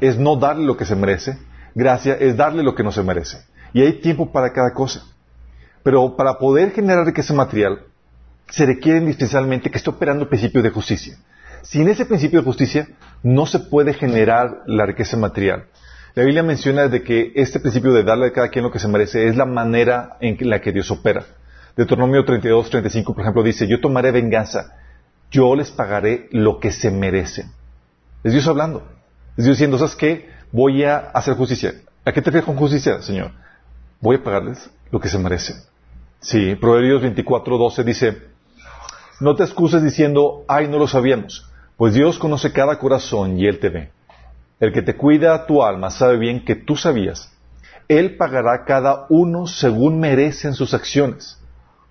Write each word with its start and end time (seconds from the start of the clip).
es 0.00 0.18
no 0.18 0.36
darle 0.36 0.64
lo 0.64 0.76
que 0.76 0.84
se 0.84 0.96
merece, 0.96 1.38
gracia 1.74 2.14
es 2.14 2.36
darle 2.36 2.62
lo 2.62 2.74
que 2.74 2.82
no 2.82 2.92
se 2.92 3.02
merece. 3.02 3.38
Y 3.72 3.82
hay 3.82 3.94
tiempo 4.00 4.30
para 4.32 4.52
cada 4.52 4.72
cosa. 4.72 5.04
Pero 5.82 6.16
para 6.16 6.38
poder 6.38 6.72
generar 6.72 7.06
riqueza 7.06 7.34
material, 7.34 7.80
se 8.48 8.66
requiere 8.66 8.98
indispensablemente 8.98 9.70
que 9.70 9.78
esté 9.78 9.90
operando 9.90 10.24
el 10.24 10.28
principio 10.28 10.62
de 10.62 10.70
justicia. 10.70 11.16
Sin 11.62 11.88
ese 11.88 12.06
principio 12.06 12.40
de 12.40 12.44
justicia, 12.44 12.88
no 13.22 13.46
se 13.46 13.58
puede 13.58 13.92
generar 13.92 14.62
la 14.66 14.86
riqueza 14.86 15.16
material. 15.16 15.66
La 16.14 16.24
Biblia 16.24 16.42
menciona 16.42 16.88
de 16.88 17.02
que 17.02 17.32
este 17.34 17.60
principio 17.60 17.92
de 17.92 18.02
darle 18.02 18.28
a 18.28 18.32
cada 18.32 18.48
quien 18.48 18.64
lo 18.64 18.70
que 18.70 18.78
se 18.78 18.88
merece 18.88 19.28
es 19.28 19.36
la 19.36 19.44
manera 19.44 20.16
en 20.20 20.36
la 20.48 20.60
que 20.60 20.72
Dios 20.72 20.90
opera. 20.90 21.24
Deuteronomio 21.76 22.24
32, 22.24 22.70
35, 22.70 23.14
por 23.14 23.22
ejemplo, 23.22 23.42
dice, 23.42 23.68
yo 23.68 23.80
tomaré 23.80 24.10
venganza, 24.10 24.76
yo 25.30 25.54
les 25.54 25.70
pagaré 25.70 26.28
lo 26.32 26.58
que 26.58 26.72
se 26.72 26.90
merecen. 26.90 27.52
Es 28.24 28.32
Dios 28.32 28.48
hablando. 28.48 28.97
Es 29.38 29.44
diciendo, 29.44 29.78
¿sabes 29.78 29.94
qué? 29.94 30.28
Voy 30.50 30.82
a 30.82 30.98
hacer 30.98 31.34
justicia. 31.34 31.72
¿A 32.04 32.10
qué 32.10 32.20
te 32.20 32.30
refieres 32.30 32.44
con 32.44 32.56
justicia, 32.56 33.00
Señor? 33.00 33.30
Voy 34.00 34.16
a 34.16 34.24
pagarles 34.24 34.68
lo 34.90 34.98
que 34.98 35.08
se 35.08 35.16
merecen. 35.16 35.54
Sí, 36.18 36.56
Proverbios 36.56 37.02
24, 37.02 37.56
12 37.56 37.84
dice, 37.84 38.22
no 39.20 39.36
te 39.36 39.44
excuses 39.44 39.80
diciendo, 39.80 40.44
ay, 40.48 40.66
no 40.66 40.76
lo 40.76 40.88
sabíamos, 40.88 41.48
pues 41.76 41.94
Dios 41.94 42.18
conoce 42.18 42.52
cada 42.52 42.80
corazón 42.80 43.38
y 43.38 43.46
Él 43.46 43.60
te 43.60 43.68
ve. 43.68 43.92
El 44.58 44.72
que 44.72 44.82
te 44.82 44.96
cuida 44.96 45.46
tu 45.46 45.62
alma 45.62 45.92
sabe 45.92 46.18
bien 46.18 46.44
que 46.44 46.56
tú 46.56 46.74
sabías. 46.74 47.30
Él 47.86 48.16
pagará 48.16 48.64
cada 48.64 49.06
uno 49.08 49.46
según 49.46 50.00
merecen 50.00 50.54
sus 50.54 50.74
acciones. 50.74 51.38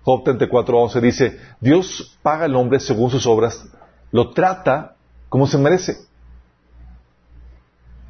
Job 0.02 0.22
34.11 0.22 1.00
dice, 1.00 1.40
Dios 1.60 2.18
paga 2.22 2.44
al 2.44 2.56
hombre 2.56 2.78
según 2.78 3.10
sus 3.10 3.26
obras, 3.26 3.66
lo 4.12 4.32
trata 4.32 4.96
como 5.30 5.46
se 5.46 5.56
merece. 5.56 6.08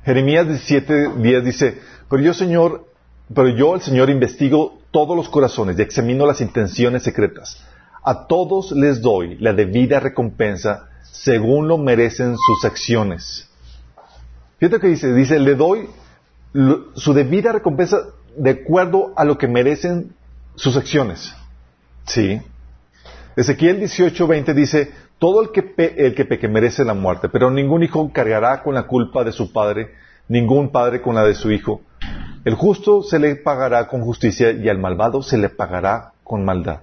Jeremías 0.08 0.46
17.10 0.46 1.42
dice, 1.42 1.82
pero 2.08 2.22
yo, 2.22 2.32
Señor, 2.32 2.86
pero 3.34 3.51
yo, 3.51 3.74
el 3.74 3.82
Señor, 3.82 4.09
investigo 4.09 4.78
todos 4.90 5.15
los 5.15 5.28
corazones 5.28 5.78
y 5.78 5.82
examino 5.82 6.24
las 6.24 6.40
intenciones 6.40 7.02
secretas. 7.02 7.62
A 8.02 8.26
todos 8.26 8.73
les 8.73 9.02
doy 9.02 9.37
la 9.37 9.52
debida 9.52 10.00
recompensa 10.00 10.88
según 11.02 11.68
lo 11.68 11.76
merecen 11.76 12.37
sus 12.38 12.65
acciones. 12.65 13.50
Fíjate 14.56 14.80
que 14.80 14.87
dice, 14.87 15.12
dice, 15.12 15.38
le 15.38 15.54
doy 15.54 15.90
su 16.95 17.12
debida 17.12 17.52
recompensa 17.52 17.98
de 18.34 18.48
acuerdo 18.48 19.12
a 19.15 19.26
lo 19.26 19.37
que 19.37 19.46
merecen 19.46 20.15
sus 20.56 20.78
acciones. 20.78 21.34
Sí. 22.06 22.40
Ezequiel 23.38 23.80
18:20 23.80 24.52
dice, 24.52 24.90
todo 25.20 25.40
el 25.42 25.52
que, 25.52 25.94
el 25.96 26.16
que 26.16 26.24
peque 26.24 26.48
merece 26.48 26.84
la 26.84 26.94
muerte, 26.94 27.28
pero 27.28 27.52
ningún 27.52 27.84
hijo 27.84 28.10
cargará 28.12 28.64
con 28.64 28.74
la 28.74 28.88
culpa 28.88 29.22
de 29.22 29.30
su 29.30 29.52
padre, 29.52 29.94
ningún 30.26 30.72
padre 30.72 31.00
con 31.00 31.14
la 31.14 31.22
de 31.22 31.36
su 31.36 31.52
hijo. 31.52 31.82
El 32.44 32.54
justo 32.54 33.04
se 33.04 33.20
le 33.20 33.36
pagará 33.36 33.86
con 33.86 34.00
justicia 34.00 34.50
y 34.50 34.68
al 34.68 34.78
malvado 34.78 35.22
se 35.22 35.38
le 35.38 35.50
pagará 35.50 36.14
con 36.24 36.44
maldad. 36.44 36.80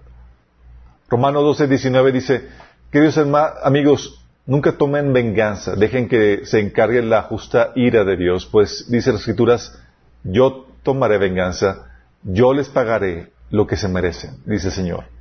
Romano 1.10 1.42
12:19 1.42 2.12
dice, 2.14 2.48
queridos 2.90 3.18
amigos, 3.18 4.22
Nunca 4.48 4.78
tomen 4.78 5.12
venganza, 5.12 5.76
dejen 5.76 6.08
que 6.08 6.46
se 6.46 6.60
encargue 6.60 7.02
la 7.02 7.24
justa 7.24 7.72
ira 7.74 8.04
de 8.04 8.16
Dios, 8.16 8.46
pues 8.46 8.86
dice 8.92 9.12
las 9.12 9.22
escrituras, 9.22 9.76
yo 10.24 10.68
tomaré 10.84 11.18
venganza, 11.18 11.88
yo 12.22 12.54
les 12.54 12.70
pagaré 12.70 13.32
lo 13.50 13.66
que 13.66 13.76
se 13.76 13.88
merecen, 13.88 14.38
dice 14.46 14.68
el 14.68 14.74
Señor. 14.74 15.15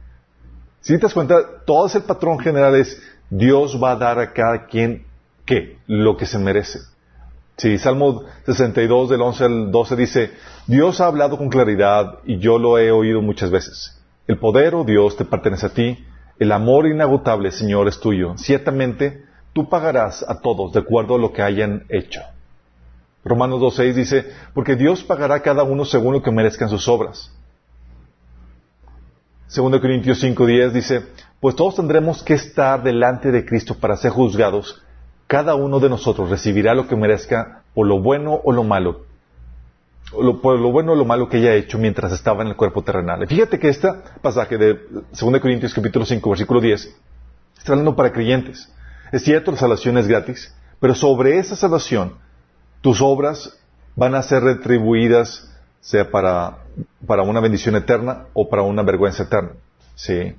Si 0.85 0.93
te 0.93 0.99
das 0.99 1.15
cuenta, 1.15 1.37
todo 1.65 1.87
ese 1.87 2.01
patrón 2.01 2.39
general 2.39 2.77
es, 2.77 3.03
Dios 3.31 3.83
va 3.83 3.93
a 3.93 3.97
dar 3.97 4.19
a 4.19 4.35
cada 4.35 4.67
quien, 4.67 5.07
¿qué? 5.47 5.79
Lo 5.87 6.19
que 6.19 6.27
se 6.27 6.39
merece. 6.39 6.81
Sí, 7.57 7.79
Salmo 7.79 8.25
62 8.45 9.09
del 9.09 9.23
11 9.23 9.45
al 9.45 9.73
12 9.73 9.97
dice, 9.97 10.31
Dios 10.67 11.01
ha 11.01 11.07
hablado 11.07 11.39
con 11.39 11.49
claridad 11.49 12.19
y 12.27 12.39
yo 12.39 12.59
lo 12.59 12.79
he 12.79 12.93
oído 12.93 13.23
muchas 13.23 13.51
veces. 13.51 13.99
El 14.27 14.39
poder, 14.39 14.75
oh 14.75 14.85
Dios, 14.85 15.17
te 15.17 15.25
pertenece 15.25 15.65
a 15.65 15.71
ti 15.71 16.05
el 16.39 16.53
amor 16.53 16.87
inagotable, 16.87 17.51
Señor, 17.51 17.89
es 17.89 17.99
tuyo. 17.99 18.35
Ciertamente, 18.37 19.25
tú 19.55 19.71
pagarás 19.71 20.23
a 20.29 20.43
todos 20.43 20.75
de 20.75 20.81
acuerdo 20.81 21.15
a 21.15 21.19
lo 21.19 21.33
que 21.33 21.41
hayan 21.41 21.87
hecho. 21.89 22.21
Romanos 23.25 23.59
2.6 23.59 23.95
dice, 23.95 24.31
porque 24.53 24.77
Dios 24.77 25.03
pagará 25.03 25.37
a 25.37 25.41
cada 25.41 25.63
uno 25.63 25.87
según 25.87 26.13
lo 26.13 26.23
que 26.23 26.31
merezcan 26.31 26.69
sus 26.69 26.89
obras. 26.89 27.33
2 29.49 29.81
Corintios 29.81 30.23
5.10 30.23 30.71
dice, 30.73 31.07
pues 31.41 31.57
todos 31.57 31.77
tendremos 31.77 32.23
que 32.23 32.35
estar 32.35 32.83
delante 32.83 33.31
de 33.31 33.45
Cristo 33.45 33.75
para 33.75 33.97
ser 33.97 34.11
juzgados. 34.11 34.83
Cada 35.27 35.55
uno 35.55 35.81
de 35.81 35.89
nosotros 35.89 36.31
recibirá 36.31 36.75
lo 36.75 36.87
que 36.87 36.97
merezca 36.97 37.63
por 37.75 37.87
lo 37.87 38.01
bueno 38.01 38.41
o 38.45 38.53
lo 38.53 38.65
malo 38.65 39.05
por 40.43 40.59
lo 40.59 40.71
bueno 40.71 40.93
o 40.93 40.95
lo 40.95 41.05
malo 41.05 41.29
que 41.29 41.39
ella 41.39 41.51
ha 41.51 41.55
hecho 41.55 41.79
mientras 41.79 42.13
estaba 42.13 42.43
en 42.43 42.49
el 42.49 42.57
cuerpo 42.57 42.83
terrenal. 42.83 43.27
fíjate 43.27 43.59
que 43.59 43.69
este 43.69 43.89
pasaje 44.23 44.59
de 44.59 44.79
2 45.19 45.41
Corintios 45.41 45.75
capítulo 45.75 46.05
5 46.05 46.31
versículo 46.31 46.61
10 46.61 46.97
está 47.59 47.73
hablando 47.73 47.97
para 47.97 48.13
creyentes. 48.13 48.71
Es 49.13 49.23
cierto, 49.23 49.51
la 49.51 49.57
salvación 49.57 49.97
es 49.99 50.07
gratis, 50.07 50.55
pero 50.81 50.95
sobre 50.95 51.39
esa 51.39 51.57
salvación 51.57 52.15
tus 52.81 53.01
obras 53.01 53.59
van 53.97 54.15
a 54.15 54.23
ser 54.23 54.43
retribuidas 54.43 55.51
sea 55.85 56.11
para, 56.11 56.61
para 57.07 57.23
una 57.23 57.41
bendición 57.41 57.77
eterna 57.77 58.25
o 58.33 58.49
para 58.49 58.63
una 58.63 58.83
vergüenza 58.83 59.25
eterna. 59.25 59.51
¿Sí? 59.95 60.35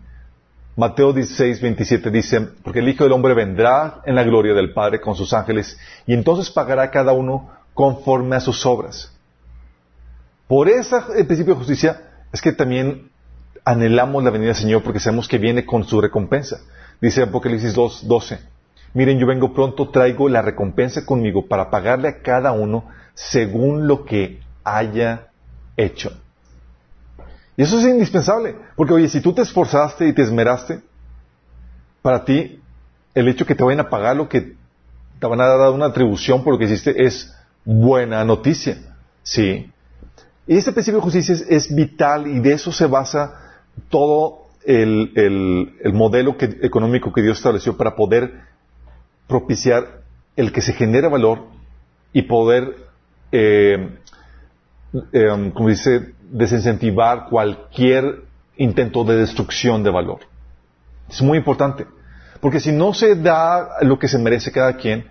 Mateo 0.75 1.13
16, 1.13 1.61
27 1.61 2.09
dice, 2.09 2.41
porque 2.63 2.79
el 2.79 2.89
Hijo 2.89 3.03
del 3.03 3.13
Hombre 3.13 3.35
vendrá 3.35 4.01
en 4.05 4.15
la 4.15 4.23
gloria 4.23 4.55
del 4.55 4.73
Padre 4.73 4.99
con 4.99 5.15
sus 5.15 5.33
ángeles 5.33 5.77
y 6.07 6.13
entonces 6.13 6.49
pagará 6.49 6.89
cada 6.89 7.13
uno 7.13 7.49
conforme 7.75 8.35
a 8.35 8.39
sus 8.39 8.65
obras. 8.65 9.13
Por 10.47 10.67
ese 10.67 10.99
principio 11.25 11.53
de 11.53 11.59
justicia 11.59 12.01
es 12.33 12.41
que 12.41 12.51
también 12.51 13.11
anhelamos 13.63 14.23
la 14.23 14.31
venida 14.31 14.47
del 14.47 14.55
Señor 14.55 14.83
porque 14.83 14.99
sabemos 14.99 15.27
que 15.27 15.37
viene 15.37 15.63
con 15.63 15.83
su 15.83 16.01
recompensa. 16.01 16.59
Dice 16.99 17.21
Apocalipsis 17.21 17.75
2, 17.75 18.07
12. 18.07 18.39
Miren, 18.95 19.19
yo 19.19 19.27
vengo 19.27 19.53
pronto, 19.53 19.89
traigo 19.89 20.27
la 20.27 20.41
recompensa 20.41 21.05
conmigo 21.05 21.47
para 21.47 21.69
pagarle 21.69 22.07
a 22.07 22.21
cada 22.21 22.51
uno 22.51 22.85
según 23.13 23.87
lo 23.87 24.05
que 24.05 24.39
haya 24.63 25.27
hecho. 25.77 26.11
Y 27.57 27.63
eso 27.63 27.79
es 27.79 27.85
indispensable, 27.85 28.55
porque 28.75 28.93
oye, 28.93 29.07
si 29.07 29.21
tú 29.21 29.33
te 29.33 29.41
esforzaste 29.41 30.07
y 30.07 30.13
te 30.13 30.21
esmeraste, 30.21 30.81
para 32.01 32.25
ti 32.25 32.61
el 33.13 33.27
hecho 33.29 33.45
que 33.45 33.55
te 33.55 33.63
vayan 33.63 33.79
a 33.79 33.89
pagar 33.89 34.15
lo 34.15 34.27
que 34.27 34.55
te 35.19 35.27
van 35.27 35.39
a 35.39 35.47
dar 35.47 35.71
una 35.71 35.85
atribución 35.85 36.43
por 36.43 36.53
lo 36.53 36.59
que 36.59 36.65
hiciste 36.65 37.05
es 37.05 37.33
buena 37.63 38.23
noticia. 38.23 38.77
Sí. 39.23 39.71
Y 40.47 40.57
este 40.57 40.71
principio 40.71 40.99
de 40.99 41.03
justicia 41.03 41.35
es, 41.49 41.73
vital 41.73 42.27
y 42.27 42.39
de 42.39 42.53
eso 42.53 42.71
se 42.71 42.85
basa 42.85 43.55
todo 43.89 44.45
el, 44.65 45.73
modelo 45.93 46.35
económico 46.39 47.11
que 47.11 47.21
Dios 47.21 47.37
estableció 47.37 47.75
para 47.77 47.95
poder 47.95 48.41
propiciar 49.27 50.03
el 50.35 50.51
que 50.51 50.61
se 50.61 50.73
genere 50.73 51.07
valor 51.07 51.45
y 52.13 52.23
poder, 52.23 52.75
eh, 53.31 53.97
eh, 55.11 55.51
como 55.53 55.69
dice, 55.69 56.13
desincentivar 56.31 57.27
cualquier 57.29 58.23
intento 58.57 59.03
de 59.03 59.17
destrucción 59.17 59.83
de 59.83 59.91
valor. 59.91 60.19
Es 61.09 61.21
muy 61.21 61.37
importante. 61.37 61.85
Porque 62.39 62.59
si 62.59 62.71
no 62.71 62.93
se 62.93 63.15
da 63.15 63.77
lo 63.81 63.97
que 63.97 64.07
se 64.07 64.17
merece 64.17 64.51
cada 64.51 64.77
quien, 64.77 65.07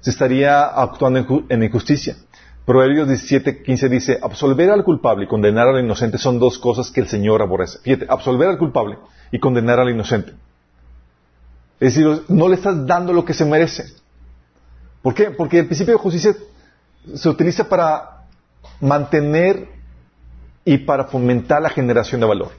se 0.00 0.10
estaría 0.10 0.64
actuando 0.64 1.44
en 1.48 1.62
injusticia. 1.62 2.16
Proverbios 2.64 3.06
17, 3.06 3.62
15 3.62 3.88
dice, 3.88 4.18
absolver 4.20 4.70
al 4.70 4.82
culpable 4.82 5.24
y 5.24 5.28
condenar 5.28 5.68
al 5.68 5.84
inocente 5.84 6.18
son 6.18 6.38
dos 6.38 6.58
cosas 6.58 6.90
que 6.90 7.00
el 7.00 7.08
Señor 7.08 7.40
aborrece. 7.40 7.78
Fíjate, 7.78 8.06
absolver 8.08 8.48
al 8.48 8.58
culpable 8.58 8.98
y 9.30 9.38
condenar 9.38 9.78
al 9.78 9.90
inocente. 9.90 10.32
Es 11.78 11.94
decir, 11.94 12.22
no 12.28 12.48
le 12.48 12.54
estás 12.56 12.86
dando 12.86 13.12
lo 13.12 13.24
que 13.24 13.34
se 13.34 13.44
merece. 13.44 13.84
¿Por 15.02 15.14
qué? 15.14 15.30
Porque 15.30 15.60
el 15.60 15.66
principio 15.66 15.94
de 15.94 16.00
justicia 16.00 16.34
se 17.14 17.28
utiliza 17.28 17.68
para 17.68 18.15
mantener 18.80 19.68
y 20.64 20.78
para 20.78 21.04
fomentar 21.04 21.62
la 21.62 21.70
generación 21.70 22.20
de 22.20 22.26
valor. 22.26 22.50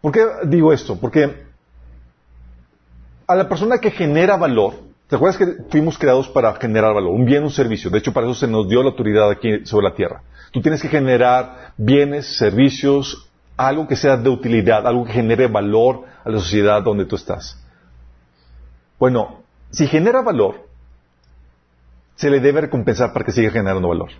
¿Por 0.00 0.12
qué 0.12 0.26
digo 0.46 0.72
esto? 0.72 0.98
Porque 0.98 1.44
a 3.26 3.34
la 3.34 3.48
persona 3.48 3.78
que 3.78 3.90
genera 3.90 4.36
valor, 4.36 4.74
¿Te 5.08 5.16
acuerdas 5.16 5.36
que 5.36 5.64
fuimos 5.68 5.98
creados 5.98 6.28
para 6.28 6.54
generar 6.54 6.94
valor? 6.94 7.12
Un 7.12 7.26
bien, 7.26 7.42
un 7.42 7.50
servicio. 7.50 7.90
De 7.90 7.98
hecho, 7.98 8.12
para 8.12 8.26
eso 8.26 8.34
se 8.34 8.48
nos 8.48 8.68
dio 8.68 8.82
la 8.82 8.90
autoridad 8.90 9.30
aquí 9.30 9.64
sobre 9.64 9.88
la 9.88 9.94
tierra. 9.94 10.22
Tú 10.50 10.62
tienes 10.62 10.80
que 10.80 10.88
generar 10.88 11.72
bienes, 11.76 12.38
servicios, 12.38 13.28
algo 13.56 13.86
que 13.86 13.96
sea 13.96 14.16
de 14.16 14.30
utilidad, 14.30 14.86
algo 14.86 15.04
que 15.04 15.12
genere 15.12 15.46
valor 15.46 16.04
a 16.24 16.30
la 16.30 16.38
sociedad 16.38 16.82
donde 16.82 17.04
tú 17.04 17.16
estás. 17.16 17.62
Bueno, 18.98 19.42
si 19.70 19.86
genera 19.86 20.22
valor, 20.22 20.66
se 22.16 22.30
le 22.30 22.40
debe 22.40 22.62
recompensar 22.62 23.12
para 23.12 23.24
que 23.24 23.32
siga 23.32 23.50
generando 23.50 23.88
valor. 23.88 24.10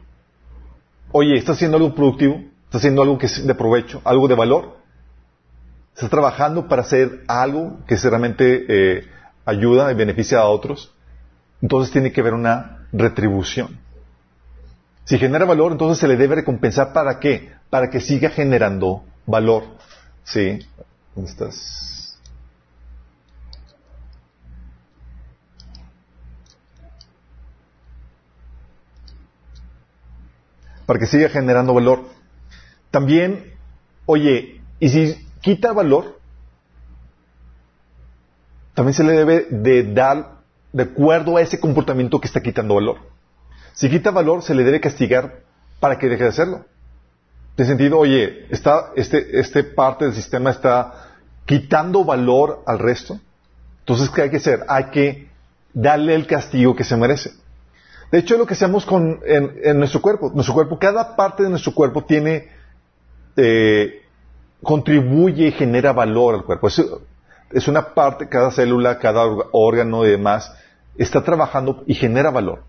Oye, 1.12 1.36
¿estás 1.36 1.56
haciendo 1.56 1.76
algo 1.76 1.94
productivo? 1.94 2.36
¿Estás 2.64 2.80
haciendo 2.80 3.02
algo 3.02 3.18
que 3.18 3.26
es 3.26 3.46
de 3.46 3.54
provecho? 3.54 4.00
¿Algo 4.04 4.26
de 4.28 4.34
valor? 4.34 4.78
¿Estás 5.94 6.10
trabajando 6.10 6.66
para 6.66 6.82
hacer 6.82 7.22
algo 7.28 7.78
que 7.86 7.96
realmente 7.96 8.66
eh, 8.68 9.04
ayuda 9.44 9.92
y 9.92 9.94
beneficia 9.94 10.38
a 10.38 10.46
otros, 10.46 10.92
entonces 11.60 11.92
tiene 11.92 12.12
que 12.12 12.20
haber 12.20 12.34
una 12.34 12.86
retribución. 12.92 13.78
Si 15.04 15.18
genera 15.18 15.44
valor, 15.44 15.72
entonces 15.72 15.98
se 15.98 16.08
le 16.08 16.16
debe 16.16 16.36
recompensar 16.36 16.92
para 16.92 17.20
qué? 17.20 17.52
Para 17.70 17.90
que 17.90 18.00
siga 18.00 18.30
generando 18.30 19.04
valor. 19.26 19.64
¿Sí? 20.24 20.60
¿Dónde 21.14 21.30
estás? 21.30 21.93
Para 30.86 30.98
que 30.98 31.06
siga 31.06 31.28
generando 31.28 31.74
valor. 31.74 32.04
También, 32.90 33.52
oye, 34.06 34.60
y 34.78 34.88
si 34.88 35.26
quita 35.40 35.72
valor, 35.72 36.18
también 38.74 38.94
se 38.94 39.04
le 39.04 39.12
debe 39.12 39.46
de 39.50 39.92
dar 39.92 40.38
de 40.72 40.82
acuerdo 40.82 41.36
a 41.36 41.42
ese 41.42 41.60
comportamiento 41.60 42.20
que 42.20 42.26
está 42.26 42.42
quitando 42.42 42.74
valor. 42.74 42.98
Si 43.74 43.88
quita 43.88 44.10
valor, 44.10 44.42
se 44.42 44.54
le 44.54 44.64
debe 44.64 44.80
castigar 44.80 45.40
para 45.80 45.98
que 45.98 46.08
deje 46.08 46.24
de 46.24 46.28
hacerlo. 46.28 46.64
De 47.56 47.64
sentido, 47.64 47.98
oye, 47.98 48.46
está, 48.50 48.90
este, 48.96 49.38
este 49.38 49.62
parte 49.62 50.04
del 50.04 50.14
sistema 50.14 50.50
está 50.50 51.12
quitando 51.46 52.04
valor 52.04 52.62
al 52.66 52.78
resto. 52.80 53.20
Entonces, 53.80 54.10
¿qué 54.10 54.22
hay 54.22 54.30
que 54.30 54.38
hacer? 54.38 54.64
Hay 54.68 54.84
que 54.86 55.28
darle 55.72 56.14
el 56.14 56.26
castigo 56.26 56.74
que 56.74 56.84
se 56.84 56.96
merece. 56.96 57.32
De 58.10 58.18
hecho, 58.18 58.36
lo 58.36 58.46
que 58.46 58.54
hacemos 58.54 58.84
con, 58.86 59.20
en, 59.26 59.78
nuestro 59.78 60.00
cuerpo. 60.00 60.30
Nuestro 60.34 60.54
cuerpo, 60.54 60.78
cada 60.78 61.16
parte 61.16 61.42
de 61.42 61.50
nuestro 61.50 61.74
cuerpo 61.74 62.04
tiene, 62.04 62.48
eh, 63.36 64.02
contribuye 64.62 65.48
y 65.48 65.52
genera 65.52 65.92
valor 65.92 66.34
al 66.34 66.44
cuerpo. 66.44 66.68
Es, 66.68 67.68
una 67.68 67.94
parte, 67.94 68.28
cada 68.28 68.50
célula, 68.50 68.98
cada 68.98 69.24
órgano 69.52 70.06
y 70.06 70.10
demás, 70.10 70.52
está 70.96 71.22
trabajando 71.22 71.82
y 71.86 71.94
genera 71.94 72.30
valor. 72.30 72.62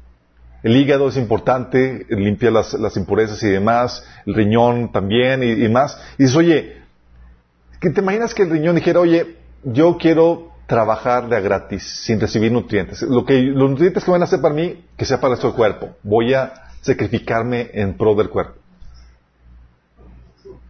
El 0.63 0.75
hígado 0.77 1.09
es 1.09 1.17
importante, 1.17 2.07
limpia 2.09 2.49
las, 2.49 2.97
impurezas 2.97 3.41
y 3.43 3.49
demás, 3.49 4.03
el 4.25 4.33
riñón 4.33 4.91
también 4.91 5.43
y, 5.43 5.69
más. 5.69 5.99
Y 6.17 6.23
dices, 6.23 6.35
oye, 6.35 6.81
¿te 7.79 8.01
imaginas 8.01 8.33
que 8.33 8.43
el 8.43 8.49
riñón 8.49 8.75
dijera, 8.75 8.99
oye, 8.99 9.37
yo 9.63 9.97
quiero 9.97 10.54
trabajar 10.67 11.29
de 11.29 11.37
a 11.37 11.39
gratis, 11.39 11.83
sin 11.83 12.19
recibir 12.19 12.51
nutrientes? 12.51 13.01
Lo 13.03 13.25
que, 13.25 13.41
los 13.41 13.69
nutrientes 13.69 14.03
que 14.03 14.11
van 14.11 14.21
a 14.21 14.25
hacer 14.25 14.41
para 14.41 14.53
mí, 14.53 14.85
que 14.97 15.05
sea 15.05 15.19
para 15.19 15.29
nuestro 15.29 15.53
cuerpo. 15.53 15.95
Voy 16.03 16.33
a 16.33 16.53
sacrificarme 16.81 17.69
en 17.73 17.97
pro 17.97 18.15
del 18.15 18.29
cuerpo. 18.29 18.59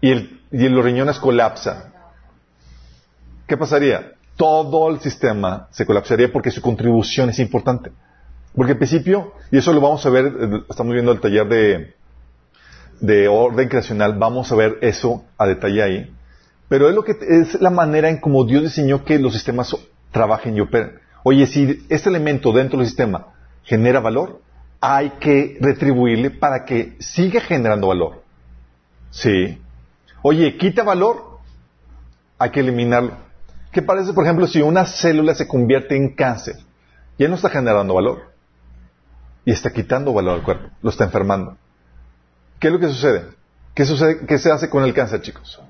Y, 0.01 0.11
el, 0.11 0.41
y 0.51 0.69
los 0.69 0.83
riñones 0.83 1.19
colapsan. 1.19 1.93
¿Qué 3.47 3.57
pasaría? 3.57 4.15
todo 4.35 4.89
el 4.89 4.99
sistema 4.99 5.67
se 5.71 5.85
colapsaría 5.85 6.31
porque 6.31 6.51
su 6.51 6.61
contribución 6.61 7.29
es 7.29 7.39
importante. 7.39 7.91
Porque 8.55 8.73
al 8.73 8.77
principio, 8.77 9.33
y 9.51 9.57
eso 9.57 9.73
lo 9.73 9.81
vamos 9.81 10.05
a 10.05 10.09
ver, 10.09 10.25
eh, 10.25 10.63
estamos 10.69 10.93
viendo 10.93 11.11
el 11.11 11.19
taller 11.19 11.47
de, 11.47 11.93
de 13.01 13.27
orden 13.27 13.67
creacional, 13.67 14.17
vamos 14.17 14.51
a 14.51 14.55
ver 14.55 14.77
eso 14.81 15.25
a 15.37 15.45
detalle 15.45 15.83
ahí. 15.83 16.14
Pero 16.67 16.89
es 16.89 16.95
lo 16.95 17.03
que 17.03 17.15
es 17.21 17.61
la 17.61 17.69
manera 17.69 18.09
en 18.09 18.17
cómo 18.17 18.45
Dios 18.45 18.63
diseñó 18.63 19.03
que 19.03 19.19
los 19.19 19.33
sistemas 19.33 19.75
trabajen 20.11 20.55
y 20.57 20.61
operen. 20.61 20.99
Oye, 21.23 21.45
si 21.47 21.85
este 21.89 22.09
elemento 22.09 22.51
dentro 22.51 22.79
del 22.79 22.87
sistema 22.87 23.27
genera 23.63 23.99
valor, 23.99 24.41
hay 24.79 25.11
que 25.19 25.57
retribuirle 25.59 26.31
para 26.31 26.65
que 26.65 26.95
siga 26.99 27.41
generando 27.41 27.87
valor. 27.87 28.23
Sí. 29.09 29.59
Oye, 30.21 30.57
quita 30.57 30.83
valor, 30.83 31.39
hay 32.37 32.51
que 32.51 32.59
eliminarlo. 32.59 33.13
¿Qué 33.71 33.81
parece, 33.81 34.13
por 34.13 34.23
ejemplo, 34.23 34.47
si 34.47 34.61
una 34.61 34.85
célula 34.85 35.35
se 35.35 35.47
convierte 35.47 35.95
en 35.95 36.15
cáncer? 36.15 36.55
Ya 37.17 37.27
no 37.27 37.35
está 37.35 37.49
generando 37.49 37.93
valor. 37.93 38.33
Y 39.43 39.51
está 39.51 39.71
quitando 39.71 40.13
valor 40.13 40.35
al 40.35 40.43
cuerpo. 40.43 40.69
Lo 40.81 40.89
está 40.89 41.03
enfermando. 41.03 41.57
¿Qué 42.59 42.67
es 42.67 42.73
lo 42.73 42.79
que 42.79 42.87
sucede? 42.87 43.25
¿Qué, 43.73 43.85
sucede? 43.85 44.25
¿Qué 44.25 44.37
se 44.37 44.51
hace 44.51 44.69
con 44.69 44.83
el 44.83 44.93
cáncer, 44.93 45.21
chicos? 45.21 45.61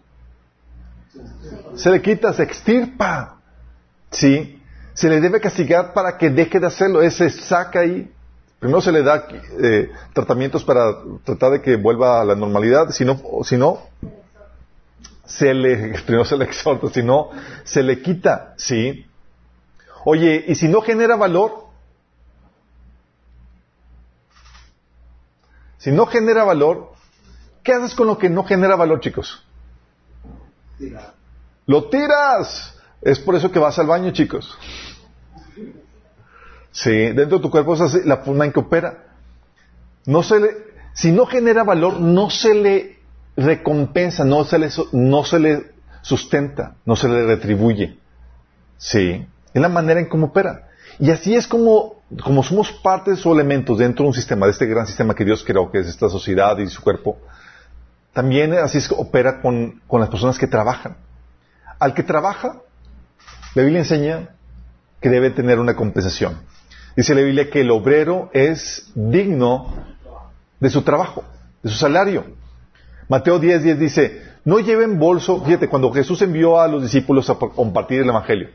Se 1.76 1.90
le 1.90 2.02
quita, 2.02 2.34
se 2.34 2.44
extirpa. 2.44 3.40
¿Sí? 4.12 4.62
Se 4.94 5.10
le 5.10 5.20
debe 5.20 5.42
castigar 5.42 5.94
para 5.94 6.18
que 6.18 6.30
deje 6.30 6.60
de 6.60 6.68
hacerlo. 6.68 7.02
Ese 7.02 7.30
saca 7.30 7.82
ahí. 7.82 8.12
Primero 8.60 8.82
se 8.82 8.92
le 8.92 9.04
da 9.04 9.28
eh, 9.62 9.92
tratamientos 10.14 10.64
para 10.64 10.94
tratar 11.24 11.52
de 11.52 11.62
que 11.62 11.76
vuelva 11.76 12.22
a 12.22 12.26
la 12.26 12.36
normalidad. 12.36 12.90
Si 12.92 13.04
no, 13.04 13.20
si 13.44 13.58
no 13.58 13.82
se 15.26 15.54
le, 15.54 16.00
primero 16.06 16.26
se 16.26 16.38
le 16.38 16.46
exhorta, 16.46 16.90
si 16.90 17.04
no, 17.04 17.30
se 17.64 17.84
le 17.84 18.02
quita, 18.02 18.54
¿sí? 18.58 19.06
Oye, 20.06 20.46
y 20.48 20.56
si 20.56 20.68
no 20.68 20.82
genera 20.82 21.16
valor, 21.16 21.66
si 25.78 25.92
no 25.92 26.06
genera 26.06 26.44
valor, 26.44 26.92
¿qué 27.64 27.74
haces 27.74 27.96
con 27.96 28.08
lo 28.08 28.18
que 28.18 28.30
no 28.30 28.44
genera 28.44 28.76
valor, 28.76 29.00
chicos? 29.00 29.44
Lo 31.66 31.90
tiras. 31.90 32.76
Es 33.02 33.20
por 33.20 33.36
eso 33.36 33.52
que 33.52 33.60
vas 33.60 33.78
al 33.80 33.88
baño, 33.88 34.12
chicos. 34.12 34.58
Sí, 36.72 36.92
dentro 36.92 37.38
de 37.38 37.44
tu 37.44 37.50
cuerpo 37.50 37.76
es 37.76 38.06
la 38.06 38.18
forma 38.18 38.46
en 38.46 38.52
que 38.52 38.60
opera. 38.60 39.04
No 40.06 40.24
se 40.24 40.40
le, 40.40 40.50
si 40.94 41.12
no 41.12 41.26
genera 41.26 41.64
valor, 41.64 42.00
no 42.00 42.30
se 42.30 42.54
le 42.54 43.00
recompensa, 43.38 44.26
no 44.26 44.44
se 44.44 44.60
le, 44.60 44.70
no 44.92 45.24
se 45.24 45.40
le 45.40 45.72
sustenta, 46.02 46.76
no 46.86 46.96
se 46.96 47.08
le 47.08 47.26
retribuye. 47.26 47.98
Sí, 48.78 49.26
es 49.54 49.62
la 49.62 49.70
manera 49.70 50.00
en 50.00 50.08
cómo 50.08 50.28
opera. 50.28 50.70
Y 51.00 51.12
así 51.12 51.36
es 51.36 51.48
como, 51.48 52.04
como 52.24 52.44
somos 52.44 52.72
partes 52.72 53.26
o 53.26 53.34
elementos 53.34 53.78
dentro 53.78 54.04
de 54.04 54.10
un 54.10 54.14
sistema, 54.14 54.46
de 54.46 54.52
este 54.52 54.66
gran 54.66 54.88
sistema 54.88 55.16
que 55.16 55.26
Dios 55.26 55.44
creó, 55.44 55.72
que 55.72 55.80
es 55.80 55.88
esta 55.88 56.10
sociedad 56.10 56.58
y 56.58 56.68
su 56.68 56.82
cuerpo, 56.82 57.18
también 58.16 58.54
así 58.54 58.78
es 58.78 58.88
que 58.88 58.96
opera 58.98 59.42
con, 59.42 59.82
las 59.92 60.08
personas 60.08 60.40
que 60.40 60.48
trabajan. 60.48 60.96
Al 61.78 61.94
que 61.94 62.02
trabaja, 62.02 62.62
la 63.56 63.62
Biblia 63.62 63.82
enseña 63.82 64.30
que 65.02 65.10
debe 65.10 65.32
tener 65.32 65.60
una 65.60 65.76
compensación. 65.76 66.40
Dice 66.96 67.14
la 67.14 67.20
Biblia 67.20 67.50
que 67.50 67.60
el 67.60 67.72
obrero 67.72 68.30
es 68.32 68.90
digno 68.96 69.68
de 70.62 70.70
su 70.70 70.84
trabajo, 70.84 71.26
de 71.62 71.70
su 71.70 71.76
salario. 71.76 72.24
Mateo 73.10 73.38
10, 73.38 73.64
10 73.64 73.80
dice, 73.80 74.22
no 74.46 74.60
lleven 74.60 74.98
bolso, 74.98 75.44
fíjate, 75.44 75.68
cuando 75.68 75.92
Jesús 75.92 76.22
envió 76.22 76.62
a 76.62 76.70
los 76.70 76.84
discípulos 76.84 77.30
a 77.30 77.36
compartir 77.36 78.00
el 78.00 78.08
Evangelio, 78.08 78.48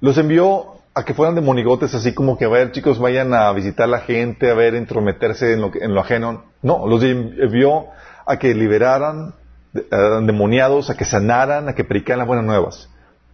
los 0.00 0.16
envió 0.16 0.76
a 0.94 1.04
que 1.04 1.12
fueran 1.12 1.34
de 1.34 1.40
monigotes, 1.40 1.92
así 1.92 2.14
como 2.14 2.38
que, 2.38 2.44
a 2.44 2.48
ver, 2.48 2.70
chicos, 2.70 3.00
vayan 3.00 3.34
a 3.34 3.50
visitar 3.50 3.86
a 3.86 3.88
la 3.88 3.98
gente, 3.98 4.48
a 4.48 4.54
ver, 4.54 4.76
entrometerse 4.76 5.54
en 5.54 5.60
lo, 5.60 5.72
en 5.74 5.92
lo 5.92 6.00
ajeno. 6.00 6.44
No, 6.62 6.86
los 6.86 7.02
envió 7.02 7.86
a 8.26 8.38
que 8.38 8.54
liberaran 8.54 9.34
demoniados, 9.72 10.90
a 10.90 10.96
que 10.96 11.04
sanaran, 11.04 11.68
a 11.68 11.74
que 11.74 11.84
predicaran 11.84 12.18
las 12.18 12.28
buenas 12.28 12.44
nuevas. 12.44 12.88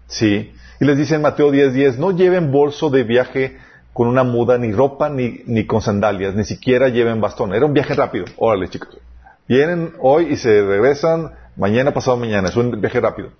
¿Sí? 0.06 0.52
Y 0.80 0.84
les 0.84 0.96
dice 0.96 1.14
en 1.14 1.22
Mateo 1.22 1.50
10, 1.50 1.72
10, 1.72 1.98
no 1.98 2.10
lleven 2.10 2.52
bolso 2.52 2.90
de 2.90 3.04
viaje 3.04 3.56
con 3.92 4.08
una 4.08 4.24
muda, 4.24 4.58
ni 4.58 4.72
ropa, 4.72 5.08
ni, 5.08 5.42
ni 5.46 5.66
con 5.66 5.82
sandalias, 5.82 6.34
ni 6.34 6.44
siquiera 6.44 6.88
lleven 6.88 7.20
bastón. 7.20 7.54
Era 7.54 7.66
un 7.66 7.72
viaje 7.72 7.94
rápido. 7.94 8.24
Órale, 8.36 8.68
chicos. 8.68 8.98
Vienen 9.48 9.92
hoy 10.00 10.32
y 10.32 10.36
se 10.36 10.62
regresan 10.62 11.32
mañana, 11.56 11.92
pasado 11.92 12.16
mañana. 12.16 12.48
Es 12.48 12.56
un 12.56 12.80
viaje 12.80 13.00
rápido. 13.00 13.30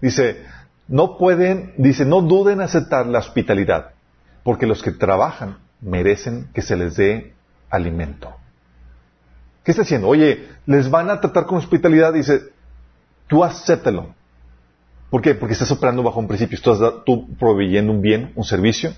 Dice, 0.00 0.42
no 0.88 1.16
pueden, 1.16 1.74
dice, 1.78 2.04
no 2.04 2.22
duden 2.22 2.54
en 2.54 2.62
aceptar 2.62 3.06
la 3.06 3.20
hospitalidad, 3.20 3.90
porque 4.42 4.66
los 4.66 4.82
que 4.82 4.92
trabajan 4.92 5.58
merecen 5.80 6.48
que 6.52 6.62
se 6.62 6.76
les 6.76 6.96
dé 6.96 7.34
alimento. 7.70 8.36
¿Qué 9.64 9.70
está 9.70 9.82
haciendo? 9.82 10.08
Oye, 10.08 10.48
les 10.66 10.90
van 10.90 11.10
a 11.10 11.20
tratar 11.20 11.46
con 11.46 11.58
hospitalidad. 11.58 12.12
Dice, 12.12 12.42
tú 13.28 13.44
acéptalo. 13.44 14.14
¿Por 15.10 15.22
qué? 15.22 15.34
Porque 15.34 15.52
estás 15.52 15.70
operando 15.70 16.02
bajo 16.02 16.18
un 16.20 16.28
principio. 16.28 16.56
Estás 16.56 16.78
tú 17.04 17.28
proveyendo 17.36 17.92
un 17.92 18.00
bien, 18.00 18.32
un 18.34 18.44
servicio, 18.44 18.92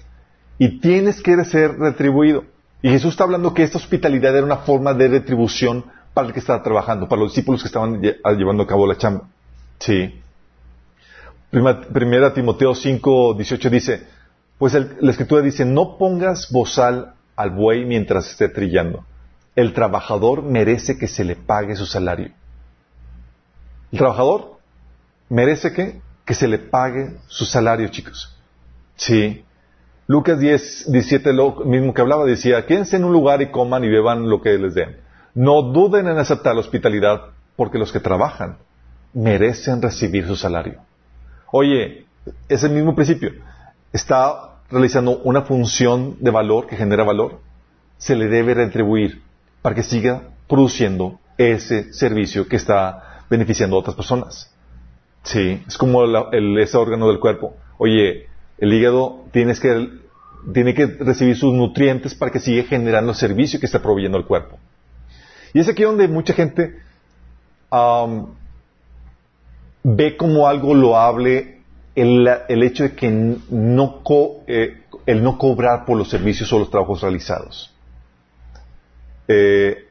y 0.58 0.80
tienes 0.80 1.20
que 1.20 1.44
ser 1.44 1.78
retribuido. 1.78 2.44
Y 2.82 2.90
Jesús 2.90 3.12
está 3.12 3.24
hablando 3.24 3.52
que 3.52 3.62
esta 3.62 3.78
hospitalidad 3.78 4.36
era 4.36 4.44
una 4.44 4.58
forma 4.58 4.94
de 4.94 5.08
retribución 5.08 5.84
para 6.12 6.28
el 6.28 6.32
que 6.32 6.40
estaba 6.40 6.62
trabajando, 6.62 7.08
para 7.08 7.20
los 7.22 7.32
discípulos 7.32 7.62
que 7.62 7.68
estaban 7.68 8.00
ah, 8.22 8.32
llevando 8.32 8.62
a 8.62 8.66
cabo 8.66 8.86
la 8.86 8.96
chamba. 8.96 9.28
Sí. 9.78 10.20
Primera, 11.50 12.32
Timoteo 12.32 12.74
5, 12.74 13.34
18 13.34 13.70
dice, 13.70 14.06
pues 14.58 14.74
la 14.74 15.10
escritura 15.10 15.42
dice, 15.42 15.64
no 15.64 15.98
pongas 15.98 16.50
bozal 16.50 17.14
al 17.36 17.50
buey 17.50 17.84
mientras 17.84 18.30
esté 18.30 18.48
trillando. 18.48 19.04
El 19.56 19.72
trabajador 19.72 20.42
merece 20.42 20.98
que 20.98 21.06
se 21.06 21.24
le 21.24 21.36
pague 21.36 21.76
su 21.76 21.86
salario. 21.86 22.30
El 23.92 23.98
trabajador 23.98 24.58
merece 25.28 25.72
que, 25.72 26.00
que 26.24 26.34
se 26.34 26.48
le 26.48 26.58
pague 26.58 27.16
su 27.28 27.44
salario, 27.44 27.88
chicos. 27.88 28.36
Sí. 28.96 29.44
Lucas 30.06 30.38
10, 30.38 30.90
17, 30.92 31.32
lo 31.32 31.64
mismo 31.64 31.94
que 31.94 32.02
hablaba, 32.02 32.24
decía, 32.24 32.66
quédense 32.66 32.96
en 32.96 33.04
un 33.04 33.12
lugar 33.12 33.40
y 33.40 33.50
coman 33.50 33.84
y 33.84 33.88
beban 33.88 34.28
lo 34.28 34.42
que 34.42 34.58
les 34.58 34.74
den. 34.74 34.96
No 35.34 35.62
duden 35.62 36.08
en 36.08 36.18
aceptar 36.18 36.54
la 36.54 36.60
hospitalidad, 36.60 37.22
porque 37.56 37.78
los 37.78 37.92
que 37.92 38.00
trabajan 38.00 38.58
merecen 39.12 39.80
recibir 39.80 40.26
su 40.26 40.36
salario. 40.36 40.80
Oye, 41.52 42.06
es 42.48 42.64
el 42.64 42.72
mismo 42.72 42.94
principio. 42.94 43.32
Está 43.92 44.58
realizando 44.70 45.18
una 45.18 45.42
función 45.42 46.16
de 46.20 46.30
valor 46.30 46.66
que 46.66 46.76
genera 46.76 47.04
valor. 47.04 47.40
se 47.96 48.16
le 48.16 48.26
debe 48.26 48.54
retribuir 48.54 49.22
para 49.64 49.74
que 49.74 49.82
siga 49.82 50.24
produciendo 50.46 51.18
ese 51.38 51.94
servicio 51.94 52.46
que 52.46 52.56
está 52.56 53.22
beneficiando 53.30 53.76
a 53.76 53.78
otras 53.78 53.96
personas. 53.96 54.54
Sí, 55.22 55.64
es 55.66 55.78
como 55.78 56.04
el, 56.04 56.58
ese 56.58 56.76
órgano 56.76 57.08
del 57.08 57.18
cuerpo. 57.18 57.56
Oye, 57.78 58.26
el 58.58 58.74
hígado 58.74 59.24
tienes 59.32 59.60
que, 59.60 59.88
tiene 60.52 60.74
que 60.74 60.84
recibir 60.84 61.34
sus 61.38 61.54
nutrientes 61.54 62.14
para 62.14 62.30
que 62.30 62.40
siga 62.40 62.64
generando 62.64 63.12
el 63.12 63.16
servicio 63.16 63.58
que 63.58 63.64
está 63.64 63.80
proveyendo 63.80 64.18
el 64.18 64.26
cuerpo. 64.26 64.58
Y 65.54 65.60
es 65.60 65.68
aquí 65.70 65.82
donde 65.82 66.08
mucha 66.08 66.34
gente 66.34 66.82
ve 69.82 70.16
como 70.18 70.46
algo 70.46 70.74
loable 70.74 71.62
el, 71.94 72.28
el 72.50 72.62
hecho 72.62 72.82
de 72.82 72.94
que 72.94 73.10
no 73.10 74.02
eh, 74.46 74.82
el 75.06 75.22
no 75.22 75.38
cobrar 75.38 75.86
por 75.86 75.96
los 75.96 76.10
servicios 76.10 76.52
o 76.52 76.58
los 76.58 76.68
trabajos 76.68 77.00
realizados. 77.00 77.73
Eh, 79.28 79.88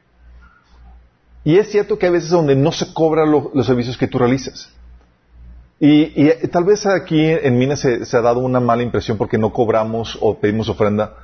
y 1.44 1.58
es 1.58 1.70
cierto 1.70 1.98
que 1.98 2.06
hay 2.06 2.12
veces 2.12 2.30
donde 2.30 2.56
no 2.56 2.72
se 2.72 2.92
cobran 2.94 3.30
los 3.30 3.66
servicios 3.66 3.98
que 3.98 4.08
tú 4.08 4.18
realizas. 4.18 4.70
Y, 5.80 6.30
tal 6.48 6.64
vez 6.64 6.86
aquí 6.86 7.20
en 7.20 7.58
Minas 7.58 7.80
se, 7.80 8.16
ha 8.16 8.20
dado 8.20 8.40
una 8.40 8.60
mala 8.60 8.82
impresión 8.82 9.18
porque 9.18 9.36
no 9.36 9.52
cobramos 9.52 10.16
o 10.20 10.38
pedimos 10.38 10.68
ofrenda. 10.68 11.14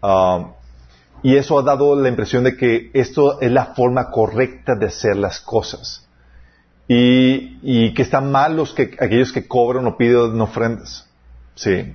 Ah, 0.00 0.52
y 1.22 1.36
eso 1.36 1.58
ha 1.58 1.62
dado 1.62 2.00
la 2.00 2.08
impresión 2.08 2.44
de 2.44 2.56
que 2.56 2.90
esto 2.94 3.40
es 3.40 3.50
la 3.50 3.74
forma 3.74 4.10
correcta 4.10 4.74
de 4.74 4.86
hacer 4.86 5.16
las 5.16 5.40
cosas. 5.40 6.06
Y, 6.88 7.92
que 7.94 8.02
están 8.02 8.30
mal 8.30 8.56
los 8.56 8.72
que, 8.72 8.96
aquellos 9.00 9.32
que 9.32 9.46
cobran 9.46 9.86
o 9.86 9.96
piden 9.96 10.40
ofrendas. 10.40 11.08
Sí. 11.54 11.94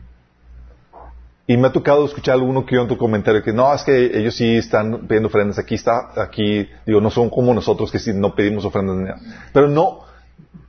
Y 1.52 1.58
me 1.58 1.68
ha 1.68 1.74
tocado 1.74 2.06
escuchar 2.06 2.36
alguno 2.36 2.66
que 2.66 2.80
otro 2.80 2.98
comentario 2.98 3.44
que 3.44 3.52
no, 3.52 3.74
es 3.74 3.84
que 3.84 4.18
ellos 4.18 4.36
sí 4.36 4.56
están 4.56 5.06
pidiendo 5.06 5.28
ofrendas. 5.28 5.60
Aquí 5.60 5.76
está, 5.76 6.14
aquí, 6.16 6.66
digo, 6.86 7.02
no 7.02 7.12
son 7.12 7.30
como 7.30 7.54
nosotros 7.54 7.92
que 7.92 8.00
sí 8.00 8.14
no 8.14 8.34
pedimos 8.34 8.64
ofrendas. 8.64 9.20
Pero 9.52 9.68
no, 9.68 10.00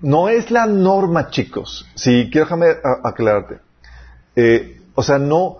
no 0.00 0.28
es 0.28 0.50
la 0.50 0.66
norma, 0.66 1.30
chicos. 1.30 1.86
Sí, 1.94 2.28
quiero 2.32 2.46
déjame 2.46 2.66
aclararte. 3.04 3.60
Eh, 4.34 4.80
o 4.96 5.04
sea, 5.04 5.18
no, 5.18 5.58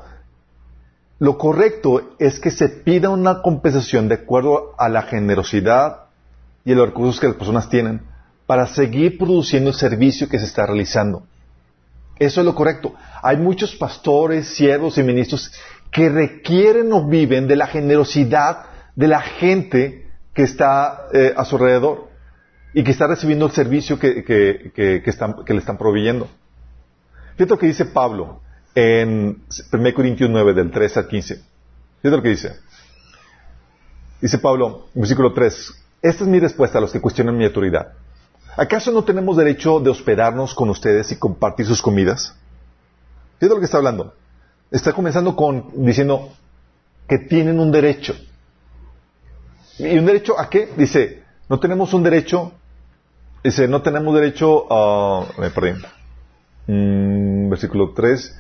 lo 1.20 1.38
correcto 1.38 2.16
es 2.18 2.40
que 2.40 2.50
se 2.50 2.68
pida 2.68 3.08
una 3.08 3.42
compensación 3.42 4.08
de 4.08 4.16
acuerdo 4.16 4.74
a 4.76 4.88
la 4.88 5.02
generosidad 5.02 6.06
y 6.64 6.72
a 6.72 6.74
los 6.74 6.86
recursos 6.86 7.20
que 7.20 7.28
las 7.28 7.36
personas 7.36 7.68
tienen 7.68 8.02
para 8.46 8.66
seguir 8.66 9.18
produciendo 9.18 9.70
el 9.70 9.76
servicio 9.76 10.28
que 10.28 10.40
se 10.40 10.46
está 10.46 10.66
realizando. 10.66 11.22
Eso 12.18 12.40
es 12.40 12.44
lo 12.44 12.54
correcto. 12.54 12.94
Hay 13.22 13.36
muchos 13.36 13.74
pastores, 13.74 14.48
siervos 14.48 14.98
y 14.98 15.02
ministros 15.02 15.52
que 15.90 16.08
requieren 16.08 16.92
o 16.92 17.06
viven 17.06 17.46
de 17.46 17.56
la 17.56 17.66
generosidad 17.66 18.66
de 18.94 19.08
la 19.08 19.20
gente 19.20 20.10
que 20.34 20.42
está 20.42 21.08
eh, 21.12 21.34
a 21.36 21.44
su 21.44 21.56
alrededor 21.56 22.08
y 22.74 22.82
que 22.82 22.90
está 22.90 23.06
recibiendo 23.06 23.46
el 23.46 23.52
servicio 23.52 23.98
que, 23.98 24.24
que, 24.24 25.02
están, 25.04 25.44
que 25.44 25.52
le 25.52 25.60
están 25.60 25.76
proveyendo. 25.76 26.28
Fíjate 27.34 27.50
lo 27.50 27.58
que 27.58 27.66
dice 27.66 27.86
Pablo 27.86 28.40
en 28.74 29.42
1 29.72 29.94
Corintios 29.94 30.30
9, 30.30 30.54
del 30.54 30.70
3 30.70 30.96
al 30.96 31.08
15. 31.08 31.34
Fíjate 31.36 32.16
lo 32.16 32.22
que 32.22 32.28
dice. 32.30 32.56
Dice 34.20 34.38
Pablo, 34.38 34.88
versículo 34.94 35.32
3, 35.32 35.84
esta 36.00 36.24
es 36.24 36.30
mi 36.30 36.40
respuesta 36.40 36.78
a 36.78 36.80
los 36.80 36.92
que 36.92 37.00
cuestionan 37.00 37.36
mi 37.36 37.44
autoridad. 37.44 37.92
¿Acaso 38.56 38.92
no 38.92 39.04
tenemos 39.04 39.36
derecho 39.36 39.80
de 39.80 39.90
hospedarnos 39.90 40.54
con 40.54 40.68
ustedes 40.70 41.10
y 41.12 41.16
compartir 41.16 41.66
sus 41.66 41.80
comidas? 41.80 42.34
Fíjate 43.38 43.54
lo 43.54 43.60
que 43.60 43.66
está 43.66 43.78
hablando. 43.78 44.14
Está 44.70 44.92
comenzando 44.92 45.34
con 45.36 45.84
diciendo 45.84 46.30
que 47.08 47.18
tienen 47.18 47.58
un 47.58 47.72
derecho. 47.72 48.14
¿Y 49.78 49.98
un 49.98 50.06
derecho 50.06 50.38
a 50.38 50.48
qué? 50.48 50.70
Dice, 50.76 51.22
no 51.48 51.58
tenemos 51.58 51.92
un 51.94 52.02
derecho 52.02 52.52
Dice, 53.44 53.66
no 53.66 53.82
tenemos 53.82 54.14
derecho 54.14 54.72
a... 54.72 55.26
Me 55.38 55.50
perdí. 55.50 55.72
Mm, 56.68 57.50
versículo 57.50 57.92
3. 57.92 58.38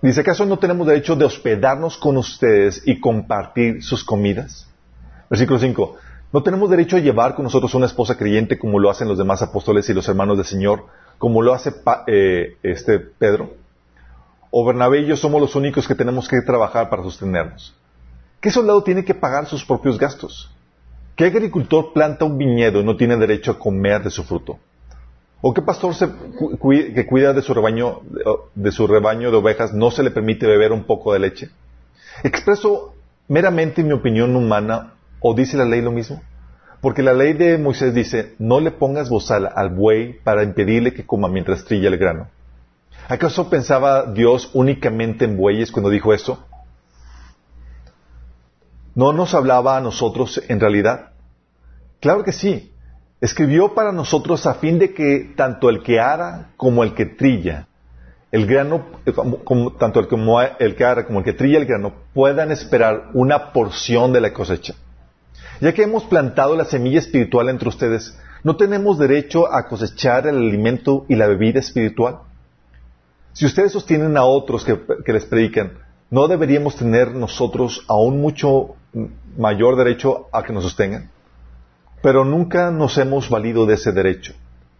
Dice, 0.00 0.20
¿acaso 0.22 0.46
no 0.46 0.58
tenemos 0.58 0.86
derecho 0.86 1.14
de 1.16 1.26
hospedarnos 1.26 1.98
con 1.98 2.16
ustedes 2.16 2.82
y 2.86 2.98
compartir 2.98 3.82
sus 3.82 4.02
comidas? 4.02 4.66
Versículo 5.28 5.58
5. 5.58 5.96
¿No 6.32 6.44
tenemos 6.44 6.70
derecho 6.70 6.96
a 6.96 7.00
llevar 7.00 7.34
con 7.34 7.44
nosotros 7.44 7.74
una 7.74 7.86
esposa 7.86 8.16
creyente 8.16 8.56
como 8.56 8.78
lo 8.78 8.88
hacen 8.88 9.08
los 9.08 9.18
demás 9.18 9.42
apóstoles 9.42 9.88
y 9.88 9.94
los 9.94 10.08
hermanos 10.08 10.36
del 10.36 10.46
Señor, 10.46 10.84
como 11.18 11.42
lo 11.42 11.52
hace 11.52 11.72
eh, 12.06 12.56
este 12.62 13.00
Pedro? 13.00 13.54
¿O 14.52 14.64
Bernabé 14.64 15.00
y 15.00 15.06
yo 15.06 15.16
somos 15.16 15.40
los 15.40 15.56
únicos 15.56 15.88
que 15.88 15.96
tenemos 15.96 16.28
que 16.28 16.40
trabajar 16.42 16.88
para 16.88 17.02
sostenernos? 17.02 17.74
¿Qué 18.40 18.50
soldado 18.50 18.82
tiene 18.84 19.04
que 19.04 19.14
pagar 19.14 19.46
sus 19.46 19.64
propios 19.64 19.98
gastos? 19.98 20.50
¿Qué 21.16 21.24
agricultor 21.24 21.92
planta 21.92 22.24
un 22.24 22.38
viñedo 22.38 22.80
y 22.80 22.84
no 22.84 22.96
tiene 22.96 23.16
derecho 23.16 23.50
a 23.50 23.58
comer 23.58 24.04
de 24.04 24.10
su 24.10 24.22
fruto? 24.22 24.58
¿O 25.40 25.52
qué 25.52 25.62
pastor 25.62 25.94
que 25.96 27.06
cuida 27.06 27.32
de 27.32 27.42
su, 27.42 27.54
rebaño, 27.54 28.02
de 28.54 28.72
su 28.72 28.86
rebaño 28.86 29.30
de 29.32 29.36
ovejas 29.36 29.72
no 29.72 29.90
se 29.90 30.02
le 30.02 30.10
permite 30.12 30.46
beber 30.46 30.70
un 30.70 30.84
poco 30.84 31.12
de 31.12 31.18
leche? 31.18 31.50
¿Expreso 32.22 32.94
meramente 33.26 33.82
mi 33.82 33.92
opinión 33.92 34.36
humana 34.36 34.94
o 35.20 35.34
dice 35.34 35.56
la 35.56 35.64
ley 35.64 35.80
lo 35.80 35.92
mismo? 35.92 36.22
Porque 36.80 37.02
la 37.02 37.12
ley 37.12 37.34
de 37.34 37.58
Moisés 37.58 37.94
dice, 37.94 38.34
no 38.38 38.58
le 38.58 38.70
pongas 38.70 39.10
bozal 39.10 39.50
al 39.54 39.70
buey 39.70 40.14
para 40.24 40.42
impedirle 40.42 40.94
que 40.94 41.04
coma 41.04 41.28
mientras 41.28 41.64
trilla 41.64 41.88
el 41.88 41.98
grano. 41.98 42.28
¿Acaso 43.08 43.50
pensaba 43.50 44.06
Dios 44.06 44.50
únicamente 44.54 45.24
en 45.24 45.36
bueyes 45.36 45.70
cuando 45.70 45.90
dijo 45.90 46.14
eso? 46.14 46.46
¿No 48.94 49.12
nos 49.12 49.34
hablaba 49.34 49.76
a 49.76 49.80
nosotros 49.80 50.40
en 50.48 50.58
realidad? 50.58 51.10
Claro 52.00 52.24
que 52.24 52.32
sí. 52.32 52.72
Escribió 53.20 53.74
para 53.74 53.92
nosotros 53.92 54.46
a 54.46 54.54
fin 54.54 54.78
de 54.78 54.94
que 54.94 55.32
tanto 55.36 55.68
el 55.68 55.82
que 55.82 56.00
ara 56.00 56.52
como 56.56 56.82
el 56.82 56.94
que 56.94 57.04
trilla, 57.04 57.66
el 58.32 58.46
grano, 58.46 58.86
eh, 59.04 59.12
tanto 59.78 60.00
el, 60.00 60.08
el 60.58 60.76
que 60.76 60.84
ara 60.84 61.04
como 61.04 61.18
el 61.18 61.24
que 61.24 61.34
trilla 61.34 61.58
el 61.58 61.66
grano, 61.66 61.92
puedan 62.14 62.50
esperar 62.50 63.10
una 63.12 63.52
porción 63.52 64.12
de 64.14 64.22
la 64.22 64.32
cosecha. 64.32 64.74
Ya 65.60 65.74
que 65.74 65.82
hemos 65.82 66.04
plantado 66.04 66.56
la 66.56 66.64
semilla 66.64 66.98
espiritual 66.98 67.50
entre 67.50 67.68
ustedes, 67.68 68.18
¿no 68.42 68.56
tenemos 68.56 68.98
derecho 68.98 69.52
a 69.52 69.68
cosechar 69.68 70.26
el 70.26 70.36
alimento 70.36 71.04
y 71.06 71.16
la 71.16 71.26
bebida 71.26 71.60
espiritual? 71.60 72.20
Si 73.34 73.44
ustedes 73.44 73.72
sostienen 73.72 74.16
a 74.16 74.24
otros 74.24 74.64
que, 74.64 75.12
les 75.12 75.26
predican, 75.26 75.72
¿no 76.10 76.28
deberíamos 76.28 76.76
tener 76.76 77.14
nosotros 77.14 77.84
aún 77.88 78.22
mucho 78.22 78.74
mayor 79.36 79.76
derecho 79.76 80.28
a 80.32 80.42
que 80.42 80.54
nos 80.54 80.64
sostengan? 80.64 81.10
Pero 82.02 82.24
nunca 82.24 82.70
nos 82.70 82.96
hemos 82.96 83.28
valido 83.28 83.66
de 83.66 83.74
ese 83.74 83.92
derecho. 83.92 84.32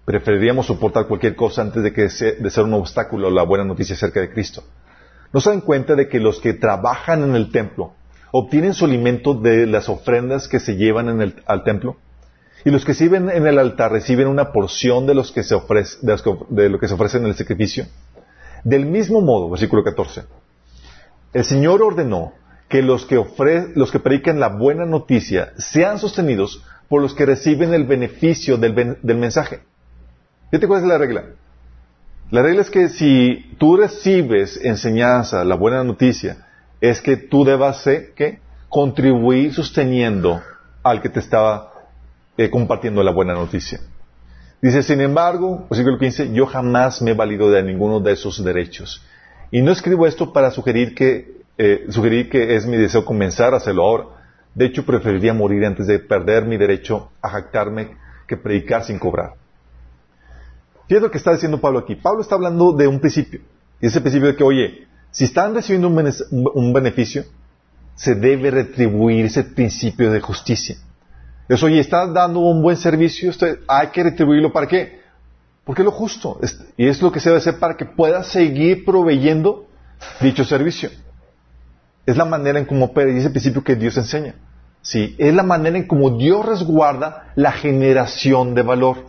Preferiríamos 0.07 0.67
soportar 0.67 1.07
cualquier 1.07 1.37
cosa 1.37 1.61
antes 1.61 1.83
de, 1.83 1.93
que 1.93 2.09
de 2.09 2.51
ser 2.51 2.65
un 2.65 2.73
obstáculo 2.73 3.29
a 3.29 3.31
la 3.31 3.43
buena 3.43 3.65
noticia 3.65 3.95
acerca 3.95 4.21
de 4.21 4.33
Cristo. 4.33 4.65
¿No 5.31 5.41
se 5.41 5.51
dan 5.51 5.61
cuenta 5.61 5.95
de 5.95 6.09
que 6.09 6.19
los 6.19 6.41
que 6.41 6.55
trabajan 6.55 7.23
en 7.23 7.37
el 7.37 7.53
templo 7.53 7.93
obtienen 8.33 8.75
su 8.75 8.85
alimento 8.85 9.35
de 9.35 9.67
las 9.67 9.89
ofrendas 9.89 10.49
que 10.49 10.61
se 10.61 10.77
llevan 10.77 11.35
al 11.47 11.65
templo? 11.65 11.97
Y 12.65 12.71
los 12.71 12.85
que 12.85 12.95
sirven 12.95 13.31
en 13.31 13.47
el 13.47 13.59
altar 13.59 13.93
reciben 13.93 14.27
una 14.27 14.53
porción 14.53 15.07
de, 15.07 15.15
los 15.15 15.33
que 15.33 15.43
se 15.43 15.55
ofrece, 15.55 15.99
de, 16.03 16.69
lo 16.69 16.79
que 16.79 16.89
se 16.89 16.95
ofrece 16.95 17.19
en 17.19 17.27
el 17.27 17.35
sacrificio. 17.35 17.87
Del 18.65 18.85
mismo 18.85 19.23
modo, 19.23 19.49
versículo 19.49 19.83
14, 19.83 20.25
el 21.33 21.45
Señor 21.45 21.83
ordenó 21.83 22.35
que 22.69 22.83
los 22.83 23.07
que, 23.07 23.23
que 23.93 23.99
predican 23.99 24.41
la 24.41 24.49
buena 24.49 24.85
noticia 24.85 25.53
sean 25.57 25.99
sostenidos 25.99 26.63
por 26.89 27.01
los 27.01 27.15
que 27.15 27.25
reciben 27.25 27.73
el 27.73 27.85
beneficio 27.85 28.59
del, 28.59 28.75
mensaje. 29.17 29.61
te 30.51 30.67
cuál 30.67 30.83
es 30.83 30.89
la 30.89 30.99
regla? 30.99 31.25
La 32.31 32.43
regla 32.43 32.63
es 32.63 32.71
que 32.71 32.89
si 32.89 33.55
tú 33.59 33.77
recibes 33.77 34.61
enseñanza, 34.63 35.45
la 35.45 35.57
buena 35.57 35.83
noticia, 35.83 36.47
es 36.81 37.01
que 37.01 37.17
tú 37.17 37.45
debas 37.45 37.85
¿qué? 38.17 38.41
contribuir 38.69 39.53
sosteniendo 39.53 40.41
al 40.83 41.03
que 41.03 41.09
te 41.09 41.21
estaba 41.21 41.73
eh, 42.37 42.51
compartiendo 42.51 43.03
la 43.03 43.13
buena 43.13 43.35
noticia. 43.35 43.81
Dice, 44.63 44.83
sin 44.83 45.01
embargo, 45.01 45.67
versículo 45.71 45.99
15, 45.99 46.33
yo 46.33 46.47
jamás 46.47 47.01
me 47.03 47.13
he 47.13 47.15
valido 47.15 47.51
de 47.51 47.63
ninguno 47.63 48.01
de 48.01 48.13
esos 48.13 48.43
derechos. 48.45 49.03
Y 49.51 49.63
no 49.63 49.73
escribo 49.73 50.07
esto 50.07 50.33
para 50.33 50.51
sugerir 50.51 50.95
que, 50.95 51.43
eh, 51.59 51.87
sugerir 51.89 52.29
que 52.29 52.57
es 52.57 52.67
mi 52.67 52.77
deseo 52.77 53.05
comenzar 53.05 53.55
a 53.55 53.57
hacerlo 53.57 53.83
ahora, 53.83 54.05
de 54.55 54.67
hecho, 54.67 54.85
preferiría 54.85 55.33
morir 55.33 55.65
antes 55.65 55.87
de 55.87 55.99
perder 55.99 56.45
mi 56.45 56.57
derecho 56.57 57.11
a 57.23 57.29
jactarme 57.29 57.97
que 58.27 58.37
predicar 58.37 58.85
sin 58.85 58.99
cobrar. 58.99 59.35
Fíjate 60.89 61.07
lo 61.07 61.11
que 61.11 61.19
está 61.19 61.33
diciendo 61.33 61.61
Pablo 61.61 61.79
aquí. 61.79 61.95
Pablo 61.95 62.21
está 62.21 62.35
hablando 62.35 62.73
de 62.73 62.89
un 62.89 62.99
principio. 62.99 63.41
Y 63.81 63.87
ese 63.87 64.01
principio 64.01 64.29
de 64.29 64.37
que, 64.37 64.45
oye, 64.45 64.89
si 65.11 65.25
están 65.25 65.55
recibiendo 65.55 65.89
un 65.89 66.73
beneficio, 66.73 67.25
se 67.95 68.15
debe 68.15 68.51
retribuir 68.51 69.27
ese 69.27 69.45
principio 69.45 70.11
de 70.11 70.21
justicia. 70.21 70.77
Es, 71.49 71.63
oye, 71.63 71.81
estás 71.81 72.13
dando 72.15 72.41
un 72.41 72.63
buen 72.63 72.77
servicio, 72.77 73.33
hay 73.67 73.89
que 73.89 74.03
retribuirlo 74.05 74.53
para 74.53 74.69
qué? 74.69 75.01
Porque 75.65 75.83
es 75.83 75.85
lo 75.87 75.91
justo. 75.91 76.39
Y 76.77 76.87
es 76.87 77.03
lo 77.03 77.11
que 77.11 77.21
se 77.21 77.29
debe 77.29 77.39
hacer 77.39 77.59
para 77.59 77.77
que 77.77 77.85
pueda 77.85 78.23
seguir 78.23 78.85
proveyendo 78.85 79.67
dicho 80.21 80.45
servicio. 80.45 80.91
es 82.07 82.17
la 82.17 82.25
manera 82.25 82.59
en 82.59 82.65
cómo 82.65 82.87
opera 82.87 83.11
y 83.11 83.19
ese 83.19 83.31
principio 83.31 83.63
que 83.63 83.77
Dios 83.77 83.97
enseña. 83.97 84.35
Sí, 84.83 85.15
es 85.19 85.35
la 85.35 85.43
manera 85.43 85.77
en 85.77 85.87
cómo 85.87 86.11
Dios 86.11 86.47
resguarda 86.47 87.33
la 87.35 87.53
generación 87.53 88.55
de 88.55 88.63
valor. 88.63 89.05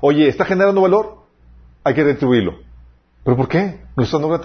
Oye, 0.00 0.28
¿está 0.28 0.44
generando 0.44 0.82
valor? 0.82 1.24
Hay 1.82 1.94
que 1.94 2.04
retribuirlo. 2.04 2.63
¿Pero 3.24 3.36
por 3.36 3.48
qué? 3.48 3.80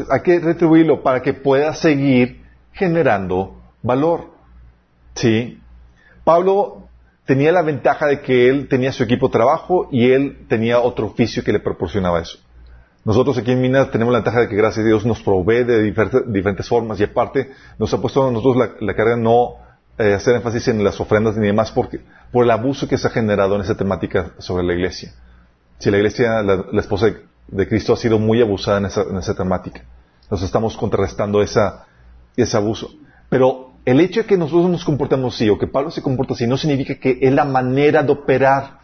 Hay 0.09 0.21
que 0.23 0.39
retribuirlo 0.39 1.03
para 1.03 1.21
que 1.21 1.33
pueda 1.33 1.73
seguir 1.73 2.43
generando 2.71 3.61
valor. 3.81 4.31
¿Sí? 5.15 5.59
Pablo 6.23 6.87
tenía 7.25 7.51
la 7.51 7.61
ventaja 7.61 8.07
de 8.07 8.21
que 8.21 8.49
él 8.49 8.67
tenía 8.69 8.91
su 8.91 9.03
equipo 9.03 9.27
de 9.27 9.33
trabajo 9.33 9.89
y 9.91 10.11
él 10.11 10.45
tenía 10.47 10.79
otro 10.79 11.07
oficio 11.07 11.43
que 11.43 11.51
le 11.51 11.59
proporcionaba 11.59 12.21
eso. 12.21 12.39
Nosotros 13.05 13.37
aquí 13.37 13.51
en 13.51 13.61
Minas 13.61 13.91
tenemos 13.91 14.11
la 14.11 14.19
ventaja 14.19 14.41
de 14.41 14.49
que 14.49 14.55
gracias 14.55 14.83
a 14.83 14.87
Dios 14.87 15.05
nos 15.05 15.21
provee 15.21 15.63
de 15.63 15.81
diferentes, 15.81 16.67
formas 16.67 16.99
y 16.99 17.03
aparte 17.03 17.51
nos 17.77 17.93
ha 17.93 18.01
puesto 18.01 18.31
nosotros 18.31 18.69
la, 18.79 18.93
carga 18.93 19.15
no 19.15 19.55
eh, 19.97 20.13
hacer 20.13 20.35
énfasis 20.35 20.67
en 20.69 20.83
las 20.83 20.99
ofrendas 20.99 21.37
ni 21.37 21.47
demás 21.47 21.71
porque, 21.71 22.01
por 22.31 22.45
el 22.45 22.51
abuso 22.51 22.87
que 22.87 22.97
se 22.97 23.07
ha 23.07 23.11
generado 23.11 23.55
en 23.55 23.61
esa 23.61 23.75
temática 23.75 24.31
sobre 24.37 24.63
la 24.63 24.73
iglesia. 24.73 25.13
Si 25.79 25.89
la 25.89 25.97
iglesia, 25.97 26.41
la, 26.41 26.81
esposa 26.81 27.05
de, 27.07 27.28
Cristo 27.67 27.93
ha 27.93 27.97
sido 27.97 28.19
muy 28.19 28.41
abusada 28.41 28.77
en 28.77 28.85
esa, 28.85 29.33
temática. 29.33 29.83
Nos 30.29 30.41
estamos 30.43 30.77
contrarrestando 30.77 31.41
esa, 31.41 31.85
ese 32.35 32.57
abuso. 32.57 32.91
Pero 33.29 33.73
el 33.85 33.99
hecho 33.99 34.21
de 34.21 34.25
que 34.27 34.37
nosotros 34.37 34.69
nos 34.69 34.85
comportamos 34.85 35.35
así 35.35 35.49
o 35.49 35.57
que 35.57 35.67
Pablo 35.67 35.91
se 35.91 36.01
comporta 36.01 36.33
así 36.33 36.45
no 36.45 36.57
significa 36.57 36.95
que 36.95 37.17
es 37.21 37.33
la 37.33 37.45
manera 37.45 38.03
de 38.03 38.11
operar. 38.11 38.79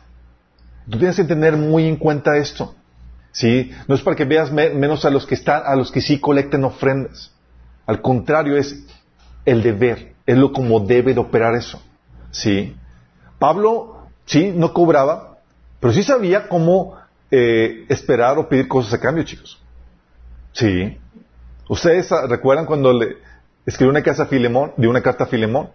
Tú 0.90 0.98
tienes 0.98 1.16
que 1.16 1.24
tener 1.24 1.58
muy 1.58 1.88
en 1.88 1.98
cuenta 1.98 2.38
esto. 2.38 2.76
¿Sí? 3.32 3.72
No 3.88 3.96
es 3.96 4.02
para 4.02 4.16
que 4.16 4.26
veas 4.26 4.52
menos 4.52 5.04
a 5.04 5.10
los 5.10 5.26
que 5.26 5.36
están, 5.36 5.64
a 5.66 5.76
los 5.76 5.92
que 5.92 6.02
sí 6.02 6.20
colecten 6.20 6.64
ofrendas. 6.64 7.32
Al 7.86 8.02
contrario, 8.02 8.58
es 8.58 8.86
el 9.46 9.62
deber, 9.62 10.14
es 10.26 10.38
lo 10.38 10.52
como 10.52 10.80
debe 10.80 11.14
de 11.14 11.20
operar 11.20 11.54
eso. 11.54 11.82
¿Sí? 12.32 12.76
Pablo, 13.38 14.08
sí, 14.26 14.54
no 14.56 14.74
cobraba, 14.74 15.38
pero 15.80 15.94
sí 15.94 16.02
sabía 16.02 16.48
cómo 16.48 16.96
eh, 17.32 17.86
esperar 17.90 18.38
o 18.38 18.48
pedir 18.48 18.68
cosas 18.68 18.94
a 18.94 19.00
cambio, 19.00 19.24
chicos. 19.24 19.62
Sí. 20.54 20.98
Ustedes 21.68 22.10
recuerdan 22.30 22.66
cuando 22.66 22.94
le 22.94 23.18
escribió 23.66 23.92
una 23.92 24.04
carta 24.04 24.24
a 24.24 24.28
Filemón, 24.28 24.74
de 24.78 24.88
una 24.88 25.02
carta 25.02 25.26
a 25.26 25.28
Filemón. 25.28 25.70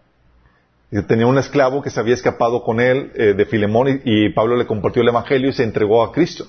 Tenía 1.06 1.26
un 1.26 1.38
esclavo 1.38 1.82
que 1.82 1.90
se 1.90 2.00
había 2.00 2.14
escapado 2.14 2.64
con 2.64 2.80
él 2.80 3.12
eh, 3.14 3.34
de 3.34 3.46
Filemón 3.46 4.00
y 4.04 4.30
Pablo 4.30 4.56
le 4.56 4.66
compartió 4.66 5.02
el 5.02 5.08
evangelio 5.08 5.50
y 5.50 5.52
se 5.52 5.62
entregó 5.62 6.02
a 6.02 6.12
Cristo. 6.12 6.46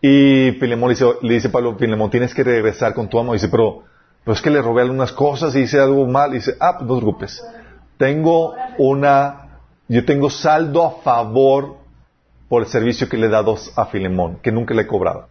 Y 0.00 0.52
Filemón 0.60 0.90
le 0.90 0.94
dice, 1.34 1.48
le 1.48 1.48
Pablo, 1.48 1.76
Filemón, 1.76 2.10
tienes 2.10 2.34
que 2.34 2.44
regresar 2.44 2.92
con 2.92 3.08
tu 3.08 3.18
amo. 3.18 3.32
dice, 3.32 3.48
pero, 3.48 3.84
pero 4.22 4.34
es 4.34 4.42
que 4.42 4.50
le 4.50 4.60
robé 4.60 4.82
algunas 4.82 5.12
cosas 5.12 5.56
y 5.56 5.60
hice 5.60 5.80
algo 5.80 6.06
mal. 6.06 6.32
Y 6.32 6.34
dice, 6.34 6.56
ah, 6.60 6.76
pues 6.76 6.88
no 6.88 6.96
te. 6.96 7.42
Tengo 7.96 8.54
una, 8.76 9.60
yo 9.88 10.04
tengo 10.04 10.28
saldo 10.28 10.84
a 10.84 11.02
favor 11.02 11.83
por 12.48 12.62
el 12.62 12.68
servicio 12.68 13.08
que 13.08 13.16
le 13.16 13.26
he 13.26 13.30
dado 13.30 13.56
a 13.76 13.86
Filemón, 13.86 14.38
que 14.42 14.52
nunca 14.52 14.74
le 14.74 14.82
he 14.82 14.86
cobrado. 14.86 15.28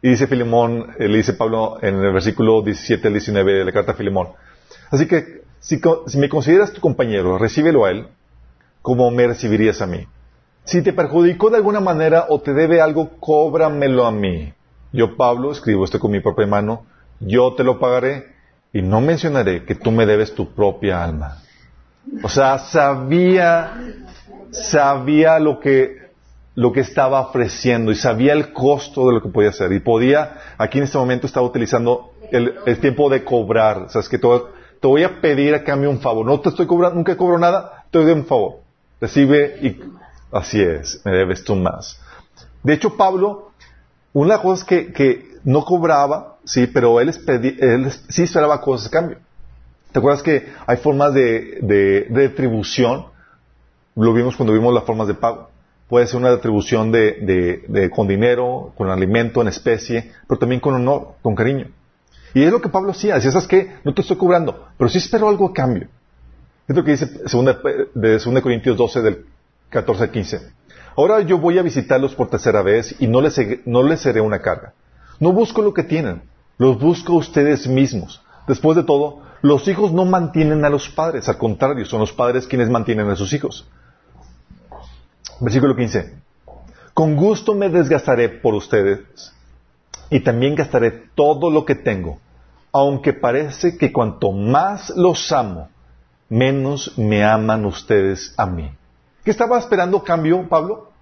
Y 0.00 0.10
dice 0.10 0.26
Filemón, 0.26 0.94
eh, 0.98 1.08
le 1.08 1.18
dice 1.18 1.34
Pablo 1.34 1.78
en 1.80 1.96
el 1.96 2.12
versículo 2.12 2.62
17 2.62 3.06
al 3.06 3.14
19 3.14 3.52
de 3.52 3.64
la 3.64 3.72
carta 3.72 3.92
a 3.92 3.94
Filemón. 3.94 4.28
Así 4.90 5.06
que, 5.06 5.42
si, 5.60 5.80
si 6.06 6.18
me 6.18 6.28
consideras 6.28 6.72
tu 6.72 6.80
compañero, 6.80 7.38
recíbelo 7.38 7.84
a 7.84 7.90
él 7.90 8.08
como 8.82 9.10
me 9.10 9.28
recibirías 9.28 9.80
a 9.80 9.86
mí. 9.86 10.06
Si 10.64 10.82
te 10.82 10.92
perjudicó 10.92 11.50
de 11.50 11.56
alguna 11.56 11.80
manera 11.80 12.26
o 12.28 12.40
te 12.40 12.52
debe 12.52 12.80
algo, 12.80 13.10
cóbramelo 13.18 14.06
a 14.06 14.12
mí. 14.12 14.52
Yo, 14.92 15.16
Pablo, 15.16 15.52
escribo 15.52 15.84
esto 15.84 15.98
con 15.98 16.10
mi 16.10 16.20
propia 16.20 16.46
mano, 16.46 16.84
yo 17.20 17.54
te 17.54 17.64
lo 17.64 17.78
pagaré 17.78 18.32
y 18.72 18.82
no 18.82 19.00
mencionaré 19.00 19.64
que 19.64 19.74
tú 19.74 19.90
me 19.90 20.06
debes 20.06 20.34
tu 20.34 20.52
propia 20.52 21.02
alma. 21.02 21.38
O 22.22 22.28
sea, 22.28 22.58
sabía, 22.58 23.72
sabía 24.50 25.38
lo 25.38 25.60
que, 25.60 26.01
lo 26.54 26.72
que 26.72 26.80
estaba 26.80 27.20
ofreciendo 27.20 27.92
y 27.92 27.96
sabía 27.96 28.32
el 28.32 28.52
costo 28.52 29.06
de 29.06 29.14
lo 29.14 29.22
que 29.22 29.28
podía 29.28 29.50
hacer. 29.50 29.72
Y 29.72 29.80
podía, 29.80 30.38
aquí 30.58 30.78
en 30.78 30.84
este 30.84 30.98
momento 30.98 31.26
estaba 31.26 31.46
utilizando 31.46 32.12
el, 32.30 32.78
tiempo 32.80 33.08
de 33.08 33.24
cobrar. 33.24 33.78
O 33.82 33.88
sea, 33.88 34.00
es 34.00 34.08
que 34.08 34.18
te, 34.18 34.28
te 34.80 34.86
voy 34.86 35.02
a 35.04 35.20
pedir 35.20 35.54
a 35.54 35.64
cambio 35.64 35.90
un 35.90 36.00
favor. 36.00 36.26
No 36.26 36.40
te 36.40 36.50
estoy 36.50 36.66
cobrando, 36.66 36.96
nunca 36.96 37.16
cobro 37.16 37.38
nada, 37.38 37.84
te 37.90 37.98
doy 37.98 38.12
un 38.12 38.26
favor. 38.26 38.56
Recibe 39.00 39.58
y 39.62 39.80
Así 40.32 40.62
es, 40.62 41.02
me 41.04 41.12
debes 41.12 41.44
tú 41.44 41.54
más. 41.54 42.00
De 42.62 42.72
hecho, 42.72 42.96
Pablo, 42.96 43.52
una 44.14 44.38
cosa 44.40 44.64
que, 44.64 44.92
que 44.92 45.30
no 45.44 45.62
cobraba, 45.64 46.38
sí, 46.44 46.66
pero 46.66 46.98
él, 47.00 47.12
él, 47.28 47.92
sí 48.08 48.22
esperaba 48.22 48.62
cosas 48.62 48.88
a 48.88 48.90
cambio. 48.90 49.18
¿Te 49.92 49.98
acuerdas 49.98 50.22
que 50.22 50.50
hay 50.66 50.78
formas 50.78 51.12
de, 51.12 51.58
de, 51.60 52.06
retribución? 52.10 53.06
Lo 53.94 54.14
vimos 54.14 54.34
cuando 54.34 54.54
vimos 54.54 54.72
las 54.72 54.84
formas 54.84 55.06
de 55.06 55.14
pago. 55.14 55.50
Puede 55.92 56.06
ser 56.06 56.20
una 56.20 56.30
retribución 56.30 56.90
de, 56.90 57.90
con 57.94 58.08
dinero, 58.08 58.72
con 58.78 58.88
alimento, 58.88 59.42
en 59.42 59.48
especie, 59.48 60.10
pero 60.26 60.38
también 60.38 60.58
con 60.58 60.72
honor, 60.72 61.16
con 61.20 61.34
cariño. 61.34 61.66
Y 62.32 62.42
es 62.44 62.50
lo 62.50 62.62
que 62.62 62.70
Pablo 62.70 62.92
hacía. 62.92 63.16
Decía, 63.16 63.30
¿sabes 63.30 63.46
qué? 63.46 63.74
No 63.84 63.92
te 63.92 64.00
estoy 64.00 64.16
cobrando, 64.16 64.68
pero 64.78 64.88
sí 64.88 64.96
espero 64.96 65.28
algo 65.28 65.48
a 65.48 65.52
cambio. 65.52 65.88
Es 66.66 66.74
lo 66.74 66.82
que 66.82 66.92
dice 66.92 67.28
segunda, 67.28 67.60
de 67.94 68.12
2 68.12 68.40
Corintios 68.40 68.78
12 68.78 69.02
del 69.02 69.26
14 69.68 70.10
15. 70.10 70.40
Ahora 70.96 71.20
yo 71.20 71.36
voy 71.36 71.58
a 71.58 71.62
visitarlos 71.62 72.14
por 72.14 72.30
tercera 72.30 72.62
vez 72.62 72.96
y 72.98 73.06
no 73.06 73.20
les, 73.20 73.38
no 73.66 73.82
les 73.82 74.00
seré 74.00 74.22
una 74.22 74.40
carga. 74.40 74.72
No 75.20 75.32
busco 75.32 75.60
lo 75.60 75.74
que 75.74 75.82
tienen, 75.82 76.22
los 76.56 76.80
busco 76.80 77.12
ustedes 77.12 77.68
mismos. 77.68 78.22
Después 78.48 78.78
de 78.78 78.84
todo, 78.84 79.20
los 79.42 79.68
hijos 79.68 79.92
no 79.92 80.06
mantienen 80.06 80.64
a 80.64 80.70
los 80.70 80.88
padres, 80.88 81.28
al 81.28 81.36
contrario, 81.36 81.84
son 81.84 82.00
los 82.00 82.14
padres 82.14 82.46
quienes 82.46 82.70
mantienen 82.70 83.10
a 83.10 83.14
sus 83.16 83.34
hijos. 83.34 83.68
Versículo 85.42 85.74
15. 85.74 86.14
Con 86.94 87.16
gusto 87.16 87.52
me 87.54 87.68
desgastaré 87.68 88.28
por 88.28 88.54
ustedes 88.54 89.00
y 90.08 90.20
también 90.20 90.54
gastaré 90.54 90.92
todo 91.16 91.50
lo 91.50 91.64
que 91.64 91.74
tengo, 91.74 92.20
aunque 92.70 93.12
parece 93.12 93.76
que 93.76 93.92
cuanto 93.92 94.30
más 94.30 94.90
los 94.90 95.32
amo, 95.32 95.68
menos 96.28 96.96
me 96.96 97.24
aman 97.24 97.64
ustedes 97.64 98.32
a 98.36 98.46
mí. 98.46 98.70
¿Qué 99.24 99.32
estaba 99.32 99.58
esperando 99.58 100.04
cambio, 100.04 100.48
Pablo? 100.48 100.92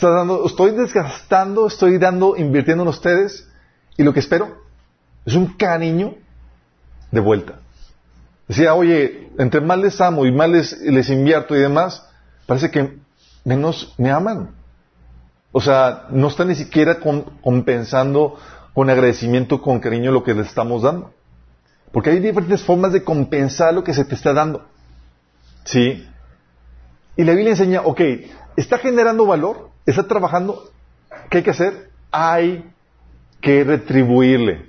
Dando, 0.00 0.46
estoy 0.46 0.70
desgastando, 0.70 1.66
estoy 1.66 1.98
dando, 1.98 2.34
invirtiendo 2.34 2.82
en 2.82 2.88
ustedes, 2.88 3.46
y 3.98 4.04
lo 4.04 4.14
que 4.14 4.20
espero 4.20 4.56
es 5.26 5.34
un 5.34 5.48
cariño 5.48 6.14
de 7.10 7.20
vuelta. 7.20 7.58
Decía, 8.48 8.72
oye, 8.72 9.30
entre 9.38 9.60
más 9.60 9.78
les 9.78 10.00
amo 10.00 10.24
y 10.24 10.32
más 10.32 10.48
les, 10.48 11.10
invierto 11.10 11.54
y 11.54 11.60
demás, 11.60 12.08
parece 12.46 12.70
que 12.70 12.98
menos 13.44 13.94
me 13.98 14.10
aman. 14.10 14.54
O 15.52 15.60
sea, 15.60 16.06
no 16.10 16.28
está 16.28 16.44
ni 16.44 16.54
siquiera 16.54 16.98
compensando 16.98 18.38
con 18.72 18.88
agradecimiento, 18.88 19.60
con 19.60 19.80
cariño 19.80 20.10
lo 20.10 20.24
que 20.24 20.34
les 20.34 20.46
estamos 20.46 20.82
dando. 20.82 21.12
Porque 21.92 22.10
hay 22.10 22.20
diferentes 22.20 22.62
formas 22.62 22.92
de 22.92 23.04
compensar 23.04 23.74
lo 23.74 23.84
que 23.84 23.92
se 23.92 24.04
te 24.04 24.14
está 24.14 24.32
dando. 24.32 24.66
¿Sí? 25.64 26.08
Y 27.16 27.24
la 27.24 27.32
Biblia 27.32 27.50
enseña, 27.50 27.82
ok, 27.82 28.00
está 28.56 28.78
generando 28.78 29.26
valor, 29.26 29.70
está 29.84 30.08
trabajando, 30.08 30.70
¿qué 31.28 31.38
hay 31.38 31.44
que 31.44 31.50
hacer? 31.50 31.90
Hay 32.10 32.70
que 33.42 33.64
retribuirle. 33.64 34.66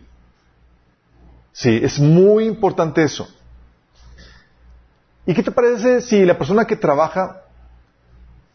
Sí, 1.53 1.79
es 1.81 1.99
muy 1.99 2.45
importante 2.45 3.03
eso. 3.03 3.27
¿Y 5.25 5.33
qué 5.33 5.43
te 5.43 5.51
parece 5.51 6.01
si 6.01 6.25
la 6.25 6.37
persona 6.37 6.65
que 6.65 6.75
trabaja 6.75 7.42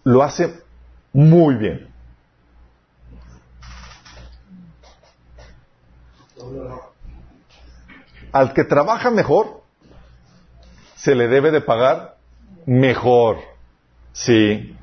lo 0.09 0.23
hace 0.23 0.55
muy 1.13 1.55
bien? 1.57 1.89
Al 8.33 8.55
que 8.55 8.65
trabaja 8.65 9.11
mejor, 9.11 9.63
se 10.97 11.15
le 11.15 11.29
debe 11.29 11.51
de 11.51 11.61
pagar 11.61 12.17
mejor. 12.65 13.37
Sí. 14.13 14.75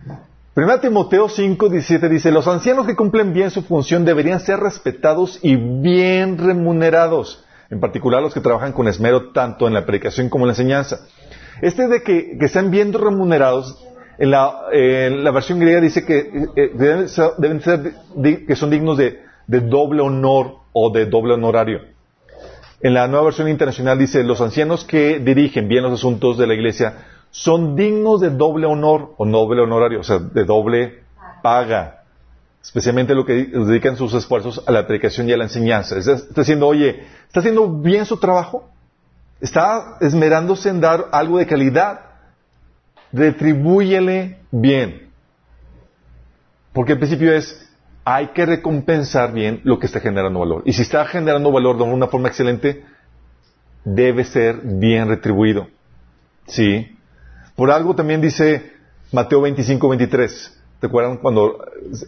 Primera 0.53 0.79
Timoteo 0.79 1.27
5, 1.27 1.69
17 1.69 2.07
dice, 2.07 2.31
los 2.31 2.47
ancianos 2.47 2.85
que 2.85 2.95
cumplen 2.95 3.33
bien 3.33 3.49
su 3.49 3.63
función 3.63 4.05
deberían 4.05 4.39
ser 4.39 4.59
respetados 4.59 5.39
y 5.41 5.55
bien 5.55 6.37
remunerados, 6.37 7.43
en 7.71 7.79
particular 7.79 8.21
los 8.21 8.33
que 8.33 8.41
trabajan 8.41 8.73
con 8.73 8.87
esmero 8.87 9.31
tanto 9.31 9.67
en 9.67 9.73
la 9.73 9.85
predicación 9.85 10.29
como 10.29 10.45
en 10.45 10.49
la 10.49 10.53
enseñanza. 10.53 10.99
Este 11.61 11.87
de 11.87 12.03
que, 12.03 12.47
sean 12.47 12.69
bien 12.69 12.93
remunerados, 12.93 13.83
en 14.17 14.31
la, 14.31 15.31
versión 15.31 15.59
griega 15.59 15.81
dice 15.81 16.05
que 16.05 16.47
eh, 16.55 16.71
deben, 16.73 17.61
ser, 17.61 17.93
que 18.47 18.55
son 18.55 18.69
dignos 18.69 18.97
de, 18.97 19.21
de 19.47 19.59
doble 19.61 20.01
honor 20.01 20.57
o 20.73 20.89
de 20.91 21.05
doble 21.05 21.33
honorario. 21.33 21.81
En 22.81 22.93
la 22.93 23.07
nueva 23.07 23.25
versión 23.25 23.49
internacional 23.49 23.97
dice, 23.97 24.23
los 24.23 24.41
ancianos 24.41 24.85
que 24.85 25.19
dirigen 25.19 25.67
bien 25.67 25.83
los 25.83 25.93
asuntos 25.93 26.37
de 26.37 26.47
la 26.47 26.53
iglesia 26.53 27.05
son 27.31 27.75
dignos 27.75 28.21
de 28.21 28.29
doble 28.29 28.67
honor 28.67 29.13
o 29.17 29.25
doble 29.25 29.61
honorario, 29.61 29.99
o 29.99 30.03
sea, 30.03 30.19
de 30.19 30.45
doble 30.45 31.03
paga. 31.41 32.03
Especialmente 32.61 33.13
lo 33.13 33.25
que 33.25 33.33
dedican 33.33 33.95
sus 33.95 34.13
esfuerzos 34.13 34.63
a 34.65 34.71
la 34.71 34.87
predicación 34.87 35.29
y 35.29 35.33
a 35.33 35.37
la 35.37 35.43
enseñanza. 35.43 35.97
Está 35.97 36.41
diciendo, 36.41 36.67
oye, 36.67 37.03
¿está 37.27 37.41
haciendo 37.41 37.67
bien 37.69 38.05
su 38.05 38.17
trabajo? 38.17 38.69
está 39.41 39.97
esmerándose 40.01 40.69
en 40.69 40.81
dar 40.81 41.07
algo 41.11 41.37
de 41.37 41.47
calidad. 41.47 41.99
Retribúyele 43.11 44.39
bien. 44.51 45.09
Porque 46.73 46.93
el 46.93 46.99
principio 46.99 47.33
es, 47.33 47.69
hay 48.03 48.27
que 48.27 48.45
recompensar 48.45 49.33
bien 49.33 49.61
lo 49.63 49.79
que 49.79 49.85
está 49.87 49.99
generando 49.99 50.39
valor. 50.39 50.63
Y 50.65 50.73
si 50.73 50.81
está 50.81 51.05
generando 51.05 51.51
valor 51.51 51.77
de 51.77 51.83
una 51.83 52.07
forma 52.07 52.27
excelente, 52.27 52.83
debe 53.83 54.23
ser 54.25 54.59
bien 54.63 55.07
retribuido. 55.07 55.67
¿Sí? 56.47 56.97
Por 57.55 57.71
algo 57.71 57.95
también 57.95 58.21
dice 58.21 58.73
Mateo 59.11 59.41
25, 59.41 59.87
23. 59.89 60.51
¿Te 60.79 60.87
acuerdan 60.87 61.17
cuando 61.17 61.57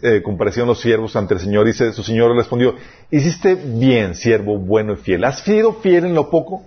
eh, 0.02 0.20
comparecieron 0.22 0.68
los 0.68 0.80
siervos 0.80 1.16
ante 1.16 1.34
el 1.34 1.40
Señor? 1.40 1.66
Dice, 1.66 1.92
su 1.92 2.02
Señor 2.02 2.36
respondió, 2.36 2.74
hiciste 3.10 3.54
bien, 3.54 4.14
siervo 4.14 4.58
bueno 4.58 4.92
y 4.92 4.96
fiel. 4.96 5.24
¿Has 5.24 5.40
sido 5.40 5.72
fiel 5.74 6.04
en 6.04 6.14
lo 6.14 6.28
poco? 6.30 6.64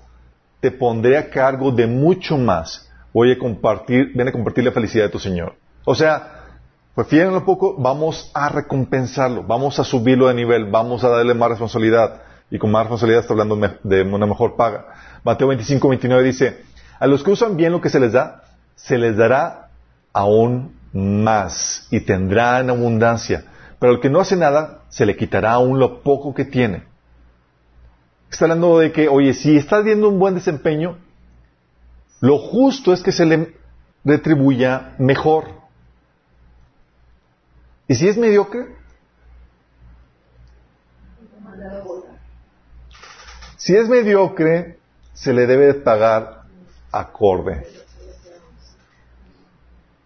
Te 0.60 0.72
pondré 0.72 1.17
a 1.17 1.30
cargo 1.30 1.72
de 1.72 1.88
mucho 1.88 2.38
más. 2.38 2.91
Voy 3.13 3.32
a 3.32 3.38
compartir, 3.38 4.12
ven 4.15 4.28
a 4.28 4.32
compartir 4.32 4.63
la 4.63 4.71
felicidad 4.71 5.06
de 5.06 5.10
tu 5.10 5.19
Señor. 5.19 5.56
O 5.86 5.95
sea, 5.95 6.41
pues 6.95 7.08
fiel 7.08 7.30
lo 7.30 7.45
poco, 7.45 7.76
vamos 7.78 8.32
a 8.34 8.50
recompensarlo, 8.50 9.43
vamos 9.43 9.80
a 9.80 9.84
subirlo 9.84 10.28
de 10.28 10.34
nivel, 10.34 10.65
vamos 10.65 11.04
a 11.04 11.10
darle 11.10 11.34
más 11.34 11.50
responsabilidad. 11.50 12.21
Y 12.50 12.60
con 12.60 12.71
más 12.71 12.84
responsabilidad 12.84 13.21
está 13.21 13.34
hablando 13.34 13.58
de 13.84 14.02
una 14.02 14.26
mejor 14.26 14.56
paga. 14.56 14.88
Mateo 15.24 15.47
25, 15.47 15.88
29 15.88 16.24
dice, 16.24 16.63
a 17.00 17.08
los 17.08 17.24
que 17.24 17.32
usan 17.32 17.56
bien 17.56 17.71
lo 17.71 17.82
que 17.82 17.89
se 17.89 18.00
les 18.00 18.12
da, 18.12 18.43
se 18.76 18.97
les 18.97 19.15
dará 19.15 19.69
aún 20.13 20.76
más 20.93 21.88
y 21.91 22.02
tendrán 22.02 22.69
abundancia. 22.69 23.45
Pero 23.80 23.93
al 23.93 24.00
que 24.00 24.10
no 24.10 24.19
hace 24.19 24.36
nada, 24.36 24.82
se 24.89 25.06
le 25.06 25.15
quitará 25.15 25.54
aún 25.54 25.80
lo 25.80 26.04
poco 26.04 26.34
que 26.34 26.45
tiene. 26.45 26.84
Está 28.30 28.45
hablando 28.45 28.80
de 28.80 28.91
que, 28.91 29.08
oye, 29.08 29.34
si 29.34 29.58
está 29.58 29.82
viendo 29.82 30.10
un 30.10 30.19
buen 30.19 30.36
desempeño, 30.36 30.97
lo 32.22 32.38
justo 32.38 32.94
es 32.94 33.02
que 33.02 33.12
se 33.12 33.26
le 33.26 33.56
retribuya 34.06 34.96
mejor. 35.00 35.50
¿Y 37.88 37.96
si 37.96 38.08
es 38.08 38.16
mediocre? 38.16 38.76
Si 43.58 43.76
es 43.76 43.90
mediocre, 43.90 44.80
se 45.14 45.34
le 45.34 45.46
debe 45.46 45.74
pagar 45.74 46.44
acorde. 46.92 47.68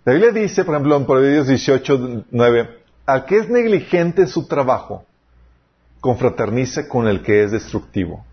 La 0.05 0.13
Biblia 0.13 0.31
dice, 0.31 0.63
por 0.63 0.75
ejemplo, 0.75 0.95
en 0.97 1.05
Proverbios 1.05 1.47
18, 1.47 2.25
9, 2.31 2.83
al 3.05 3.25
que 3.25 3.37
es 3.37 3.49
negligente 3.49 4.21
en 4.23 4.27
su 4.27 4.47
trabajo, 4.47 5.05
confraterniza 5.99 6.87
con 6.87 7.07
el 7.07 7.23
que 7.23 7.43
es 7.43 7.51
destructivo. 7.51 8.25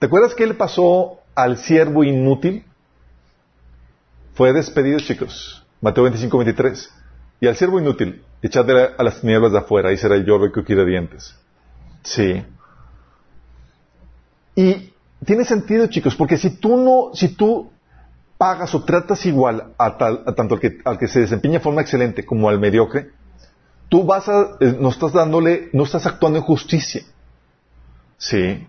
¿Te 0.00 0.06
acuerdas 0.06 0.34
qué 0.34 0.46
le 0.46 0.54
pasó 0.54 1.18
al 1.34 1.58
siervo 1.58 2.02
inútil? 2.02 2.64
Fue 4.32 4.50
despedido, 4.54 4.98
chicos. 4.98 5.62
Mateo 5.82 6.04
25, 6.04 6.38
23. 6.38 6.90
Y 7.40 7.46
al 7.46 7.54
siervo 7.54 7.78
inútil, 7.78 8.24
echadle 8.40 8.92
a 8.96 9.02
las 9.02 9.20
tinieblas 9.20 9.52
de 9.52 9.58
afuera, 9.58 9.92
y 9.92 9.98
será 9.98 10.14
el 10.14 10.24
lloro 10.24 10.50
crujir 10.50 10.78
de 10.78 10.86
dientes. 10.86 11.36
Sí. 12.02 12.42
Y 14.56 14.94
tiene 15.26 15.44
sentido, 15.44 15.86
chicos, 15.88 16.16
porque 16.16 16.38
si 16.38 16.56
tú 16.56 16.78
no, 16.78 17.14
si 17.14 17.28
tú 17.28 17.70
pagas 18.38 18.74
o 18.74 18.82
tratas 18.82 19.26
igual 19.26 19.74
a, 19.76 19.98
tanto 20.34 20.54
al 20.54 20.60
que, 20.60 20.78
al 20.82 20.98
que 20.98 21.08
se 21.08 21.20
desempeña 21.20 21.58
de 21.58 21.64
forma 21.64 21.82
excelente 21.82 22.24
como 22.24 22.48
al 22.48 22.58
mediocre, 22.58 23.10
tú 23.90 24.04
vas 24.04 24.30
a, 24.30 24.56
eh, 24.60 24.78
no 24.80 24.88
estás 24.88 25.12
dándole, 25.12 25.68
no 25.74 25.84
estás 25.84 26.06
actuando 26.06 26.38
en 26.38 26.44
justicia. 26.46 27.02
Sí. 28.16 28.66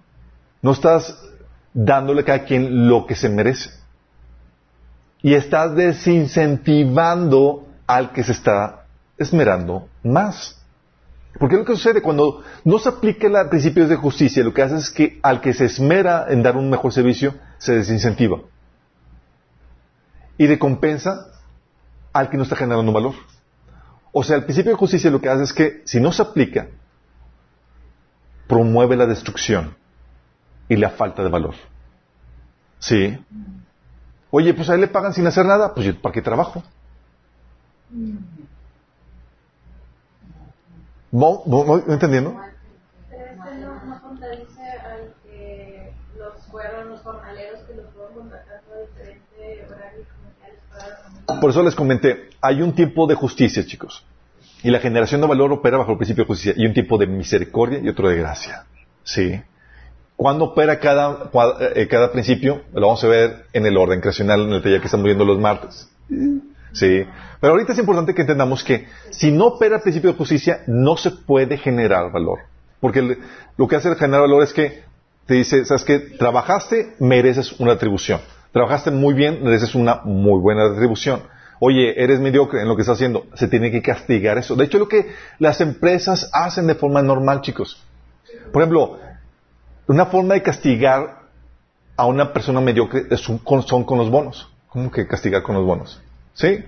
No 0.62 0.71
estás 0.71 1.17
dándole 1.74 2.21
a 2.21 2.26
cada 2.26 2.43
quien 2.45 2.88
lo 2.88 3.06
que 3.06 3.15
se 3.15 3.30
merece. 3.30 3.71
Y 5.21 5.34
estás 5.34 5.76
desincentivando 5.76 7.67
al 7.88 8.12
que 8.12 8.24
se 8.24 8.32
está 8.32 8.86
esmerando 9.17 9.88
más. 10.04 10.58
Porque 11.39 11.56
lo 11.56 11.65
que 11.65 11.74
sucede 11.74 12.02
cuando 12.02 12.43
no 12.63 12.80
se 12.80 12.89
aplica 12.89 13.28
el 13.28 13.50
principio 13.50 13.88
de 13.88 13.95
justicia, 13.95 14.43
lo 14.43 14.54
que 14.54 14.62
hace 14.63 14.78
es 14.78 14.89
que 14.89 15.19
al 15.21 15.41
que 15.41 15.54
se 15.54 15.65
esmera 15.65 16.26
en 16.30 16.43
dar 16.43 16.58
un 16.58 16.69
mejor 16.69 16.91
servicio, 16.91 17.36
se 17.58 17.76
desincentiva 17.76 18.39
y 20.38 20.47
recompensa 20.47 21.28
al 22.12 22.30
que 22.30 22.38
no 22.38 22.43
está 22.43 22.56
generando 22.56 22.91
valor. 22.91 23.13
O 24.12 24.24
sea, 24.24 24.36
el 24.38 24.43
principio 24.43 24.71
de 24.71 24.78
justicia 24.78 25.12
lo 25.12 25.21
que 25.21 25.30
hace 25.30 25.43
es 25.43 25.54
que 25.54 25.84
si 25.86 26.00
no 26.00 26.12
se 26.12 26.24
aplica, 26.24 26.67
promueve 28.47 28.97
la 28.97 29.06
destrucción 29.06 29.76
y 30.72 30.78
la 30.78 30.90
falta 30.90 31.22
de 31.22 31.28
valor. 31.28 31.54
¿Sí? 32.80 33.18
Oye, 34.30 34.54
pues 34.54 34.70
a 34.70 34.76
él 34.76 34.82
le 34.82 34.88
pagan 34.88 35.14
sin 35.14 35.28
hacer 35.28 35.46
nada, 35.46 35.74
pues 35.74 35.86
yo, 35.86 36.02
¿para 36.02 36.14
qué 36.14 36.22
trabajo? 36.22 36.64
¿No, 41.12 41.44
no, 41.46 41.78
entendiendo? 41.90 42.40
Pero 43.10 43.26
este 43.26 43.56
no, 43.58 43.84
no 43.84 44.02
contradice 44.02 44.64
al 44.64 45.14
que 45.24 45.94
los 46.18 46.42
fueron 46.46 46.92
los 46.92 47.02
jornaleros 47.02 47.60
que 47.64 47.74
los 47.74 47.90
fueron 47.94 48.14
contratando 48.14 48.74
a 48.74 48.80
diferente 48.80 49.66
horario 49.68 50.06
por 51.42 51.50
eso 51.50 51.64
les 51.64 51.76
comenté, 51.76 52.30
hay 52.42 52.62
un 52.62 52.74
tiempo 52.74 53.08
de 53.08 53.16
justicia, 53.16 53.66
chicos. 53.66 54.06
Y 54.64 54.72
la 54.72 54.80
generación 54.80 55.20
de 55.20 55.28
valor 55.28 55.52
opera 55.52 55.78
bajo 55.78 55.92
el 55.92 55.98
principio 55.98 56.24
de 56.24 56.28
justicia. 56.28 56.54
Y 56.56 56.66
un 56.66 56.74
tiempo 56.74 56.98
de 56.98 57.08
misericordia 57.08 57.80
y 57.80 57.90
otro 57.90 58.08
de 58.08 58.18
gracia. 58.18 58.66
¿Sí? 59.04 59.42
¿Cuándo 60.22 60.46
opera 60.46 60.80
cada, 60.80 61.32
eh, 61.74 61.88
cada 61.88 62.12
principio? 62.12 62.62
Lo 62.76 62.82
vamos 62.82 63.04
a 63.04 63.08
ver 63.08 63.46
en 63.54 63.66
el 63.66 63.76
orden 63.76 64.02
creacional, 64.02 64.42
en 64.42 64.54
el 64.54 64.62
taller 64.62 64.80
que 64.80 64.86
estamos 64.86 65.06
viendo 65.06 65.26
los 65.26 65.40
martes. 65.40 65.90
Sí. 66.74 67.04
Pero 67.40 67.54
ahorita 67.54 67.74
es 67.74 67.80
importante 67.80 68.14
que 68.14 68.22
entendamos 68.22 68.64
que 68.64 68.86
si 69.10 69.32
no 69.32 69.48
opera 69.48 69.78
el 69.78 69.82
principio 69.82 70.12
de 70.12 70.18
justicia, 70.20 70.62
no 70.68 70.96
se 70.96 71.10
puede 71.10 71.58
generar 71.58 72.12
valor. 72.12 72.38
Porque 72.80 73.18
lo 73.58 73.68
que 73.68 73.76
hace 73.76 73.90
el 73.90 73.96
generar 73.96 74.22
valor 74.22 74.44
es 74.44 74.54
que 74.54 74.84
te 75.26 75.34
dice, 75.34 75.66
¿sabes 75.66 75.84
qué? 75.86 75.98
Trabajaste, 75.98 76.94
mereces 77.00 77.60
una 77.60 77.72
atribución. 77.72 78.22
Trabajaste 78.52 78.92
muy 78.92 79.16
bien, 79.16 79.44
mereces 79.44 79.74
una 79.74 80.02
muy 80.04 80.40
buena 80.40 80.70
retribución. 80.70 81.24
Oye, 81.60 82.00
eres 82.00 82.20
mediocre 82.20 82.62
en 82.62 82.68
lo 82.68 82.76
que 82.76 82.84
estás 82.84 82.98
haciendo, 82.98 83.26
se 83.34 83.48
tiene 83.48 83.72
que 83.72 83.82
castigar 83.82 84.38
eso. 84.38 84.56
De 84.56 84.66
hecho, 84.66 84.78
lo 84.78 84.88
que 84.88 85.16
las 85.40 85.62
empresas 85.62 86.30
hacen 86.32 86.68
de 86.68 86.76
forma 86.76 87.02
normal, 87.02 87.42
chicos. 87.42 87.84
Por 88.54 88.62
ejemplo, 88.62 89.00
una 89.91 90.06
forma 90.06 90.36
de 90.36 90.41
castigar 90.41 91.19
a 91.97 92.06
una 92.06 92.32
persona 92.32 92.62
mediocre 92.62 93.08
es 93.12 93.27
un, 93.27 93.41
son 93.67 93.84
con 93.84 93.97
los 93.97 94.10
bonos. 94.10 94.49
¿Cómo 94.69 94.89
que 94.89 95.06
castigar 95.06 95.43
con 95.43 95.56
los 95.56 95.65
bonos? 95.65 96.01
¿Sí? 96.34 96.63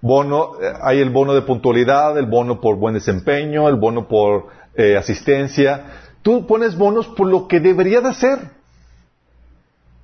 Bono, 0.00 0.62
eh, 0.62 0.72
hay 0.80 1.00
el 1.00 1.10
bono 1.10 1.34
de 1.34 1.42
puntualidad, 1.42 2.16
el 2.16 2.26
bono 2.26 2.60
por 2.60 2.76
buen 2.76 2.94
desempeño, 2.94 3.68
el 3.68 3.74
bono 3.74 4.06
por 4.06 4.46
eh, 4.76 4.96
asistencia. 4.96 5.86
Tú 6.22 6.46
pones 6.46 6.78
bonos 6.78 7.08
por 7.08 7.26
lo 7.26 7.48
que 7.48 7.58
debería 7.58 8.00
de 8.00 8.10
hacer. 8.10 8.38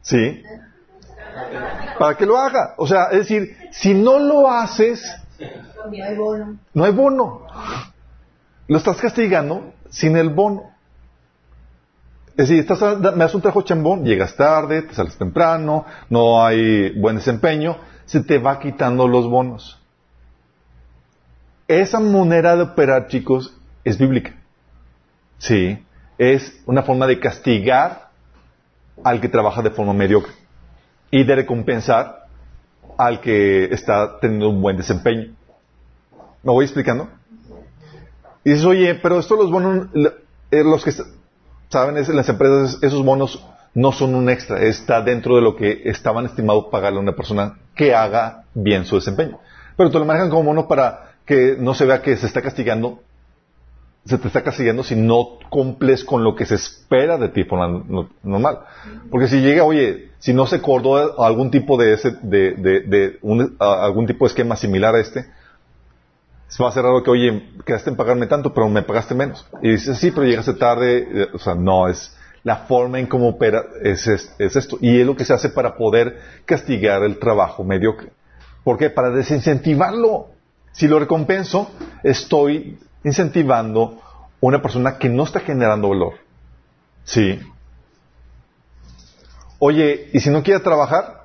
¿Sí? 0.02 0.42
Para 1.96 2.16
que 2.16 2.26
lo 2.26 2.36
haga. 2.36 2.74
O 2.76 2.88
sea, 2.88 3.04
es 3.12 3.18
decir, 3.18 3.56
si 3.70 3.94
no 3.94 4.18
lo 4.18 4.50
haces, 4.50 5.00
no 5.38 6.04
hay 6.04 6.16
bono. 6.16 6.56
No 6.72 6.84
hay 6.84 6.92
bono. 6.92 7.46
Lo 8.66 8.78
estás 8.78 8.96
castigando 8.96 9.72
sin 9.90 10.16
el 10.16 10.30
bono. 10.30 10.73
Es 12.36 12.48
decir, 12.48 12.58
estás, 12.58 12.98
me 12.98 13.24
das 13.24 13.34
un 13.34 13.40
trabajo 13.40 13.62
chambón, 13.62 14.04
llegas 14.04 14.34
tarde, 14.34 14.82
te 14.82 14.94
sales 14.94 15.16
temprano, 15.16 15.86
no 16.10 16.44
hay 16.44 16.90
buen 16.98 17.16
desempeño, 17.16 17.76
se 18.06 18.24
te 18.24 18.38
va 18.38 18.58
quitando 18.58 19.06
los 19.06 19.28
bonos. 19.28 19.80
Esa 21.68 22.00
manera 22.00 22.56
de 22.56 22.62
operar, 22.62 23.06
chicos, 23.06 23.56
es 23.84 23.98
bíblica. 23.98 24.34
Sí, 25.38 25.78
es 26.18 26.60
una 26.66 26.82
forma 26.82 27.06
de 27.06 27.20
castigar 27.20 28.08
al 29.04 29.20
que 29.20 29.28
trabaja 29.28 29.62
de 29.62 29.70
forma 29.70 29.92
mediocre 29.92 30.32
y 31.12 31.22
de 31.22 31.36
recompensar 31.36 32.26
al 32.98 33.20
que 33.20 33.66
está 33.66 34.18
teniendo 34.18 34.50
un 34.50 34.60
buen 34.60 34.76
desempeño. 34.76 35.34
¿Me 36.42 36.52
voy 36.52 36.64
explicando? 36.64 37.08
Dices, 38.44 38.64
oye, 38.64 38.96
pero 38.96 39.20
estos 39.20 39.38
los 39.38 39.50
bonos, 39.50 39.88
eh, 40.50 40.64
los 40.64 40.84
que 40.84 40.92
saben, 41.68 41.96
es, 41.96 42.08
las 42.08 42.28
empresas, 42.28 42.78
esos 42.82 43.04
bonos 43.04 43.44
no 43.74 43.92
son 43.92 44.14
un 44.14 44.30
extra, 44.30 44.62
está 44.62 45.02
dentro 45.02 45.36
de 45.36 45.42
lo 45.42 45.56
que 45.56 45.82
estaban 45.84 46.26
estimados 46.26 46.66
pagarle 46.70 46.98
a 46.98 47.02
una 47.02 47.16
persona 47.16 47.58
que 47.74 47.94
haga 47.94 48.44
bien 48.54 48.84
su 48.84 48.96
desempeño. 48.96 49.38
Pero 49.76 49.90
te 49.90 49.98
lo 49.98 50.04
manejan 50.04 50.30
como 50.30 50.44
bono 50.44 50.68
para 50.68 51.14
que 51.24 51.56
no 51.58 51.74
se 51.74 51.86
vea 51.86 52.02
que 52.02 52.16
se 52.16 52.26
está 52.26 52.42
castigando 52.42 53.00
se 54.04 54.18
te 54.18 54.28
está 54.28 54.42
castigando 54.42 54.82
si 54.82 54.96
no 54.96 55.38
cumples 55.48 56.04
con 56.04 56.22
lo 56.22 56.34
que 56.34 56.44
se 56.44 56.56
espera 56.56 57.16
de 57.16 57.30
ti 57.30 57.44
por 57.44 57.58
normal. 58.22 58.60
Porque 59.10 59.28
si 59.28 59.40
llega, 59.40 59.64
oye, 59.64 60.10
si 60.18 60.34
no 60.34 60.46
se 60.46 60.56
acordó 60.56 61.22
algún 61.22 61.50
tipo 61.50 61.78
de 61.78 61.94
ese, 61.94 62.14
de, 62.22 62.52
de, 62.52 62.80
de 62.80 63.18
un, 63.22 63.56
algún 63.58 64.06
tipo 64.06 64.26
de 64.26 64.28
esquema 64.28 64.56
similar 64.56 64.94
a 64.94 65.00
este, 65.00 65.24
Se 66.48 66.62
va 66.62 66.68
a 66.68 66.72
hacer 66.72 66.84
raro 66.84 67.02
que, 67.02 67.10
oye, 67.10 67.50
quedaste 67.64 67.90
en 67.90 67.96
pagarme 67.96 68.26
tanto, 68.26 68.52
pero 68.54 68.68
me 68.68 68.82
pagaste 68.82 69.14
menos. 69.14 69.46
Y 69.62 69.70
dices, 69.72 69.98
sí, 69.98 70.10
pero 70.10 70.24
llegaste 70.26 70.54
tarde. 70.54 71.28
O 71.34 71.38
sea, 71.38 71.54
no, 71.54 71.88
es 71.88 72.14
la 72.44 72.58
forma 72.58 72.98
en 73.00 73.06
cómo 73.06 73.28
opera, 73.28 73.64
es, 73.82 74.06
es- 74.06 74.32
es 74.38 74.54
esto. 74.54 74.76
Y 74.80 75.00
es 75.00 75.06
lo 75.06 75.16
que 75.16 75.24
se 75.24 75.32
hace 75.32 75.48
para 75.48 75.76
poder 75.76 76.20
castigar 76.44 77.02
el 77.02 77.18
trabajo 77.18 77.64
mediocre. 77.64 78.12
¿Por 78.62 78.78
qué? 78.78 78.90
Para 78.90 79.10
desincentivarlo. 79.10 80.28
Si 80.72 80.86
lo 80.86 80.98
recompenso, 80.98 81.70
estoy 82.02 82.78
incentivando 83.04 84.00
una 84.40 84.60
persona 84.60 84.98
que 84.98 85.08
no 85.08 85.24
está 85.24 85.40
generando 85.40 85.88
valor. 85.88 86.14
Sí. 87.04 87.40
Oye, 89.58 90.10
¿y 90.12 90.20
si 90.20 90.30
no 90.30 90.42
quiere 90.42 90.60
trabajar? 90.60 91.24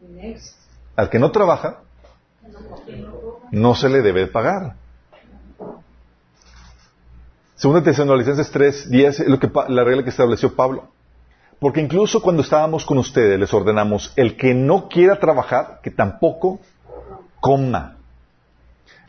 Next. 0.00 0.63
Al 0.96 1.10
que 1.10 1.18
no 1.18 1.30
trabaja, 1.30 1.80
no 3.50 3.74
se 3.74 3.88
le 3.88 4.02
debe 4.02 4.26
pagar. 4.26 4.74
Segunda 7.56 7.82
Tesalonicenses 7.82 8.50
3, 8.50 8.90
10 8.90 9.20
es 9.20 9.28
lo 9.28 9.38
que, 9.38 9.50
la 9.68 9.84
regla 9.84 10.02
que 10.02 10.10
estableció 10.10 10.54
Pablo. 10.54 10.88
Porque 11.60 11.80
incluso 11.80 12.20
cuando 12.20 12.42
estábamos 12.42 12.84
con 12.84 12.98
ustedes 12.98 13.38
les 13.38 13.52
ordenamos, 13.54 14.12
el 14.16 14.36
que 14.36 14.54
no 14.54 14.88
quiera 14.88 15.18
trabajar, 15.18 15.80
que 15.82 15.90
tampoco 15.90 16.60
coma. 17.40 17.96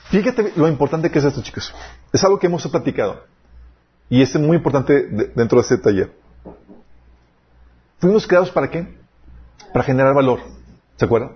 Fíjate 0.09 0.53
lo 0.55 0.67
importante 0.67 1.09
que 1.09 1.19
es 1.19 1.25
esto, 1.25 1.41
chicos. 1.41 1.73
Es 2.13 2.23
algo 2.23 2.37
que 2.39 2.47
hemos 2.47 2.65
platicado. 2.67 3.23
Y 4.09 4.21
es 4.21 4.35
muy 4.39 4.55
importante 4.57 5.07
de- 5.07 5.31
dentro 5.35 5.57
de 5.57 5.63
este 5.63 5.77
taller. 5.79 6.13
Fuimos 7.99 8.27
creados 8.27 8.51
para 8.51 8.69
qué? 8.69 8.95
Para 9.73 9.83
generar 9.83 10.13
valor. 10.13 10.39
¿Se 10.95 11.05
acuerdan? 11.05 11.31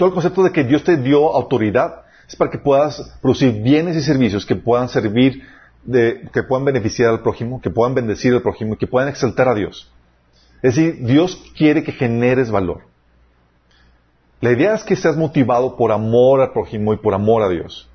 Todo 0.00 0.08
el 0.08 0.14
concepto 0.14 0.42
de 0.42 0.50
que 0.50 0.64
Dios 0.64 0.82
te 0.82 0.96
dio 0.96 1.36
autoridad 1.36 2.04
es 2.26 2.34
para 2.34 2.50
que 2.50 2.56
puedas 2.56 3.18
producir 3.20 3.60
bienes 3.60 3.94
y 3.96 4.00
servicios 4.00 4.46
que 4.46 4.56
puedan 4.56 4.88
servir, 4.88 5.42
de, 5.84 6.26
que 6.32 6.42
puedan 6.42 6.64
beneficiar 6.64 7.10
al 7.10 7.20
prójimo, 7.20 7.60
que 7.60 7.68
puedan 7.68 7.94
bendecir 7.94 8.32
al 8.32 8.40
prójimo, 8.40 8.78
que 8.78 8.86
puedan 8.86 9.10
exaltar 9.10 9.46
a 9.46 9.54
Dios. 9.54 9.92
Es 10.62 10.74
decir, 10.74 11.04
Dios 11.04 11.44
quiere 11.54 11.84
que 11.84 11.92
generes 11.92 12.50
valor. 12.50 12.84
La 14.40 14.52
idea 14.52 14.72
es 14.72 14.84
que 14.84 14.96
seas 14.96 15.18
motivado 15.18 15.76
por 15.76 15.92
amor 15.92 16.40
al 16.40 16.52
prójimo 16.52 16.94
y 16.94 16.96
por 16.96 17.12
amor 17.12 17.42
a 17.42 17.50
Dios. 17.50 17.86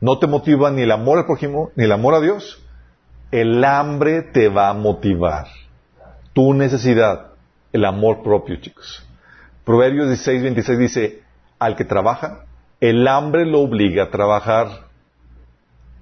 No 0.00 0.18
te 0.18 0.26
motiva 0.26 0.70
ni 0.70 0.80
el 0.80 0.90
amor 0.90 1.18
al 1.18 1.26
prójimo 1.26 1.72
ni 1.76 1.84
el 1.84 1.92
amor 1.92 2.14
a 2.14 2.20
Dios. 2.20 2.64
El 3.30 3.62
hambre 3.64 4.22
te 4.22 4.48
va 4.48 4.70
a 4.70 4.72
motivar. 4.72 5.46
Tu 6.32 6.54
necesidad, 6.54 7.32
el 7.74 7.84
amor 7.84 8.22
propio, 8.22 8.56
chicos. 8.56 9.04
Proverbios 9.68 10.08
16, 10.08 10.42
26 10.44 10.78
dice, 10.78 11.22
al 11.58 11.76
que 11.76 11.84
trabaja, 11.84 12.46
el 12.80 13.06
hambre 13.06 13.44
lo 13.44 13.60
obliga 13.60 14.04
a 14.04 14.10
trabajar, 14.10 14.86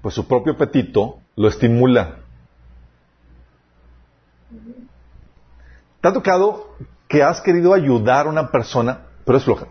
pues 0.03 0.15
su 0.15 0.29
propio 0.29 0.53
apetito 0.53 1.19
lo 1.35 1.49
estimula. 1.49 2.19
¿Te 6.01 6.07
ha 6.07 6.13
tocado 6.13 6.77
que 7.09 7.25
has 7.25 7.41
querido 7.41 7.75
ayudar 7.75 8.27
a 8.27 8.31
una 8.31 8.53
persona, 8.53 9.01
pero 9.25 9.37
es 9.39 9.43
floja? 9.45 9.67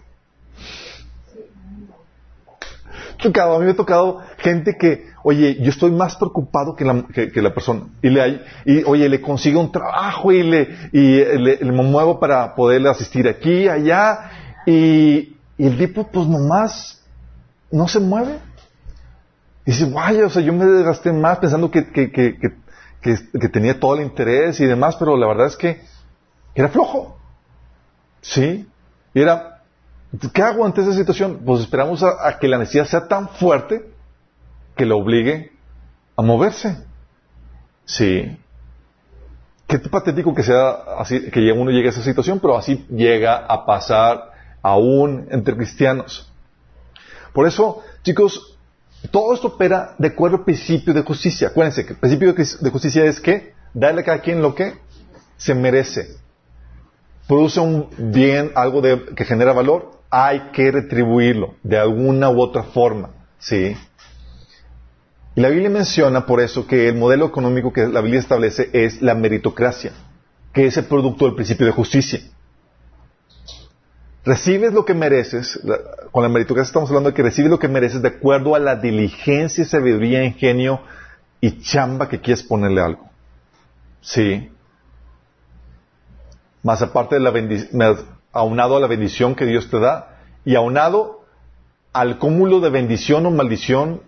tocado, 3.24 3.56
a 3.56 3.60
mí 3.60 3.64
me 3.66 3.72
ha 3.72 3.76
tocado 3.78 4.22
gente 4.40 4.78
que, 4.78 5.08
oye, 5.28 5.58
yo 5.60 5.72
estoy 5.72 5.90
más 5.90 6.16
preocupado 6.18 6.76
que 6.76 6.86
la, 6.86 7.04
que, 7.12 7.32
que 7.32 7.42
la 7.42 7.52
persona. 7.52 7.88
Y 8.04 8.10
le, 8.10 8.44
y, 8.64 8.84
oye, 8.84 9.10
le 9.10 9.22
consigo 9.22 9.60
un 9.60 9.72
trabajo 9.72 10.32
y 10.32 10.44
le, 10.44 10.70
y 10.92 11.18
le, 11.18 11.58
le 11.58 11.72
me 11.72 11.82
muevo 11.82 12.20
para 12.20 12.54
poderle 12.54 12.90
asistir 12.90 13.28
aquí, 13.28 13.68
allá. 13.68 14.30
Y, 14.68 15.36
y 15.58 15.66
el 15.66 15.80
tipo, 15.80 16.08
pues 16.12 16.28
nomás, 16.28 17.04
no 17.72 17.88
se 17.88 18.00
mueve. 18.00 18.38
Y 19.66 19.72
dice, 19.72 19.86
vaya, 19.86 20.28
o 20.28 20.30
sea, 20.30 20.44
yo 20.44 20.54
me 20.54 20.64
desgasté 20.64 21.12
más 21.12 21.40
pensando 21.40 21.72
que, 21.72 21.92
que, 21.92 22.12
que, 22.12 22.38
que, 23.02 23.50
tenía 23.50 23.80
todo 23.80 23.96
el 23.96 24.04
interés 24.04 24.60
y 24.60 24.66
demás, 24.68 24.96
pero 24.96 25.18
la 25.18 25.26
verdad 25.26 25.48
es 25.48 25.58
que 25.58 25.82
era 26.54 26.70
flojo. 26.70 27.18
¿Sí? 28.22 28.70
Y 29.16 29.22
era, 29.22 29.64
¿qué 30.32 30.44
hago 30.44 30.64
ante 30.64 30.82
esa 30.82 30.94
situación? 30.94 31.42
Pues 31.44 31.62
esperamos 31.62 32.04
a 32.04 32.38
que 32.40 32.48
la 32.48 32.60
necesidad 32.60 32.86
sea 32.86 33.08
tan 33.08 33.30
fuerte 33.30 33.95
que 34.76 34.86
lo 34.86 34.98
obligue 34.98 35.52
a 36.16 36.22
moverse. 36.22 36.78
Sí. 37.86 38.38
Qué 39.68 39.80
patético 39.80 40.34
que 40.36 40.44
sea 40.44 40.70
así, 41.00 41.30
que 41.32 41.52
uno 41.52 41.72
llegue 41.72 41.88
a 41.88 41.92
esa 41.92 42.04
situación, 42.04 42.40
pero 42.40 42.58
así 42.58 42.86
llega 42.90 43.38
a 43.38 43.66
pasar 43.66 44.32
aún 44.62 45.28
entre 45.32 45.56
cristianos. 45.56 46.32
Por 47.34 47.48
eso, 47.48 47.84
chicos, 48.04 48.58
todo 49.12 49.34
esto 49.34 49.48
opera 49.48 49.96
de 49.98 50.10
acuerdo 50.10 50.38
al 50.38 50.44
principio 50.44 50.94
de 50.94 51.02
justicia. 51.02 51.50
Acuérdense 51.50 51.86
que 51.86 51.94
el 51.94 52.00
principio 52.00 52.34
de 52.34 52.70
justicia 52.70 53.06
es 53.06 53.20
que 53.20 53.54
darle 53.74 54.02
a 54.02 54.06
cada 54.06 54.22
quien 54.22 54.42
lo 54.42 54.56
que 54.56 54.74
se 55.38 55.54
merece. 55.54 56.16
Produce 57.28 57.60
un 57.60 57.90
bien, 57.98 58.52
algo 58.56 58.82
de, 58.82 59.04
que 59.16 59.26
genera 59.26 59.52
valor, 59.52 60.00
hay 60.10 60.52
que 60.54 60.72
retribuirlo 60.72 61.56
de 61.64 61.78
alguna 61.78 62.30
u 62.30 62.40
otra 62.40 62.64
forma. 62.64 63.10
¿Sí? 63.40 63.76
Y 65.36 65.42
la 65.42 65.50
Biblia 65.50 65.70
menciona 65.70 66.26
por 66.26 66.40
eso 66.40 66.66
que 66.66 66.88
el 66.88 66.96
modelo 66.96 67.26
económico 67.26 67.74
que 67.74 67.88
la 67.88 68.00
Biblia 68.00 68.22
establece 68.22 68.70
es 68.72 69.02
la 69.02 69.16
meritocracia, 69.16 69.92
que 70.54 70.66
es 70.66 70.78
el 70.78 70.86
producto 70.86 71.26
del 71.26 71.36
principio 71.36 71.66
de 71.66 71.74
justicia. 71.74 72.22
Recibes 74.24 74.74
lo 74.74 74.86
que 74.86 74.94
mereces, 74.94 75.60
con 76.12 76.24
la 76.24 76.30
meritocracia 76.30 76.70
estamos 76.70 76.90
hablando 76.90 77.10
de 77.10 77.16
que 77.16 77.22
recibes 77.22 77.52
lo 77.52 77.60
que 77.60 77.68
mereces 77.68 78.02
de 78.02 78.08
acuerdo 78.08 78.56
a 78.56 78.60
la 78.60 78.78
diligencia, 78.78 79.66
sabiduría, 79.66 80.24
ingenio 80.24 80.82
y 81.42 81.60
chamba 81.60 82.08
que 82.08 82.22
quieres 82.22 82.42
ponerle 82.42 82.82
algo. 82.82 83.10
Sí. 84.02 84.50
Más 86.64 86.82
aparte 86.82 87.16
de 87.16 87.22
la 87.22 87.32
bendición, 87.32 88.08
aunado 88.32 88.78
a 88.78 88.80
la 88.80 88.88
bendición 88.88 89.36
que 89.36 89.46
Dios 89.46 89.70
te 89.70 89.80
da 89.80 90.18
y 90.46 90.56
aunado 90.56 91.26
al 91.94 92.20
cúmulo 92.20 92.62
de 92.62 92.70
bendición 92.70 93.26
o 93.26 93.32
maldición 93.32 94.02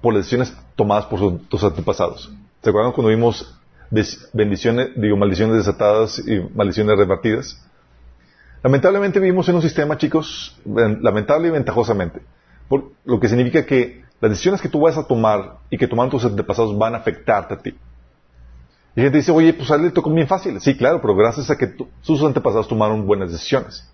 por 0.00 0.14
las 0.14 0.20
decisiones 0.24 0.54
tomadas 0.76 1.06
por 1.06 1.18
su- 1.18 1.38
tus 1.48 1.62
antepasados. 1.64 2.30
¿Se 2.62 2.70
acuerdan 2.70 2.92
cuando 2.92 3.10
vimos 3.10 3.54
bendiciones, 4.32 4.90
digo, 4.96 5.16
maldiciones 5.16 5.56
desatadas 5.56 6.18
y 6.26 6.40
maldiciones 6.54 6.96
repartidas? 6.98 7.62
Lamentablemente 8.62 9.20
vivimos 9.20 9.48
en 9.48 9.54
un 9.56 9.62
sistema, 9.62 9.96
chicos, 9.96 10.56
lamentable 11.00 11.48
y 11.48 11.50
ventajosamente, 11.52 12.20
por- 12.68 12.90
lo 13.04 13.20
que 13.20 13.28
significa 13.28 13.64
que 13.64 14.02
las 14.20 14.30
decisiones 14.32 14.60
que 14.60 14.68
tú 14.68 14.80
vas 14.80 14.96
a 14.98 15.06
tomar 15.06 15.58
y 15.70 15.78
que 15.78 15.86
tomaron 15.86 16.10
tus 16.10 16.24
antepasados 16.24 16.76
van 16.76 16.94
a 16.94 16.98
afectarte 16.98 17.54
a 17.54 17.58
ti. 17.58 17.74
Y 18.96 19.00
gente 19.00 19.18
dice, 19.18 19.30
oye, 19.30 19.54
pues 19.54 19.70
a 19.70 19.76
él 19.76 19.82
le 19.82 19.90
tocó 19.92 20.10
bien 20.10 20.26
fácil. 20.26 20.60
Sí, 20.60 20.76
claro, 20.76 21.00
pero 21.00 21.14
gracias 21.14 21.48
a 21.50 21.56
que 21.56 21.72
sus 22.00 22.20
antepasados 22.24 22.66
tomaron 22.66 23.06
buenas 23.06 23.30
decisiones. 23.30 23.88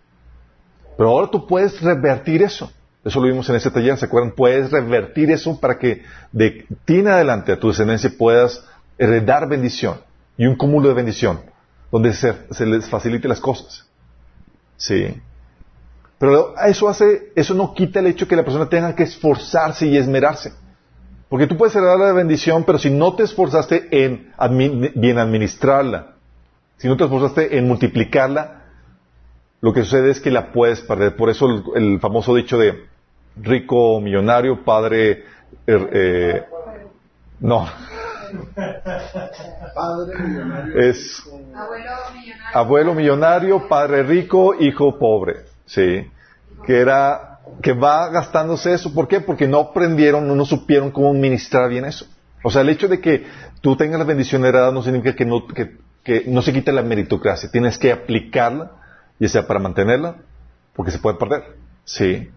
Pero 0.97 1.11
ahora 1.11 1.29
tú 1.31 1.47
puedes 1.47 1.79
revertir 1.83 2.41
eso. 2.43 2.73
Eso 3.05 3.21
lo 3.21 3.27
vimos 3.27 3.49
en 3.51 3.57
ese 3.57 3.71
taller, 3.71 3.99
¿se 3.99 4.07
acuerdan? 4.07 4.33
Puedes 4.33 4.71
revertir 4.71 5.31
eso 5.31 5.61
para 5.61 5.79
que 5.79 6.03
de 6.33 6.67
ti 6.87 7.01
en 7.01 7.09
adelante 7.09 7.53
a 7.53 7.61
tu 7.61 7.69
descendencia 7.69 8.11
puedas 8.17 8.65
heredar 8.97 9.47
bendición 9.47 10.01
y 10.39 10.47
un 10.47 10.57
cúmulo 10.57 10.89
de 10.89 10.95
bendición 10.95 11.41
donde 11.93 12.15
se, 12.15 12.35
les 12.67 12.89
facilite 12.89 13.29
las 13.29 13.41
cosas. 13.41 13.87
Sí. 14.77 15.21
Pero 16.19 16.55
eso 16.59 16.89
hace, 16.89 17.31
eso 17.37 17.55
no 17.55 17.75
quita 17.75 18.01
el 18.01 18.07
hecho 18.07 18.27
que 18.27 18.37
la 18.37 18.45
persona 18.45 18.69
tenga 18.69 18.95
que 18.95 19.03
esforzarse 19.03 19.87
y 19.87 19.99
esmerarse. 19.99 20.55
Porque 21.29 21.47
tú 21.47 21.57
puedes 21.59 21.77
heredar 21.77 21.99
la 21.99 22.13
bendición, 22.13 22.65
pero 22.65 22.79
si 22.79 22.91
no 22.91 23.15
te 23.15 23.25
esforzaste 23.25 23.89
en 24.05 24.33
bien 24.95 25.19
administrarla, 25.19 26.15
si 26.79 26.89
no 26.89 26.97
te 26.97 27.05
esforzaste 27.05 27.59
en 27.59 27.69
multiplicarla, 27.69 28.63
lo 29.61 29.73
que 29.73 29.83
sucede 29.83 30.11
es 30.11 30.21
que 30.21 30.31
la 30.31 30.53
puedes 30.53 30.81
perder. 30.81 31.17
Por 31.17 31.31
eso 31.31 31.47
el 31.77 32.01
famoso 32.01 32.35
dicho 32.35 32.59
de 32.59 32.94
rico 33.37 34.01
millonario, 34.01 34.65
padre... 34.65 35.25
er- 35.67 35.89
eh, 35.93 36.45
no, 37.41 37.67
Padre 39.75 40.19
millonario. 40.19 40.79
es 40.81 41.23
Abuelo 41.55 41.91
millonario. 42.13 42.59
abuelo 42.59 42.95
millonario, 42.95 43.69
padre 43.69 44.03
rico, 44.03 44.55
hijo 44.59 44.99
pobre. 44.99 45.45
Sí. 45.67 46.11
Que 46.67 46.79
era, 46.81 47.39
que 47.63 47.73
va 47.73 48.09
gastándose 48.11 48.73
eso. 48.73 48.93
¿Por 48.95 49.09
qué? 49.09 49.21
Porque 49.21 49.47
no 49.47 49.59
aprendieron, 49.61 50.27
no, 50.27 50.35
no 50.35 50.45
supieron 50.45 50.91
cómo 50.91 51.11
administrar 51.11 51.69
bien 51.69 51.85
eso. 51.85 52.07
O 52.43 52.51
sea, 52.51 52.63
el 52.63 52.69
hecho 52.71 52.89
de 52.89 53.01
que 53.01 53.25
tú 53.61 53.77
tengas 53.77 53.99
la 53.99 54.05
bendición 54.05 54.45
heredada 54.45 54.73
no 54.73 54.83
significa 54.83 55.15
que 55.15 55.25
no, 55.25 55.47
que, 55.47 55.77
que 56.03 56.25
no 56.27 56.43
se 56.43 56.53
quite 56.53 56.73
la 56.73 56.83
meritocracia. 56.83 57.51
Tienes 57.51 57.79
que 57.79 57.93
aplicarla, 57.93 58.73
ya 59.19 59.29
sea 59.29 59.47
para 59.47 59.61
mantenerla, 59.61 60.17
porque 60.75 60.91
se 60.93 60.99
puede 60.99 61.17
perder. 61.19 61.57
Sí. 61.85 62.31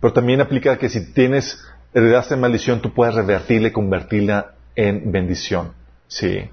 Pero 0.00 0.12
también 0.12 0.40
aplica 0.40 0.78
que 0.78 0.88
si 0.88 1.12
tienes, 1.12 1.62
heredaste 1.92 2.36
maldición, 2.36 2.80
tú 2.80 2.92
puedes 2.92 3.14
revertirla 3.14 3.68
y 3.68 3.72
convertirla 3.72 4.54
en 4.76 5.12
bendición. 5.12 5.72
Sí. 6.08 6.50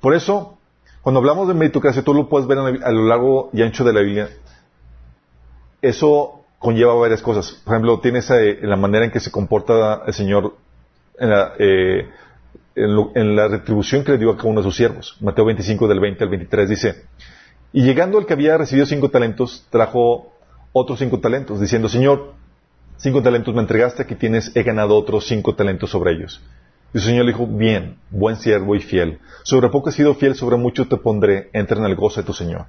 Por 0.00 0.14
eso, 0.14 0.58
cuando 1.00 1.20
hablamos 1.20 1.48
de 1.48 1.54
meritocracia, 1.54 2.02
tú 2.02 2.12
lo 2.12 2.28
puedes 2.28 2.46
ver 2.46 2.58
a 2.58 2.90
lo 2.90 3.06
largo 3.06 3.50
y 3.52 3.62
ancho 3.62 3.84
de 3.84 3.92
la 3.92 4.00
Biblia. 4.00 4.28
eso 5.80 6.40
conlleva 6.58 6.94
varias 6.94 7.22
cosas. 7.22 7.52
Por 7.64 7.74
ejemplo, 7.74 7.98
tienes 8.00 8.30
eh, 8.30 8.58
la 8.62 8.76
manera 8.76 9.04
en 9.04 9.10
que 9.10 9.18
se 9.18 9.32
comporta 9.32 10.02
el 10.06 10.14
Señor 10.14 10.54
en 11.18 11.30
la, 11.30 11.52
eh, 11.58 12.08
en, 12.74 13.36
la 13.36 13.48
retribución 13.48 14.04
que 14.04 14.12
le 14.12 14.18
dio 14.18 14.30
a 14.30 14.36
cada 14.36 14.48
uno 14.48 14.60
de 14.60 14.64
sus 14.64 14.76
siervos. 14.76 15.16
Mateo 15.20 15.44
25 15.44 15.88
del 15.88 16.00
20 16.00 16.24
al 16.24 16.30
23 16.30 16.68
dice, 16.68 17.04
y 17.72 17.82
llegando 17.82 18.18
el 18.18 18.26
que 18.26 18.32
había 18.34 18.56
recibido 18.56 18.86
cinco 18.86 19.10
talentos, 19.10 19.66
trajo 19.70 20.32
otros 20.72 20.98
cinco 21.00 21.20
talentos, 21.20 21.60
diciendo, 21.60 21.88
Señor, 21.88 22.34
cinco 23.02 23.20
talentos 23.20 23.52
me 23.52 23.60
entregaste, 23.60 24.02
aquí 24.02 24.14
tienes, 24.14 24.54
he 24.54 24.62
ganado 24.62 24.96
otros 24.96 25.26
cinco 25.26 25.56
talentos 25.56 25.90
sobre 25.90 26.12
ellos. 26.12 26.40
Y 26.94 27.00
su 27.00 27.06
Señor 27.06 27.24
le 27.24 27.32
dijo, 27.32 27.48
bien, 27.48 27.96
buen 28.10 28.36
siervo 28.36 28.76
y 28.76 28.80
fiel. 28.80 29.18
Sobre 29.42 29.70
poco 29.70 29.90
he 29.90 29.92
sido 29.92 30.14
fiel, 30.14 30.36
sobre 30.36 30.56
mucho 30.56 30.86
te 30.86 30.96
pondré, 30.96 31.50
entra 31.52 31.78
en 31.78 31.84
el 31.84 31.96
gozo 31.96 32.20
de 32.20 32.26
tu 32.26 32.32
Señor. 32.32 32.66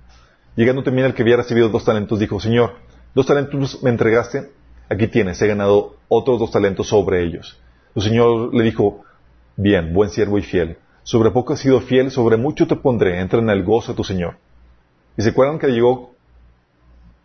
Llegando 0.55 0.81
también 0.81 1.05
el 1.05 1.13
que 1.13 1.21
había 1.21 1.37
recibido 1.37 1.69
dos 1.69 1.85
talentos, 1.85 2.19
dijo, 2.19 2.39
Señor, 2.39 2.77
dos 3.13 3.27
talentos 3.27 3.83
me 3.83 3.91
entregaste, 3.91 4.49
aquí 4.89 5.07
tienes, 5.07 5.39
he 5.39 5.47
ganado 5.47 5.97
otros 6.07 6.39
dos 6.39 6.49
talentos 6.49 6.87
sobre 6.87 7.23
ellos. 7.23 7.59
Su 7.93 8.01
Señor 8.01 8.55
le 8.55 8.63
dijo, 8.63 9.03
bien, 9.55 9.93
buen 9.93 10.09
siervo 10.09 10.39
y 10.39 10.41
fiel. 10.41 10.77
Sobre 11.03 11.29
poco 11.29 11.53
he 11.53 11.57
sido 11.57 11.79
fiel, 11.79 12.09
sobre 12.09 12.37
mucho 12.37 12.65
te 12.65 12.75
pondré, 12.75 13.19
entra 13.19 13.37
en 13.37 13.51
el 13.51 13.63
gozo 13.63 13.91
de 13.91 13.97
tu 13.97 14.03
Señor. 14.03 14.37
¿Y 15.15 15.21
se 15.21 15.29
acuerdan 15.29 15.59
que 15.59 15.67
llegó 15.67 16.12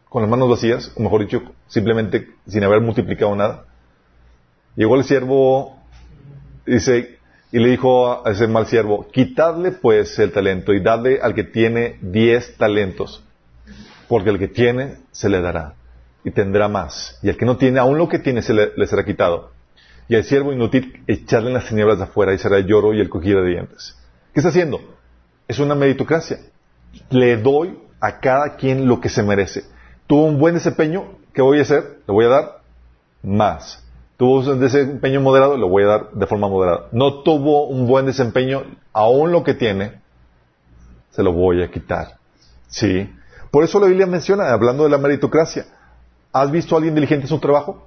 con 0.09 0.23
las 0.23 0.31
manos 0.31 0.49
vacías? 0.49 0.93
O 0.97 1.03
mejor 1.03 1.23
dicho, 1.23 1.43
simplemente 1.67 2.29
sin 2.47 2.65
haber 2.65 2.81
multiplicado 2.81 3.35
nada. 3.35 3.65
Llegó 4.77 4.97
el 4.97 5.05
siervo, 5.05 5.77
dice, 6.67 7.19
y 7.51 7.59
le 7.59 7.71
dijo 7.71 8.27
a 8.27 8.31
ese 8.31 8.47
mal 8.47 8.67
siervo, 8.67 9.09
quitadle 9.09 9.73
pues 9.73 10.19
el 10.19 10.33
talento 10.33 10.73
y 10.73 10.81
dadle 10.81 11.21
al 11.23 11.35
que 11.35 11.45
tiene 11.45 11.99
diez 12.01 12.57
talentos, 12.57 13.25
porque 14.09 14.31
el 14.31 14.39
que 14.39 14.49
tiene 14.49 14.99
se 15.11 15.29
le 15.29 15.41
dará 15.41 15.75
y 16.25 16.31
tendrá 16.31 16.69
más, 16.69 17.19
y 17.23 17.29
al 17.29 17.37
que 17.37 17.47
no 17.47 17.57
tiene, 17.57 17.79
aún 17.79 17.99
lo 17.99 18.09
que 18.09 18.19
tiene 18.19 18.43
se 18.43 18.53
le, 18.55 18.87
será 18.87 19.05
quitado. 19.05 19.53
Y 20.09 20.17
al 20.17 20.25
siervo 20.25 20.53
inútil 20.53 21.03
echarle 21.07 21.49
en 21.49 21.55
las 21.55 21.69
tinieblas 21.69 21.99
de 21.99 22.05
afuera 22.05 22.33
y 22.33 22.39
será 22.39 22.57
el 22.57 22.67
lloro 22.67 22.95
y 22.95 23.01
el 23.01 23.11
cogido 23.11 23.43
de 23.43 23.51
dientes. 23.51 23.95
¿Qué 24.33 24.41
está 24.41 24.49
haciendo? 24.49 24.81
Es 25.47 25.59
una 25.59 25.75
meritocracia 25.75 26.39
le 27.11 27.37
doy 27.37 27.79
a 28.01 28.21
cada 28.21 28.57
quien 28.57 28.87
lo 28.87 29.01
que 29.01 29.09
se 29.09 29.23
merece. 29.23 29.65
Tuvo 30.09 30.25
un 30.25 30.39
buen 30.39 30.55
desempeño, 30.55 31.05
¿qué 31.35 31.43
voy 31.43 31.59
a 31.59 31.63
hacer? 31.63 32.01
Le 32.07 32.15
voy 32.15 32.25
a 32.25 32.29
dar 32.29 32.63
más. 33.23 33.85
Tuvo 34.17 34.41
un 34.41 34.59
desempeño 34.59 35.21
moderado, 35.21 35.59
le 35.59 35.69
voy 35.69 35.83
a 35.85 35.87
dar 35.87 36.11
de 36.13 36.27
forma 36.27 36.49
moderada. 36.49 36.87
No 36.93 37.23
tuvo 37.23 37.67
un 37.69 37.87
buen 37.87 38.07
desempeño, 38.07 38.65
aún 38.95 39.33
lo 39.33 39.45
que 39.45 39.53
tiene, 39.53 40.01
se 41.11 41.23
lo 41.23 41.35
voy 41.35 41.63
a 41.63 41.71
quitar. 41.71 42.17
¿Sí? 42.69 43.13
Por 43.51 43.65
eso 43.65 43.79
la 43.81 43.87
Biblia 43.87 44.07
menciona, 44.07 44.51
hablando 44.51 44.85
de 44.85 44.91
la 44.91 44.97
meritocracia, 44.97 45.67
¿has 46.33 46.51
visto 46.51 46.75
a 46.75 46.79
alguien 46.79 46.95
diligente 46.95 47.25
en 47.25 47.29
su 47.29 47.39
trabajo? 47.39 47.87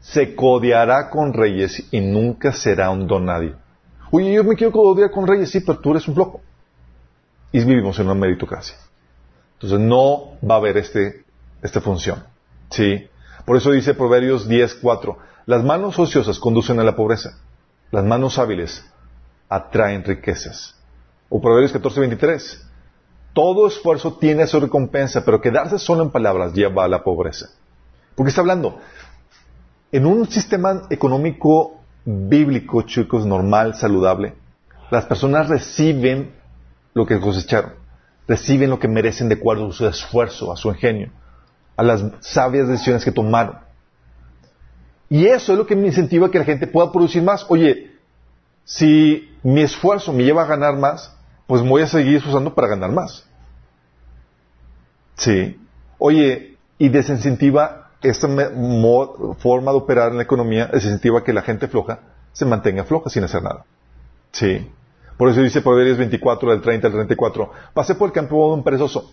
Se 0.00 0.34
codeará 0.34 1.08
con 1.08 1.32
reyes 1.32 1.86
y 1.92 2.00
nunca 2.00 2.52
será 2.52 2.90
un 2.90 3.06
don 3.06 3.26
nadie. 3.26 3.54
Oye, 4.10 4.32
yo 4.32 4.42
me 4.42 4.56
quiero 4.56 4.72
codear 4.72 5.12
con 5.12 5.24
reyes, 5.24 5.50
sí, 5.50 5.60
pero 5.60 5.78
tú 5.78 5.92
eres 5.92 6.06
un 6.08 6.14
flojo 6.14 6.40
y 7.52 7.64
vivimos 7.64 7.96
en 8.00 8.06
una 8.06 8.14
meritocracia. 8.16 8.76
Entonces 9.56 9.80
no 9.80 10.36
va 10.48 10.56
a 10.56 10.58
haber 10.58 10.76
este, 10.76 11.24
esta 11.62 11.80
función. 11.80 12.22
¿Sí? 12.70 13.08
Por 13.44 13.56
eso 13.56 13.70
dice 13.70 13.94
Proverbios 13.94 14.48
10.4, 14.48 15.16
las 15.46 15.64
manos 15.64 15.98
ociosas 15.98 16.38
conducen 16.38 16.80
a 16.80 16.84
la 16.84 16.96
pobreza, 16.96 17.38
las 17.90 18.04
manos 18.04 18.38
hábiles 18.38 18.84
atraen 19.48 20.04
riquezas. 20.04 20.74
O 21.28 21.40
Proverbios 21.40 21.74
14.23, 21.74 22.60
todo 23.32 23.66
esfuerzo 23.68 24.14
tiene 24.14 24.46
su 24.46 24.60
recompensa, 24.60 25.24
pero 25.24 25.40
quedarse 25.40 25.78
solo 25.78 26.02
en 26.02 26.10
palabras 26.10 26.52
lleva 26.52 26.84
a 26.84 26.88
la 26.88 27.02
pobreza. 27.04 27.50
Porque 28.14 28.30
está 28.30 28.40
hablando, 28.40 28.80
en 29.92 30.06
un 30.06 30.28
sistema 30.28 30.82
económico 30.90 31.80
bíblico, 32.04 32.82
chicos, 32.82 33.24
normal, 33.24 33.74
saludable, 33.74 34.34
las 34.90 35.06
personas 35.06 35.48
reciben 35.48 36.34
lo 36.94 37.06
que 37.06 37.20
cosecharon. 37.20 37.85
Reciben 38.28 38.70
lo 38.70 38.78
que 38.78 38.88
merecen 38.88 39.28
de 39.28 39.36
acuerdo 39.36 39.68
a 39.68 39.72
su 39.72 39.86
esfuerzo, 39.86 40.52
a 40.52 40.56
su 40.56 40.68
ingenio, 40.68 41.10
a 41.76 41.82
las 41.82 42.04
sabias 42.20 42.68
decisiones 42.68 43.04
que 43.04 43.12
tomaron. 43.12 43.58
Y 45.08 45.26
eso 45.26 45.52
es 45.52 45.58
lo 45.58 45.66
que 45.66 45.76
me 45.76 45.86
incentiva 45.86 46.26
a 46.26 46.30
que 46.30 46.38
la 46.38 46.44
gente 46.44 46.66
pueda 46.66 46.90
producir 46.90 47.22
más. 47.22 47.46
Oye, 47.48 47.92
si 48.64 49.30
mi 49.42 49.62
esfuerzo 49.62 50.12
me 50.12 50.24
lleva 50.24 50.42
a 50.42 50.46
ganar 50.46 50.76
más, 50.76 51.14
pues 51.46 51.62
voy 51.62 51.82
a 51.82 51.86
seguir 51.86 52.16
esforzando 52.16 52.54
para 52.54 52.68
ganar 52.68 52.90
más. 52.90 53.24
Sí. 55.16 55.58
Oye, 55.98 56.56
y 56.78 56.88
desincentiva 56.88 57.90
esta 58.02 58.28
forma 59.38 59.70
de 59.70 59.76
operar 59.78 60.10
en 60.10 60.18
la 60.18 60.24
economía, 60.24 60.66
desincentiva 60.66 61.24
que 61.24 61.32
la 61.32 61.42
gente 61.42 61.68
floja 61.68 62.00
se 62.32 62.44
mantenga 62.44 62.84
floja 62.84 63.08
sin 63.08 63.24
hacer 63.24 63.42
nada. 63.42 63.64
Sí. 64.32 64.70
Por 65.16 65.30
eso 65.30 65.40
dice 65.40 65.62
Proverbios 65.62 65.96
24, 65.96 66.50
del 66.50 66.60
30 66.60 66.86
al 66.88 66.92
34, 66.92 67.50
pasé 67.72 67.94
por 67.94 68.08
el 68.08 68.12
campo 68.12 68.48
de 68.48 68.54
un 68.54 68.64
perezoso, 68.64 69.10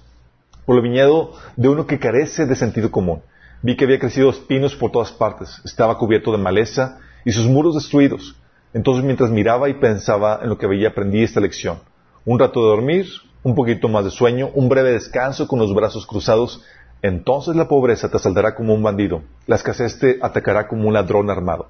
por 0.65 0.75
el 0.75 0.81
viñedo 0.81 1.31
de 1.55 1.69
uno 1.69 1.87
que 1.87 1.99
carece 1.99 2.45
de 2.45 2.55
sentido 2.55 2.91
común. 2.91 3.21
Vi 3.61 3.77
que 3.77 3.85
había 3.85 3.99
crecido 3.99 4.29
espinos 4.29 4.75
por 4.75 4.91
todas 4.91 5.13
partes, 5.13 5.61
estaba 5.63 5.97
cubierto 5.97 6.33
de 6.33 6.37
maleza 6.37 6.99
y 7.23 7.31
sus 7.31 7.45
muros 7.45 7.75
destruidos. 7.75 8.35
Entonces 8.73 9.05
mientras 9.05 9.29
miraba 9.29 9.69
y 9.69 9.75
pensaba 9.75 10.39
en 10.41 10.49
lo 10.49 10.57
que 10.57 10.67
veía, 10.67 10.89
aprendí 10.89 11.23
esta 11.23 11.39
lección. 11.39 11.79
Un 12.25 12.39
rato 12.39 12.61
de 12.61 12.67
dormir, 12.67 13.07
un 13.41 13.55
poquito 13.55 13.87
más 13.87 14.03
de 14.03 14.11
sueño, 14.11 14.49
un 14.53 14.67
breve 14.67 14.91
descanso 14.91 15.47
con 15.47 15.59
los 15.59 15.73
brazos 15.73 16.05
cruzados, 16.05 16.61
entonces 17.01 17.55
la 17.55 17.69
pobreza 17.69 18.09
te 18.09 18.17
asaltará 18.17 18.55
como 18.55 18.73
un 18.73 18.83
bandido, 18.83 19.21
la 19.47 19.55
escasez 19.55 19.99
te 19.99 20.19
atacará 20.21 20.67
como 20.67 20.87
un 20.87 20.93
ladrón 20.93 21.29
armado. 21.29 21.69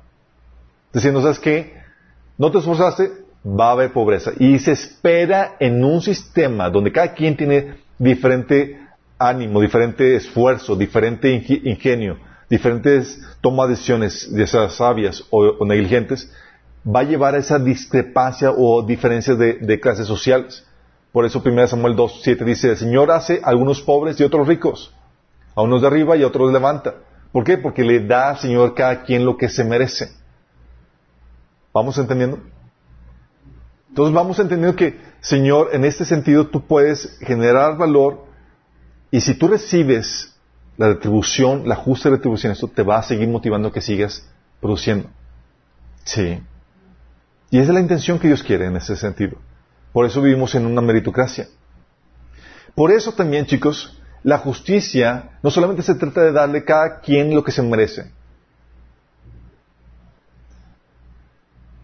Diciendo, 0.92 1.22
¿sabes 1.22 1.40
qué? 1.40 1.74
No 2.38 2.52
te 2.52 2.60
esforzaste, 2.60 3.23
va 3.46 3.70
a 3.70 3.72
haber 3.72 3.92
pobreza. 3.92 4.32
Y 4.40 4.60
se 4.60 4.72
espera 4.72 5.56
en 5.60 5.84
un 5.84 6.02
sistema 6.02 6.70
donde 6.70 6.92
cada 6.92 7.14
quien 7.14 7.36
tiene 7.36 7.76
diferente 7.98 8.80
ánimo, 9.20 9.62
diferente 9.62 10.16
esfuerzo, 10.16 10.76
diferente 10.76 11.32
ingenio, 11.32 12.18
diferentes 12.50 13.22
tomas 13.42 13.68
de 13.68 13.76
decisiones, 13.76 14.30
ya 14.32 14.48
sean 14.48 14.70
sabias 14.70 15.24
o, 15.30 15.66
negligentes, 15.66 16.32
va 16.86 17.02
a 17.02 17.04
llevar 17.04 17.36
a 17.36 17.40
esa 17.40 17.60
discrepancia 17.60 18.52
o 18.52 18.84
diferencias 18.84 19.38
de, 19.38 19.80
clases 19.80 20.08
sociales. 20.08 20.66
Por 21.12 21.26
eso 21.26 21.42
1 21.46 21.68
Samuel 21.68 21.96
2.7 21.96 22.44
dice, 22.44 22.72
el 22.72 22.78
Señor 22.78 23.12
hace 23.12 23.40
a 23.44 23.50
algunos 23.50 23.82
pobres 23.82 24.20
y 24.20 24.24
otros 24.24 24.48
ricos, 24.48 24.94
a 25.56 25.62
unos 25.62 25.82
de 25.82 25.88
arriba 25.88 26.18
y 26.18 26.24
a 26.24 26.28
otros 26.28 26.52
levanta. 26.52 26.96
¿Por 27.32 27.44
qué? 27.44 27.58
Porque 27.58 27.84
le 27.84 28.06
da 28.06 28.32
al 28.32 28.38
Señor 28.38 28.76
cada 28.76 29.04
quien 29.04 29.26
lo 29.26 29.38
que 29.38 29.50
se 29.50 29.64
merece. 29.64 30.12
¿Vamos 31.74 31.98
entendiendo? 31.98 32.40
Entonces 33.94 34.16
vamos 34.16 34.40
entendiendo 34.40 34.76
que, 34.76 35.00
Señor, 35.22 35.70
en 35.72 35.86
este 35.86 36.04
sentido 36.04 36.48
tú 36.48 36.66
puedes 36.66 37.20
generar 37.20 37.78
valor 37.78 38.26
y 39.12 39.22
si 39.22 39.36
tú 39.36 39.48
recibes 39.48 40.34
la 40.78 40.88
retribución, 40.88 41.70
la 41.70 41.76
justa 41.76 42.10
retribución, 42.10 42.54
esto 42.54 42.68
te 42.68 42.82
va 42.82 42.98
a 42.98 43.04
seguir 43.04 43.28
motivando 43.28 43.68
a 43.68 43.72
que 43.72 43.82
sigas 43.82 44.28
produciendo. 44.60 45.12
Sí. 46.06 46.42
Y 47.52 47.60
esa 47.60 47.68
es 47.68 47.74
la 47.76 47.82
intención 47.82 48.18
que 48.18 48.26
Dios 48.26 48.42
quiere 48.42 48.66
en 48.66 48.78
ese 48.78 48.96
sentido. 48.96 49.38
Por 49.92 50.08
eso 50.08 50.24
vivimos 50.24 50.56
en 50.56 50.66
una 50.66 50.82
meritocracia. 50.82 51.48
Por 52.74 52.92
eso 52.92 53.12
también, 53.12 53.46
chicos, 53.46 54.02
la 54.24 54.40
justicia 54.40 55.38
no 55.44 55.52
solamente 55.52 55.84
se 55.84 55.94
trata 55.94 56.24
de 56.24 56.32
darle 56.32 56.58
a 56.58 56.66
cada 56.66 57.00
quien 57.00 57.36
lo 57.36 57.44
que 57.44 57.52
se 57.52 57.62
merece. 57.62 58.12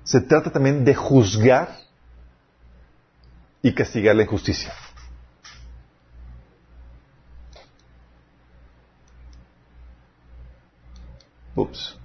Se 0.04 0.22
trata 0.22 0.50
también 0.50 0.84
de 0.84 0.96
juzgar 0.96 1.88
y 3.62 3.74
castigar 3.74 4.16
la 4.16 4.24
injusticia. 4.24 4.74
Ups. 11.56 11.98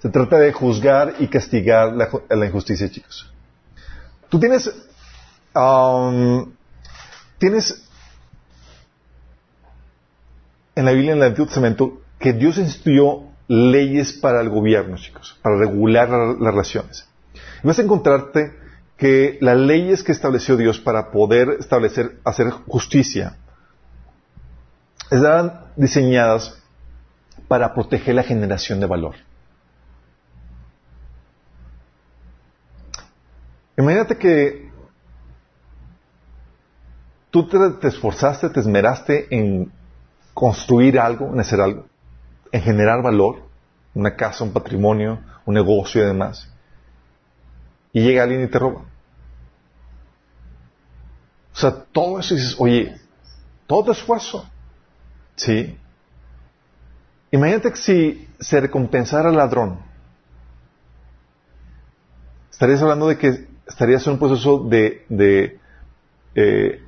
Se 0.00 0.10
trata 0.10 0.38
de 0.38 0.52
juzgar 0.52 1.14
y 1.18 1.28
castigar 1.28 1.94
la, 1.94 2.46
injusticia, 2.46 2.90
chicos. 2.90 3.32
Tú 4.28 4.38
tienes, 4.38 4.70
um, 5.54 6.52
tienes 7.38 7.88
en 10.74 10.84
la 10.84 10.92
Biblia, 10.92 11.12
en 11.12 11.18
el 11.18 11.24
Antiguo 11.24 11.46
Testamento, 11.46 12.02
que 12.18 12.34
Dios 12.34 12.58
instituyó 12.58 13.22
leyes 13.48 14.12
para 14.12 14.42
el 14.42 14.50
gobierno, 14.50 14.98
chicos, 14.98 15.38
para 15.40 15.56
regular 15.56 16.10
las 16.10 16.52
relaciones. 16.52 17.08
Y 17.62 17.66
vas 17.66 17.78
a 17.78 17.82
encontrarte 17.82 18.63
que 19.04 19.36
las 19.42 19.58
leyes 19.58 20.02
que 20.02 20.12
estableció 20.12 20.56
Dios 20.56 20.78
para 20.78 21.10
poder 21.10 21.58
establecer, 21.60 22.20
hacer 22.24 22.48
justicia, 22.48 23.36
estaban 25.10 25.66
diseñadas 25.76 26.58
para 27.46 27.74
proteger 27.74 28.14
la 28.14 28.22
generación 28.22 28.80
de 28.80 28.86
valor. 28.86 29.16
Imagínate 33.76 34.16
que 34.16 34.72
tú 37.30 37.46
te, 37.46 37.58
te 37.82 37.88
esforzaste, 37.88 38.48
te 38.48 38.60
esmeraste 38.60 39.26
en 39.36 39.70
construir 40.32 40.98
algo, 40.98 41.26
en 41.30 41.40
hacer 41.40 41.60
algo, 41.60 41.84
en 42.50 42.62
generar 42.62 43.02
valor, 43.02 43.42
una 43.92 44.16
casa, 44.16 44.44
un 44.44 44.54
patrimonio, 44.54 45.20
un 45.44 45.52
negocio 45.52 46.02
y 46.02 46.06
demás. 46.06 46.50
Y 47.92 48.00
llega 48.00 48.22
alguien 48.22 48.44
y 48.44 48.46
te 48.46 48.58
roba. 48.58 48.93
O 51.54 51.56
sea, 51.56 51.70
todo 51.92 52.18
eso 52.18 52.34
dices, 52.34 52.56
oye, 52.58 52.96
todo 53.66 53.92
esfuerzo. 53.92 54.48
¿Sí? 55.36 55.78
Imagínate 57.30 57.70
que 57.70 57.76
si 57.76 58.28
se 58.40 58.60
recompensara 58.60 59.28
al 59.28 59.36
ladrón, 59.36 59.78
estarías 62.50 62.82
hablando 62.82 63.08
de 63.08 63.18
que 63.18 63.48
estarías 63.66 64.06
en 64.06 64.14
un 64.14 64.18
proceso 64.18 64.64
de, 64.68 65.04
de 65.08 65.58
eh, 66.34 66.82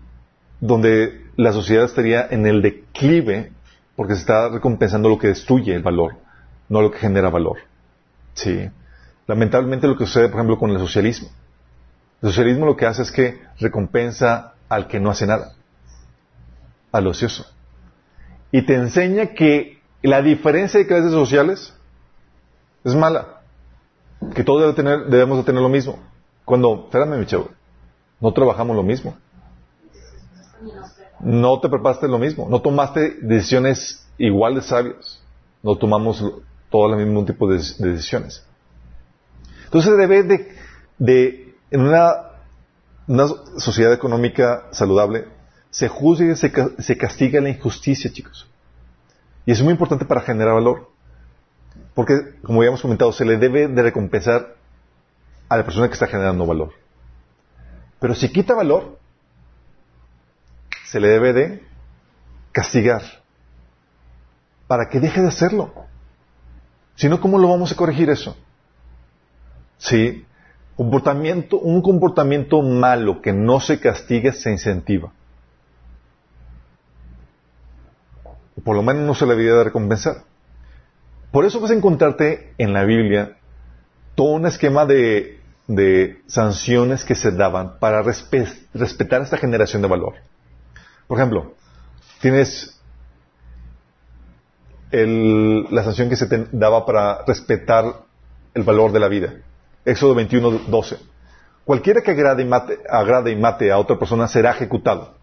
donde 0.61 1.27
la 1.37 1.53
sociedad 1.53 1.85
estaría 1.85 2.27
en 2.31 2.47
el 2.47 2.63
declive 2.63 3.53
porque 3.95 4.15
se 4.15 4.21
está 4.21 4.49
recompensando 4.49 5.09
lo 5.09 5.19
que 5.19 5.29
destruye 5.29 5.75
el 5.75 5.83
valor, 5.83 6.17
no 6.69 6.83
lo 6.83 6.91
que 6.91 6.99
genera 6.99 7.31
valor. 7.31 7.59
Sí. 8.35 8.69
Lamentablemente 9.27 9.87
lo 9.87 9.97
que 9.97 10.07
sucede, 10.07 10.29
por 10.29 10.39
ejemplo, 10.39 10.59
con 10.59 10.71
el 10.71 10.79
socialismo. 10.79 11.29
El 12.23 12.29
socialismo 12.29 12.67
lo 12.67 12.77
que 12.77 12.87
hace 12.87 13.03
es 13.03 13.11
que 13.11 13.41
recompensa 13.59 14.55
al 14.69 14.89
que 14.89 15.01
no 15.01 15.11
hace 15.11 15.27
nada, 15.27 15.55
al 16.93 17.07
ocioso. 17.07 17.47
Y 18.53 18.63
te 18.63 18.75
enseña 18.75 19.35
que 19.35 19.81
la 20.03 20.23
diferencia 20.23 20.79
de 20.79 20.87
clases 20.87 21.11
sociales 21.11 21.75
es 22.85 22.95
mala. 22.95 23.43
Que 24.35 24.45
todos 24.45 24.75
debemos 24.75 25.39
de 25.39 25.45
tener 25.45 25.63
lo 25.63 25.69
mismo. 25.69 25.99
Cuando, 26.45 26.85
espérame 26.85 27.19
mi 27.19 27.27
chavo, 27.27 27.51
no 28.21 28.33
trabajamos 28.33 28.77
lo 28.77 28.83
mismo. 28.83 29.17
No 31.21 31.61
te 31.61 31.69
preparaste 31.69 32.09
lo 32.09 32.19
mismo. 32.19 32.49
No 32.49 32.63
tomaste 32.63 33.19
decisiones 33.21 34.07
igual 34.19 34.55
de 34.55 34.63
sabias. 34.63 35.23
No 35.63 35.77
tomamos 35.77 36.25
todo 36.71 36.95
el 36.95 37.05
mismo 37.05 37.25
tipo 37.25 37.49
de, 37.49 37.57
decisiones. 37.57 38.47
Entonces 39.65 39.97
debe 39.97 40.23
de, 40.23 40.57
de 40.99 41.55
en 41.71 41.81
una, 41.81 42.13
una, 43.07 43.27
sociedad 43.59 43.93
económica 43.93 44.65
saludable, 44.73 45.29
se 45.71 45.89
juzga 45.89 46.33
y 46.33 46.37
se, 46.37 46.53
se 46.79 46.97
castiga 46.97 47.41
la 47.41 47.51
injusticia, 47.51 48.13
chicos. 48.13 48.49
Y 49.45 49.53
es 49.53 49.63
muy 49.63 49.73
importante 49.73 50.05
para 50.05 50.23
generar 50.23 50.55
valor. 50.55 50.91
Porque, 51.95 52.15
como 52.43 52.61
habíamos 52.61 52.83
comentado, 52.83 53.13
se 53.13 53.25
le 53.25 53.37
debe 53.37 53.69
de 53.69 53.83
recompensar 53.83 54.57
a 55.49 55.57
la 55.57 55.65
persona 55.65 55.89
que 55.89 55.95
está 55.95 56.07
generando 56.07 56.47
valor. 56.47 56.73
Pero 58.01 58.15
si 58.15 58.31
quita 58.31 58.55
valor, 58.55 58.99
se 60.87 61.01
le 61.01 61.09
debe 61.09 61.33
de 61.33 61.65
castigar 62.53 63.03
para 64.67 64.89
que 64.89 65.01
deje 65.01 65.21
de 65.21 65.29
hacerlo. 65.29 65.73
Si 66.97 67.09
no, 67.09 67.21
¿cómo 67.21 67.39
lo 67.39 67.49
vamos 67.49 67.73
a 67.73 67.77
corregir 67.77 68.11
eso? 68.11 68.37
Sí, 69.79 70.25
un 70.77 71.83
comportamiento 71.83 72.63
malo 72.63 73.23
que 73.23 73.33
no 73.33 73.61
se 73.61 73.81
castiga 73.81 74.33
se 74.33 74.51
incentiva. 74.51 75.13
por 78.67 78.75
lo 78.75 78.83
menos 78.83 79.05
no 79.05 79.15
se 79.15 79.27
le 79.27 79.37
debía 79.37 79.55
de 79.55 79.65
recompensar. 79.65 80.25
Por 81.31 81.45
eso 81.45 81.61
vas 81.61 81.71
a 81.71 81.75
encontrarte 81.75 82.53
en 82.59 82.73
la 82.73 82.85
Biblia 82.85 83.37
todo 84.17 84.33
un 84.33 84.45
esquema 84.45 84.87
de, 84.87 85.41
sanciones 86.27 87.05
que 87.05 87.15
se 87.15 87.31
daban 87.31 87.79
para 87.79 88.03
respetar 88.03 89.23
esta 89.23 89.37
generación 89.37 89.83
de 89.83 89.89
valor. 89.89 90.15
Por 91.07 91.17
ejemplo, 91.17 91.55
tienes 92.21 92.81
la 94.91 95.85
sanción 95.85 96.09
que 96.09 96.17
se 96.17 96.27
daba 96.51 96.87
para 96.87 97.25
respetar 97.25 97.85
el 98.53 98.65
valor 98.65 98.91
de 98.91 98.99
la 99.01 99.07
vida. 99.07 99.35
Éxodo 99.87 100.15
21, 100.15 100.63
12. 100.69 100.99
Cualquiera 101.65 102.03
que 102.03 102.11
agrade 102.11 102.43
y, 102.43 102.47
mate, 102.47 102.81
agrade 102.91 103.73
a 103.73 103.79
otra 103.79 103.99
persona 103.99 104.29
será 104.29 104.51
ejecutado. 104.51 105.15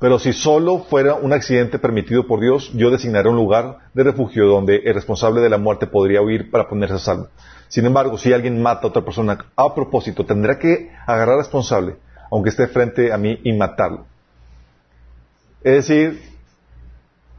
Pero 0.00 0.18
si 0.18 0.32
solo 0.32 0.80
fuera 0.80 1.14
un 1.14 1.32
accidente 1.32 1.78
permitido 1.78 2.26
por 2.26 2.40
Dios, 2.40 2.72
yo 2.74 2.90
designaré 2.90 3.28
un 3.28 3.36
lugar 3.36 3.78
de 3.94 4.02
refugio 4.02 4.46
donde 4.46 4.82
el 4.84 4.94
responsable 4.94 5.40
de 5.40 5.48
la 5.48 5.58
muerte 5.58 5.86
podría 5.86 6.20
huir 6.20 6.50
para 6.50 6.68
ponerse 6.68 6.96
a 6.96 6.98
salvo. 6.98 7.28
Sin 7.68 7.86
embargo, 7.86 8.18
si 8.18 8.32
alguien 8.32 8.60
mata 8.60 8.82
a 8.82 8.90
otra 8.90 9.04
persona 9.04 9.38
a 9.54 9.74
propósito, 9.74 10.26
tendrá 10.26 10.58
que 10.58 10.90
agarrar 11.06 11.34
al 11.34 11.42
responsable, 11.42 11.96
aunque 12.32 12.50
esté 12.50 12.66
frente 12.66 13.12
a 13.12 13.16
mí, 13.16 13.38
y 13.44 13.52
matarlo. 13.52 14.06
Es 15.62 15.86
decir, 15.86 16.20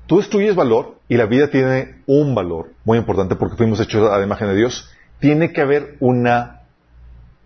tú 0.07 0.17
destruyes 0.17 0.55
valor 0.55 0.95
y 1.09 1.17
la 1.17 1.25
vida 1.25 1.49
tiene 1.49 2.01
un 2.05 2.33
valor 2.33 2.69
muy 2.85 2.97
importante 2.97 3.35
porque 3.35 3.57
fuimos 3.57 3.81
hechos 3.81 4.09
a 4.09 4.17
la 4.17 4.23
imagen 4.23 4.47
de 4.47 4.55
Dios. 4.55 4.89
Tiene 5.23 5.53
que 5.53 5.61
haber 5.61 5.95
una 6.01 6.63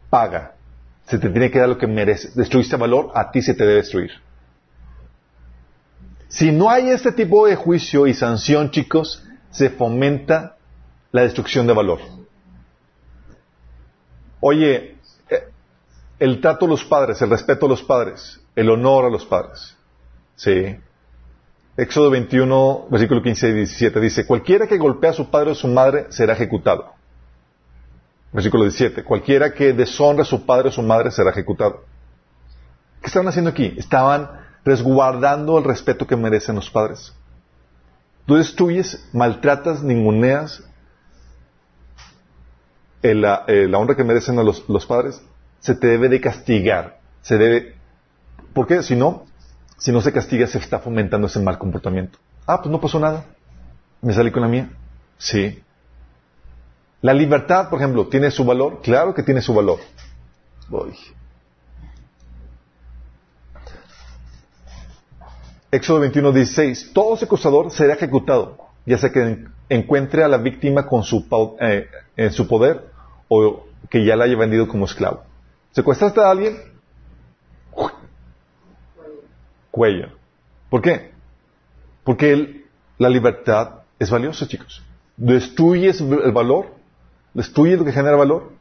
paga. 0.09 0.55
Se 1.05 1.19
te 1.19 1.29
tiene 1.29 1.51
que 1.51 1.59
dar 1.59 1.69
lo 1.69 1.77
que 1.77 1.85
mereces. 1.85 2.35
Destruiste 2.35 2.75
valor, 2.75 3.11
a 3.13 3.29
ti 3.29 3.43
se 3.43 3.53
te 3.53 3.65
debe 3.65 3.75
destruir. 3.75 4.09
Si 6.27 6.51
no 6.51 6.71
hay 6.71 6.89
este 6.89 7.11
tipo 7.11 7.45
de 7.45 7.55
juicio 7.55 8.07
y 8.07 8.15
sanción, 8.15 8.71
chicos, 8.71 9.23
se 9.51 9.69
fomenta 9.69 10.57
la 11.11 11.21
destrucción 11.21 11.67
de 11.67 11.73
valor. 11.73 11.99
Oye, 14.39 14.95
eh, 15.29 15.43
el 16.17 16.41
trato 16.41 16.65
a 16.65 16.69
los 16.69 16.83
padres, 16.83 17.21
el 17.21 17.29
respeto 17.29 17.67
a 17.67 17.69
los 17.69 17.83
padres, 17.83 18.41
el 18.55 18.71
honor 18.71 19.05
a 19.05 19.11
los 19.11 19.23
padres. 19.23 19.77
Sí. 20.35 20.77
Éxodo 21.77 22.09
21, 22.09 22.87
versículo 22.89 23.21
15 23.21 23.49
y 23.49 23.53
17 23.53 23.99
dice, 23.99 24.25
cualquiera 24.25 24.65
que 24.65 24.79
golpea 24.79 25.11
a 25.11 25.13
su 25.13 25.29
padre 25.29 25.51
o 25.51 25.55
su 25.55 25.67
madre 25.67 26.07
será 26.09 26.33
ejecutado. 26.33 26.96
Versículo 28.31 28.63
17, 28.63 29.03
cualquiera 29.03 29.53
que 29.53 29.73
deshonre 29.73 30.21
a 30.21 30.25
su 30.25 30.45
padre 30.45 30.69
o 30.69 30.71
su 30.71 30.81
madre 30.81 31.11
será 31.11 31.31
ejecutado. 31.31 31.85
¿Qué 33.01 33.07
estaban 33.07 33.27
haciendo 33.27 33.51
aquí? 33.51 33.73
Estaban 33.77 34.29
resguardando 34.65 35.57
el 35.57 35.63
respeto 35.63 36.05
que 36.05 36.15
merecen 36.15 36.55
los 36.55 36.69
padres. 36.69 37.13
Tú 38.25 38.35
destruyes, 38.35 39.07
maltratas, 39.13 39.81
ninguneas 39.81 40.63
la, 43.01 43.45
la, 43.47 43.77
honra 43.77 43.95
que 43.95 44.03
merecen 44.03 44.39
a 44.39 44.43
los, 44.43 44.67
los, 44.67 44.85
padres, 44.85 45.21
se 45.59 45.75
te 45.75 45.87
debe 45.87 46.09
de 46.09 46.21
castigar. 46.21 46.99
Se 47.21 47.37
debe, 47.37 47.75
¿Por 48.53 48.67
qué? 48.67 48.81
Si 48.83 48.95
no, 48.95 49.25
si 49.77 49.91
no 49.91 50.01
se 50.01 50.11
castiga, 50.11 50.47
se 50.47 50.57
está 50.57 50.79
fomentando 50.79 51.27
ese 51.27 51.39
mal 51.39 51.57
comportamiento. 51.57 52.17
Ah, 52.45 52.61
pues 52.61 52.71
no 52.71 52.81
pasó 52.81 52.99
nada. 52.99 53.25
Me 54.01 54.13
salí 54.13 54.31
con 54.31 54.41
la 54.41 54.47
mía. 54.47 54.69
Sí. 55.17 55.61
La 57.01 57.13
libertad, 57.13 57.69
por 57.69 57.79
ejemplo, 57.79 58.07
¿tiene 58.07 58.31
su 58.31 58.43
valor? 58.43 58.81
Claro 58.81 59.13
que 59.13 59.23
tiene 59.23 59.41
su 59.41 59.53
valor. 59.53 59.79
Voy. 60.69 60.93
Éxodo 65.71 65.99
21, 65.99 66.31
16. 66.31 66.91
Todo 66.93 67.17
secuestrador 67.17 67.71
será 67.71 67.93
ejecutado, 67.93 68.57
ya 68.85 68.97
sea 68.97 69.11
que 69.11 69.45
encuentre 69.69 70.23
a 70.23 70.27
la 70.27 70.37
víctima 70.37 70.87
con 70.87 71.03
su, 71.03 71.25
eh, 71.59 71.87
en 72.15 72.31
su 72.31 72.47
poder 72.47 72.89
o 73.27 73.65
que 73.89 74.03
ya 74.05 74.15
la 74.15 74.25
haya 74.25 74.37
vendido 74.37 74.67
como 74.67 74.85
esclavo. 74.85 75.23
¿Secuestraste 75.71 76.21
a 76.21 76.31
alguien? 76.31 76.57
Cuello. 79.69 80.07
¿Por 80.69 80.81
qué? 80.81 81.11
Porque 82.03 82.65
la 82.97 83.09
libertad 83.09 83.81
es 83.99 84.09
valiosa, 84.09 84.47
chicos. 84.47 84.81
Destruyes 85.17 86.01
el 86.01 86.31
valor, 86.31 86.76
destruyes 87.37 87.77
lo 87.77 87.85
que 87.85 87.91
genera 87.91 88.15
valor, 88.15 88.51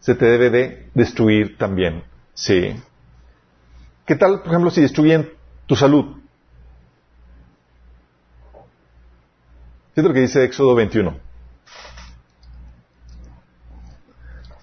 se 0.00 0.14
te 0.14 0.24
debe 0.24 0.48
de 0.48 0.88
destruir 0.94 1.58
también. 1.58 2.02
Sí. 2.32 2.74
¿Qué 4.06 4.16
tal, 4.16 4.40
por 4.40 4.48
ejemplo, 4.48 4.70
si 4.70 4.80
destruyen 4.80 5.30
tu 5.66 5.76
salud? 5.76 6.16
Fíjate 9.92 10.08
lo 10.08 10.14
que 10.14 10.20
dice 10.20 10.44
Éxodo 10.44 10.74
21. 10.74 11.14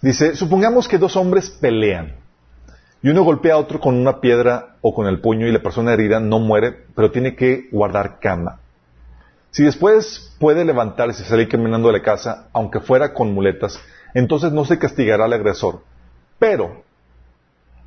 Dice, 0.01 0.35
supongamos 0.35 0.87
que 0.87 0.97
dos 0.97 1.15
hombres 1.15 1.51
pelean 1.51 2.15
y 3.03 3.09
uno 3.09 3.23
golpea 3.23 3.53
a 3.53 3.57
otro 3.57 3.79
con 3.79 3.95
una 3.95 4.19
piedra 4.19 4.77
o 4.81 4.95
con 4.95 5.05
el 5.05 5.21
puño 5.21 5.45
y 5.45 5.51
la 5.51 5.61
persona 5.61 5.93
herida 5.93 6.19
no 6.19 6.39
muere, 6.39 6.71
pero 6.95 7.11
tiene 7.11 7.35
que 7.35 7.69
guardar 7.71 8.19
cama. 8.19 8.61
Si 9.53 9.63
después 9.63 10.35
puede 10.39 10.65
levantarse 10.65 11.21
y 11.21 11.25
salir 11.27 11.47
caminando 11.47 11.89
de 11.89 11.99
la 11.99 12.01
casa, 12.01 12.47
aunque 12.53 12.79
fuera 12.79 13.13
con 13.13 13.35
muletas, 13.35 13.79
entonces 14.15 14.51
no 14.51 14.65
se 14.65 14.79
castigará 14.79 15.25
al 15.25 15.33
agresor, 15.33 15.83
pero 16.39 16.83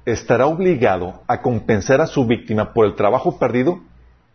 estará 0.04 0.46
obligado 0.46 1.22
a 1.26 1.42
compensar 1.42 2.00
a 2.00 2.06
su 2.06 2.24
víctima 2.24 2.72
por 2.72 2.86
el 2.86 2.94
trabajo 2.94 3.36
perdido 3.36 3.80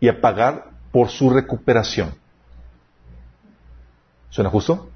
y 0.02 0.10
a 0.10 0.20
pagar 0.20 0.72
por 0.92 1.08
su 1.08 1.30
recuperación. 1.30 2.14
¿Suena 4.30 4.50
justo? 4.50 4.90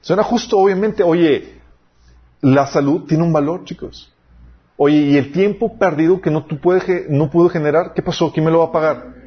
Suena 0.00 0.24
justo, 0.24 0.58
obviamente. 0.58 1.04
Oye, 1.04 1.60
la 2.40 2.66
salud 2.66 3.06
tiene 3.06 3.22
un 3.22 3.32
valor, 3.32 3.64
chicos. 3.64 4.12
Oye, 4.76 4.96
¿y 4.96 5.16
el 5.16 5.30
tiempo 5.30 5.78
perdido 5.78 6.20
que 6.20 6.32
no, 6.32 6.46
tú 6.46 6.58
puedes, 6.58 7.08
no 7.08 7.30
pudo 7.30 7.48
generar? 7.48 7.94
¿Qué 7.94 8.02
pasó? 8.02 8.32
¿Quién 8.32 8.44
me 8.44 8.50
lo 8.50 8.58
va 8.58 8.64
a 8.66 8.72
pagar? 8.72 9.17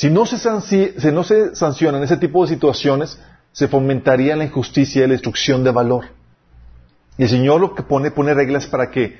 Si 0.00 0.08
no, 0.08 0.24
se 0.24 0.38
si 0.38 1.12
no 1.12 1.24
se 1.24 1.54
sancionan 1.54 2.02
ese 2.02 2.16
tipo 2.16 2.42
de 2.42 2.48
situaciones, 2.48 3.20
se 3.52 3.68
fomentaría 3.68 4.34
la 4.34 4.44
injusticia 4.44 5.04
y 5.04 5.06
la 5.06 5.12
destrucción 5.12 5.62
de 5.62 5.72
valor. 5.72 6.06
Y 7.18 7.24
el 7.24 7.28
Señor 7.28 7.60
lo 7.60 7.74
que 7.74 7.82
pone, 7.82 8.10
pone 8.10 8.32
reglas 8.32 8.66
para 8.66 8.90
que 8.90 9.18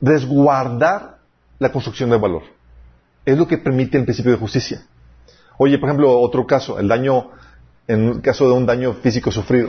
resguardar 0.00 1.18
la 1.58 1.70
construcción 1.70 2.08
de 2.08 2.16
valor. 2.16 2.44
Es 3.26 3.36
lo 3.36 3.46
que 3.46 3.58
permite 3.58 3.98
el 3.98 4.04
principio 4.04 4.32
de 4.32 4.38
justicia. 4.38 4.86
Oye, 5.58 5.78
por 5.78 5.90
ejemplo, 5.90 6.18
otro 6.18 6.46
caso, 6.46 6.78
el 6.78 6.88
daño, 6.88 7.28
en 7.86 8.08
el 8.08 8.20
caso 8.22 8.46
de 8.48 8.54
un 8.54 8.64
daño 8.64 8.94
físico 8.94 9.30
sufrido. 9.30 9.68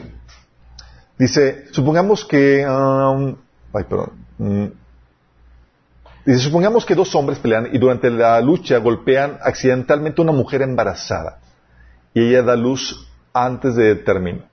Dice, 1.19 1.65
supongamos 1.73 2.23
que, 2.23 2.65
um, 2.65 3.35
ay, 3.73 3.83
perdón, 3.83 4.13
mm, 4.37 4.65
dice, 6.25 6.39
supongamos 6.39 6.85
que 6.85 6.95
dos 6.95 7.13
hombres 7.15 7.39
pelean 7.39 7.69
y 7.71 7.77
durante 7.77 8.09
la 8.09 8.39
lucha 8.41 8.77
golpean 8.77 9.37
accidentalmente 9.41 10.21
a 10.21 10.23
una 10.23 10.31
mujer 10.31 10.61
embarazada 10.61 11.39
y 12.13 12.29
ella 12.29 12.43
da 12.43 12.55
luz 12.55 13.07
antes 13.33 13.75
de 13.75 13.95
término. 13.95 14.43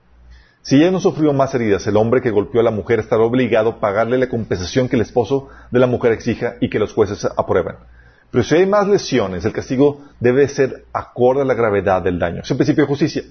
Si 0.63 0.75
ella 0.75 0.91
no 0.91 0.99
sufrió 0.99 1.33
más 1.33 1.55
heridas, 1.55 1.87
el 1.87 1.97
hombre 1.97 2.21
que 2.21 2.29
golpeó 2.29 2.61
a 2.61 2.63
la 2.63 2.71
mujer 2.71 2.99
estará 2.99 3.23
obligado 3.23 3.69
a 3.69 3.79
pagarle 3.79 4.17
la 4.19 4.29
compensación 4.29 4.87
que 4.87 4.95
el 4.95 5.01
esposo 5.01 5.49
de 5.71 5.79
la 5.79 5.87
mujer 5.87 6.11
exija 6.11 6.55
y 6.59 6.69
que 6.69 6.77
los 6.77 6.93
jueces 6.93 7.27
aprueben. 7.35 7.75
Pero 8.29 8.43
si 8.43 8.55
hay 8.55 8.65
más 8.65 8.87
lesiones, 8.87 9.43
el 9.43 9.53
castigo 9.53 10.01
debe 10.19 10.47
ser 10.47 10.85
acorde 10.93 11.41
a 11.41 11.45
la 11.45 11.55
gravedad 11.55 12.01
del 12.01 12.19
daño. 12.19 12.41
Es 12.43 12.51
el 12.51 12.57
principio 12.57 12.83
de 12.83 12.87
justicia. 12.87 13.23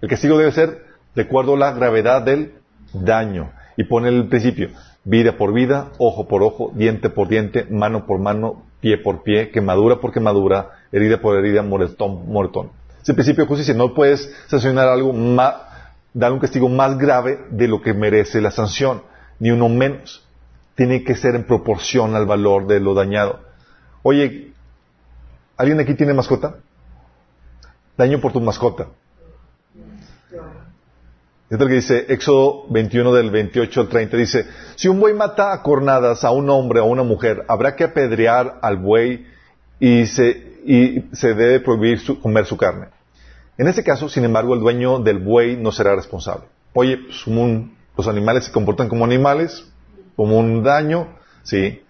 El 0.00 0.08
castigo 0.08 0.36
debe 0.36 0.52
ser 0.52 0.84
de 1.14 1.22
acuerdo 1.22 1.54
a 1.54 1.58
la 1.58 1.72
gravedad 1.72 2.22
del 2.22 2.54
daño. 2.92 3.50
Y 3.76 3.84
pone 3.84 4.08
el 4.08 4.28
principio, 4.28 4.70
vida 5.04 5.36
por 5.36 5.52
vida, 5.52 5.90
ojo 5.98 6.28
por 6.28 6.42
ojo, 6.42 6.72
diente 6.74 7.10
por 7.10 7.28
diente, 7.28 7.66
mano 7.70 8.06
por 8.06 8.20
mano, 8.20 8.62
pie 8.80 8.98
por 8.98 9.22
pie, 9.22 9.50
quemadura 9.50 10.00
por 10.00 10.12
quemadura, 10.12 10.70
herida 10.92 11.20
por 11.20 11.36
herida, 11.36 11.62
moretón, 11.62 12.30
moretón. 12.30 12.70
Es 13.02 13.08
el 13.08 13.16
principio 13.16 13.44
de 13.44 13.48
justicia. 13.48 13.74
No 13.74 13.94
puedes 13.94 14.34
sancionar 14.46 14.88
algo 14.88 15.12
más, 15.12 15.54
dar 16.14 16.32
un 16.32 16.38
castigo 16.38 16.68
más 16.68 16.96
grave 16.96 17.38
de 17.50 17.68
lo 17.68 17.82
que 17.82 17.92
merece 17.92 18.40
la 18.40 18.50
sanción, 18.50 19.02
ni 19.38 19.50
uno 19.50 19.68
menos. 19.68 20.26
Tiene 20.74 21.04
que 21.04 21.14
ser 21.14 21.34
en 21.34 21.44
proporción 21.44 22.14
al 22.14 22.26
valor 22.26 22.66
de 22.66 22.80
lo 22.80 22.94
dañado. 22.94 23.40
Oye, 24.02 24.52
¿alguien 25.56 25.80
aquí 25.80 25.94
tiene 25.94 26.14
mascota? 26.14 26.56
Daño 27.96 28.20
por 28.20 28.32
tu 28.32 28.40
mascota. 28.40 28.88
Es 31.54 31.60
lo 31.60 31.68
que 31.68 31.74
dice 31.74 32.06
Éxodo 32.08 32.66
21 32.70 33.14
del 33.14 33.30
28 33.30 33.82
al 33.82 33.88
30. 33.88 34.16
Dice, 34.16 34.46
si 34.74 34.88
un 34.88 34.98
buey 34.98 35.14
mata 35.14 35.52
a 35.52 35.62
cornadas 35.62 36.24
a 36.24 36.32
un 36.32 36.50
hombre 36.50 36.80
o 36.80 36.82
a 36.82 36.86
una 36.86 37.04
mujer, 37.04 37.44
habrá 37.46 37.76
que 37.76 37.84
apedrear 37.84 38.58
al 38.60 38.76
buey 38.76 39.24
y 39.78 40.04
se, 40.06 40.30
y 40.66 41.04
se 41.12 41.34
debe 41.34 41.60
prohibir 41.60 42.00
comer 42.20 42.46
su 42.46 42.56
carne. 42.56 42.88
En 43.56 43.68
ese 43.68 43.84
caso, 43.84 44.08
sin 44.08 44.24
embargo, 44.24 44.54
el 44.54 44.60
dueño 44.62 44.98
del 44.98 45.20
buey 45.20 45.56
no 45.56 45.70
será 45.70 45.94
responsable. 45.94 46.46
Oye, 46.72 46.96
pues, 46.96 47.24
los 47.96 48.08
animales 48.08 48.46
se 48.46 48.50
comportan 48.50 48.88
como 48.88 49.04
animales, 49.04 49.64
como 50.16 50.36
un 50.36 50.64
daño, 50.64 51.06
sí. 51.44 51.84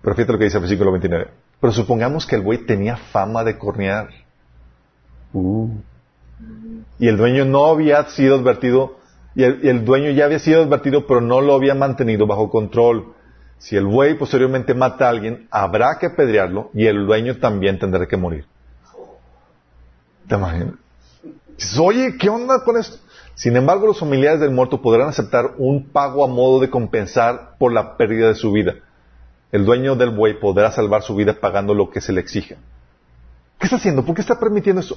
Pero 0.00 0.14
fíjate 0.14 0.32
lo 0.32 0.38
que 0.38 0.44
dice 0.44 0.58
el 0.58 0.62
versículo 0.62 0.92
29. 0.92 1.26
Pero 1.60 1.72
supongamos 1.72 2.24
que 2.24 2.36
el 2.36 2.42
buey 2.42 2.58
tenía 2.58 2.96
fama 2.96 3.42
de 3.42 3.58
cornear. 3.58 4.10
Uh. 5.32 5.70
Y 6.98 7.08
el 7.08 7.16
dueño 7.16 7.44
no 7.44 7.66
había 7.66 8.04
sido 8.04 8.36
advertido, 8.36 8.96
y 9.34 9.44
el, 9.44 9.84
dueño 9.84 10.10
ya 10.12 10.24
había 10.24 10.38
sido 10.38 10.62
advertido, 10.62 11.06
pero 11.06 11.20
no 11.20 11.42
lo 11.42 11.54
había 11.54 11.74
mantenido 11.74 12.26
bajo 12.26 12.48
control. 12.48 13.12
Si 13.58 13.76
el 13.76 13.84
buey 13.84 14.14
posteriormente 14.14 14.72
mata 14.72 15.06
a 15.06 15.10
alguien, 15.10 15.46
habrá 15.50 15.98
que 15.98 16.06
apedrearlo 16.06 16.70
y 16.72 16.86
el 16.86 17.06
dueño 17.06 17.36
también 17.36 17.78
tendrá 17.78 18.06
que 18.06 18.16
morir. 18.16 18.46
¿Te 20.26 20.36
imaginas? 20.36 20.74
Oye, 21.78 22.16
¿qué 22.18 22.30
onda 22.30 22.64
con 22.64 22.78
esto? 22.78 22.96
Sin 23.34 23.54
embargo, 23.56 23.86
los 23.86 24.00
familiares 24.00 24.40
del 24.40 24.50
muerto 24.50 24.80
podrán 24.80 25.08
aceptar 25.08 25.52
un 25.58 25.90
pago 25.90 26.24
a 26.24 26.28
modo 26.28 26.58
de 26.58 26.70
compensar 26.70 27.56
por 27.58 27.72
la 27.72 27.98
pérdida 27.98 28.28
de 28.28 28.34
su 28.34 28.50
vida. 28.52 28.76
El 29.52 29.66
dueño 29.66 29.96
del 29.96 30.10
buey 30.10 30.40
podrá 30.40 30.72
salvar 30.72 31.02
su 31.02 31.14
vida 31.14 31.34
pagando 31.38 31.74
lo 31.74 31.90
que 31.90 32.00
se 32.00 32.12
le 32.12 32.22
exige. 32.22 32.56
¿Qué 33.58 33.66
está 33.66 33.76
haciendo? 33.76 34.02
¿Por 34.04 34.14
qué 34.14 34.22
está 34.22 34.40
permitiendo 34.40 34.80
eso? 34.80 34.96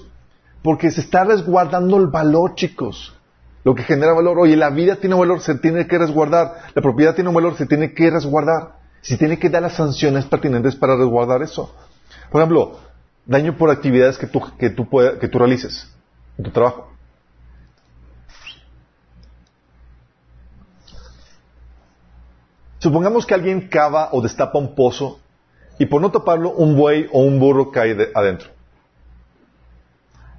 Porque 0.64 0.91
se 0.91 1.01
está 1.01 1.24
resguardando 1.24 1.97
el 1.97 2.07
valor, 2.07 2.55
chicos. 2.55 3.16
Lo 3.64 3.76
que 3.76 3.84
genera 3.84 4.14
valor. 4.14 4.39
Oye, 4.39 4.55
la 4.55 4.70
vida 4.70 4.95
tiene 4.97 5.16
valor, 5.16 5.41
se 5.41 5.55
tiene 5.55 5.88
que 5.88 5.97
resguardar. 5.97 6.53
La 6.74 6.82
propiedad 6.82 7.16
tiene 7.16 7.30
un 7.30 7.36
valor, 7.36 7.55
se 7.55 7.66
tiene 7.66 7.93
que 7.93 8.10
resguardar. 8.10 8.80
Se 9.01 9.18
tiene 9.18 9.39
que 9.39 9.49
dar 9.49 9.62
las 9.62 9.74
sanciones 9.74 10.26
pertinentes 10.26 10.76
para 10.76 10.95
resguardar 10.95 11.41
eso. 11.41 11.74
Por 12.32 12.41
ejemplo, 12.41 12.80
daño 13.26 13.57
por 13.57 13.70
actividades 13.70 14.18
que 14.18 14.28
tú, 14.28 14.41
que 14.57 14.70
tú, 14.70 14.88
que 15.20 15.28
tú 15.28 15.39
realices 15.39 15.89
en 16.38 16.43
tu 16.43 16.51
trabajo. 16.51 16.89
Supongamos 22.80 23.26
que 23.26 23.34
alguien 23.34 23.68
cava 23.68 24.10
o 24.14 24.22
destapa 24.22 24.57
un 24.57 24.74
pozo 24.74 25.20
y 25.78 25.86
por 25.86 26.01
no 26.01 26.12
taparlo 26.12 26.51
un 26.51 26.76
buey 26.76 27.07
o 27.12 27.22
un 27.22 27.39
burro 27.39 27.72
cae 27.72 28.12
adentro. 28.16 28.49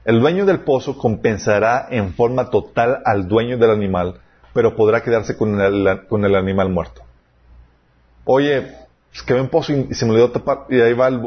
El 0.04 0.20
dueño 0.20 0.46
del 0.46 0.60
pozo 0.60 0.96
compensará 0.96 1.86
en 1.90 2.14
forma 2.14 2.50
total 2.50 3.02
al 3.04 3.28
dueño 3.28 3.58
del 3.58 3.70
animal, 3.70 4.20
pero 4.54 4.74
podrá 4.74 5.02
quedarse 5.02 5.36
con 5.36 5.60
el, 5.60 6.06
con 6.08 6.24
el 6.24 6.34
animal 6.34 6.70
muerto. 6.70 7.02
Oye, 8.24 8.66
es 9.12 9.22
que 9.22 9.34
ve 9.34 9.40
un 9.40 9.48
pozo 9.48 9.72
y, 9.72 9.94
se 9.94 10.04
me 10.06 10.12
olvidó 10.12 10.30
tapar 10.30 10.66
y 10.70 10.80
ahí 10.80 10.94
va 10.94 11.08
el, 11.08 11.20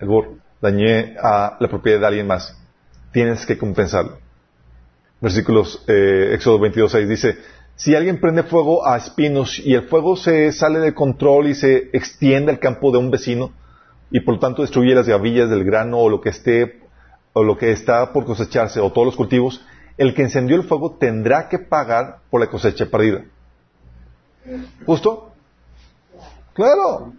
el 0.00 0.08
burro 0.08 0.44
dañé 0.64 1.14
a 1.20 1.58
la 1.60 1.68
propiedad 1.68 2.00
de 2.00 2.06
alguien 2.06 2.26
más. 2.26 2.56
Tienes 3.12 3.44
que 3.44 3.58
compensarlo. 3.58 4.18
Versículos 5.20 5.84
eh, 5.86 6.30
Éxodo 6.32 6.58
22.6 6.58 7.06
dice, 7.06 7.36
si 7.76 7.94
alguien 7.94 8.18
prende 8.18 8.44
fuego 8.44 8.86
a 8.86 8.96
espinos 8.96 9.58
y 9.58 9.74
el 9.74 9.82
fuego 9.82 10.16
se 10.16 10.52
sale 10.52 10.78
de 10.78 10.94
control 10.94 11.48
y 11.48 11.54
se 11.54 11.90
extiende 11.92 12.50
al 12.50 12.58
campo 12.58 12.92
de 12.92 12.98
un 12.98 13.10
vecino 13.10 13.52
y 14.10 14.20
por 14.20 14.34
lo 14.34 14.40
tanto 14.40 14.62
destruye 14.62 14.94
las 14.94 15.06
gavillas 15.06 15.50
del 15.50 15.64
grano 15.64 15.98
o 15.98 16.08
lo 16.08 16.20
que 16.20 16.30
esté 16.30 16.80
o 17.34 17.42
lo 17.42 17.58
que 17.58 17.72
está 17.72 18.12
por 18.12 18.24
cosecharse 18.24 18.80
o 18.80 18.90
todos 18.90 19.06
los 19.06 19.16
cultivos, 19.16 19.60
el 19.98 20.14
que 20.14 20.22
encendió 20.22 20.56
el 20.56 20.64
fuego 20.64 20.92
tendrá 20.92 21.48
que 21.48 21.58
pagar 21.58 22.20
por 22.30 22.40
la 22.40 22.48
cosecha 22.48 22.86
perdida. 22.86 23.24
¿Justo? 24.86 25.32
Claro. 26.54 27.12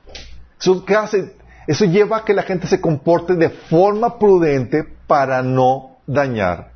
¿Qué 0.87 0.95
hace? 0.95 1.35
Eso 1.67 1.85
lleva 1.85 2.17
a 2.17 2.25
que 2.25 2.33
la 2.33 2.43
gente 2.43 2.65
se 2.67 2.81
comporte 2.81 3.35
de 3.35 3.49
forma 3.49 4.17
prudente 4.17 4.83
para 5.05 5.43
no 5.43 5.97
dañar 6.07 6.71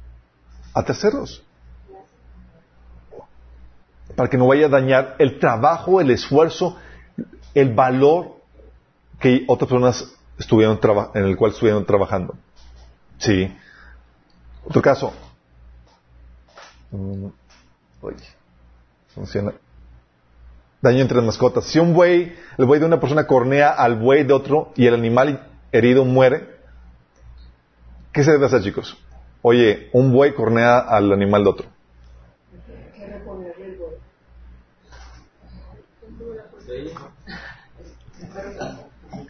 a 0.73 0.83
terceros. 0.83 1.43
Para 4.15 4.29
que 4.29 4.37
no 4.37 4.47
vaya 4.47 4.65
a 4.65 4.69
dañar 4.69 5.15
el 5.17 5.39
trabajo, 5.39 6.01
el 6.01 6.11
esfuerzo, 6.11 6.75
el 7.53 7.73
valor 7.73 8.35
que 9.19 9.45
otras 9.47 9.69
personas 9.69 10.13
estuvieron 10.37 10.79
en 11.13 11.25
el 11.25 11.37
cual 11.37 11.51
estuvieron 11.51 11.85
trabajando. 11.85 12.35
Sí. 13.20 13.55
Otro 14.65 14.82
caso. 14.82 15.13
Mm, 16.91 17.28
oye, 18.01 18.26
funciona 19.13 19.53
daño 20.82 21.01
entre 21.01 21.22
mascotas. 21.22 21.65
Si 21.65 21.80
un 21.80 21.93
buey, 21.93 22.36
el 22.57 22.65
buey 22.65 22.80
de 22.80 22.86
una 22.86 22.99
persona 22.99 23.28
cornea 23.28 23.70
al 23.70 23.95
buey 23.95 24.24
de 24.24 24.34
otro 24.34 24.72
y 24.76 24.88
el 24.88 24.93
animal 24.93 25.47
herido 25.72 26.05
muere, 26.05 26.57
¿qué 28.11 28.24
se 28.24 28.32
debe 28.32 28.45
hacer, 28.45 28.63
chicos? 28.63 28.97
Oye, 29.41 29.89
un 29.93 30.11
buey 30.11 30.34
cornea 30.34 30.80
al 30.80 31.11
animal 31.11 31.43
de 31.43 31.49
otro. 31.49 31.67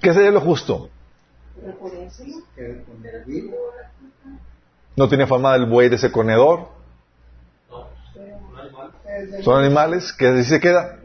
¿Qué 0.02 0.14
sería 0.14 0.32
lo 0.32 0.42
justo? 0.42 0.90
¿No 4.96 5.08
tiene 5.08 5.28
fama 5.28 5.54
del 5.54 5.66
buey 5.66 5.90
de 5.90 5.96
ese 5.96 6.12
corneador? 6.12 6.68
Son 9.44 9.64
animales 9.64 10.14
que 10.14 10.28
así 10.28 10.44
se 10.44 10.60
queda. 10.60 11.00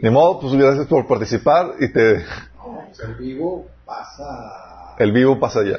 De 0.00 0.10
modo, 0.10 0.40
pues 0.40 0.54
gracias 0.54 0.86
por 0.86 1.06
participar 1.06 1.74
y 1.78 1.92
te... 1.92 2.24
El 3.02 3.14
vivo 3.18 3.66
pasa... 3.84 4.94
El 4.98 5.12
vivo 5.12 5.38
pasa 5.40 5.60
allá. 5.60 5.78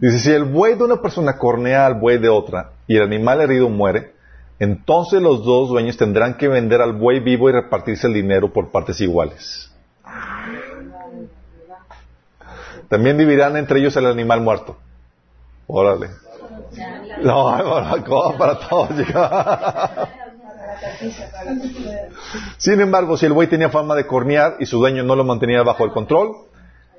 Dice, 0.00 0.18
si 0.18 0.30
el 0.30 0.44
buey 0.44 0.74
de 0.76 0.84
una 0.84 1.02
persona 1.02 1.36
cornea 1.36 1.86
al 1.86 1.94
buey 1.94 2.18
de 2.18 2.28
otra 2.28 2.72
y 2.86 2.96
el 2.96 3.02
animal 3.02 3.40
herido 3.42 3.68
muere, 3.68 4.14
entonces 4.58 5.20
los 5.20 5.44
dos 5.44 5.68
dueños 5.68 5.96
tendrán 5.96 6.36
que 6.36 6.48
vender 6.48 6.80
al 6.80 6.94
buey 6.94 7.20
vivo 7.20 7.50
y 7.50 7.52
repartirse 7.52 8.06
el 8.06 8.14
dinero 8.14 8.52
por 8.52 8.70
partes 8.70 9.00
iguales. 9.00 9.70
También 12.92 13.16
dividirán 13.16 13.56
entre 13.56 13.80
ellos 13.80 13.96
el 13.96 14.04
animal 14.04 14.42
muerto. 14.42 14.76
Órale. 15.66 16.10
No, 17.22 17.46
para 18.36 18.58
todos. 18.58 18.90
Sin 22.58 22.82
embargo, 22.82 23.16
si 23.16 23.24
el 23.24 23.32
buey 23.32 23.48
tenía 23.48 23.70
fama 23.70 23.94
de 23.94 24.06
cornear 24.06 24.56
y 24.58 24.66
su 24.66 24.76
dueño 24.76 25.04
no 25.04 25.16
lo 25.16 25.24
mantenía 25.24 25.62
bajo 25.62 25.86
el 25.86 25.92
control, 25.92 26.32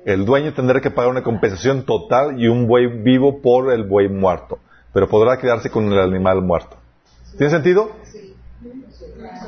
el 0.04 0.24
dueño 0.24 0.52
tendrá 0.52 0.80
que 0.80 0.90
pagar 0.90 1.12
una 1.12 1.22
compensación 1.22 1.84
total 1.84 2.40
y 2.40 2.48
un 2.48 2.66
buey 2.66 2.88
vivo 2.88 3.40
por 3.40 3.72
el 3.72 3.84
buey 3.84 4.08
muerto, 4.08 4.58
pero 4.92 5.08
podrá 5.08 5.38
quedarse 5.38 5.70
con 5.70 5.92
el 5.92 6.00
animal 6.00 6.42
muerto. 6.42 6.76
¿Tiene 7.38 7.52
sentido? 7.52 7.92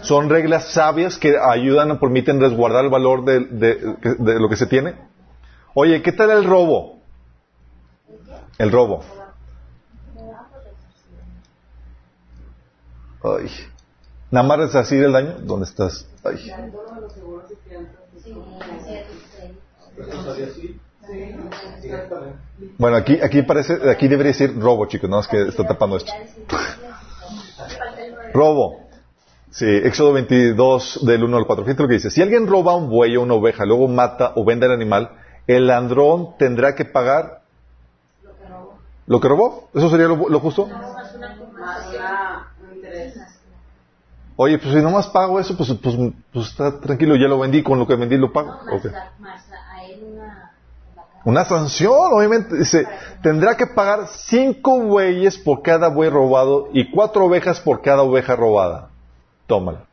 Son 0.03 0.31
reglas 0.31 0.73
sabias 0.73 1.19
que 1.19 1.37
ayudan 1.37 1.91
o 1.91 1.99
permiten 1.99 2.39
resguardar 2.41 2.85
el 2.85 2.91
valor 2.93 3.25
de, 3.25 3.41
de 3.41 4.39
lo 4.39 4.49
que 4.49 4.57
se 4.57 4.67
tiene. 4.67 4.95
Oye, 5.79 6.01
¿qué 6.01 6.11
tal 6.11 6.31
el 6.31 6.45
robo? 6.45 7.01
El 8.57 8.73
robo. 8.73 9.05
Ay. 13.23 13.51
Nada 14.31 14.47
más 14.47 14.59
resarcir 14.59 15.05
el 15.05 15.13
daño. 15.13 15.35
¿Dónde 15.41 15.67
estás? 15.67 16.09
Ay. 16.25 16.51
Bueno, 22.79 22.97
aquí, 22.97 23.19
aquí 23.23 23.43
parece, 23.43 23.91
aquí 23.91 24.09
debería 24.09 24.33
decir 24.33 24.59
robo, 24.59 24.87
chicos, 24.87 25.11
no 25.11 25.21
es 25.21 25.29
que 25.29 25.43
está 25.43 25.67
tapando 25.67 25.99
esto. 25.99 26.11
robo. 28.33 28.81
Sí, 29.51 29.67
Éxodo 29.67 30.15
22 30.15 31.05
del 31.05 31.23
1 31.23 31.37
al 31.37 31.47
4. 31.47 31.67
Fíjate 31.67 31.83
lo 31.83 31.89
que 31.89 31.95
dice. 31.95 32.11
Si 32.11 32.23
alguien 32.23 32.47
roba 32.47 32.75
un 32.75 32.89
buey 32.89 33.15
o 33.19 33.23
una 33.23 33.35
oveja, 33.35 33.67
luego 33.67 33.89
mata 33.89 34.33
o 34.37 34.45
vende 34.47 34.65
el 34.65 34.73
animal, 34.73 35.11
el 35.47 35.67
ladrón 35.67 36.37
tendrá 36.39 36.75
que 36.75 36.85
pagar 36.85 37.43
lo 39.07 39.21
que 39.21 39.29
robó. 39.29 39.69
¿Eso 39.75 39.89
sería 39.89 40.07
lo, 40.07 40.29
lo 40.29 40.41
justo? 40.41 40.69
Oye, 44.39 44.59
pues 44.59 44.75
si 44.75 44.83
nomás 44.83 45.07
pago 45.07 45.41
eso, 45.41 45.57
pues, 45.57 45.73
pues, 45.83 45.97
pues, 46.33 46.49
está 46.49 46.79
tranquilo, 46.79 47.17
ya 47.17 47.27
lo 47.27 47.39
vendí, 47.39 47.63
con 47.63 47.79
lo 47.79 47.87
que 47.87 47.97
vendí 47.97 48.19
lo 48.19 48.33
pago. 48.33 48.59
Una 51.25 51.45
sanción, 51.45 52.13
obviamente. 52.13 52.55
Dice, 52.57 52.87
tendrá 53.23 53.57
que 53.57 53.67
pagar 53.67 54.09
cinco 54.09 54.81
bueyes 54.83 55.39
por 55.39 55.63
cada 55.63 55.89
buey 55.89 56.11
robado 56.11 56.69
y 56.73 56.91
cuatro 56.91 57.25
ovejas 57.25 57.61
por 57.61 57.81
cada 57.81 58.03
oveja 58.03 58.37
robada. 58.37 58.91
Tómala. 59.47 59.87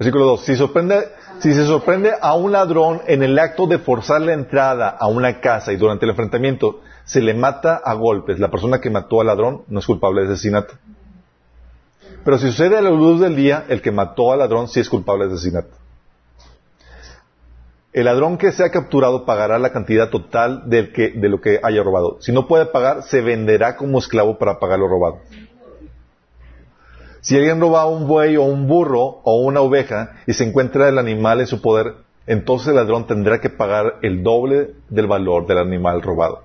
Versículo 0.00 0.24
2. 0.24 0.40
Si, 0.40 1.52
se 1.52 1.66
sorprende 1.66 2.12
a 2.22 2.34
un 2.34 2.52
ladrón 2.52 3.02
en 3.06 3.22
el 3.22 3.38
acto 3.38 3.66
de 3.66 3.78
forzar 3.78 4.22
la 4.22 4.32
entrada 4.32 4.88
a 4.88 5.06
una 5.08 5.40
casa 5.40 5.74
y 5.74 5.76
durante 5.76 6.06
el 6.06 6.12
enfrentamiento 6.12 6.80
se 7.04 7.20
le 7.20 7.34
mata 7.34 7.76
a 7.76 7.92
golpes, 7.92 8.38
la 8.38 8.50
persona 8.50 8.80
que 8.80 8.88
mató 8.88 9.20
al 9.20 9.26
ladrón 9.26 9.64
no 9.68 9.78
es 9.78 9.84
culpable 9.84 10.22
de 10.22 10.32
asesinato. 10.32 10.72
Pero 12.24 12.38
si 12.38 12.46
sucede 12.46 12.78
a 12.78 12.80
la 12.80 12.88
luz 12.88 13.20
del 13.20 13.36
día, 13.36 13.66
el 13.68 13.82
que 13.82 13.92
mató 13.92 14.32
al 14.32 14.38
ladrón 14.38 14.68
sí 14.68 14.80
es 14.80 14.88
culpable 14.88 15.26
de 15.26 15.34
asesinato. 15.34 15.76
El 17.92 18.06
ladrón 18.06 18.38
que 18.38 18.52
sea 18.52 18.70
capturado 18.70 19.26
pagará 19.26 19.58
la 19.58 19.70
cantidad 19.70 20.08
total 20.08 20.62
de 20.70 21.28
lo 21.28 21.42
que 21.42 21.60
haya 21.62 21.82
robado. 21.82 22.16
Si 22.22 22.32
no 22.32 22.48
puede 22.48 22.64
pagar, 22.64 23.02
se 23.02 23.20
venderá 23.20 23.76
como 23.76 23.98
esclavo 23.98 24.38
para 24.38 24.58
pagar 24.58 24.78
lo 24.78 24.88
robado. 24.88 25.18
Si 27.20 27.36
alguien 27.36 27.60
roba 27.60 27.86
un 27.86 28.06
buey 28.06 28.36
o 28.36 28.42
un 28.44 28.66
burro 28.66 29.20
o 29.24 29.40
una 29.40 29.60
oveja 29.60 30.12
y 30.26 30.32
se 30.32 30.44
encuentra 30.44 30.88
el 30.88 30.98
animal 30.98 31.40
en 31.40 31.46
su 31.46 31.60
poder, 31.60 31.94
entonces 32.26 32.68
el 32.68 32.76
ladrón 32.76 33.06
tendrá 33.06 33.40
que 33.40 33.50
pagar 33.50 33.98
el 34.02 34.22
doble 34.22 34.74
del 34.88 35.06
valor 35.06 35.46
del 35.46 35.58
animal 35.58 36.02
robado. 36.02 36.44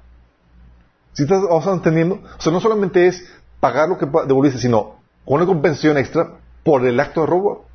¿Sí 1.13 1.23
estás 1.23 1.41
entendiendo? 1.67 2.19
O 2.37 2.41
sea, 2.41 2.51
no 2.51 2.59
solamente 2.59 3.07
es 3.07 3.25
pagar 3.59 3.87
lo 3.87 3.97
que 3.97 4.05
devolviste, 4.27 4.59
sino 4.59 4.95
con 5.23 5.35
una 5.35 5.45
compensación 5.45 5.97
extra 5.97 6.39
por 6.63 6.85
el 6.85 6.99
acto 6.99 7.21
de 7.21 7.27
robo. 7.27 7.65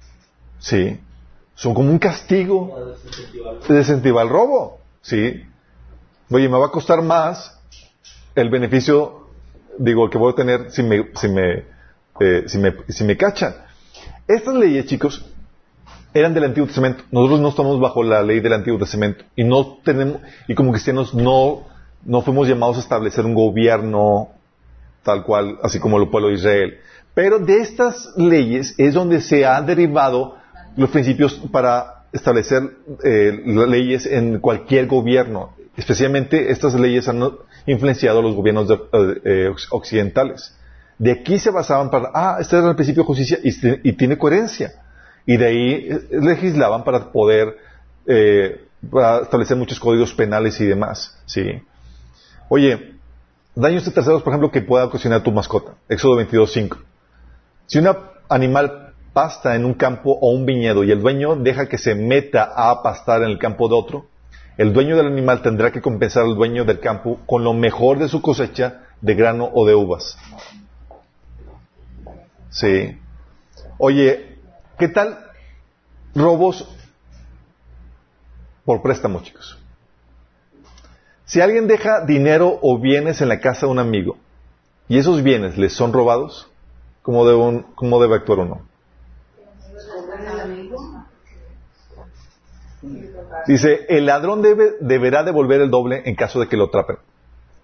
Sí. 0.59 1.01
Son 1.55 1.73
como 1.75 1.91
un 1.91 1.99
castigo 1.99 2.97
de 3.67 3.75
desincentivar 3.75 4.27
el 4.27 4.31
robo. 4.31 4.79
Sí. 5.01 5.43
Oye, 6.31 6.49
me 6.49 6.59
va 6.59 6.67
a 6.67 6.71
costar 6.71 7.03
más 7.03 7.59
el 8.35 8.51
beneficio, 8.51 9.29
digo, 9.79 10.11
que 10.11 10.19
voy 10.19 10.33
a 10.33 10.37
tener 10.37 10.71
si 10.71 10.83
me, 10.83 11.11
si 11.15 11.29
me, 11.29 11.65
eh, 12.21 12.45
si 12.47 12.59
me, 12.59 12.75
si 12.89 13.05
me 13.05 13.17
cachan. 13.17 13.55
Estas 14.29 14.55
leyes, 14.55 14.87
chicos, 14.87 15.25
eran 16.15 16.35
del 16.35 16.45
Antiguo 16.45 16.67
Testamento. 16.67 17.05
Nosotros 17.11 17.41
no 17.41 17.49
estamos 17.49 17.81
bajo 17.81 18.03
la 18.03 18.23
ley 18.23 18.41
del 18.41 18.53
Antiguo 18.53 18.79
Testamento 18.79 19.25
y 19.37 19.45
no 19.45 19.79
tenemos, 19.85 20.21
y 20.47 20.55
como 20.55 20.73
cristianos 20.73 21.15
no, 21.15 21.67
no 22.05 22.23
fuimos 22.23 22.49
llamados 22.49 22.77
a 22.77 22.81
establecer 22.81 23.25
un 23.25 23.35
gobierno 23.35 24.29
tal 25.03 25.25
cual, 25.25 25.59
así 25.63 25.79
como 25.81 25.99
el 25.99 26.09
pueblo 26.09 26.29
de 26.29 26.35
Israel. 26.35 26.79
Pero 27.15 27.39
de 27.39 27.59
estas 27.59 28.11
leyes 28.17 28.75
es 28.79 28.95
donde 28.95 29.21
se 29.21 29.47
han 29.47 29.67
derivado 29.67 30.37
los 30.77 30.91
principios 30.91 31.35
para 31.51 32.05
establecer 32.13 32.63
eh, 33.03 33.43
leyes 33.45 34.07
en 34.07 34.41
cualquier 34.41 34.87
gobierno. 34.87 35.55
Especialmente 35.77 36.51
estas 36.51 36.75
leyes 36.75 37.09
han 37.09 37.23
influenciado 37.67 38.21
a 38.21 38.23
los 38.23 38.35
gobiernos 38.35 38.69
eh, 39.25 39.51
occidentales. 39.71 40.57
De 41.01 41.13
aquí 41.13 41.39
se 41.39 41.51
basaban 41.51 41.89
para, 41.89 42.11
ah, 42.13 42.37
este 42.41 42.59
era 42.59 42.69
el 42.69 42.75
principio 42.75 43.05
de 43.05 43.07
justicia 43.07 43.39
y, 43.43 43.93
tiene 43.95 44.19
coherencia. 44.19 44.73
Y 45.25 45.39
de 45.39 45.47
ahí 45.47 45.89
eh, 45.89 46.01
legislaban 46.11 46.85
para 46.85 47.11
poder 47.11 47.57
establecer 48.05 49.57
muchos 49.57 49.81
códigos 49.81 50.13
penales 50.13 50.61
y 50.61 50.67
demás. 50.67 51.19
¿sí? 51.25 51.63
Oye, 52.51 52.97
daños 53.55 53.87
de 53.87 53.93
terceros, 53.93 54.23
por 54.23 54.35
ejemplo, 54.35 54.51
que 54.51 54.61
pueda 54.61 54.85
ocasionar 54.85 55.23
tu 55.23 55.33
mascota. 55.33 55.73
Éxodo 55.89 56.21
22.5. 56.21 56.77
Si 57.65 57.79
un 57.79 57.97
animal 58.29 58.93
pasta 59.15 59.57
en 59.57 59.65
un 59.65 59.73
campo 59.73 60.19
o 60.21 60.33
un 60.33 60.45
viñedo 60.45 60.85
y 60.85 60.91
el 60.91 61.01
dueño 61.01 61.35
deja 61.35 61.67
que 61.67 61.79
se 61.79 61.95
meta 61.95 62.53
a 62.55 62.83
pastar 62.83 63.23
en 63.23 63.31
el 63.31 63.39
campo 63.39 63.71
de 63.71 63.75
otro, 63.75 64.07
el 64.59 64.75
dueño 64.75 64.99
del 64.99 65.07
animal 65.07 65.41
tendrá 65.41 65.73
que 65.73 65.81
compensar 65.81 66.25
al 66.25 66.35
dueño 66.35 66.67
del 66.67 66.79
campo 66.79 67.21
con 67.25 67.43
lo 67.43 67.55
mejor 67.55 67.99
de 67.99 68.09
su 68.11 68.21
cosecha 68.21 68.83
de 69.01 69.15
grano 69.15 69.49
o 69.55 69.67
de 69.67 69.75
uvas. 69.75 70.19
Sí. 72.51 72.99
Oye, 73.79 74.39
¿qué 74.79 74.89
tal 74.89 75.19
robos 76.15 76.69
por 78.65 78.83
préstamo, 78.83 79.23
chicos? 79.23 79.59
Si 81.25 81.41
alguien 81.41 81.67
deja 81.67 82.05
dinero 82.05 82.59
o 82.63 82.79
bienes 82.79 83.21
en 83.21 83.29
la 83.29 83.41
casa 83.41 83.67
de 83.67 83.73
un 83.73 83.79
amigo 83.79 84.17
y 84.89 84.99
esos 84.99 85.23
bienes 85.23 85.57
les 85.57 85.73
son 85.73 85.93
robados, 85.93 86.51
¿Cómo 87.03 87.27
debe, 87.27 87.65
cómo 87.75 88.01
debe 88.01 88.17
actuar 88.17 88.41
uno? 88.41 88.61
Dice, 93.47 93.87
el 93.89 94.07
ladrón 94.07 94.43
debe, 94.43 94.75
deberá 94.81 95.23
devolver 95.23 95.61
el 95.61 95.71
doble 95.71 96.03
en 96.05 96.15
caso 96.15 96.41
de 96.41 96.49
que 96.49 96.57
lo 96.57 96.67
atrapen. 96.67 96.97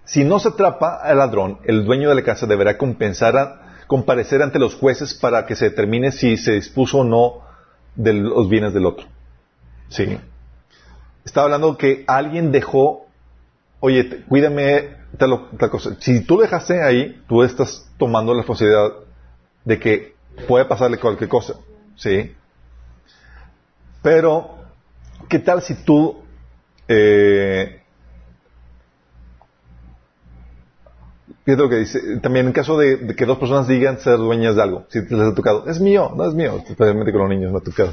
Si 0.04 0.24
no 0.24 0.38
se 0.38 0.48
atrapa 0.48 0.96
al 0.96 1.18
ladrón, 1.18 1.58
el 1.64 1.84
dueño 1.84 2.08
de 2.08 2.14
la 2.14 2.22
casa 2.22 2.46
deberá 2.46 2.78
compensar 2.78 3.36
a, 3.36 3.65
comparecer 3.86 4.42
ante 4.42 4.58
los 4.58 4.74
jueces 4.74 5.14
para 5.14 5.46
que 5.46 5.56
se 5.56 5.66
determine 5.66 6.12
si 6.12 6.36
se 6.36 6.52
dispuso 6.52 6.98
o 6.98 7.04
no 7.04 7.42
de 7.94 8.12
los 8.12 8.48
bienes 8.48 8.74
del 8.74 8.86
otro. 8.86 9.06
Sí. 9.88 10.18
Estaba 11.24 11.46
hablando 11.46 11.76
que 11.76 12.04
alguien 12.06 12.52
dejó, 12.52 13.06
oye, 13.80 14.24
cuídame 14.28 14.96
tal, 15.18 15.48
tal 15.58 15.70
cosa. 15.70 15.96
Si 16.00 16.24
tú 16.24 16.38
dejaste 16.38 16.82
ahí, 16.82 17.22
tú 17.28 17.42
estás 17.42 17.90
tomando 17.98 18.32
la 18.32 18.40
responsabilidad 18.40 18.92
de 19.64 19.78
que 19.78 20.14
puede 20.46 20.64
pasarle 20.66 20.98
cualquier 20.98 21.28
cosa, 21.28 21.54
¿sí? 21.96 22.34
Pero, 24.02 24.50
¿qué 25.28 25.38
tal 25.38 25.62
si 25.62 25.74
tú 25.74 26.22
eh, 26.88 27.75
Fíjate 31.46 31.68
que 31.68 31.76
dice, 31.76 32.18
también 32.18 32.48
en 32.48 32.52
caso 32.52 32.76
de, 32.76 33.14
que 33.14 33.24
dos 33.24 33.38
personas 33.38 33.68
digan 33.68 34.00
ser 34.00 34.18
dueñas 34.18 34.56
de 34.56 34.62
algo, 34.62 34.84
si 34.88 35.00
les 35.02 35.20
ha 35.20 35.32
tocado, 35.32 35.64
es 35.68 35.78
mío, 35.78 36.12
no 36.16 36.26
es 36.26 36.34
mío, 36.34 36.56
especialmente 36.68 37.12
con 37.12 37.20
los 37.20 37.30
niños 37.30 37.52
me 37.52 37.58
ha 37.58 37.60
tocado. 37.60 37.92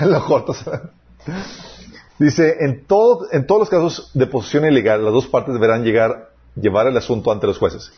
lo 0.00 0.24
cortas. 0.24 0.68
dice, 2.18 2.56
en, 2.58 2.84
todo, 2.86 3.28
en 3.30 3.46
todos 3.46 3.60
los 3.60 3.70
casos 3.70 4.10
de 4.14 4.26
posesión 4.26 4.64
ilegal, 4.64 5.04
las 5.04 5.12
dos 5.12 5.28
partes 5.28 5.54
deberán 5.54 5.84
llegar, 5.84 6.30
llevar 6.56 6.88
el 6.88 6.96
asunto 6.96 7.30
ante 7.30 7.46
los 7.46 7.58
jueces. 7.58 7.92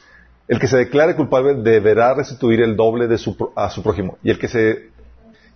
El 0.49 0.61
que 0.61 0.69
se 0.69 0.77
declare 0.77 1.17
culpable 1.17 1.55
deberá 1.55 2.13
restituir 2.13 2.61
el 2.61 2.77
doble 2.77 3.09
de 3.09 3.17
su, 3.17 3.53
a 3.57 3.71
su 3.71 3.83
prójimo. 3.83 4.19
Y 4.23 4.29
el 4.29 4.39
que 4.39 4.49
se 4.49 4.91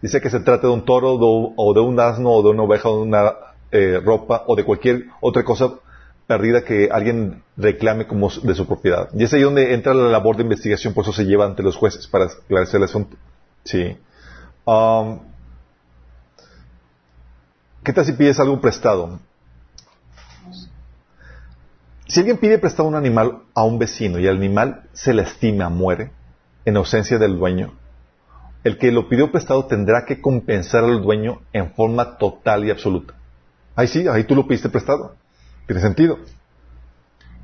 dice 0.01 0.22
que 0.22 0.30
se 0.30 0.40
trate 0.40 0.66
de 0.66 0.72
un 0.72 0.86
toro 0.86 1.18
o 1.20 1.74
de 1.74 1.80
un 1.80 2.01
asno 2.01 2.30
o 2.30 2.42
de 2.42 2.48
una 2.48 2.62
oveja 2.62 2.88
o 2.88 2.96
de 2.96 3.03
una 3.03 3.32
eh, 3.70 4.01
ropa 4.03 4.44
o 4.46 4.57
de 4.57 4.64
cualquier 4.64 5.05
otra 5.20 5.44
cosa 5.44 5.74
perdida 6.31 6.62
que 6.62 6.89
alguien 6.93 7.43
reclame 7.57 8.07
como 8.07 8.31
de 8.31 8.55
su 8.55 8.64
propiedad. 8.64 9.09
Y 9.14 9.24
es 9.24 9.35
ahí 9.35 9.43
donde 9.43 9.74
entra 9.74 9.93
la 9.95 10.09
labor 10.11 10.37
de 10.37 10.45
investigación, 10.45 10.95
por 10.95 11.03
eso 11.03 11.12
se 11.12 11.24
lleva 11.24 11.45
ante 11.45 11.61
los 11.61 11.74
jueces 11.74 12.07
para 12.07 12.26
esclarecer 12.26 12.76
el 12.76 12.85
asunto. 12.85 13.16
Sí. 13.64 13.99
Um, 14.64 15.22
¿Qué 17.83 17.93
tal 17.93 18.05
si 18.05 18.12
pides 18.12 18.39
algo 18.39 18.61
prestado? 18.61 19.18
Si 22.07 22.20
alguien 22.20 22.39
pide 22.39 22.61
prestado 22.61 22.89
un 22.89 22.95
animal 22.95 23.43
a 23.53 23.64
un 23.64 23.81
vecino 23.81 24.20
y 24.20 24.28
el 24.28 24.37
animal 24.37 24.85
se 24.93 25.12
lastima, 25.12 25.68
muere, 25.68 26.12
en 26.64 26.76
ausencia 26.76 27.18
del 27.18 27.41
dueño, 27.41 27.72
el 28.62 28.78
que 28.78 28.93
lo 28.93 29.09
pidió 29.09 29.33
prestado 29.33 29.66
tendrá 29.66 30.05
que 30.07 30.20
compensar 30.20 30.85
al 30.85 31.03
dueño 31.03 31.41
en 31.53 31.72
forma 31.72 32.18
total 32.18 32.64
y 32.66 32.70
absoluta. 32.70 33.14
Ahí 33.74 33.89
sí, 33.89 34.07
ahí 34.07 34.22
tú 34.22 34.37
lo 34.37 34.47
pidiste 34.47 34.68
prestado. 34.68 35.16
Tiene 35.71 35.83
sentido. 35.83 36.18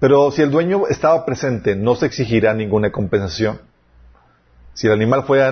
Pero 0.01 0.33
si 0.33 0.43
el 0.43 0.51
dueño 0.51 0.89
estaba 0.89 1.24
presente, 1.24 1.77
no 1.77 1.95
se 1.95 2.07
exigirá 2.07 2.55
ninguna 2.55 2.91
compensación. 2.91 3.61
Si 4.74 4.89
el 4.89 4.95
animal 4.95 5.22
fue 5.22 5.45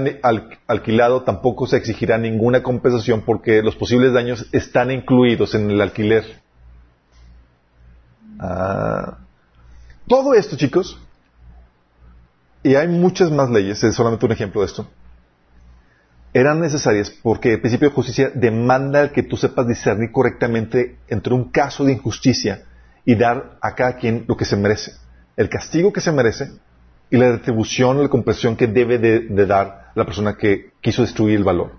alquilado, 0.66 1.22
tampoco 1.22 1.68
se 1.68 1.76
exigirá 1.76 2.18
ninguna 2.18 2.64
compensación 2.64 3.20
porque 3.20 3.62
los 3.62 3.76
posibles 3.76 4.12
daños 4.12 4.48
están 4.50 4.90
incluidos 4.90 5.54
en 5.54 5.70
el 5.70 5.80
alquiler. 5.80 6.24
Ah. 8.40 9.18
Todo 10.08 10.34
esto, 10.34 10.56
chicos, 10.56 10.98
y 12.64 12.74
hay 12.74 12.88
muchas 12.88 13.30
más 13.30 13.50
leyes, 13.50 13.84
es 13.84 13.94
solamente 13.94 14.26
un 14.26 14.32
ejemplo 14.32 14.62
de 14.62 14.66
esto, 14.66 14.88
eran 16.34 16.60
necesarias 16.60 17.14
porque 17.22 17.52
el 17.52 17.60
principio 17.60 17.88
de 17.88 17.94
justicia 17.94 18.30
demanda 18.34 19.12
que 19.12 19.22
tú 19.22 19.36
sepas 19.36 19.68
discernir 19.68 20.10
correctamente 20.10 20.96
entre 21.06 21.32
un 21.32 21.50
caso 21.50 21.84
de 21.84 21.92
injusticia 21.92 22.64
y 23.04 23.14
dar 23.14 23.56
a 23.60 23.74
cada 23.76 23.96
quien 23.96 24.24
lo 24.26 24.36
que 24.36 24.44
se 24.44 24.56
merece, 24.56 24.94
el 25.36 25.48
castigo 25.48 25.92
que 25.92 26.00
se 26.00 26.10
merece 26.10 26.50
y 27.08 27.16
la 27.18 27.30
retribución 27.30 28.02
la 28.02 28.08
comprensión 28.08 28.56
que 28.56 28.66
debe 28.66 28.98
de, 28.98 29.46
dar 29.46 29.92
la 29.94 30.04
persona 30.04 30.36
que 30.36 30.72
quiso 30.80 31.02
destruir 31.02 31.36
el 31.36 31.44
valor. 31.44 31.70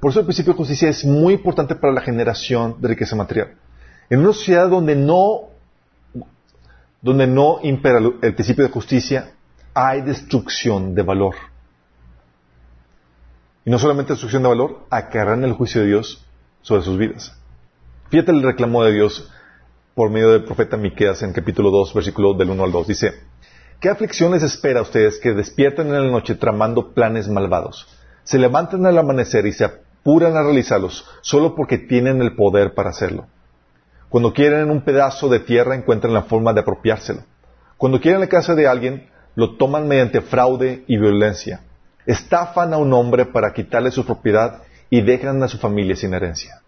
Por 0.00 0.12
eso 0.12 0.20
el 0.20 0.26
principio 0.26 0.52
de 0.52 0.58
justicia 0.58 0.88
es 0.88 1.04
muy 1.04 1.34
importante 1.34 1.74
para 1.74 1.92
la 1.92 2.00
generación 2.00 2.76
de 2.80 2.88
riqueza 2.88 3.16
material. 3.16 3.54
En 4.08 4.20
una 4.20 4.32
sociedad 4.32 4.68
donde 4.68 4.94
no, 4.94 5.48
donde 7.02 7.26
no 7.26 7.58
impera 7.64 7.98
el 7.98 8.34
principio 8.34 8.64
de 8.64 8.70
justicia, 8.70 9.32
hay 9.72 10.02
destrucción 10.02 10.94
de 10.94 11.02
valor. 11.02 11.34
Y 13.64 13.70
no 13.70 13.78
solamente 13.78 14.12
destrucción 14.12 14.42
de 14.42 14.50
valor, 14.50 14.80
acarran 14.90 15.42
el 15.44 15.54
juicio 15.54 15.80
de 15.80 15.86
Dios 15.86 16.26
sobre 16.60 16.82
sus 16.82 16.98
vidas. 16.98 17.34
Fíjate 18.10 18.30
el 18.30 18.42
reclamo 18.42 18.84
de 18.84 18.92
Dios 18.92 19.30
por 19.94 20.10
medio 20.10 20.32
del 20.32 20.44
profeta 20.44 20.76
Miqueas 20.76 21.22
en 21.22 21.32
capítulo 21.32 21.70
2, 21.70 21.94
versículo 21.94 22.34
del 22.34 22.50
1 22.50 22.62
al 22.62 22.72
2. 22.72 22.88
Dice, 22.88 23.14
¿qué 23.80 23.88
aflicción 23.88 24.32
les 24.32 24.42
espera 24.42 24.80
a 24.80 24.82
ustedes 24.82 25.18
que 25.18 25.32
despiertan 25.32 25.86
en 25.88 25.94
la 25.94 26.10
noche 26.10 26.34
tramando 26.34 26.92
planes 26.92 27.28
malvados? 27.28 27.86
Se 28.24 28.38
levantan 28.38 28.84
al 28.84 28.98
amanecer 28.98 29.46
y 29.46 29.52
se 29.52 29.64
apuran 29.64 30.36
a 30.36 30.42
realizarlos 30.42 31.06
solo 31.22 31.54
porque 31.54 31.78
tienen 31.78 32.20
el 32.20 32.36
poder 32.36 32.74
para 32.74 32.90
hacerlo. 32.90 33.26
Cuando 34.10 34.34
quieren 34.34 34.70
un 34.70 34.82
pedazo 34.82 35.28
de 35.28 35.40
tierra 35.40 35.74
encuentran 35.74 36.12
la 36.12 36.22
forma 36.24 36.52
de 36.52 36.60
apropiárselo. 36.60 37.22
Cuando 37.78 38.00
quieren 38.00 38.20
la 38.20 38.28
casa 38.28 38.54
de 38.54 38.66
alguien, 38.66 39.08
lo 39.34 39.56
toman 39.56 39.88
mediante 39.88 40.20
fraude 40.20 40.84
y 40.86 40.98
violencia. 40.98 41.62
Estafan 42.06 42.72
a 42.74 42.78
un 42.78 42.92
hombre 42.92 43.26
para 43.26 43.52
quitarle 43.52 43.90
su 43.90 44.04
propiedad 44.04 44.62
y 44.90 45.00
dejan 45.00 45.42
a 45.42 45.48
su 45.48 45.58
familia 45.58 45.96
sin 45.96 46.14
herencia. 46.14 46.60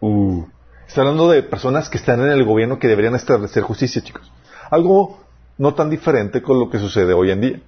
Uh. 0.00 0.44
Está 0.86 1.00
hablando 1.00 1.30
de 1.30 1.42
personas 1.42 1.88
que 1.88 1.98
están 1.98 2.20
en 2.20 2.30
el 2.30 2.44
gobierno 2.44 2.78
que 2.78 2.88
deberían 2.88 3.14
establecer 3.14 3.62
justicia, 3.62 4.02
chicos. 4.02 4.30
Algo 4.70 5.20
no 5.58 5.74
tan 5.74 5.90
diferente 5.90 6.42
con 6.42 6.58
lo 6.58 6.68
que 6.70 6.78
sucede 6.78 7.12
hoy 7.12 7.30
en 7.30 7.40
día. 7.40 7.60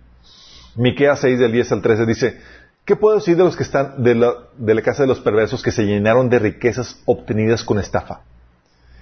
Miqueas 0.74 1.20
6 1.20 1.38
del 1.38 1.52
10 1.52 1.72
al 1.72 1.82
13 1.82 2.06
dice, 2.06 2.40
¿qué 2.84 2.96
puedo 2.96 3.16
decir 3.16 3.36
de 3.36 3.44
los 3.44 3.56
que 3.56 3.62
están 3.62 4.02
de 4.02 4.14
la, 4.14 4.34
de 4.56 4.74
la 4.74 4.82
casa 4.82 5.02
de 5.02 5.08
los 5.08 5.20
perversos 5.20 5.62
que 5.62 5.72
se 5.72 5.84
llenaron 5.84 6.28
de 6.28 6.38
riquezas 6.38 7.00
obtenidas 7.06 7.64
con 7.64 7.78
estafa? 7.78 8.20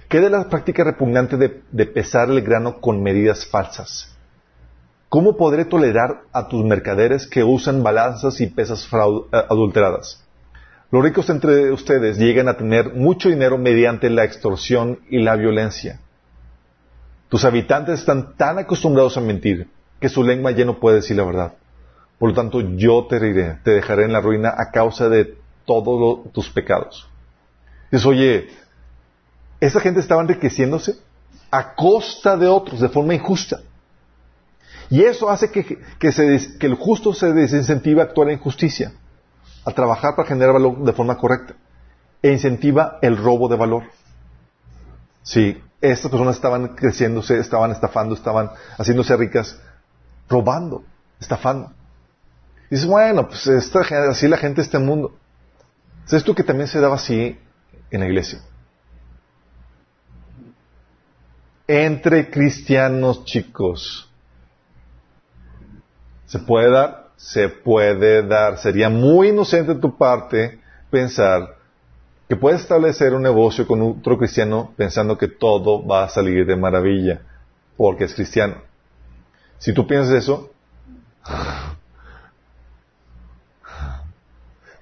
¿Qué 0.07 0.21
de 0.21 0.29
la 0.29 0.47
práctica 0.49 0.83
repugnante 0.83 1.35
de, 1.35 1.61
de 1.71 1.85
pesar 1.85 2.29
el 2.29 2.41
grano 2.41 2.79
con 2.79 3.03
medidas 3.03 3.45
falsas? 3.45 4.14
¿Cómo 5.15 5.37
podré 5.37 5.63
tolerar 5.63 6.23
a 6.33 6.49
tus 6.49 6.65
mercaderes 6.65 7.25
que 7.25 7.41
usan 7.41 7.83
balanzas 7.83 8.41
y 8.41 8.47
pesas 8.47 8.85
eh, 8.85 9.37
adulteradas? 9.49 10.21
Los 10.91 11.01
ricos 11.01 11.29
entre 11.29 11.71
ustedes 11.71 12.17
llegan 12.17 12.49
a 12.49 12.57
tener 12.57 12.93
mucho 12.95 13.29
dinero 13.29 13.57
mediante 13.57 14.09
la 14.09 14.25
extorsión 14.25 14.99
y 15.09 15.19
la 15.19 15.37
violencia. 15.37 16.01
Tus 17.29 17.45
habitantes 17.45 18.01
están 18.01 18.35
tan 18.35 18.57
acostumbrados 18.57 19.15
a 19.15 19.21
mentir 19.21 19.69
que 20.01 20.09
su 20.09 20.21
lengua 20.21 20.51
ya 20.51 20.65
no 20.65 20.81
puede 20.81 20.97
decir 20.97 21.15
la 21.15 21.23
verdad. 21.23 21.53
Por 22.19 22.31
lo 22.31 22.35
tanto, 22.35 22.59
yo 22.59 23.05
te 23.05 23.15
heriré, 23.15 23.59
te 23.63 23.71
dejaré 23.71 24.03
en 24.03 24.11
la 24.11 24.19
ruina 24.19 24.53
a 24.57 24.69
causa 24.69 25.07
de 25.07 25.37
todos 25.63 26.29
tus 26.33 26.49
pecados. 26.49 27.07
Dices, 27.89 28.05
oye, 28.05 28.49
esa 29.61 29.79
gente 29.79 30.01
estaba 30.01 30.21
enriqueciéndose 30.21 30.97
a 31.51 31.73
costa 31.73 32.35
de 32.35 32.47
otros, 32.47 32.81
de 32.81 32.89
forma 32.89 33.13
injusta. 33.13 33.61
Y 34.89 35.03
eso 35.03 35.29
hace 35.29 35.49
que, 35.49 35.79
que 35.99 36.65
el 36.67 36.75
justo 36.75 37.13
se 37.13 37.33
desincentive 37.33 38.01
a 38.01 38.05
actuar 38.05 38.29
en 38.29 38.39
justicia 38.39 38.93
a 39.65 39.71
trabajar 39.71 40.15
para 40.15 40.27
generar 40.27 40.53
valor 40.53 40.83
de 40.83 40.93
forma 40.93 41.17
correcta 41.17 41.55
e 42.21 42.31
incentiva 42.31 42.99
el 43.01 43.17
robo 43.17 43.47
de 43.49 43.55
valor. 43.55 43.83
Sí, 45.23 45.61
estas 45.81 46.11
personas 46.11 46.35
estaban 46.35 46.75
creciéndose, 46.75 47.39
estaban 47.39 47.71
estafando, 47.71 48.13
estaban 48.13 48.51
haciéndose 48.77 49.17
ricas, 49.17 49.59
robando, 50.29 50.83
estafando. 51.19 51.73
Y 52.69 52.75
dices, 52.75 52.87
bueno, 52.87 53.27
pues 53.27 53.47
así 53.47 54.27
la 54.27 54.37
gente 54.37 54.61
está 54.61 54.77
en 54.77 54.83
el 54.83 54.89
mundo. 54.89 55.17
¿Sabes 56.05 56.23
tú 56.23 56.35
que 56.35 56.43
también 56.43 56.67
se 56.67 56.79
daba 56.79 56.95
así 56.95 57.39
en 57.89 57.99
la 57.99 58.05
iglesia? 58.05 58.39
Entre 61.67 62.29
cristianos 62.29 63.25
chicos. 63.25 64.11
¿Se 66.25 66.39
puede 66.39 66.69
dar? 66.71 67.05
se 67.15 67.49
puede 67.49 68.23
dar. 68.23 68.57
Sería 68.57 68.89
muy 68.89 69.29
inocente 69.29 69.73
de 69.73 69.79
tu 69.79 69.97
parte 69.97 70.59
pensar 70.89 71.55
que 72.27 72.35
puedes 72.35 72.61
establecer 72.61 73.13
un 73.13 73.21
negocio 73.21 73.67
con 73.67 73.81
otro 73.81 74.17
cristiano 74.17 74.73
pensando 74.75 75.17
que 75.17 75.27
todo 75.27 75.85
va 75.85 76.03
a 76.03 76.09
salir 76.09 76.45
de 76.45 76.55
maravilla 76.55 77.21
porque 77.77 78.05
es 78.05 78.13
cristiano. 78.13 78.55
Si 79.59 79.73
tú 79.73 79.87
piensas 79.87 80.13
eso, 80.15 80.51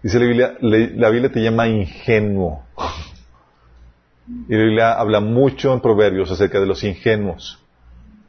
dice 0.02 0.20
la 0.20 0.26
Biblia, 0.26 0.58
la 0.62 1.10
Biblia 1.10 1.32
te 1.32 1.42
llama 1.42 1.68
ingenuo. 1.68 2.64
Y 4.48 4.56
la 4.56 4.64
Biblia 4.64 4.94
habla 4.94 5.20
mucho 5.20 5.74
en 5.74 5.82
Proverbios 5.82 6.32
acerca 6.32 6.60
de 6.60 6.66
los 6.66 6.84
ingenuos. 6.84 7.60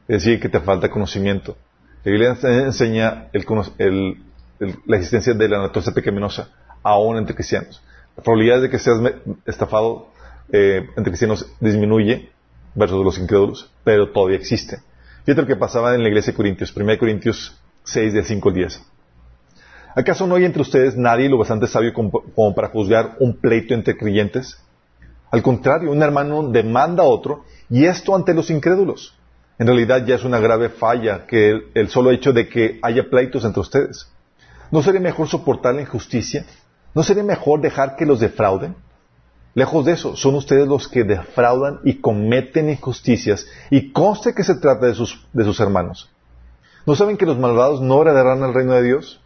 Es 0.09 0.25
decir, 0.25 0.41
que 0.41 0.49
te 0.49 0.61
falta 0.61 0.91
conocimiento. 0.91 1.57
La 2.05 2.13
Biblia 2.13 2.37
enseña 2.43 3.29
la 4.87 4.97
existencia 4.97 5.33
de 5.33 5.49
la 5.49 5.59
naturaleza 5.59 5.95
pecaminosa, 5.95 6.51
aún 6.83 7.17
entre 7.17 7.35
cristianos. 7.35 7.83
La 8.15 8.23
probabilidad 8.23 8.61
de 8.61 8.69
que 8.69 8.79
seas 8.79 9.01
estafado 9.47 10.09
eh, 10.53 10.87
entre 10.97 11.13
cristianos 11.13 11.51
disminuye 11.61 12.29
versus 12.75 13.03
los 13.03 13.19
incrédulos, 13.19 13.71
pero 13.85 14.13
todavía 14.13 14.37
existe. 14.37 14.81
Fíjate 15.25 15.41
lo 15.41 15.47
que 15.47 15.57
pasaba 15.57 15.95
en 15.95 16.03
la 16.03 16.09
iglesia 16.09 16.33
de 16.33 16.37
Corintios, 16.37 16.77
1 16.77 16.99
Corintios 16.99 17.59
6, 17.85 18.13
de 18.13 18.23
5 18.23 18.49
al 18.51 18.55
10. 18.55 18.83
¿Acaso 19.97 20.27
no 20.27 20.35
hay 20.35 20.45
entre 20.45 20.61
ustedes 20.61 20.97
nadie 20.97 21.31
lo 21.31 21.39
bastante 21.39 21.67
sabio 21.67 21.95
como 21.95 22.55
para 22.55 22.69
juzgar 22.69 23.17
un 23.19 23.35
pleito 23.35 23.73
entre 23.73 23.97
creyentes? 23.97 24.59
Al 25.31 25.43
contrario, 25.43 25.91
un 25.91 26.03
hermano 26.03 26.51
demanda 26.51 27.03
a 27.03 27.07
otro, 27.07 27.45
y 27.71 27.87
esto 27.87 28.15
ante 28.15 28.35
los 28.35 28.51
incrédulos. 28.51 29.17
En 29.59 29.67
realidad 29.67 30.05
ya 30.05 30.17
es 30.17 30.25
una 30.25 30.41
grave 30.41 30.69
falla 30.69 31.27
que 31.27 31.71
el, 31.75 31.89
solo 31.89 32.11
hecho 32.11 32.33
de 32.33 32.49
que 32.49 32.79
haya 32.83 33.09
pleitos 33.09 33.45
entre 33.45 33.61
ustedes. 33.61 34.09
¿No 34.71 34.83
sería 34.83 35.01
mejor 35.01 35.29
soportar 35.29 35.75
la 35.75 35.83
injusticia? 35.83 36.45
¿No 36.95 37.03
sería 37.03 37.23
mejor 37.23 37.61
dejar 37.61 37.97
que 37.97 38.07
los 38.07 38.21
defrauden? 38.21 38.75
Lejos 39.55 39.85
de 39.85 39.93
eso, 39.93 40.17
son 40.17 40.35
ustedes 40.35 40.67
los 40.67 40.89
que 40.89 41.05
defraudan 41.05 41.79
y 41.85 42.01
cometen 42.01 42.69
injusticias 42.69 43.47
y 43.71 43.93
conste 43.93 44.35
que 44.35 44.43
se 44.43 44.57
trata 44.57 44.87
de 44.87 44.95
sus, 44.95 45.25
de 45.33 45.45
sus 45.45 45.61
hermanos. 45.61 46.11
¿No 46.87 46.97
saben 46.97 47.17
que 47.17 47.27
los 47.27 47.39
malvados 47.39 47.81
no 47.81 48.03
heredarán 48.03 48.43
el 48.43 48.53
reino 48.53 48.73
de 48.73 48.83
Dios? 48.83 49.21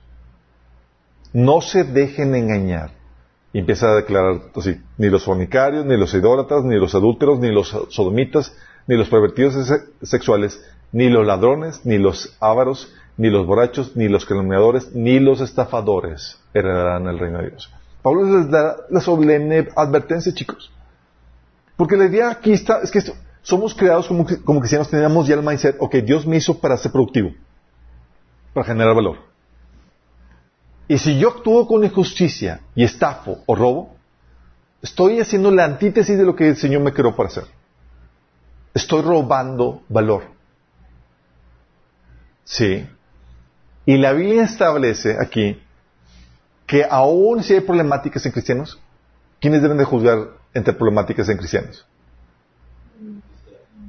No 1.33 1.63
se 1.63 1.85
dejen 1.85 2.35
engañar. 2.35 2.91
Empieza 3.55 3.91
a 3.91 3.97
declarar 3.97 4.43
así, 4.55 4.81
ni 4.99 5.09
los 5.09 5.25
fornicarios, 5.25 5.87
ni 5.87 5.97
los 5.97 6.13
idólatras, 6.13 6.63
ni 6.65 6.77
los 6.77 6.95
adúlteros, 6.95 7.41
ni 7.41 7.51
los 7.51 7.69
sodomitas, 7.89 8.55
ni 8.89 8.97
los 8.97 9.09
pervertidos 9.09 9.55
sexuales, 10.03 10.61
ni 10.93 11.11
los 11.11 11.25
ladrones, 11.25 11.85
ni 11.85 11.99
los 11.99 12.37
ávaros, 12.41 12.93
ni 13.19 13.29
los 13.29 13.47
borrachos, 13.47 13.95
ni 13.95 14.09
los 14.09 14.25
calumniadores, 14.25 14.95
ni 14.95 15.21
los 15.21 15.41
estafadores 15.43 16.41
heredarán 16.55 17.07
el 17.07 17.19
reino 17.19 17.39
de 17.39 17.51
Dios. 17.51 17.71
Pablo 18.03 18.25
les 18.25 18.51
da 18.51 18.77
la 18.89 19.01
solemne 19.01 19.69
advertencia, 19.77 20.33
chicos. 20.33 20.73
Porque 21.77 21.97
la 21.97 22.07
idea 22.07 22.31
aquí 22.31 22.53
está, 22.53 22.81
es 22.81 22.91
que 22.91 23.01
somos 23.43 23.75
creados 23.75 24.09
como, 24.09 24.27
como 24.45 24.61
cristianos, 24.61 24.89
tenemos 24.89 25.27
ya 25.27 25.35
el 25.35 25.43
mindset, 25.43 25.77
ok, 25.79 25.97
Dios 25.97 26.27
me 26.27 26.39
hizo 26.39 26.59
para 26.59 26.77
ser 26.79 26.91
productivo, 26.91 27.33
para 28.55 28.67
generar 28.67 28.95
valor. 28.95 29.19
Y 30.89 30.97
si 30.97 31.19
yo 31.19 31.29
actúo 31.29 31.67
con 31.67 31.85
injusticia 31.85 32.63
y 32.75 32.85
estafo 32.85 33.43
o 33.45 33.55
robo, 33.55 33.97
estoy 34.81 35.21
haciendo 35.21 35.51
la 35.51 35.67
antítesis 35.67 36.17
de 36.17 36.25
lo 36.25 36.35
que 36.35 36.49
el 36.49 36.57
Señor 36.57 36.81
me 36.81 36.95
creó 36.95 37.15
para 37.15 37.29
hacer 37.29 37.58
estoy 38.79 39.03
robando 39.03 39.83
valor. 39.89 40.23
Sí. 42.45 42.89
Y 43.85 43.99
la 43.99 44.13
Biblia 44.13 44.45
establece 44.45 45.17
aquí 45.21 45.61
que 46.67 46.87
aún 46.89 47.43
si 47.43 47.55
hay 47.55 47.61
problemáticas 47.61 48.25
en 48.27 48.33
cristianos, 48.33 48.79
¿quiénes 49.41 49.63
deben 49.63 49.79
de 49.79 49.85
juzgar 49.85 50.29
entre 50.55 50.75
problemáticas 50.75 51.29
en 51.29 51.39
cristianos? 51.39 51.87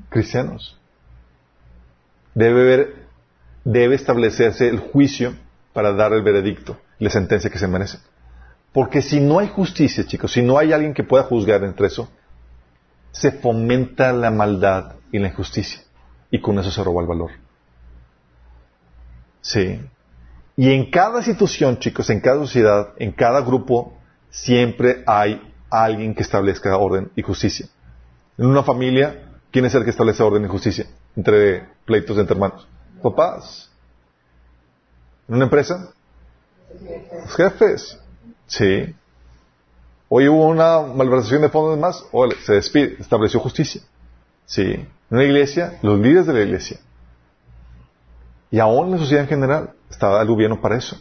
Cristianos. 0.10 0.78
Debe 2.34 2.62
haber, 2.62 3.08
debe 3.64 3.96
establecerse 3.96 4.68
el 4.68 4.80
juicio 4.80 5.36
para 5.74 5.94
dar 5.94 6.14
el 6.14 6.24
veredicto, 6.24 6.80
la 7.00 7.10
sentencia 7.10 7.50
que 7.50 7.60
se 7.60 7.68
merece. 7.68 8.00
Porque 8.72 9.02
si 9.02 9.20
no 9.20 9.40
hay 9.40 9.50
justicia, 9.50 10.06
chicos, 10.06 10.32
si 10.32 10.42
no 10.42 10.58
hay 10.58 10.74
alguien 10.74 10.94
que 10.94 11.04
pueda 11.04 11.24
juzgar 11.24 11.64
entre 11.64 11.88
eso, 11.88 12.10
se 13.12 13.32
fomenta 13.32 14.14
la 14.14 14.32
maldad 14.32 14.95
y 15.12 15.20
la 15.20 15.30
injusticia. 15.30 15.82
Y 16.32 16.41
con 16.41 16.60
eso 16.60 16.72
se 16.72 16.84
roba 16.84 17.01
el 17.01 17.07
valor. 17.07 17.32
Sí. 19.41 19.82
Y 20.55 20.74
en 20.74 20.91
cada 20.91 21.24
situación, 21.24 21.80
chicos, 21.80 22.10
en 22.10 22.20
cada 22.20 22.38
sociedad, 22.38 22.93
en 22.97 23.12
cada 23.12 23.41
grupo, 23.41 23.97
siempre 24.30 25.03
hay 25.07 25.41
alguien 25.70 26.14
que 26.14 26.24
establezca 26.24 26.78
orden 26.78 27.12
y 27.16 27.22
justicia. 27.22 27.68
En 28.38 28.45
una 28.45 28.64
familia, 28.64 29.39
¿quién 29.51 29.66
es 29.66 29.76
el 29.76 29.84
que 29.84 29.89
establece 29.89 30.22
orden 30.22 30.45
y 30.45 30.47
justicia? 30.47 30.86
Entre 31.16 31.68
pleitos 31.86 32.18
entre 32.18 32.34
hermanos. 32.34 32.68
Papás. 33.01 33.70
En 35.28 35.36
una 35.36 35.45
empresa, 35.45 35.91
los 37.24 37.36
jefes. 37.36 37.99
Sí. 38.47 38.95
Hoy 40.12 40.28
hubo 40.28 40.47
una 40.47 40.82
malversación 40.82 41.43
de 41.43 41.49
fondos 41.49 41.78
más, 41.78 42.03
se 42.43 42.53
despide, 42.53 42.95
estableció 42.99 43.39
justicia. 43.39 43.82
Sí. 44.47 44.64
En 44.64 44.88
una 45.12 45.24
iglesia, 45.24 45.78
los 45.84 45.99
líderes 45.99 46.26
de 46.26 46.34
la 46.34 46.41
iglesia. 46.41 46.80
Y 48.49 48.60
aún 48.60 48.88
en 48.88 48.93
la 48.93 48.97
sociedad 48.97 49.24
en 49.24 49.30
general, 49.30 49.74
está 49.89 50.20
el 50.20 50.28
gobierno 50.28 50.60
para 50.60 50.78
eso. 50.78 50.99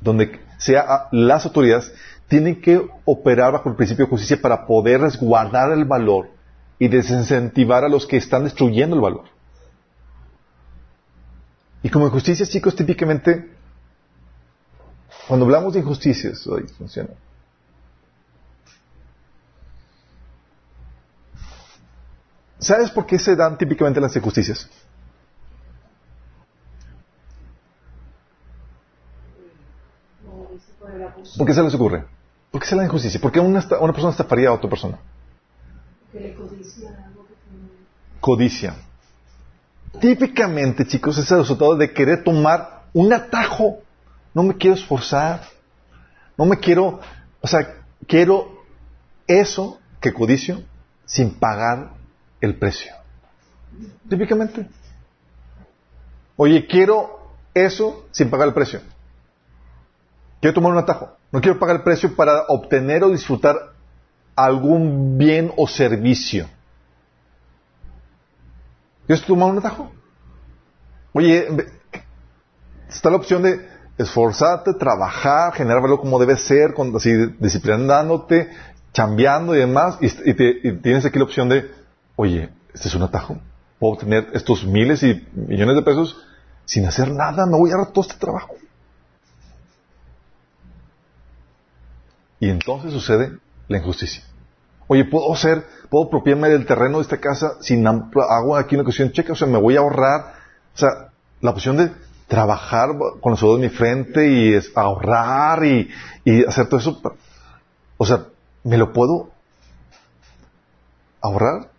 Donde 0.00 0.40
sea 0.56 1.08
las 1.12 1.44
autoridades 1.44 1.92
tienen 2.26 2.62
que 2.62 2.88
operar 3.04 3.52
bajo 3.52 3.68
el 3.68 3.76
principio 3.76 4.06
de 4.06 4.10
justicia 4.10 4.40
para 4.40 4.66
poder 4.66 5.02
resguardar 5.02 5.70
el 5.72 5.84
valor 5.84 6.30
y 6.78 6.88
desincentivar 6.88 7.84
a 7.84 7.88
los 7.88 8.06
que 8.06 8.16
están 8.16 8.44
destruyendo 8.44 8.96
el 8.96 9.02
valor. 9.02 9.24
Y 11.82 11.90
como 11.90 12.06
injusticias, 12.06 12.48
chicos, 12.48 12.74
típicamente, 12.74 13.50
cuando 15.28 15.44
hablamos 15.44 15.74
de 15.74 15.80
injusticias, 15.80 16.46
hoy 16.46 16.62
funciona. 16.78 17.10
¿Sabes 22.62 22.92
por 22.92 23.06
qué 23.06 23.18
se 23.18 23.34
dan 23.34 23.58
típicamente 23.58 24.00
las 24.00 24.14
injusticias? 24.14 24.68
¿Por 31.36 31.46
qué 31.46 31.54
se 31.54 31.62
les 31.62 31.74
ocurre? 31.74 32.04
¿Por 32.52 32.60
qué 32.60 32.68
se 32.68 32.76
la 32.76 32.84
injusticia? 32.84 33.20
¿Por 33.20 33.32
qué 33.32 33.40
una, 33.40 33.66
una 33.80 33.92
persona 33.92 34.10
estafaría 34.10 34.48
a 34.48 34.52
otra 34.52 34.70
persona? 34.70 34.98
Codicia. 38.20 38.76
Típicamente, 40.00 40.86
chicos, 40.86 41.18
es 41.18 41.28
el 41.32 41.38
resultado 41.38 41.76
de 41.76 41.92
querer 41.92 42.22
tomar 42.22 42.84
un 42.92 43.12
atajo. 43.12 43.78
No 44.34 44.44
me 44.44 44.56
quiero 44.56 44.76
esforzar. 44.76 45.42
No 46.38 46.44
me 46.44 46.58
quiero, 46.58 47.00
o 47.40 47.48
sea, 47.48 47.82
quiero 48.06 48.62
eso 49.26 49.80
que 50.00 50.12
codicio 50.12 50.62
sin 51.04 51.34
pagar 51.34 52.01
el 52.42 52.56
precio. 52.56 52.92
Típicamente. 54.08 54.68
Oye, 56.36 56.66
quiero 56.66 57.30
eso 57.54 58.06
sin 58.10 58.28
pagar 58.28 58.48
el 58.48 58.54
precio. 58.54 58.80
Quiero 60.40 60.54
tomar 60.54 60.72
un 60.72 60.78
atajo. 60.78 61.16
No 61.30 61.40
quiero 61.40 61.58
pagar 61.58 61.76
el 61.76 61.82
precio 61.82 62.14
para 62.14 62.42
obtener 62.48 63.04
o 63.04 63.10
disfrutar 63.10 63.56
algún 64.34 65.16
bien 65.16 65.52
o 65.56 65.66
servicio. 65.68 66.48
¿Quieres 69.06 69.24
tomar 69.24 69.50
un 69.50 69.58
atajo? 69.58 69.92
Oye, 71.12 71.48
está 72.88 73.10
la 73.10 73.16
opción 73.16 73.42
de 73.42 73.68
esforzarte, 73.98 74.74
trabajar, 74.74 75.52
generar 75.52 75.80
valor 75.80 76.00
como 76.00 76.18
debe 76.18 76.36
ser, 76.36 76.74
con, 76.74 76.94
así, 76.96 77.12
disciplinándote, 77.38 78.50
chambeando 78.92 79.54
y 79.54 79.58
demás, 79.58 79.98
y, 80.00 80.06
y 80.06 80.72
tienes 80.78 81.04
aquí 81.04 81.18
la 81.18 81.24
opción 81.24 81.48
de, 81.48 81.70
oye, 82.16 82.50
este 82.72 82.88
es 82.88 82.94
un 82.94 83.02
atajo. 83.02 83.38
Puedo 83.78 83.94
obtener 83.94 84.28
estos 84.34 84.64
miles 84.64 85.02
y 85.02 85.26
millones 85.34 85.76
de 85.76 85.82
pesos 85.82 86.16
sin 86.64 86.86
hacer 86.86 87.10
nada, 87.10 87.46
me 87.46 87.58
voy 87.58 87.70
a 87.72 87.76
dar 87.76 87.88
todo 87.88 88.02
este 88.02 88.18
trabajo. 88.18 88.54
Y 92.38 92.48
entonces 92.48 92.92
sucede 92.92 93.38
la 93.68 93.78
injusticia. 93.78 94.24
Oye, 94.88 95.04
puedo 95.04 95.34
ser, 95.36 95.66
puedo 95.90 96.06
apropiarme 96.06 96.48
del 96.48 96.66
terreno 96.66 96.98
de 96.98 97.02
esta 97.02 97.18
casa 97.18 97.56
sin 97.60 97.86
agua 97.86 98.60
aquí 98.60 98.74
en 98.74 98.80
la 98.80 98.84
cuestión 98.84 99.12
checa, 99.12 99.32
o 99.32 99.36
sea, 99.36 99.46
me 99.46 99.58
voy 99.58 99.76
a 99.76 99.80
ahorrar, 99.80 100.34
o 100.74 100.78
sea, 100.78 101.12
la 101.40 101.50
opción 101.50 101.76
de 101.76 101.92
trabajar 102.28 102.90
con 103.20 103.32
los 103.32 103.42
ojos 103.42 103.60
de 103.60 103.68
mi 103.68 103.74
frente 103.74 104.28
y 104.28 104.60
ahorrar 104.74 105.64
y 105.64 105.88
hacer 106.46 106.68
todo 106.68 106.80
eso, 106.80 107.00
o 107.96 108.06
sea, 108.06 108.26
me 108.64 108.76
lo 108.76 108.92
puedo 108.92 109.30
ahorrar 111.20 111.71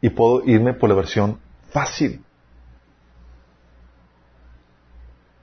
y 0.00 0.10
puedo 0.10 0.42
irme 0.44 0.74
por 0.74 0.88
la 0.88 0.94
versión 0.94 1.38
fácil. 1.70 2.24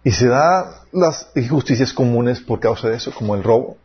Y 0.04 0.12
se 0.12 0.28
da 0.28 0.84
las 0.92 1.30
injusticias 1.36 1.94
comunes 1.94 2.40
por 2.40 2.60
causa 2.60 2.90
de 2.90 2.96
eso, 2.96 3.14
como 3.14 3.36
el 3.36 3.44
robo. 3.44 3.78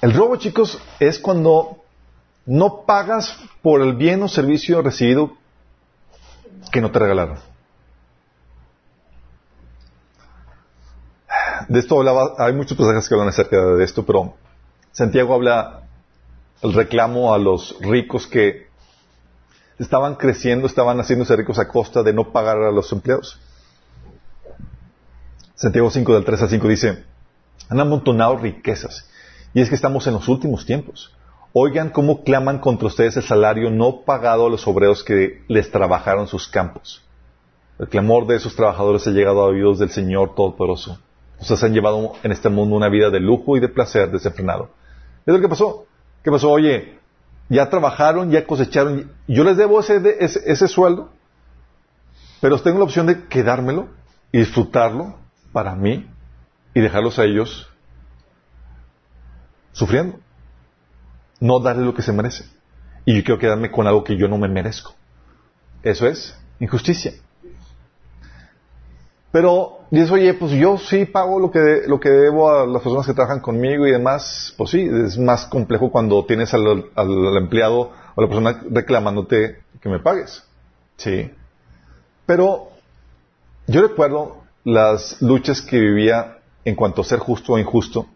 El 0.00 0.12
robo, 0.12 0.36
chicos, 0.36 0.80
es 1.00 1.18
cuando 1.18 1.78
no 2.46 2.82
pagas 2.86 3.38
por 3.62 3.80
el 3.80 3.94
bien 3.94 4.22
o 4.22 4.28
servicio 4.28 4.82
recibido 4.82 5.32
que 6.70 6.80
no 6.80 6.90
te 6.90 6.98
regalaron. 6.98 7.38
De 11.68 11.78
esto 11.78 11.98
hablaba, 11.98 12.34
hay 12.38 12.52
muchos 12.52 12.76
pasajes 12.76 13.08
que 13.08 13.14
hablan 13.14 13.28
acerca 13.28 13.56
de 13.56 13.84
esto, 13.84 14.04
pero 14.04 14.34
Santiago 14.92 15.34
habla 15.34 15.83
el 16.62 16.72
reclamo 16.72 17.34
a 17.34 17.38
los 17.38 17.76
ricos 17.80 18.26
que 18.26 18.68
estaban 19.78 20.14
creciendo, 20.14 20.66
estaban 20.66 20.98
haciéndose 20.98 21.36
ricos 21.36 21.58
a 21.58 21.68
costa 21.68 22.02
de 22.02 22.12
no 22.12 22.32
pagar 22.32 22.58
a 22.58 22.70
los 22.70 22.90
empleados. 22.92 23.40
Santiago 25.54 25.90
5 25.90 26.14
del 26.14 26.24
3 26.24 26.42
al 26.42 26.48
5 26.48 26.68
dice, 26.68 27.04
han 27.68 27.80
amontonado 27.80 28.36
riquezas 28.36 29.08
y 29.52 29.60
es 29.60 29.68
que 29.68 29.74
estamos 29.74 30.06
en 30.06 30.14
los 30.14 30.28
últimos 30.28 30.66
tiempos. 30.66 31.14
Oigan 31.52 31.90
cómo 31.90 32.24
claman 32.24 32.58
contra 32.58 32.88
ustedes 32.88 33.16
el 33.16 33.22
salario 33.22 33.70
no 33.70 34.00
pagado 34.00 34.46
a 34.46 34.50
los 34.50 34.66
obreros 34.66 35.04
que 35.04 35.44
les 35.46 35.70
trabajaron 35.70 36.26
sus 36.26 36.48
campos. 36.48 37.02
El 37.78 37.88
clamor 37.88 38.26
de 38.26 38.36
esos 38.36 38.56
trabajadores 38.56 39.06
ha 39.06 39.10
llegado 39.10 39.40
a 39.40 39.46
oídos 39.46 39.78
del 39.78 39.90
Señor 39.90 40.34
Todopoderoso. 40.34 40.98
Ustedes 41.40 41.62
han 41.62 41.72
llevado 41.72 42.14
en 42.22 42.32
este 42.32 42.48
mundo 42.48 42.76
una 42.76 42.88
vida 42.88 43.10
de 43.10 43.20
lujo 43.20 43.56
y 43.56 43.60
de 43.60 43.68
placer 43.68 44.10
desenfrenado. 44.10 44.70
¿Es 45.26 45.34
lo 45.34 45.40
que 45.40 45.48
pasó? 45.48 45.86
¿Qué 46.24 46.30
pasó? 46.30 46.50
Oye, 46.50 46.98
ya 47.50 47.68
trabajaron, 47.68 48.30
ya 48.30 48.46
cosecharon, 48.46 49.12
yo 49.28 49.44
les 49.44 49.58
debo 49.58 49.80
ese, 49.80 50.68
sueldo, 50.68 51.10
pero 52.40 52.58
tengo 52.60 52.78
la 52.78 52.84
opción 52.84 53.06
de 53.06 53.28
quedármelo 53.28 53.88
y 54.32 54.38
disfrutarlo 54.38 55.18
para 55.52 55.76
mí 55.76 56.10
y 56.72 56.80
dejarlos 56.80 57.18
a 57.18 57.24
ellos 57.24 57.68
sufriendo. 59.72 60.18
No 61.40 61.60
darle 61.60 61.84
lo 61.84 61.94
que 61.94 62.02
se 62.02 62.12
merece. 62.12 62.46
Y 63.04 63.16
yo 63.16 63.22
quiero 63.22 63.38
quedarme 63.38 63.70
con 63.70 63.86
algo 63.86 64.02
que 64.02 64.16
yo 64.16 64.28
no 64.28 64.38
me 64.38 64.48
merezco. 64.48 64.94
Eso 65.82 66.06
es 66.06 66.38
injusticia. 66.58 67.12
Pero 69.30 69.83
dices, 70.00 70.10
oye, 70.10 70.34
pues 70.34 70.52
yo 70.52 70.78
sí 70.78 71.04
pago 71.04 71.38
lo 71.38 71.50
que, 71.50 71.82
lo 71.86 72.00
que 72.00 72.08
debo 72.08 72.50
a 72.50 72.66
las 72.66 72.82
personas 72.82 73.06
que 73.06 73.14
trabajan 73.14 73.40
conmigo 73.40 73.86
y 73.86 73.92
demás. 73.92 74.54
Pues 74.56 74.70
sí, 74.70 74.80
es 74.80 75.18
más 75.18 75.46
complejo 75.46 75.90
cuando 75.90 76.24
tienes 76.24 76.54
al, 76.54 76.90
al 76.94 77.36
empleado 77.36 77.92
o 78.14 78.20
a 78.20 78.22
la 78.22 78.28
persona 78.28 78.62
reclamándote 78.70 79.62
que 79.80 79.88
me 79.88 79.98
pagues. 79.98 80.42
Sí. 80.96 81.30
Pero 82.26 82.68
yo 83.66 83.82
recuerdo 83.82 84.42
las 84.64 85.20
luchas 85.20 85.60
que 85.60 85.78
vivía 85.78 86.38
en 86.64 86.74
cuanto 86.74 87.02
a 87.02 87.04
ser 87.04 87.18
justo 87.18 87.52
o 87.52 87.58
injusto 87.58 88.06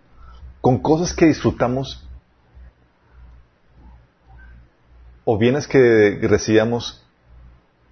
con 0.60 0.78
cosas 0.78 1.12
que 1.14 1.26
disfrutamos 1.26 2.04
o 5.24 5.36
bienes 5.36 5.66
que 5.66 6.18
recibíamos 6.22 7.04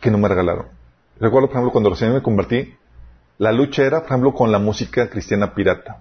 que 0.00 0.10
no 0.10 0.18
me 0.18 0.28
regalaron. 0.28 0.66
Recuerdo, 1.20 1.48
por 1.48 1.56
ejemplo, 1.56 1.72
cuando 1.72 1.90
recién 1.90 2.12
me 2.12 2.22
convertí, 2.22 2.74
la 3.38 3.52
lucha 3.52 3.82
era, 3.82 4.00
por 4.00 4.06
ejemplo, 4.08 4.32
con 4.34 4.50
la 4.52 4.58
música 4.58 5.08
cristiana 5.10 5.54
pirata. 5.54 5.98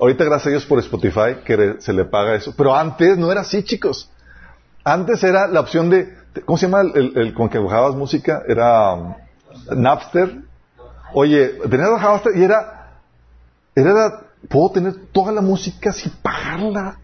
Ahorita, 0.00 0.24
gracias 0.24 0.46
a 0.48 0.50
Dios 0.50 0.66
por 0.66 0.78
Spotify, 0.80 1.36
que 1.44 1.76
se 1.78 1.92
le 1.92 2.04
paga 2.04 2.34
eso. 2.34 2.52
Pero 2.56 2.74
antes 2.74 3.16
no 3.16 3.30
era 3.30 3.42
así, 3.42 3.62
chicos. 3.62 4.10
Antes 4.82 5.22
era 5.24 5.46
la 5.46 5.60
opción 5.60 5.88
de 5.88 6.14
¿cómo 6.44 6.58
se 6.58 6.66
llama 6.66 6.80
el, 6.82 7.12
el- 7.16 7.34
con 7.34 7.48
que 7.48 7.58
bajabas 7.58 7.94
música? 7.94 8.42
Era 8.46 8.92
um, 8.94 9.14
Napster. 9.76 10.42
Oye, 11.14 11.48
tenías 11.70 11.90
Napster 11.90 12.36
y 12.36 12.42
era, 12.42 12.98
era, 13.74 13.92
la- 13.92 14.20
puedo 14.48 14.70
tener 14.72 14.94
toda 15.12 15.30
la 15.32 15.40
música 15.40 15.92
sin 15.92 16.10
pagarla. 16.20 16.98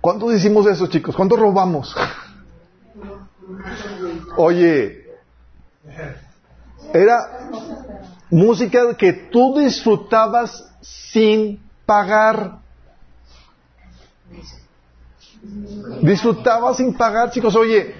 ¿Cuántos 0.00 0.32
hicimos 0.34 0.66
eso, 0.66 0.86
chicos? 0.86 1.16
¿Cuántos 1.16 1.38
robamos? 1.38 1.96
Oye, 4.36 5.06
era 6.92 7.48
música 8.30 8.94
que 8.94 9.12
tú 9.12 9.58
disfrutabas 9.58 10.70
sin 10.80 11.60
pagar. 11.86 12.58
Disfrutabas 16.02 16.76
sin 16.76 16.94
pagar, 16.94 17.30
chicos. 17.30 17.56
Oye, 17.56 17.94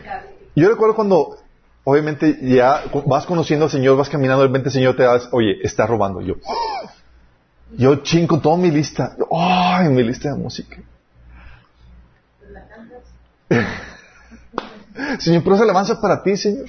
yo 0.55 0.68
recuerdo 0.68 0.94
cuando, 0.94 1.38
obviamente, 1.84 2.38
ya 2.42 2.84
vas 3.07 3.24
conociendo 3.24 3.64
al 3.66 3.70
Señor, 3.70 3.96
vas 3.96 4.09
caminando, 4.09 4.42
de 4.42 4.49
repente 4.49 4.68
el 4.68 4.74
Señor 4.74 4.96
te 4.96 5.05
das, 5.05 5.28
oye, 5.32 5.59
está 5.62 5.86
robando. 5.86 6.20
Yo, 6.20 6.34
yo 7.76 7.96
chin 7.96 8.26
con 8.26 8.42
toda 8.42 8.57
mi 8.57 8.70
lista. 8.70 9.16
Ay, 9.30 9.88
mi 9.88 10.03
lista 10.03 10.30
de 10.30 10.36
música. 10.36 10.76
Señor, 15.18 15.44
pero 15.44 15.55
esa 15.55 15.64
alabanza 15.64 16.01
para 16.01 16.22
ti, 16.22 16.36
Señor. 16.36 16.66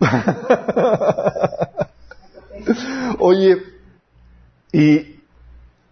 Oye, 3.18 3.58
y 4.72 5.20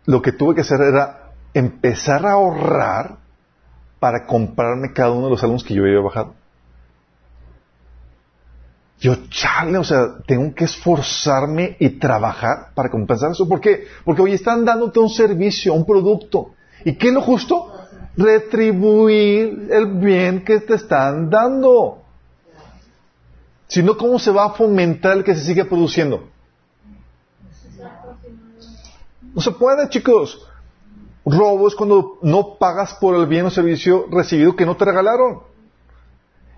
lo 0.04 0.22
que 0.22 0.32
tuve 0.32 0.54
que 0.54 0.62
hacer 0.62 0.80
era 0.80 1.32
empezar 1.54 2.26
a 2.26 2.32
ahorrar 2.32 3.16
para 3.98 4.26
comprarme 4.26 4.92
cada 4.92 5.12
uno 5.12 5.26
de 5.26 5.30
los 5.30 5.42
álbumes 5.42 5.64
que 5.64 5.74
yo 5.74 5.82
había 5.82 6.00
bajado. 6.00 6.34
Yo, 8.98 9.14
chale, 9.28 9.76
o 9.76 9.84
sea, 9.84 10.18
tengo 10.26 10.54
que 10.54 10.64
esforzarme 10.64 11.76
y 11.78 11.90
trabajar 11.90 12.70
para 12.74 12.90
compensar 12.90 13.30
eso. 13.30 13.46
¿Por 13.46 13.60
qué? 13.60 13.86
Porque 14.04 14.22
hoy 14.22 14.32
están 14.32 14.64
dándote 14.64 14.98
un 14.98 15.10
servicio, 15.10 15.74
un 15.74 15.84
producto. 15.84 16.52
¿Y 16.84 16.94
qué 16.94 17.08
es 17.08 17.14
lo 17.14 17.20
justo? 17.20 17.72
Retribuir 18.16 19.68
el 19.70 19.86
bien 19.98 20.44
que 20.44 20.60
te 20.60 20.74
están 20.74 21.28
dando. 21.28 22.02
Si 23.68 23.82
no, 23.82 23.96
¿cómo 23.96 24.18
se 24.18 24.30
va 24.30 24.46
a 24.46 24.50
fomentar 24.50 25.18
el 25.18 25.24
que 25.24 25.34
se 25.34 25.44
siga 25.44 25.64
produciendo? 25.66 26.28
No 29.34 29.42
se 29.42 29.50
puede, 29.50 29.88
chicos. 29.90 30.46
Robo 31.26 31.68
es 31.68 31.74
cuando 31.74 32.18
no 32.22 32.56
pagas 32.56 32.94
por 32.94 33.16
el 33.16 33.26
bien 33.26 33.44
o 33.44 33.50
servicio 33.50 34.06
recibido 34.10 34.56
que 34.56 34.64
no 34.64 34.76
te 34.76 34.86
regalaron. 34.86 35.40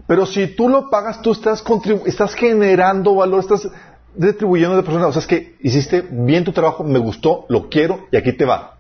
Pero 0.09 0.24
si 0.24 0.46
tú 0.46 0.70
lo 0.70 0.88
pagas, 0.88 1.20
tú 1.20 1.32
estás, 1.32 1.62
estás 2.06 2.32
generando 2.32 3.14
valor, 3.14 3.40
estás 3.40 3.68
retribuyendo 4.16 4.72
a 4.72 4.78
la 4.78 4.82
persona. 4.82 5.06
O 5.06 5.12
sea, 5.12 5.20
es 5.20 5.26
que 5.26 5.56
hiciste 5.61 6.00
bien 6.00 6.44
tu 6.44 6.52
trabajo, 6.52 6.82
me 6.82 6.98
gustó, 6.98 7.44
lo 7.50 7.68
quiero 7.68 8.06
y 8.11 8.16
aquí 8.16 8.32
te 8.32 8.46
va. 8.46 8.78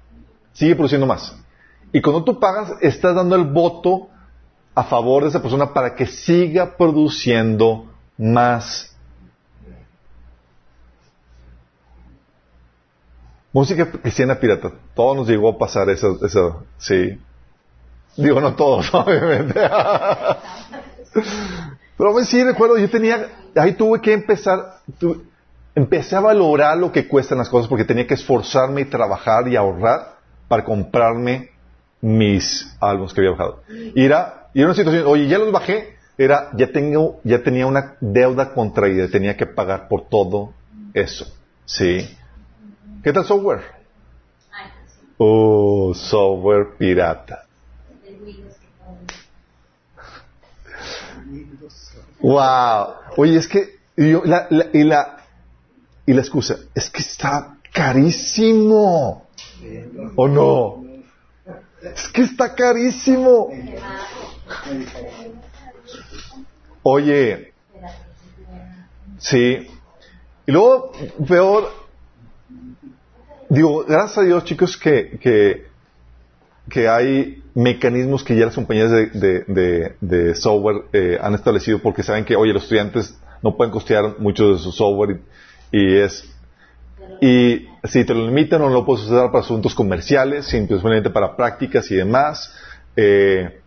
Sigue 0.54 0.74
produciendo 0.74 1.06
más. 1.06 1.36
Y 1.92 2.00
cuando 2.00 2.24
tú 2.24 2.40
pagas, 2.40 2.72
estás 2.80 3.14
dando 3.14 3.36
el 3.36 3.44
voto 3.44 4.08
a 4.74 4.84
favor 4.84 5.22
de 5.22 5.28
esa 5.28 5.42
persona 5.42 5.74
para 5.74 5.94
que 5.94 6.06
siga 6.06 6.78
produciendo 6.78 7.92
más. 8.16 8.96
Música 13.52 13.90
cristiana 13.90 14.40
pirata. 14.40 14.72
Todo 14.94 15.14
nos 15.14 15.28
llegó 15.28 15.50
a 15.50 15.58
pasar 15.58 15.90
eso, 15.90 16.18
eso, 16.24 16.64
sí. 16.78 17.20
Digo, 18.16 18.40
no 18.40 18.54
todos, 18.54 18.88
obviamente. 18.94 19.60
Pero 21.12 22.12
pues, 22.12 22.28
sí, 22.28 22.42
recuerdo, 22.44 22.78
yo 22.78 22.88
tenía, 22.88 23.28
ahí 23.56 23.72
tuve 23.72 24.00
que 24.00 24.12
empezar, 24.12 24.76
tu- 24.98 25.24
empecé 25.74 26.16
a 26.16 26.20
valorar 26.20 26.76
lo 26.76 26.92
que 26.92 27.08
cuestan 27.08 27.38
las 27.38 27.48
cosas 27.48 27.68
porque 27.68 27.84
tenía 27.84 28.06
que 28.06 28.14
esforzarme 28.14 28.82
y 28.82 28.84
trabajar 28.86 29.48
y 29.48 29.56
ahorrar 29.56 30.16
para 30.48 30.64
comprarme 30.64 31.50
mis 32.00 32.76
álbumes 32.80 33.12
que 33.12 33.20
había 33.20 33.32
bajado. 33.32 33.62
Y 33.94 34.04
era, 34.04 34.48
y 34.54 34.60
era 34.60 34.68
una 34.68 34.74
situación, 34.76 35.04
oye, 35.06 35.26
ya 35.26 35.38
los 35.38 35.50
bajé, 35.52 35.96
era, 36.16 36.50
ya 36.54 36.70
tengo, 36.72 37.20
ya 37.24 37.42
tenía 37.42 37.66
una 37.66 37.96
deuda 38.00 38.54
contraída, 38.54 39.08
tenía 39.08 39.36
que 39.36 39.46
pagar 39.46 39.88
por 39.88 40.08
todo 40.08 40.52
eso. 40.94 41.26
Sí. 41.64 42.16
¿Qué 43.02 43.12
tal 43.12 43.24
software? 43.24 43.62
Oh, 45.18 45.92
software 45.94 46.76
pirata. 46.78 47.46
Wow. 52.20 52.94
Oye, 53.16 53.36
es 53.38 53.48
que 53.48 53.78
y 53.96 54.10
yo- 54.10 54.22
la, 54.24 54.46
la- 54.50 54.66
y 54.72 54.84
la 54.84 55.16
y 56.06 56.12
la 56.14 56.20
excusa 56.20 56.56
es 56.74 56.90
que 56.90 57.00
está 57.02 57.56
carísimo. 57.72 59.26
¿O 60.16 60.28
no? 60.28 60.84
Es 61.94 62.08
que 62.08 62.22
está 62.22 62.54
carísimo. 62.54 63.48
Oye, 66.82 67.52
sí. 69.18 69.66
Y 70.46 70.52
luego, 70.52 70.92
peor, 71.26 71.70
digo, 73.50 73.84
gracias 73.86 74.18
a 74.18 74.22
Dios, 74.22 74.44
chicos, 74.44 74.76
que, 74.76 75.18
que, 75.20 75.66
que 76.70 76.88
hay 76.88 77.42
mecanismos 77.58 78.24
que 78.24 78.36
ya 78.36 78.46
las 78.46 78.54
compañías 78.54 78.90
de, 78.90 79.94
de- 80.00 80.34
software 80.34 80.84
eh, 80.92 81.18
han 81.20 81.34
establecido 81.34 81.80
porque 81.80 82.02
saben 82.02 82.24
que, 82.24 82.36
oye, 82.36 82.52
los 82.52 82.62
estudiantes 82.64 83.18
no 83.42 83.56
pueden 83.56 83.72
costear 83.72 84.16
mucho 84.18 84.52
de 84.52 84.58
su 84.58 84.72
software 84.72 85.20
y, 85.72 85.96
es 85.96 86.24
y 87.20 87.66
si 87.84 88.04
te 88.04 88.14
lo 88.14 88.26
limitan 88.26 88.60
no 88.60 88.68
lo 88.68 88.84
puedes 88.86 89.04
usar 89.06 89.28
para 89.32 89.40
asuntos 89.40 89.74
comerciales, 89.74 90.46
simplemente 90.46 91.10
para 91.10 91.36
prácticas 91.36 91.90
y 91.90 91.96
demás. 91.96 92.54
eh, 92.96 93.60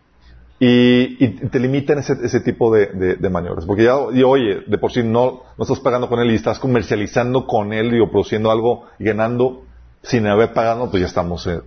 y, 0.59 1.25
y 1.25 1.29
te 1.49 1.59
limitan 1.59 1.99
ese, 1.99 2.13
ese 2.23 2.39
tipo 2.41 2.73
de, 2.73 3.17
maniobras. 3.31 3.65
Porque 3.65 3.83
ya, 3.85 3.95
y 4.13 4.23
oye, 4.23 4.61
de 4.67 4.77
por 4.77 4.91
sí 4.91 5.03
no, 5.03 5.43
no 5.57 5.63
estás 5.63 5.79
pagando 5.79 6.07
con 6.09 6.19
él 6.19 6.31
y 6.31 6.35
estás 6.35 6.59
comercializando 6.59 7.47
con 7.47 7.73
él 7.73 7.93
y 7.95 8.07
produciendo 8.07 8.51
algo 8.51 8.85
y 8.99 9.05
ganando 9.05 9.63
sin 10.03 10.27
haber 10.27 10.53
pagado, 10.53 10.89
pues 10.91 11.01
ya 11.01 11.07
estamos 11.07 11.47
eh, 11.47 11.61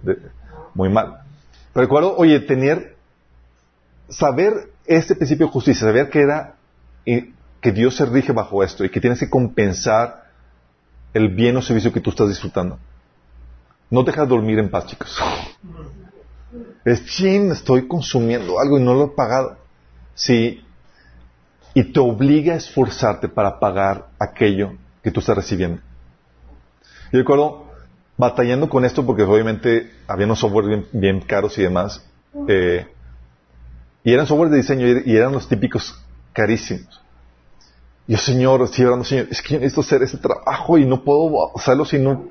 muy 0.75 0.89
mal. 0.91 1.24
Recuerdo, 1.75 2.17
oye, 2.17 2.41
tener, 2.41 2.97
saber 4.09 4.71
este 4.87 5.17
principio 5.17 5.47
de 5.47 5.53
justicia, 5.53 5.87
saber 5.87 6.09
que 6.09 6.21
era, 6.21 6.55
que 7.05 7.73
Dios 7.73 7.97
se 7.97 8.07
rige 8.07 8.33
bajo 8.33 8.63
esto 8.63 8.85
y 8.85 8.91
que 8.91 9.01
tienes 9.01 9.19
que 9.19 9.29
compensar 9.29 10.25
el 11.13 11.29
bien 11.29 11.57
o 11.57 11.63
servicio 11.63 11.93
que 11.93 12.01
tú 12.01 12.11
estás 12.11 12.29
disfrutando. 12.29 12.79
No 13.91 14.05
te 14.05 14.11
dejas 14.11 14.29
dormir 14.29 14.59
en 14.59 14.71
paz, 14.71 14.87
chicos. 14.87 15.19
Es 16.85 17.05
chin, 17.07 17.51
estoy 17.51 17.89
consumiendo 17.89 18.61
algo 18.61 18.79
y 18.79 18.83
no 18.83 18.95
lo 18.95 19.07
he 19.07 19.09
pagado. 19.09 19.57
Sí. 20.15 20.65
Y 21.73 21.93
te 21.93 22.01
obliga 22.01 22.55
a 22.55 22.57
esforzarte 22.57 23.29
para 23.29 23.59
pagar 23.59 24.09
aquello 24.19 24.75
que 25.03 25.11
tú 25.11 25.21
estás 25.21 25.37
recibiendo. 25.37 25.81
Yo 27.13 27.19
recuerdo 27.19 27.64
batallando 28.17 28.69
con 28.69 28.85
esto 28.85 29.05
porque 29.05 29.23
obviamente 29.25 29.91
había 30.07 30.27
unos 30.27 30.39
software 30.41 30.67
bien, 30.67 30.87
bien 30.93 31.21
caros 31.21 31.59
y 31.59 31.63
demás. 31.63 32.05
eh, 32.49 32.87
y 34.05 34.13
eran 34.13 34.27
software 34.27 34.51
de 34.51 34.59
diseño 34.59 34.87
y 35.05 35.17
eran 35.17 35.33
los 35.33 35.49
típicos 35.49 35.99
carísimos. 36.33 37.01
Yo, 38.07 38.19
Señor, 38.19 38.61
estoy 38.63 38.85
orando, 38.85 39.05
Señor, 39.05 39.29
es 39.31 39.41
que 39.41 39.55
yo 39.55 39.61
necesito 39.61 39.81
hacer 39.81 40.03
ese 40.03 40.19
trabajo 40.19 40.77
y 40.77 40.85
no 40.85 41.03
puedo 41.03 41.57
hacerlo 41.57 41.87
si 41.87 41.99
no. 41.99 42.27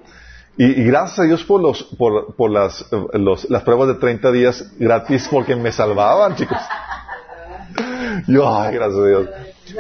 Y, 0.56 0.66
y 0.66 0.84
gracias 0.86 1.18
a 1.20 1.24
Dios 1.24 1.44
por, 1.44 1.60
los, 1.62 1.82
por, 1.98 2.36
por 2.36 2.52
las, 2.52 2.86
los- 3.14 3.50
las 3.50 3.64
pruebas 3.64 3.88
de 3.88 3.96
30 3.96 4.32
días 4.32 4.72
gratis 4.78 5.28
porque 5.32 5.56
me 5.56 5.72
salvaban, 5.72 6.36
chicos. 6.36 6.60
Yo, 8.28 8.48
ay, 8.56 8.76
gracias 8.76 9.00
a 9.02 9.08
Dios. 9.08 9.30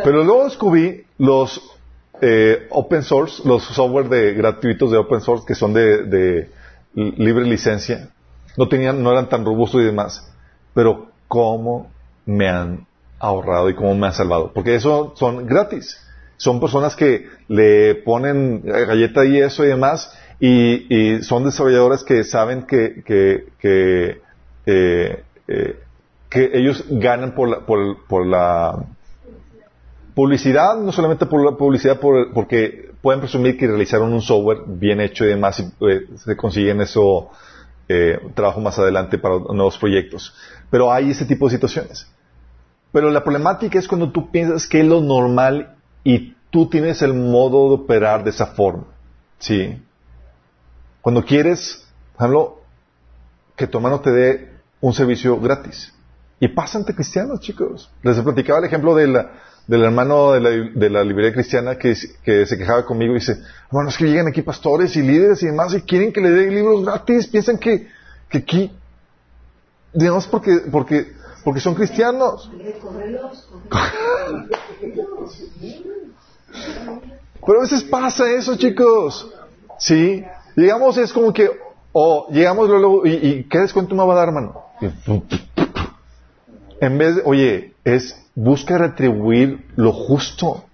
Pero 0.03 0.23
luego 0.23 0.45
descubrí 0.45 1.05
los 1.19 1.61
eh, 2.25 2.67
open 2.69 3.03
source, 3.03 3.41
los 3.45 3.63
software 3.63 4.07
de, 4.07 4.33
gratuitos 4.33 4.89
de 4.91 4.97
open 4.97 5.19
source 5.19 5.43
que 5.45 5.55
son 5.55 5.73
de, 5.73 6.49
libre 6.93 7.43
licencia. 7.43 8.09
No 8.55 8.69
tenían, 8.69 9.03
no 9.03 9.11
eran 9.11 9.27
tan 9.27 9.43
robustos 9.43 9.81
y 9.81 9.85
demás. 9.85 10.31
Pero 10.73 11.09
cómo 11.27 11.91
me 12.25 12.47
han 12.47 12.87
ahorrado 13.19 13.69
y 13.69 13.75
cómo 13.75 13.93
me 13.95 14.07
han 14.07 14.13
salvado. 14.13 14.53
Porque 14.53 14.75
eso 14.75 15.13
son 15.17 15.45
gratis. 15.45 15.99
Son 16.37 16.61
personas 16.61 16.95
que 16.95 17.27
le 17.49 17.95
ponen 17.95 18.61
galleta 18.61 19.25
y 19.25 19.39
eso 19.39 19.65
y 19.65 19.67
demás. 19.67 20.17
Y, 20.39 20.95
y 20.95 21.23
son 21.23 21.43
desarrolladores 21.43 22.05
que 22.05 22.23
saben 22.23 22.63
que, 22.63 23.03
que, 23.05 23.47
que, 23.59 24.21
eh, 24.65 25.23
eh, 25.49 25.79
que 26.29 26.51
ellos 26.53 26.85
ganan 26.89 27.35
por 27.35 27.49
la, 27.49 27.65
por, 27.65 28.05
por 28.07 28.25
la 28.25 28.85
publicidad, 30.15 30.77
no 30.77 30.91
solamente 30.91 31.25
publicidad, 31.25 31.99
por- 31.99 32.31
porque 32.33 32.91
pueden 33.01 33.19
presumir 33.21 33.57
que 33.57 33.67
realizaron 33.67 34.13
un 34.13 34.21
software 34.21 34.59
bien 34.67 35.01
hecho 35.01 35.25
y 35.25 35.29
demás 35.29 35.59
y 35.59 35.63
eh, 35.87 36.07
se 36.17 36.37
consiguen 36.37 36.81
eso 36.81 37.29
eh, 37.89 38.19
trabajo 38.33 38.61
más 38.61 38.77
adelante 38.79 39.17
para 39.17 39.35
nuevos 39.39 39.77
proyectos. 39.77 40.33
Pero 40.69 40.91
hay 40.91 41.11
ese 41.11 41.25
tipo 41.25 41.47
de 41.47 41.55
situaciones. 41.55 42.07
Pero 42.91 43.09
la 43.09 43.23
problemática 43.23 43.79
es 43.79 43.87
cuando 43.87 44.11
tú 44.11 44.29
piensas 44.31 44.67
que 44.67 44.81
es 44.81 44.85
lo 44.87 45.01
normal 45.01 45.75
y 46.03 46.35
tú 46.51 46.69
tienes 46.69 47.01
el 47.01 47.13
modo 47.13 47.69
de 47.69 47.83
operar 47.83 48.23
de 48.23 48.29
esa 48.29 48.45
forma. 48.47 48.85
¿Sí? 49.39 49.81
Cuando 51.01 51.25
quieres, 51.25 51.85
ejemplo, 52.15 52.61
que 53.55 53.67
tu 53.67 53.77
hermano 53.79 53.99
te 53.99 54.11
dé 54.11 54.53
un 54.79 54.93
servicio 54.93 55.39
gratis. 55.39 55.93
Y 56.39 56.47
pasa 56.49 56.77
ante 56.77 56.93
cristianos, 56.95 57.39
chicos. 57.41 57.91
Les 58.03 58.19
platicaba 58.21 58.59
el 58.59 58.65
ejemplo 58.65 58.95
de 58.95 59.07
la, 59.07 59.31
del 59.67 59.83
hermano 59.83 60.33
de 60.33 60.41
la, 60.41 60.49
de 60.49 60.89
la 60.89 61.03
librería 61.03 61.33
cristiana 61.33 61.77
que, 61.77 61.95
se 61.95 62.57
quejaba 62.57 62.85
conmigo 62.85 63.13
y 63.13 63.19
dice, 63.19 63.41
bueno, 63.71 63.89
es 63.89 63.97
que 63.97 64.05
llegan 64.05 64.27
aquí 64.27 64.41
pastores 64.41 64.95
y 64.95 65.01
líderes 65.01 65.41
y 65.43 65.47
demás 65.47 65.73
y 65.73 65.81
quieren 65.81 66.11
que 66.11 66.21
le 66.21 66.31
dé 66.31 66.51
libros 66.51 66.83
gratis, 66.83 67.27
piensan 67.27 67.57
que, 67.57 67.87
que 68.29 68.39
aquí, 68.39 68.71
digamos 69.93 70.27
porque, 70.27 70.63
porque, 70.71 71.13
porque 71.43 71.61
son 71.61 71.75
cristianos. 71.75 72.51
Pero 77.45 77.59
a 77.59 77.61
veces 77.63 77.83
pasa 77.83 78.31
eso, 78.31 78.55
chicos. 78.55 79.29
Sí. 79.77 80.23
Llegamos, 80.55 80.97
es 80.97 81.11
como 81.11 81.33
que, 81.33 81.49
o 81.91 82.27
llegamos 82.31 82.69
luego, 82.69 83.05
y, 83.05 83.11
y 83.13 83.43
¿qué 83.45 83.59
descuento 83.59 83.95
me 83.95 84.05
va 84.05 84.13
a 84.13 84.17
dar, 84.17 84.27
hermano? 84.29 84.63
En 86.83 86.97
vez 86.97 87.15
de, 87.15 87.21
oye, 87.23 87.75
es 87.85 88.21
busca 88.35 88.77
retribuir 88.77 89.65
lo 89.77 89.93
justo. 89.93 90.65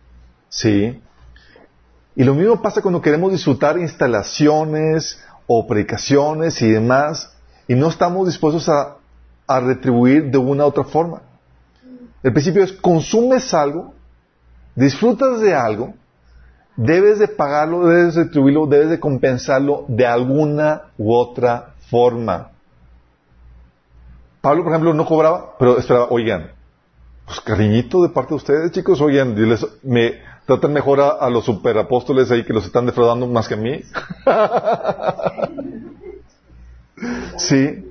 ¿Sí? 0.49 0.99
Y 2.15 2.23
lo 2.23 2.33
mismo 2.33 2.63
pasa 2.63 2.81
cuando 2.81 2.99
queremos 2.99 3.31
disfrutar 3.31 3.77
instalaciones 3.77 5.23
o 5.45 5.67
predicaciones 5.67 6.63
y 6.63 6.71
demás, 6.71 7.31
y 7.67 7.75
no 7.75 7.89
estamos 7.89 8.25
dispuestos 8.25 8.67
a, 8.69 8.95
a 9.45 9.59
retribuir 9.59 10.31
de 10.31 10.39
una 10.39 10.65
u 10.65 10.69
otra 10.69 10.83
forma. 10.83 11.21
El 12.23 12.33
principio 12.33 12.63
es, 12.63 12.71
consumes 12.71 13.53
algo, 13.53 13.93
disfrutas 14.73 15.39
de 15.41 15.53
algo, 15.53 15.93
debes 16.75 17.19
de 17.19 17.27
pagarlo, 17.27 17.85
debes 17.85 18.15
de 18.15 18.23
retribuirlo, 18.23 18.65
debes 18.65 18.89
de 18.89 18.99
compensarlo 18.99 19.85
de 19.87 20.07
alguna 20.07 20.85
u 20.97 21.13
otra 21.13 21.75
forma. 21.91 22.49
Pablo, 24.41 24.63
por 24.63 24.71
ejemplo, 24.71 24.93
no 24.93 25.05
cobraba, 25.05 25.57
pero 25.57 25.77
esperaba, 25.77 26.07
oigan, 26.09 26.51
pues 27.25 27.41
cariñito 27.41 28.01
de 28.01 28.09
parte 28.09 28.29
de 28.29 28.35
ustedes, 28.35 28.71
chicos, 28.71 29.01
oigan, 29.01 29.35
diles, 29.35 29.65
me 29.83 30.21
tratan 30.45 30.73
mejor 30.73 31.01
a, 31.01 31.29
los 31.29 31.45
superapóstoles 31.45 32.31
ahí 32.31 32.43
que 32.43 32.53
los 32.53 32.65
están 32.65 32.85
defraudando 32.85 33.27
más 33.27 33.47
que 33.47 33.53
a 33.53 33.57
mí. 33.57 33.83
sí. 37.37 37.85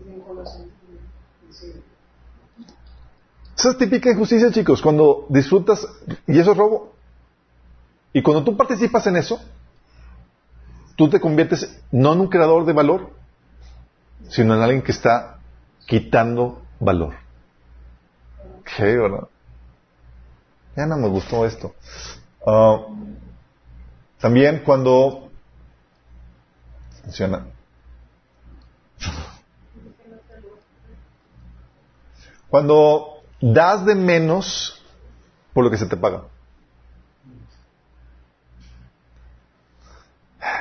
Esa 3.57 3.70
es 3.70 3.78
típica 3.78 4.11
injusticia, 4.11 4.51
chicos, 4.51 4.82
cuando 4.82 5.26
disfrutas, 5.28 5.86
y 6.26 6.38
eso 6.38 6.53
es 6.53 6.57
robo. 6.57 6.94
Y 8.12 8.22
cuando 8.22 8.42
tú 8.42 8.57
participas 8.57 9.07
en 9.07 9.16
eso, 9.16 9.40
tú 10.96 11.09
te 11.09 11.20
conviertes 11.20 11.80
no 11.92 12.14
en 12.14 12.20
un 12.20 12.28
creador 12.28 12.64
de 12.64 12.72
valor, 12.72 13.11
sino 14.28 14.55
en 14.55 14.62
alguien 14.62 14.82
que 14.82 14.92
está 14.92 15.38
quitando 15.89 16.61
valor. 16.78 17.14
¿Qué, 18.62 18.84
verdad? 18.84 19.26
Ya 20.76 20.86
no 20.86 20.99
me 20.99 21.09
gustó 21.09 21.47
esto. 21.47 21.74
Ah, 22.47 22.86
también 24.18 24.62
cuando 24.64 25.30
funciona. 27.03 27.47
Cuando 32.51 33.22
das 33.41 33.86
de 33.86 33.95
menos 33.95 34.82
por 35.55 35.64
lo 35.64 35.70
que 35.70 35.78
se 35.78 35.86
te 35.86 35.97
paga. 35.97 36.24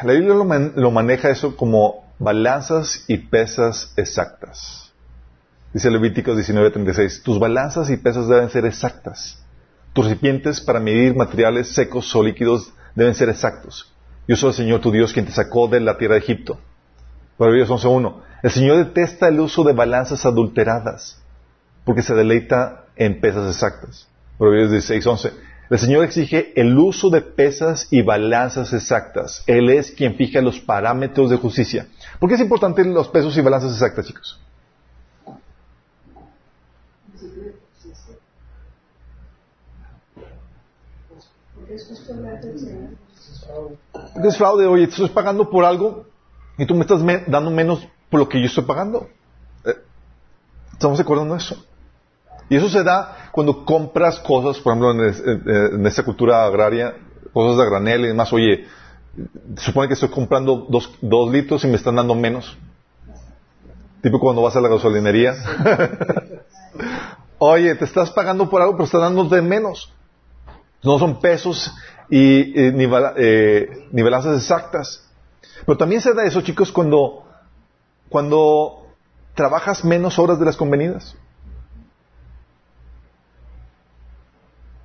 La 0.04 0.14
Biblia 0.14 0.36
lo, 0.36 0.46
lo 0.46 0.92
maneja 0.92 1.30
eso 1.30 1.58
como 1.58 2.06
balanzas 2.18 3.04
y 3.10 3.18
pesas 3.18 3.92
exactas. 3.98 4.87
Dice 5.78 5.92
Levíticos 5.92 6.36
19:36, 6.36 7.22
tus 7.22 7.38
balanzas 7.38 7.92
y 7.92 7.98
pesos 7.98 8.28
deben 8.28 8.50
ser 8.50 8.66
exactas. 8.66 9.38
Tus 9.94 10.06
recipientes 10.06 10.60
para 10.60 10.80
medir 10.80 11.16
materiales 11.16 11.68
secos 11.68 12.16
o 12.16 12.24
líquidos 12.24 12.74
deben 12.96 13.14
ser 13.14 13.30
exactos. 13.30 13.94
Yo 14.28 14.36
soy 14.36 14.50
el 14.50 14.56
Señor 14.56 14.82
tu 14.82 14.90
Dios 14.92 15.14
quien 15.14 15.28
te 15.28 15.32
sacó 15.32 15.68
de 15.68 15.80
la 15.80 15.96
tierra 16.00 16.16
de 16.16 16.22
Egipto. 16.22 16.60
Proverbios 17.38 17.70
11:1. 17.70 18.24
El 18.42 18.50
Señor 18.50 18.78
detesta 18.78 19.28
el 19.28 19.40
uso 19.40 19.64
de 19.64 19.74
balanzas 19.74 20.26
adulteradas 20.26 21.22
porque 21.86 22.02
se 22.02 22.16
deleita 22.16 22.86
en 22.96 23.22
pesas 23.22 23.48
exactas. 23.48 24.08
Proverbios 24.40 24.72
16:11. 24.72 25.32
El 25.70 25.78
Señor 25.78 26.06
exige 26.06 26.60
el 26.60 26.76
uso 26.76 27.12
de 27.12 27.22
pesas 27.22 27.88
y 27.92 28.02
balanzas 28.02 28.74
exactas. 28.74 29.44
Él 29.46 29.70
es 29.70 29.92
quien 29.92 30.16
fija 30.16 30.42
los 30.42 30.60
parámetros 30.60 31.30
de 31.30 31.38
justicia. 31.38 31.86
¿Por 32.20 32.30
qué 32.30 32.34
es 32.34 32.42
importante 32.42 32.84
los 32.84 33.10
pesos 33.10 33.38
y 33.38 33.42
balanzas 33.42 33.74
exactas, 33.74 34.08
chicos? 34.08 34.42
Es 44.24 44.38
fraude, 44.38 44.66
oye, 44.66 44.88
te 44.88 44.94
estoy 44.94 45.10
pagando 45.10 45.50
por 45.50 45.66
algo 45.66 46.06
y 46.58 46.66
tú 46.66 46.76
me 46.76 46.82
estás 46.82 47.02
dando 47.28 47.52
menos 47.52 47.88
por 48.10 48.20
lo 48.20 48.30
que 48.30 48.40
yo 48.40 48.48
estoy 48.48 48.64
pagando. 48.64 49.10
Eh, 49.66 49.76
¿Estamos 50.74 50.98
de 50.98 51.04
acuerdo 51.04 51.26
en 51.26 51.36
eso? 51.36 51.56
Y 52.50 52.56
eso 52.56 52.70
se 52.70 52.84
da 52.84 53.30
cuando 53.32 53.66
compras 53.66 54.20
cosas, 54.20 54.62
por 54.62 54.74
ejemplo, 54.74 54.92
en, 54.92 55.86
esta 55.86 56.04
cultura 56.04 56.46
agraria, 56.46 56.96
cosas 57.34 57.58
de 57.58 57.66
granel 57.66 58.06
y 58.06 58.08
demás. 58.08 58.32
Oye, 58.32 58.66
supone 59.58 59.88
que 59.88 59.96
estoy 59.96 60.10
comprando 60.10 60.66
dos, 60.70 60.92
dos 61.02 61.32
litros 61.32 61.64
y 61.66 61.68
me 61.68 61.76
están 61.76 61.96
dando 61.96 62.16
menos. 62.16 62.58
Tipo 64.02 64.20
cuando 64.20 64.42
vas 64.42 64.56
a 64.56 64.62
la 64.62 64.70
gasolinería. 64.70 65.34
Oye, 67.40 67.76
te 67.76 67.86
estás 67.86 68.12
pagando 68.12 68.50
por 68.50 68.62
algo, 68.62 68.74
pero 68.74 68.86
estás 68.86 69.02
dando 69.02 69.26
de 69.26 69.42
menos. 69.42 69.92
No 70.88 70.98
son 71.00 71.20
pesos 71.20 71.70
y 72.10 72.58
eh, 72.58 72.88
balanzas 73.92 74.42
exactas. 74.42 75.06
Pero 75.66 75.78
también 75.78 76.00
se 76.00 76.14
da 76.14 76.24
eso, 76.24 76.40
chicos, 76.40 76.72
cuando, 76.72 77.26
cuando 78.08 78.88
trabajas 79.36 79.84
menos 79.84 80.18
horas 80.18 80.40
de 80.40 80.46
las 80.46 80.56
convenidas. 80.56 81.14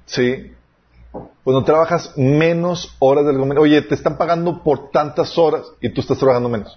Sí. 0.06 0.52
Cuando 1.44 1.62
trabajas 1.62 2.12
menos 2.16 2.96
horas 2.98 3.24
de 3.24 3.32
las 3.32 3.38
convenidas. 3.38 3.62
Oye, 3.62 3.82
te 3.82 3.94
están 3.94 4.18
pagando 4.18 4.64
por 4.64 4.90
tantas 4.90 5.38
horas 5.38 5.66
y 5.80 5.88
tú 5.90 6.00
estás 6.00 6.18
trabajando 6.18 6.48
menos. 6.48 6.76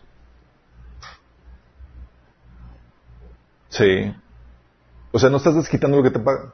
Sí. 3.69 4.15
O 5.11 5.17
sea, 5.17 5.31
no 5.31 5.37
estás 5.37 5.55
desquitando 5.55 5.97
lo 5.97 6.03
que 6.03 6.11
te 6.11 6.19
pagan. 6.19 6.53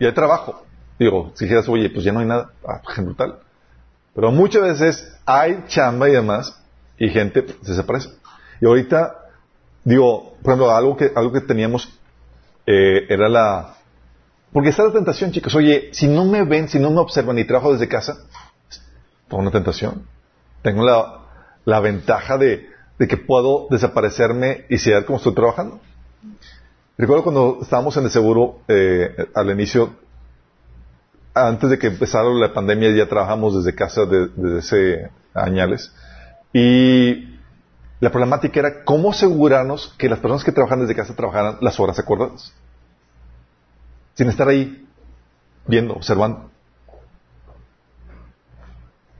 Y 0.00 0.06
hay 0.06 0.12
trabajo. 0.12 0.64
Digo, 1.00 1.32
si 1.34 1.46
dijeras, 1.46 1.66
oye, 1.70 1.88
pues 1.88 2.04
ya 2.04 2.12
no 2.12 2.20
hay 2.20 2.26
nada, 2.26 2.50
ah, 2.62 2.82
pues, 2.84 3.02
brutal. 3.02 3.38
Pero 4.14 4.30
muchas 4.30 4.60
veces 4.60 5.16
hay 5.24 5.64
chamba 5.66 6.10
y 6.10 6.12
demás, 6.12 6.60
y 6.98 7.08
gente 7.08 7.46
se 7.62 7.70
desaparece. 7.70 8.10
Y 8.60 8.66
ahorita, 8.66 9.16
digo, 9.82 10.34
por 10.42 10.52
ejemplo, 10.52 10.70
algo 10.70 10.98
que, 10.98 11.10
algo 11.16 11.32
que 11.32 11.40
teníamos 11.40 11.88
eh, 12.66 13.06
era 13.08 13.30
la... 13.30 13.76
Porque 14.52 14.68
está 14.68 14.84
la 14.84 14.92
tentación, 14.92 15.32
chicos. 15.32 15.54
Oye, 15.54 15.88
si 15.92 16.06
no 16.06 16.26
me 16.26 16.44
ven, 16.44 16.68
si 16.68 16.78
no 16.78 16.90
me 16.90 17.00
observan 17.00 17.38
y 17.38 17.44
trabajo 17.44 17.72
desde 17.72 17.88
casa, 17.88 18.18
tengo 19.28 19.42
una 19.42 19.50
tentación. 19.50 20.06
Tengo 20.60 20.84
la, 20.84 21.20
la 21.64 21.80
ventaja 21.80 22.36
de, 22.36 22.68
de 22.98 23.08
que 23.08 23.16
puedo 23.16 23.68
desaparecerme 23.70 24.66
y 24.68 24.76
saber 24.76 25.06
cómo 25.06 25.16
estoy 25.16 25.34
trabajando. 25.34 25.80
Recuerdo 26.98 27.22
cuando 27.22 27.58
estábamos 27.62 27.96
en 27.96 28.04
el 28.04 28.10
seguro, 28.10 28.58
eh, 28.68 29.28
al 29.34 29.50
inicio, 29.50 29.94
antes 31.34 31.70
de 31.70 31.78
que 31.78 31.88
empezara 31.88 32.28
la 32.28 32.52
pandemia 32.52 32.90
ya 32.90 33.08
trabajamos 33.08 33.56
desde 33.56 33.76
casa 33.76 34.04
desde 34.06 34.58
ese 34.58 35.10
añales. 35.34 35.92
Y 36.52 37.38
la 38.00 38.10
problemática 38.10 38.60
era 38.60 38.84
cómo 38.84 39.10
asegurarnos 39.10 39.94
que 39.98 40.08
las 40.08 40.18
personas 40.18 40.44
que 40.44 40.52
trabajan 40.52 40.80
desde 40.80 40.94
casa 40.94 41.14
trabajaran 41.14 41.58
las 41.60 41.78
horas 41.78 41.98
acordadas. 41.98 42.52
Sin 44.14 44.28
estar 44.28 44.48
ahí 44.48 44.86
viendo, 45.66 45.94
observando. 45.94 46.50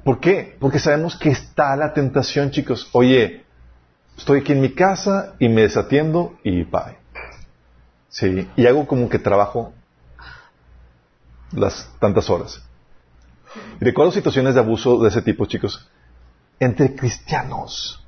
¿Por 0.03 0.19
qué? 0.19 0.57
Porque 0.59 0.79
sabemos 0.79 1.17
que 1.17 1.31
está 1.31 1.77
la 1.77 1.93
tentación, 1.93 2.51
chicos. 2.51 2.89
Oye, 2.93 3.45
estoy 4.17 4.41
aquí 4.41 4.53
en 4.53 4.61
mi 4.61 4.75
casa 4.75 5.35
y 5.39 5.49
me 5.49 5.63
desatiendo 5.63 6.39
y 6.43 6.65
bye. 6.65 6.99
Sí, 8.09 8.49
y 8.57 8.67
hago 8.67 8.87
como 8.87 9.09
que 9.09 9.19
trabajo 9.19 9.73
las 11.53 11.89
tantas 11.99 12.29
horas. 12.31 12.63
Y 13.81 13.85
recuerdo 13.85 14.13
situaciones 14.13 14.55
de 14.55 14.61
abuso 14.61 15.03
de 15.03 15.09
ese 15.09 15.23
tipo, 15.23 15.47
chicos, 15.47 15.89
entre 16.59 16.95
cristianos. 16.95 18.05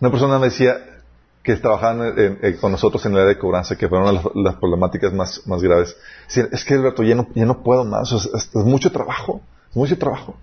Una 0.00 0.10
persona 0.10 0.38
me 0.38 0.46
decía 0.46 0.76
que 1.42 1.56
trabajaban 1.56 2.38
con 2.60 2.72
nosotros 2.72 3.04
en 3.04 3.12
el 3.12 3.18
área 3.18 3.34
de 3.34 3.38
cobranza, 3.38 3.76
que 3.76 3.88
fueron 3.88 4.14
las, 4.14 4.24
las 4.34 4.54
problemáticas 4.56 5.12
más, 5.12 5.46
más 5.46 5.62
graves. 5.62 5.94
Decían, 6.26 6.48
es 6.50 6.64
que 6.64 6.74
Alberto, 6.74 7.02
ya 7.02 7.14
no, 7.14 7.28
ya 7.34 7.44
no 7.44 7.62
puedo 7.62 7.84
más, 7.84 8.10
es, 8.12 8.54
mucho 8.54 8.90
trabajo, 8.90 9.42
es 9.70 9.76
mucho 9.76 9.98
trabajo. 9.98 10.36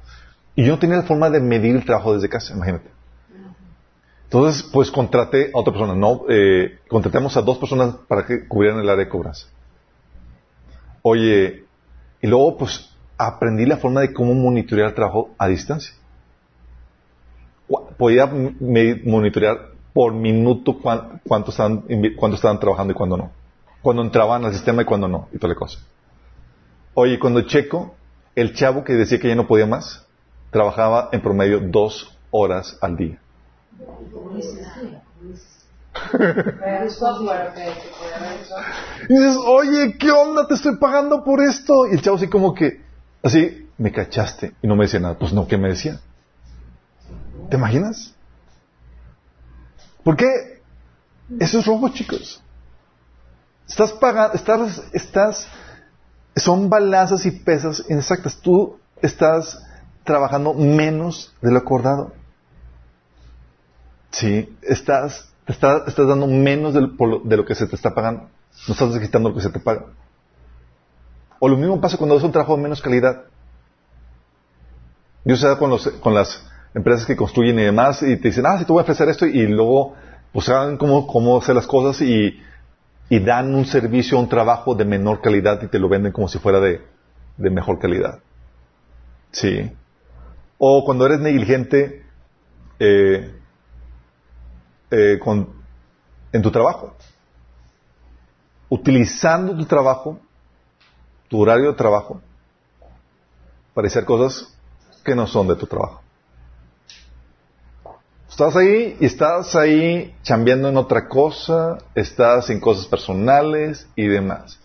Y 0.55 0.63
yo 0.63 0.73
no 0.73 0.79
tenía 0.79 0.97
la 0.97 1.03
forma 1.03 1.29
de 1.29 1.39
medir 1.39 1.75
el 1.75 1.85
trabajo 1.85 2.13
desde 2.13 2.29
casa, 2.29 2.53
imagínate. 2.53 2.89
Entonces, 4.25 4.63
pues 4.63 4.91
contraté 4.91 5.51
a 5.53 5.57
otra 5.59 5.73
persona, 5.73 5.95
no, 5.95 6.21
eh, 6.29 6.79
contratamos 6.87 7.35
a 7.35 7.41
dos 7.41 7.57
personas 7.57 7.95
para 8.07 8.25
que 8.25 8.47
cubrieran 8.47 8.79
el 8.79 8.89
área 8.89 9.03
de 9.03 9.09
cobranza. 9.09 9.47
Oye, 11.01 11.65
y 12.21 12.27
luego, 12.27 12.57
pues, 12.57 12.89
aprendí 13.17 13.65
la 13.65 13.77
forma 13.77 14.01
de 14.01 14.13
cómo 14.13 14.33
monitorear 14.33 14.89
el 14.89 14.95
trabajo 14.95 15.29
a 15.37 15.47
distancia. 15.47 15.93
Podía 17.97 18.25
monitorear 18.25 19.71
por 19.93 20.13
minuto 20.13 20.79
cuánto 20.79 21.51
estaban, 21.51 21.83
cuánto 22.17 22.35
estaban 22.35 22.59
trabajando 22.59 22.91
y 22.91 22.95
cuándo 22.95 23.17
no. 23.17 23.31
Cuando 23.81 24.03
entraban 24.03 24.45
al 24.45 24.53
sistema 24.53 24.81
y 24.81 24.85
cuándo 24.85 25.07
no, 25.07 25.27
y 25.31 25.37
toda 25.37 25.53
la 25.53 25.59
cosa. 25.59 25.79
Oye, 26.93 27.17
cuando 27.19 27.41
checo, 27.41 27.95
el 28.35 28.53
chavo 28.53 28.83
que 28.83 28.93
decía 28.93 29.19
que 29.19 29.27
ya 29.27 29.35
no 29.35 29.47
podía 29.47 29.65
más, 29.65 30.05
trabajaba 30.51 31.09
en 31.11 31.21
promedio 31.21 31.59
dos 31.59 32.17
horas 32.31 32.77
al 32.81 32.97
día. 32.97 33.19
Y 39.09 39.13
dices, 39.13 39.37
oye, 39.45 39.97
¿qué 39.97 40.11
onda? 40.11 40.47
Te 40.47 40.53
estoy 40.53 40.77
pagando 40.77 41.23
por 41.23 41.41
esto. 41.41 41.87
Y 41.87 41.95
el 41.95 42.01
chavo 42.01 42.17
así 42.17 42.27
como 42.27 42.53
que, 42.53 42.81
así, 43.21 43.69
me 43.77 43.91
cachaste. 43.91 44.53
Y 44.61 44.67
no 44.67 44.75
me 44.75 44.85
decía 44.85 44.99
nada. 44.99 45.17
Pues 45.17 45.33
no, 45.33 45.47
¿qué 45.47 45.57
me 45.57 45.69
decía? 45.69 45.99
¿Te 47.49 47.57
imaginas? 47.57 48.13
¿Por 50.03 50.15
qué? 50.15 50.61
Eso 51.39 51.59
es 51.59 51.65
robo, 51.65 51.89
chicos. 51.89 52.41
Estás 53.67 53.91
pagando, 53.93 54.35
estás, 54.35 54.83
estás, 54.93 55.47
son 56.35 56.69
balanzas 56.69 57.25
y 57.25 57.31
pesas 57.31 57.83
inexactas. 57.89 58.37
Tú 58.37 58.79
estás 59.01 59.61
trabajando 60.03 60.53
menos 60.53 61.33
de 61.41 61.51
lo 61.51 61.57
acordado. 61.57 62.13
Sí, 64.11 64.57
estás, 64.61 65.30
estás, 65.47 65.87
estás 65.87 66.07
dando 66.07 66.27
menos 66.27 66.73
de 66.73 66.81
lo, 66.81 67.19
de 67.23 67.37
lo, 67.37 67.45
que 67.45 67.55
se 67.55 67.67
te 67.67 67.75
está 67.75 67.93
pagando. 67.93 68.29
No 68.67 68.73
estás 68.73 68.97
quitando 68.99 69.29
lo 69.29 69.35
que 69.35 69.41
se 69.41 69.49
te 69.49 69.59
paga. 69.59 69.85
O 71.39 71.47
lo 71.47 71.57
mismo 71.57 71.81
pasa 71.81 71.97
cuando 71.97 72.17
es 72.17 72.23
un 72.23 72.31
trabajo 72.31 72.55
de 72.55 72.63
menos 72.63 72.81
calidad. 72.81 73.23
Yo 75.25 75.35
sé 75.35 75.47
con, 75.57 75.69
los, 75.69 75.87
con 75.87 76.13
las 76.13 76.47
empresas 76.73 77.05
que 77.05 77.15
construyen 77.15 77.59
y 77.59 77.63
demás 77.63 78.01
y 78.01 78.17
te 78.17 78.29
dicen, 78.29 78.45
ah, 78.45 78.57
sí, 78.57 78.65
te 78.65 78.71
voy 78.71 78.81
a 78.81 78.83
ofrecer 78.83 79.09
esto 79.09 79.25
y 79.25 79.47
luego 79.47 79.95
pues 80.31 80.45
saben 80.45 80.77
cómo, 80.77 81.07
cómo 81.07 81.37
hacer 81.37 81.55
las 81.55 81.67
cosas 81.67 82.01
y, 82.01 82.39
y 83.09 83.19
dan 83.19 83.53
un 83.53 83.65
servicio, 83.65 84.17
un 84.19 84.29
trabajo 84.29 84.75
de 84.75 84.85
menor 84.85 85.21
calidad 85.21 85.61
y 85.61 85.67
te 85.67 85.79
lo 85.79 85.89
venden 85.89 86.11
como 86.11 86.27
si 86.27 86.39
fuera 86.39 86.59
de, 86.59 86.81
de 87.37 87.49
mejor 87.49 87.79
calidad. 87.79 88.19
Sí. 89.31 89.71
O 90.57 90.85
cuando 90.85 91.05
eres 91.05 91.19
negligente 91.19 92.05
eh, 92.79 93.35
eh, 94.91 95.17
con, 95.19 95.47
en 96.31 96.41
tu 96.41 96.51
trabajo. 96.51 96.95
Utilizando 98.69 99.55
tu 99.55 99.65
trabajo, 99.65 100.19
tu 101.29 101.41
horario 101.41 101.71
de 101.71 101.77
trabajo, 101.77 102.21
para 103.73 103.87
hacer 103.87 104.05
cosas 104.05 104.53
que 105.03 105.15
no 105.15 105.27
son 105.27 105.47
de 105.47 105.55
tu 105.55 105.65
trabajo. 105.65 106.01
Estás 108.29 108.55
ahí 108.55 108.97
y 108.99 109.05
estás 109.05 109.55
ahí 109.55 110.15
chambeando 110.23 110.69
en 110.69 110.77
otra 110.77 111.07
cosa, 111.07 111.77
estás 111.95 112.49
en 112.49 112.59
cosas 112.59 112.85
personales 112.85 113.87
y 113.95 114.07
demás. 114.07 114.57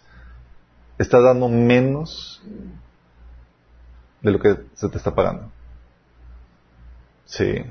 Estás 0.99 1.23
dando 1.23 1.49
menos 1.49 2.41
de 4.23 4.31
lo 4.31 4.39
que 4.39 4.57
se 4.75 4.89
te 4.89 4.97
está 4.97 5.15
pagando. 5.15 5.51
Sí. 7.27 7.65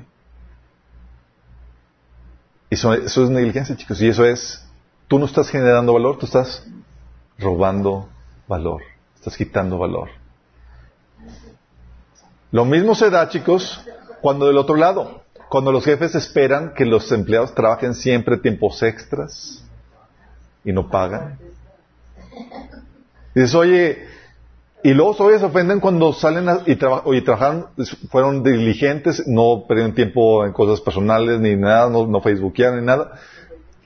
Eso, 2.70 2.92
eso 2.94 3.24
es 3.24 3.30
negligencia, 3.30 3.76
chicos. 3.76 4.00
Y 4.00 4.08
eso 4.08 4.24
es, 4.24 4.64
tú 5.08 5.18
no 5.18 5.26
estás 5.26 5.48
generando 5.48 5.92
valor, 5.92 6.18
tú 6.18 6.26
estás 6.26 6.66
robando 7.38 8.08
valor. 8.48 8.82
Estás 9.14 9.36
quitando 9.36 9.78
valor. 9.78 10.08
Lo 12.52 12.64
mismo 12.64 12.94
se 12.94 13.10
da, 13.10 13.28
chicos, 13.28 13.84
cuando 14.20 14.46
del 14.46 14.56
otro 14.56 14.76
lado, 14.76 15.22
cuando 15.48 15.72
los 15.72 15.84
jefes 15.84 16.14
esperan 16.14 16.74
que 16.74 16.84
los 16.84 17.10
empleados 17.12 17.54
trabajen 17.54 17.94
siempre 17.94 18.38
tiempos 18.38 18.82
extras 18.82 19.64
y 20.64 20.72
no 20.72 20.88
pagan. 20.88 21.38
Dices, 23.34 23.54
oye, 23.54 24.06
y 24.82 24.94
luego 24.94 25.14
todavía 25.14 25.38
se 25.38 25.46
ofenden 25.46 25.80
cuando 25.80 26.12
salen 26.12 26.46
y, 26.66 26.76
trabajaron, 26.76 27.66
fueron 28.10 28.42
diligentes, 28.42 29.26
no 29.26 29.64
perdieron 29.66 29.94
tiempo 29.94 30.44
en 30.44 30.52
cosas 30.52 30.80
personales 30.80 31.40
ni 31.40 31.56
nada, 31.56 31.88
no, 31.88 32.06
no 32.06 32.20
facebookearon 32.20 32.80
ni 32.80 32.86
nada. 32.86 33.18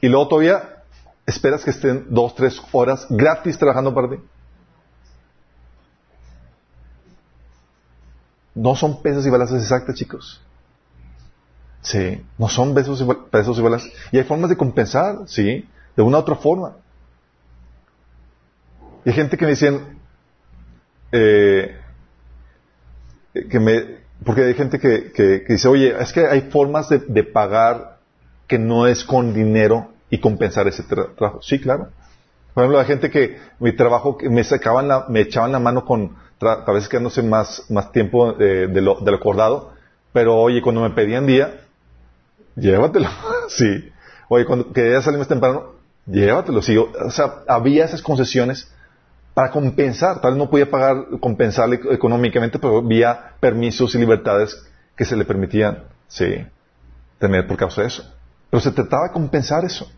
Y 0.01 0.09
luego 0.09 0.29
todavía 0.29 0.83
esperas 1.27 1.65
que 1.65 1.71
estén 1.71 2.07
dos, 2.11 2.35
tres 2.35 2.61
horas 2.73 3.07
gratis 3.09 3.57
trabajando 3.57 3.95
para 3.95 4.11
ti. 4.11 4.17
No 8.55 8.75
son 8.77 9.01
pesas 9.01 9.25
y 9.25 9.31
balanzas 9.31 9.62
exactas, 9.62 9.95
chicos. 9.95 10.43
Sí, 11.83 12.23
no 12.37 12.49
son 12.49 12.75
pesos 12.75 13.01
y, 13.01 13.31
pesos 13.31 13.59
y 13.59 13.62
balanzas. 13.62 13.91
Y 14.12 14.19
hay 14.19 14.25
formas 14.25 14.51
de 14.51 14.57
compensar, 14.57 15.21
sí, 15.27 15.67
de 15.97 16.03
una 16.03 16.19
u 16.19 16.21
otra 16.21 16.35
forma. 16.35 16.77
Y 19.05 19.11
hay 19.11 19.15
gente 19.15 19.39
que 19.39 19.45
me 19.47 19.53
dicen, 19.53 19.99
eh, 21.12 21.77
que 23.32 23.61
me, 23.61 24.01
porque 24.24 24.45
hay 24.45 24.55
gente 24.55 24.78
que, 24.78 25.12
que, 25.12 25.45
dice, 25.49 25.69
oye, 25.69 25.95
es 25.99 26.12
que 26.12 26.27
hay 26.27 26.43
formas 26.43 26.89
de, 26.89 26.99
de, 26.99 27.24
pagar 27.24 27.99
que 28.47 28.59
no 28.59 28.87
es 28.87 29.05
con 29.05 29.32
dinero 29.32 29.93
y 30.11 30.19
compensar 30.19 30.66
ese 30.69 30.82
trabajo. 30.82 31.41
Sí, 31.43 31.61
claro. 31.61 31.89
Por 32.53 32.65
ejemplo, 32.65 32.81
hay 32.81 32.87
gente 32.87 33.11
que 33.11 33.39
mi 33.61 33.73
trabajo, 33.73 34.19
que 34.19 34.28
me 34.28 34.45
sacaban 34.45 34.89
la, 34.89 35.07
me 35.09 35.20
echaban 35.20 35.53
la 35.53 35.61
mano 35.61 35.85
con, 35.85 36.16
a 36.41 36.73
veces 36.73 36.89
quedándose 36.89 37.23
más, 37.23 37.70
más 37.70 37.93
tiempo 37.93 38.32
eh, 38.41 38.66
de, 38.69 38.81
lo, 38.81 38.97
de 39.01 39.11
lo 39.11 39.16
acordado, 39.16 39.73
pero 40.12 40.37
oye, 40.37 40.61
cuando 40.61 40.82
me 40.82 40.91
pedían 40.91 41.27
día, 41.27 41.61
llévatelo. 42.57 43.09
sí. 43.49 43.91
Oye, 44.28 44.45
cuando 44.45 44.73
quería 44.73 45.01
salir 45.01 45.19
más 45.19 45.28
temprano, 45.28 45.73
llévatelo. 46.07 46.61
Sí, 46.62 46.77
o 46.77 47.11
sea, 47.11 47.43
había 47.49 47.85
esas 47.85 48.03
concesiones 48.03 48.73
para 49.35 49.51
compensar. 49.51 50.20
Tal 50.20 50.32
vez 50.32 50.39
no 50.39 50.51
podía 50.51 50.70
pagar, 50.70 51.07
compensarle 51.20 51.81
económicamente, 51.90 52.59
pero 52.59 52.78
había 52.78 53.35
permisos 53.40 53.94
y 53.94 53.98
libertades 53.98 54.65
que 54.97 55.05
se 55.05 55.16
le 55.16 55.24
permitían, 55.24 55.85
sí, 56.09 56.44
tener 57.19 57.47
por 57.47 57.57
causa 57.57 57.82
de 57.82 57.89
eso. 57.89 58.15
Pero 58.51 58.61
se 58.61 58.73
trataba 58.73 59.09
de 59.09 59.12
compensar 59.12 59.65
eso. 59.65 59.90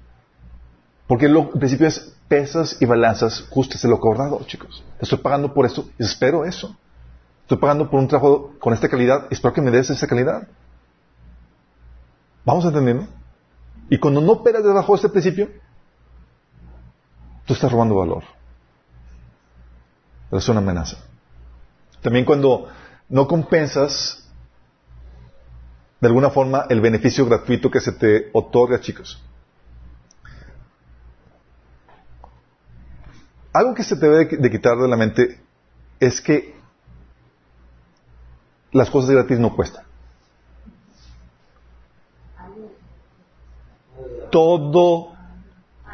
Porque 1.07 1.27
el 1.27 1.49
principio 1.59 1.87
es 1.87 2.15
pesas 2.29 2.81
y 2.81 2.87
balanzas 2.87 3.47
justas 3.51 3.83
de 3.83 3.89
lo 3.89 3.97
acordado, 3.97 4.41
chicos. 4.47 4.85
Estoy 5.01 5.19
pagando 5.19 5.53
por 5.53 5.67
esto 5.67 5.87
espero 5.99 6.45
eso. 6.45 6.77
Estoy 7.43 7.59
pagando 7.59 7.91
por 7.91 7.99
un 7.99 8.09
trabajo 8.09 8.53
con 8.59 8.73
esta 8.73 8.89
calidad 8.89 9.27
espero 9.31 9.53
que 9.53 9.61
me 9.61 9.71
des 9.71 9.91
esa 9.91 10.07
calidad. 10.07 10.47
¿Vamos 12.45 12.65
entendiendo? 12.65 13.07
Y 13.91 13.99
cuando 13.99 14.21
no 14.21 14.33
operas 14.33 14.65
debajo 14.65 14.93
de 14.93 14.97
este 14.97 15.09
principio, 15.09 15.49
tú 17.45 17.55
estás 17.55 17.71
robando 17.71 17.97
valor 17.97 18.23
es 20.39 20.49
una 20.49 20.61
amenaza. 20.61 20.97
También 22.01 22.25
cuando 22.25 22.69
no 23.09 23.29
compensas 23.29 24.23
de 26.01 26.09
alguna 26.09 26.31
forma 26.31 26.67
el 26.69 26.81
beneficio 26.81 27.27
gratuito 27.27 27.71
que 27.71 27.81
se 27.81 27.93
te 27.93 28.31
otorga, 28.33 28.81
chicos. 28.81 29.23
Algo 33.53 33.75
que 33.75 33.85
se 33.85 33.97
te 33.97 34.09
debe 34.09 34.37
de 34.37 34.51
quitar 34.51 34.77
de 34.79 34.89
la 34.89 34.97
mente 34.97 35.41
es 36.01 36.21
que 36.21 36.57
las 38.73 38.91
cosas 38.91 39.11
gratis 39.11 39.39
no 39.39 39.55
cuestan. 39.55 39.85
Todo 44.31 45.13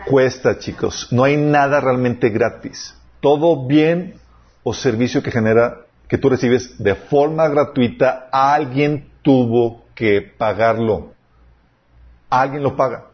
cuesta, 0.06 0.58
chicos. 0.58 1.08
No 1.10 1.24
hay 1.24 1.36
nada 1.36 1.80
realmente 1.80 2.30
gratis. 2.30 2.94
Todo 3.20 3.66
bien 3.66 4.14
o 4.68 4.74
servicio 4.74 5.22
que 5.22 5.30
genera, 5.30 5.86
que 6.08 6.18
tú 6.18 6.28
recibes 6.28 6.76
de 6.78 6.94
forma 6.94 7.48
gratuita, 7.48 8.28
alguien 8.30 9.10
tuvo 9.22 9.84
que 9.94 10.20
pagarlo. 10.20 11.12
Alguien 12.28 12.62
lo 12.62 12.76
paga. 12.76 13.06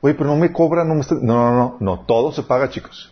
Oye, 0.00 0.14
pero 0.14 0.30
no 0.30 0.36
me 0.36 0.52
cobra, 0.52 0.84
no 0.84 0.94
me 0.94 1.02
No, 1.22 1.34
no, 1.34 1.56
no, 1.56 1.76
no, 1.80 2.00
todo 2.06 2.30
se 2.30 2.44
paga, 2.44 2.70
chicos. 2.70 3.10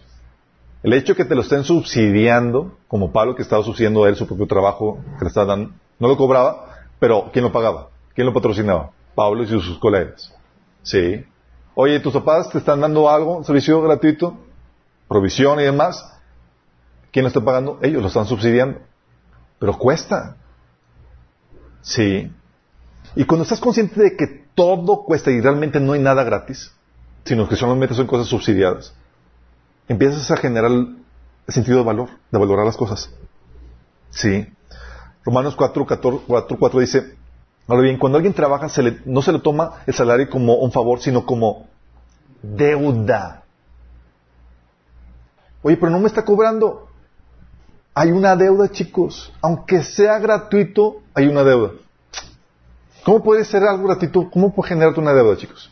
El 0.85 0.93
hecho 0.93 1.17
que 1.17 1.25
te 1.25 1.35
lo 1.35 1.41
estén 1.41 1.65
subsidiando, 1.65 2.77
como 2.87 3.11
Pablo 3.11 3.35
que 3.35 3.43
estaba 3.43 3.65
subsidiando 3.65 4.05
a 4.05 4.09
él 4.09 4.15
su 4.15 4.29
propio 4.29 4.47
trabajo, 4.47 5.01
que 5.19 5.25
le 5.25 5.29
estaba 5.29 5.47
dando, 5.47 5.73
no 5.99 6.07
lo 6.07 6.17
cobraba, 6.17 6.77
pero 7.01 7.31
¿quién 7.33 7.45
lo 7.45 7.51
pagaba? 7.51 7.89
¿Quién 8.15 8.29
lo 8.29 8.33
patrocinaba? 8.33 8.91
Pablo 9.17 9.43
y 9.43 9.49
sus 9.49 9.79
colegas. 9.79 10.33
Sí. 10.85 11.25
Oye, 11.75 11.99
tus 11.99 12.13
papás 12.13 12.51
te 12.51 12.59
están 12.59 12.81
dando 12.81 13.11
algo, 13.11 13.43
servicio 13.43 13.83
gratuito, 13.83 14.37
provisión 15.09 15.59
y 15.59 15.65
demás. 15.65 16.13
¿Quién 17.13 17.25
lo 17.25 17.29
está 17.29 17.41
pagando? 17.41 17.79
Ellos 17.83 18.03
lo 18.03 18.09
están 18.09 18.27
subsidiando. 18.27 18.81
Pero 19.59 19.79
cuesta. 19.79 20.37
Sí. 21.83 22.33
Y 23.15 23.25
cuando 23.25 23.43
estás 23.43 23.61
consciente 23.61 24.01
de 24.03 24.17
que 24.17 24.47
todo 24.55 25.05
cuesta 25.05 25.31
y 25.31 25.41
realmente 25.41 25.79
no 25.79 25.93
hay 25.93 26.01
nada 26.01 26.25
gratis, 26.25 26.73
sino 27.25 27.49
que 27.49 27.57
solamente 27.57 27.95
son 27.95 28.07
cosas 28.07 28.27
subsidiadas, 28.27 28.95
empiezas 29.89 30.31
a 30.31 30.37
generar 30.37 30.71
el 30.71 30.97
sentido 31.49 31.79
de 31.79 31.85
valor, 31.85 32.09
de 32.31 32.39
valorar 32.39 32.65
las 32.65 32.77
cosas. 32.77 33.11
Sí. 34.11 34.47
Romanos 35.25 35.55
4, 35.55 35.87
4, 35.87 36.81
dice, 36.81 37.17
ahora 37.69 37.83
bien, 37.83 37.99
cuando 37.99 38.17
alguien 38.17 38.35
trabaja 38.35 38.67
no 39.05 39.23
se 39.23 39.33
le 39.33 39.39
toma 39.39 39.83
el 39.87 39.95
salario 39.95 40.29
como 40.31 40.57
un 40.57 40.73
favor, 40.73 41.01
sino 41.01 41.27
como 41.27 41.69
deuda. 42.43 43.45
Oye, 45.63 45.77
pero 45.77 45.91
no 45.91 46.01
me 46.01 46.09
está 46.09 46.25
cobrando. 46.25 46.89
Hay 47.95 48.11
una 48.11 48.37
deuda, 48.37 48.71
chicos. 48.71 49.33
Aunque 49.41 49.83
sea 49.83 50.19
gratuito, 50.19 51.03
hay 51.15 51.27
una 51.29 51.43
deuda. 51.43 51.73
¿Cómo 53.05 53.23
puede 53.23 53.45
ser 53.45 53.63
algo 53.65 53.89
gratuito? 53.89 54.31
¿Cómo 54.31 54.55
puede 54.55 54.71
generarte 54.71 55.01
una 55.01 55.13
deuda, 55.13 55.37
chicos? 55.37 55.71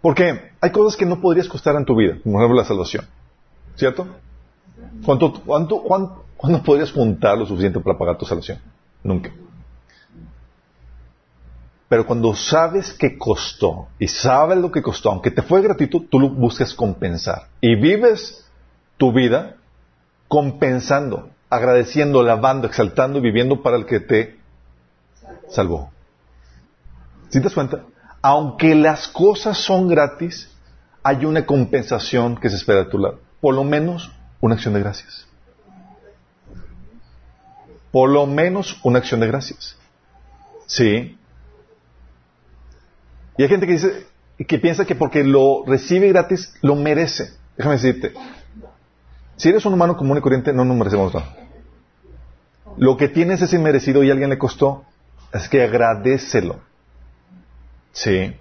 Porque 0.00 0.52
hay 0.60 0.70
cosas 0.72 0.96
que 0.96 1.06
no 1.06 1.20
podrías 1.20 1.48
costar 1.48 1.76
en 1.76 1.84
tu 1.84 1.94
vida, 1.94 2.18
como 2.22 2.34
por 2.34 2.42
ejemplo 2.42 2.60
la 2.60 2.66
salvación. 2.66 3.06
¿Cierto? 3.76 4.06
¿Cuánto, 5.04 5.32
cuánto, 5.44 5.82
cuánto, 5.82 6.24
¿Cuándo 6.42 6.60
podrías 6.60 6.90
juntar 6.90 7.38
lo 7.38 7.46
suficiente 7.46 7.78
para 7.78 7.96
pagar 7.96 8.18
tu 8.18 8.24
salvación? 8.24 8.58
Nunca. 9.04 9.30
Pero 11.92 12.06
cuando 12.06 12.34
sabes 12.34 12.94
que 12.94 13.18
costó 13.18 13.88
y 13.98 14.08
sabes 14.08 14.56
lo 14.56 14.72
que 14.72 14.80
costó, 14.80 15.10
aunque 15.10 15.30
te 15.30 15.42
fue 15.42 15.60
gratuito, 15.60 16.00
tú 16.00 16.18
lo 16.18 16.30
buscas 16.30 16.72
compensar. 16.72 17.48
Y 17.60 17.74
vives 17.74 18.46
tu 18.96 19.12
vida 19.12 19.56
compensando, 20.26 21.28
agradeciendo, 21.50 22.20
alabando, 22.20 22.66
exaltando 22.66 23.18
y 23.18 23.20
viviendo 23.20 23.62
para 23.62 23.76
el 23.76 23.84
que 23.84 24.00
te 24.00 24.40
salvó. 25.50 25.90
¿Sí 27.28 27.40
te 27.40 27.44
das 27.44 27.52
cuenta? 27.52 27.84
Aunque 28.22 28.74
las 28.74 29.06
cosas 29.08 29.58
son 29.58 29.86
gratis, 29.86 30.50
hay 31.02 31.26
una 31.26 31.44
compensación 31.44 32.38
que 32.38 32.48
se 32.48 32.56
espera 32.56 32.84
de 32.84 32.90
tu 32.90 32.96
lado. 32.96 33.20
Por 33.42 33.54
lo 33.54 33.64
menos 33.64 34.10
una 34.40 34.54
acción 34.54 34.72
de 34.72 34.80
gracias. 34.80 35.26
Por 37.90 38.08
lo 38.08 38.24
menos 38.24 38.80
una 38.82 39.00
acción 39.00 39.20
de 39.20 39.26
gracias. 39.26 39.76
¿Sí? 40.64 41.18
Y 43.36 43.42
hay 43.42 43.48
gente 43.48 43.66
que 43.66 43.72
dice, 43.72 44.06
que 44.46 44.58
piensa 44.58 44.84
que 44.84 44.94
porque 44.94 45.24
lo 45.24 45.64
recibe 45.66 46.08
gratis, 46.08 46.54
lo 46.62 46.76
merece. 46.76 47.32
Déjame 47.56 47.76
decirte. 47.76 48.12
Si 49.36 49.48
eres 49.48 49.64
un 49.64 49.74
humano 49.74 49.96
común 49.96 50.18
y 50.18 50.20
corriente, 50.20 50.52
no 50.52 50.64
nos 50.64 50.76
merecemos 50.76 51.14
nada. 51.14 51.36
Lo 52.76 52.96
que 52.96 53.08
tienes 53.08 53.42
es 53.42 53.52
inmerecido 53.52 54.02
y 54.02 54.10
a 54.10 54.12
alguien 54.12 54.30
le 54.30 54.38
costó, 54.38 54.84
es 55.32 55.48
que 55.48 55.62
agradecelo. 55.62 56.60
Sí. 57.92 58.34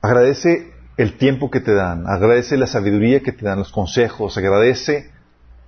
Agradece 0.00 0.72
el 0.96 1.16
tiempo 1.16 1.50
que 1.50 1.60
te 1.60 1.74
dan, 1.74 2.06
agradece 2.08 2.56
la 2.56 2.66
sabiduría 2.66 3.20
que 3.20 3.32
te 3.32 3.44
dan, 3.44 3.58
los 3.58 3.70
consejos, 3.70 4.36
agradece 4.36 5.10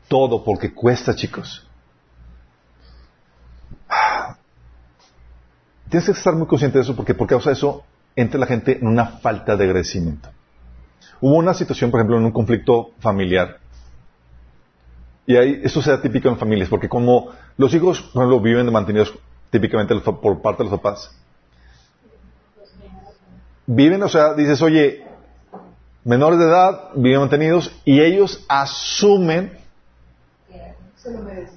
todo 0.09 0.45
porque 0.45 0.73
cuesta, 0.73 1.15
chicos. 1.15 1.70
Tienes 5.91 6.07
que 6.07 6.13
estar 6.13 6.35
muy 6.35 6.47
consciente 6.47 6.79
de 6.79 6.85
eso 6.85 6.95
porque 6.95 7.15
por 7.15 7.27
causa 7.27 7.51
de 7.51 7.55
eso 7.55 7.83
entra 8.15 8.39
la 8.39 8.47
gente 8.47 8.79
en 8.79 8.87
una 8.87 9.07
falta 9.07 9.57
de 9.57 9.65
agradecimiento. 9.65 10.29
Hubo 11.21 11.35
una 11.35 11.53
situación, 11.53 11.91
por 11.91 11.99
ejemplo, 11.99 12.17
en 12.17 12.25
un 12.25 12.31
conflicto 12.31 12.93
familiar. 13.01 13.59
Y 15.27 15.37
ahí, 15.37 15.61
esto 15.65 15.83
se 15.83 15.91
da 15.91 16.01
típico 16.01 16.29
en 16.29 16.39
familias, 16.39 16.69
porque 16.69 16.89
como 16.89 17.31
los 17.57 17.75
hijos, 17.75 18.01
por 18.01 18.23
ejemplo, 18.23 18.41
viven 18.41 18.73
mantenidos 18.73 19.13
típicamente 19.51 19.95
por 19.97 20.41
parte 20.41 20.63
de 20.63 20.71
los 20.71 20.79
papás. 20.79 21.11
Viven, 23.67 24.03
o 24.03 24.09
sea, 24.09 24.35
dices, 24.35 24.63
oye, 24.63 25.05
menores 26.05 26.39
de 26.39 26.47
edad, 26.47 26.91
viven 26.95 27.21
mantenidos, 27.21 27.73
y 27.85 28.01
ellos 28.01 28.45
asumen 28.49 29.59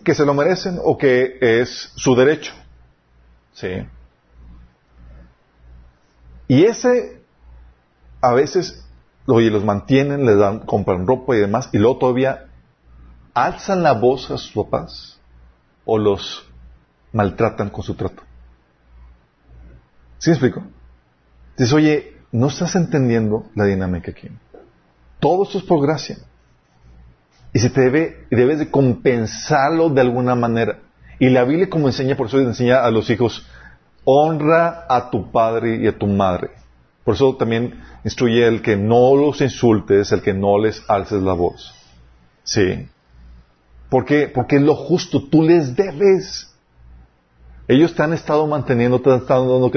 que 0.03 0.15
se 0.15 0.25
lo 0.25 0.33
merecen 0.33 0.79
o 0.83 0.97
que 0.97 1.37
es 1.39 1.91
su 1.95 2.15
derecho. 2.15 2.53
¿Sí? 3.53 3.69
Y 6.47 6.65
ese, 6.65 7.21
a 8.21 8.33
veces, 8.33 8.85
oye, 9.27 9.49
los 9.49 9.63
mantienen, 9.63 10.25
les 10.25 10.37
dan, 10.37 10.59
compran 10.59 11.07
ropa 11.07 11.35
y 11.35 11.39
demás, 11.39 11.69
y 11.71 11.77
luego 11.77 11.97
todavía 11.97 12.45
alzan 13.33 13.83
la 13.83 13.93
voz 13.93 14.29
a 14.31 14.37
sus 14.37 14.51
papás 14.51 15.19
o 15.85 15.97
los 15.97 16.45
maltratan 17.11 17.69
con 17.69 17.83
su 17.83 17.95
trato. 17.95 18.23
¿Sí 20.17 20.29
me 20.29 20.35
explico? 20.35 20.63
Dices, 21.57 21.73
oye, 21.73 22.17
no 22.31 22.47
estás 22.47 22.75
entendiendo 22.75 23.45
la 23.55 23.65
dinámica 23.65 24.11
aquí. 24.11 24.29
Todo 25.19 25.43
esto 25.43 25.57
es 25.59 25.63
por 25.63 25.81
gracia. 25.81 26.17
Y 27.53 27.59
se 27.59 27.69
te 27.69 27.81
debe, 27.81 28.25
debes 28.31 28.57
de 28.59 28.71
compensarlo 28.71 29.89
de 29.89 30.01
alguna 30.01 30.33
manera. 30.35 30.79
Y 31.19 31.29
la 31.29 31.43
Biblia 31.43 31.69
como 31.69 31.87
enseña, 31.87 32.17
por 32.17 32.27
eso 32.27 32.39
enseña 32.39 32.83
a 32.83 32.89
los 32.89 33.09
hijos, 33.09 33.47
honra 34.05 34.85
a 34.89 35.09
tu 35.09 35.31
padre 35.31 35.77
y 35.77 35.87
a 35.87 35.97
tu 35.97 36.07
madre. 36.07 36.51
Por 37.03 37.15
eso 37.15 37.35
también 37.35 37.81
instruye 38.03 38.47
el 38.47 38.61
que 38.61 38.77
no 38.77 39.15
los 39.15 39.41
insultes, 39.41 40.11
el 40.11 40.21
que 40.21 40.33
no 40.33 40.57
les 40.57 40.83
alces 40.89 41.21
la 41.21 41.33
voz. 41.33 41.73
¿Sí? 42.43 42.87
¿Por 43.89 44.05
qué? 44.05 44.27
Porque 44.27 44.55
es 44.55 44.61
lo 44.61 44.75
justo, 44.75 45.23
tú 45.23 45.43
les 45.43 45.75
debes. 45.75 46.53
Ellos 47.67 47.93
te 47.93 48.03
han 48.03 48.13
estado 48.13 48.47
manteniendo, 48.47 49.01
te 49.01 49.11
han 49.11 49.19
estado 49.19 49.51
dando 49.51 49.71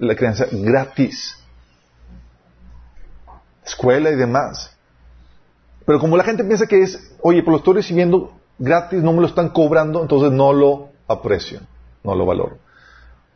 la 0.00 0.14
creencia 0.14 0.46
gratis. 0.52 1.36
Escuela 3.64 4.10
y 4.10 4.16
demás. 4.16 4.76
Pero 5.86 6.00
como 6.00 6.16
la 6.16 6.24
gente 6.24 6.44
piensa 6.44 6.66
que 6.66 6.82
es, 6.82 7.12
oye, 7.22 7.42
pues 7.42 7.52
lo 7.52 7.56
estoy 7.58 7.74
recibiendo 7.74 8.32
gratis, 8.58 9.02
no 9.02 9.12
me 9.12 9.20
lo 9.20 9.26
están 9.26 9.48
cobrando, 9.50 10.02
entonces 10.02 10.32
no 10.32 10.52
lo 10.52 10.90
aprecio, 11.06 11.60
no 12.04 12.14
lo 12.14 12.26
valoro. 12.26 12.58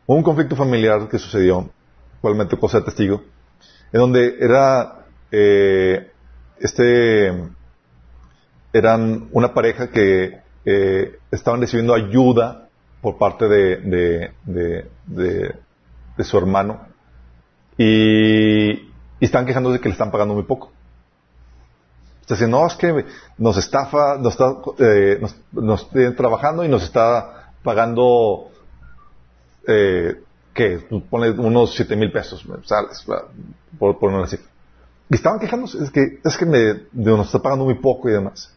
Un 0.05 0.23
conflicto 0.23 0.55
familiar 0.55 1.07
que 1.09 1.19
sucedió, 1.19 1.69
cual 2.21 2.35
me 2.35 2.45
tocó 2.45 2.67
ser 2.69 2.83
testigo, 2.83 3.23
en 3.91 3.99
donde 3.99 4.37
era, 4.39 5.05
eh, 5.31 6.11
este, 6.59 7.33
eran 8.73 9.29
una 9.31 9.53
pareja 9.53 9.89
que 9.89 10.41
eh, 10.65 11.19
estaban 11.31 11.61
recibiendo 11.61 11.93
ayuda 11.93 12.69
por 13.01 13.17
parte 13.17 13.47
de, 13.47 13.77
de, 13.77 14.85
de, 15.05 15.55
de 16.17 16.23
su 16.23 16.37
hermano 16.37 16.93
y, 17.77 18.89
están 19.19 19.45
quejándose 19.45 19.77
de 19.77 19.79
que 19.79 19.89
le 19.89 19.93
están 19.93 20.11
pagando 20.11 20.33
muy 20.33 20.43
poco. 20.43 20.71
Está 22.21 22.35
diciendo, 22.35 22.59
no, 22.59 22.67
es 22.67 22.75
que 22.75 23.05
nos 23.37 23.57
estafa, 23.57 24.17
nos 24.17 24.33
está 24.33 24.55
eh, 24.79 25.21
nos, 25.51 25.89
trabajando 26.15 26.63
y 26.65 26.67
nos 26.67 26.83
está 26.83 27.53
pagando, 27.63 28.49
eh, 29.67 30.21
¿qué? 30.53 30.79
Pone 31.09 31.31
unos 31.31 31.75
siete 31.75 31.95
mil 31.95 32.11
pesos, 32.11 32.45
¿sabes? 32.63 33.05
Por, 33.77 33.99
por 33.99 34.11
una 34.11 34.27
cifra. 34.27 34.47
Y 35.09 35.15
estaban 35.15 35.39
quejándose, 35.39 35.83
es 35.83 35.91
que, 35.91 36.19
es 36.23 36.37
que 36.37 36.45
me, 36.45 36.83
nos 36.93 37.27
está 37.27 37.39
pagando 37.39 37.65
muy 37.65 37.75
poco 37.75 38.09
y 38.09 38.13
demás. 38.13 38.53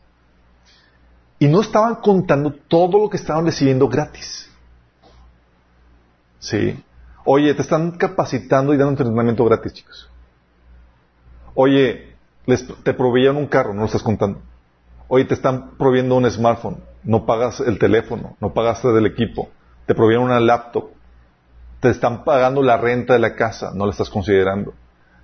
Y 1.39 1.49
no 1.49 1.61
estaban 1.61 1.97
contando 1.97 2.53
todo 2.53 2.99
lo 2.99 3.11
que 3.11 3.19
estaban 3.19 3.45
recibiendo 3.45 3.89
gratis. 3.89 4.51
¿Sí? 6.39 6.83
Oye, 7.25 7.53
te 7.55 7.63
están 7.63 7.93
capacitando 7.93 8.73
y 8.73 8.77
dando 8.77 8.93
entrenamiento 8.93 9.45
gratis, 9.45 9.73
chicos. 9.75 10.09
Oye, 11.55 12.15
te 12.83 12.95
proveían 12.95 13.37
un 13.37 13.49
carro, 13.49 13.75
no 13.75 13.81
lo 13.81 13.87
estás 13.87 14.03
contando. 14.03 14.41
Oye, 15.09 15.25
te 15.25 15.35
están 15.35 15.77
proveyendo 15.77 16.17
un 16.17 16.31
smartphone, 16.31 16.83
no 17.05 17.27
pagas 17.27 17.61
el 17.61 17.79
teléfono, 17.79 18.37
no 18.41 18.53
pagaste 18.55 18.89
del 18.89 19.07
equipo, 19.07 19.49
te 19.87 19.95
proveían 19.95 20.23
una 20.23 20.41
laptop, 20.41 20.91
te 21.87 21.93
están 21.93 22.25
pagando 22.25 22.63
la 22.63 22.77
renta 22.77 23.13
de 23.13 23.21
la 23.21 23.37
casa, 23.37 23.71
no 23.73 23.87
la 23.87 23.93
estás 23.93 24.11
considerando. 24.11 24.75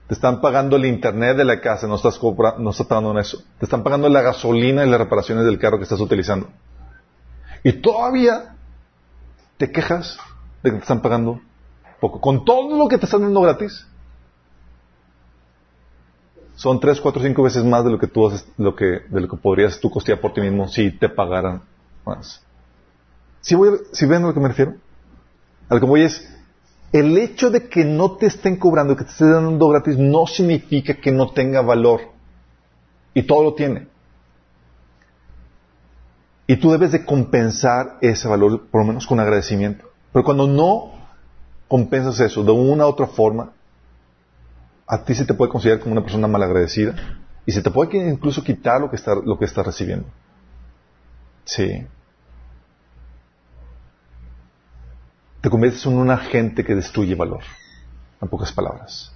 Te 0.07 0.15
están 0.15 0.41
pagando 0.41 0.77
el 0.77 0.85
internet 0.85 1.37
de 1.37 1.45
la 1.45 1.61
casa, 1.61 1.89
no 1.89 1.97
estás, 1.97 2.21
no 2.59 2.71
estás 2.71 2.87
pagando 2.87 3.11
en 3.11 3.19
eso. 3.19 3.43
Te 3.59 3.65
están 3.65 3.83
pagando 3.83 4.09
la 4.09 4.23
gasolina 4.23 4.85
y 4.85 4.89
las 4.91 5.01
reparaciones 5.01 5.45
del 5.45 5.59
carro 5.59 5.79
que 5.79 5.85
estás 5.85 6.01
utilizando. 6.01 6.49
Y 7.65 7.73
todavía 7.75 8.55
te 9.57 9.73
quejas 9.73 10.19
de 10.63 10.71
que 10.71 10.77
te 10.77 10.83
están 10.83 11.03
pagando 11.03 11.41
poco. 12.01 12.21
Con 12.21 12.45
todo 12.45 12.77
lo 12.77 12.89
que 12.89 12.99
te 12.99 13.07
están 13.07 13.23
dando 13.23 13.41
gratis, 13.41 13.85
son 16.55 16.79
tres, 16.79 17.01
cuatro, 17.01 17.23
cinco 17.23 17.43
veces 17.43 17.65
más 17.65 17.85
de 17.85 17.91
lo 17.91 17.99
que 17.99 18.07
tú 18.07 18.29
haces, 18.29 18.47
lo 18.57 18.77
que, 18.77 19.01
de 19.09 19.21
lo 19.21 19.29
que 19.29 19.37
podrías 19.37 19.81
tú 19.81 19.91
costear 19.91 20.21
por 20.21 20.33
ti 20.33 20.41
mismo 20.41 20.69
si 20.69 20.93
te 20.93 21.09
pagaran 21.09 21.63
más. 22.05 22.41
Si, 23.41 23.57
voy, 23.57 23.81
si 23.93 24.07
ven 24.07 24.23
a 24.23 24.29
lo 24.29 24.35
que 24.35 24.41
me 24.41 24.49
refiero? 24.49 24.75
A 25.69 25.75
lo 25.75 25.81
que 25.81 25.87
voy 25.87 26.03
es, 26.03 26.29
el 26.93 27.17
hecho 27.17 27.51
de 27.51 27.69
que 27.69 27.85
no 27.85 28.17
te 28.17 28.27
estén 28.27 28.57
cobrando, 28.57 28.97
que 28.97 29.05
te 29.05 29.11
estén 29.11 29.33
dando 29.33 29.69
gratis, 29.69 29.97
no 29.97 30.27
significa 30.27 30.95
que 30.95 31.11
no 31.11 31.31
tenga 31.31 31.63
valor. 31.63 32.01
Y 33.15 33.23
todo 33.23 33.43
lo 33.43 33.55
tiene. 33.55 33.89
Y 36.47 36.57
tú 36.57 36.71
debes 36.71 36.93
de 36.93 37.05
compensar 37.05 37.99
ese 38.03 38.29
valor, 38.29 38.67
por 38.71 38.83
lo 38.83 38.87
menos 38.87 39.07
con 39.07 39.21
agradecimiento. 39.21 39.87
Pero 40.13 40.25
cuando 40.25 40.47
no 40.47 40.93
compensas 41.67 42.21
eso 42.21 42.45
de 42.45 42.53
una 42.53 42.85
u 42.85 42.89
otra 42.91 43.07
forma, 43.07 43.53
a 44.87 45.05
ti 45.05 45.15
se 45.15 45.25
te 45.25 45.33
puede 45.33 45.51
considerar 45.51 45.81
como 45.81 45.93
una 45.93 46.03
persona 46.03 46.27
malagradecida 46.27 46.95
y 47.47 47.53
se 47.53 47.63
te 47.63 47.71
puede 47.71 48.07
incluso 48.11 48.45
quitar 48.45 48.81
lo 48.83 48.91
que 48.91 48.97
está, 48.97 49.15
estás 49.41 49.67
recibiendo. 49.67 50.07
Sí. 51.45 51.87
Te 55.43 55.51
conviertes 55.51 55.85
en 55.87 55.95
un 55.95 56.09
agente 56.09 56.65
que 56.65 56.75
destruye 56.75 57.17
valor, 57.17 57.41
en 58.21 58.29
pocas 58.29 58.53
palabras. 58.53 59.13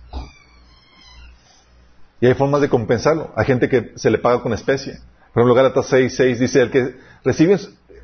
Y 2.21 2.27
hay 2.27 2.35
formas 2.35 2.61
de 2.61 2.69
compensarlo. 2.69 3.31
Hay 3.37 3.47
gente 3.47 3.69
que 3.69 3.93
se 3.95 4.11
le 4.11 4.19
paga 4.19 4.43
con 4.43 4.53
especie. 4.53 4.99
Por 5.33 5.43
ejemplo, 5.43 5.55
Gálatas 5.55 5.87
6, 5.87 6.17
6 6.17 6.41
dice, 6.41 6.63
el 6.63 6.71
que 6.73 6.97
recibe 7.23 7.57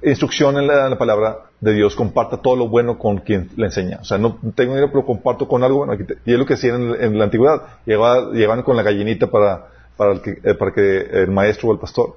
instrucción 0.04 0.56
en 0.56 0.68
la, 0.68 0.96
palabra 0.98 1.38
de 1.60 1.72
Dios, 1.72 1.96
comparta 1.96 2.36
todo 2.36 2.54
lo 2.54 2.68
bueno 2.68 2.96
con 2.96 3.18
quien 3.18 3.50
le 3.56 3.66
enseña. 3.66 3.98
O 4.00 4.04
sea, 4.04 4.18
no 4.18 4.38
tengo 4.54 4.74
dinero, 4.74 4.92
pero 4.92 5.04
comparto 5.04 5.48
con 5.48 5.64
algo 5.64 5.78
bueno. 5.78 5.94
Y 6.24 6.32
es 6.32 6.38
lo 6.38 6.46
que 6.46 6.54
hacían 6.54 6.94
en, 7.00 7.18
la 7.18 7.24
antigüedad. 7.24 7.80
Llegaban, 7.86 8.62
con 8.62 8.76
la 8.76 8.84
gallinita 8.84 9.26
para, 9.28 9.66
para, 9.96 10.22
que, 10.22 10.38
eh, 10.44 10.54
para 10.54 10.72
que 10.72 10.98
el 11.00 11.30
maestro 11.32 11.70
o 11.70 11.72
el 11.72 11.80
pastor. 11.80 12.16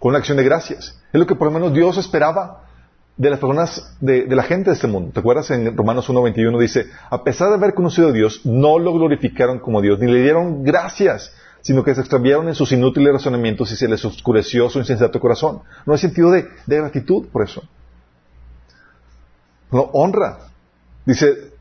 Con 0.00 0.10
una 0.10 0.18
acción 0.18 0.36
de 0.36 0.42
gracias. 0.42 1.00
Es 1.12 1.20
lo 1.20 1.28
que 1.28 1.36
por 1.36 1.46
lo 1.46 1.52
menos 1.52 1.72
Dios 1.72 1.96
esperaba 1.96 2.63
de 3.16 3.30
las 3.30 3.38
personas, 3.38 3.96
de, 4.00 4.26
la 4.26 4.42
gente 4.42 4.70
de 4.70 4.74
este 4.74 4.88
mundo. 4.88 5.12
¿Te 5.12 5.20
acuerdas 5.20 5.50
en 5.50 5.76
Romanos 5.76 6.08
1.21 6.08 6.58
dice, 6.58 6.86
a 7.10 7.22
pesar 7.22 7.48
de 7.48 7.54
haber 7.54 7.74
conocido 7.74 8.08
a 8.08 8.12
Dios, 8.12 8.44
no 8.44 8.78
lo 8.78 8.92
glorificaron 8.92 9.60
como 9.60 9.80
Dios, 9.80 10.00
ni 10.00 10.10
le 10.10 10.22
dieron 10.22 10.64
gracias, 10.64 11.32
sino 11.60 11.84
que 11.84 11.94
se 11.94 12.00
extraviaron 12.00 12.48
en 12.48 12.54
sus 12.54 12.72
inútiles 12.72 13.12
razonamientos 13.12 13.70
y 13.72 13.76
se 13.76 13.88
les 13.88 14.04
oscureció 14.04 14.68
su 14.68 14.80
insensato 14.80 15.20
corazón. 15.20 15.60
No 15.86 15.92
hay 15.92 15.98
sentido 15.98 16.30
de, 16.30 16.46
gratitud 16.66 17.28
por 17.28 17.42
eso. 17.42 17.62
No, 19.70 19.82
honra. 19.92 20.38
Dice, 21.06 21.52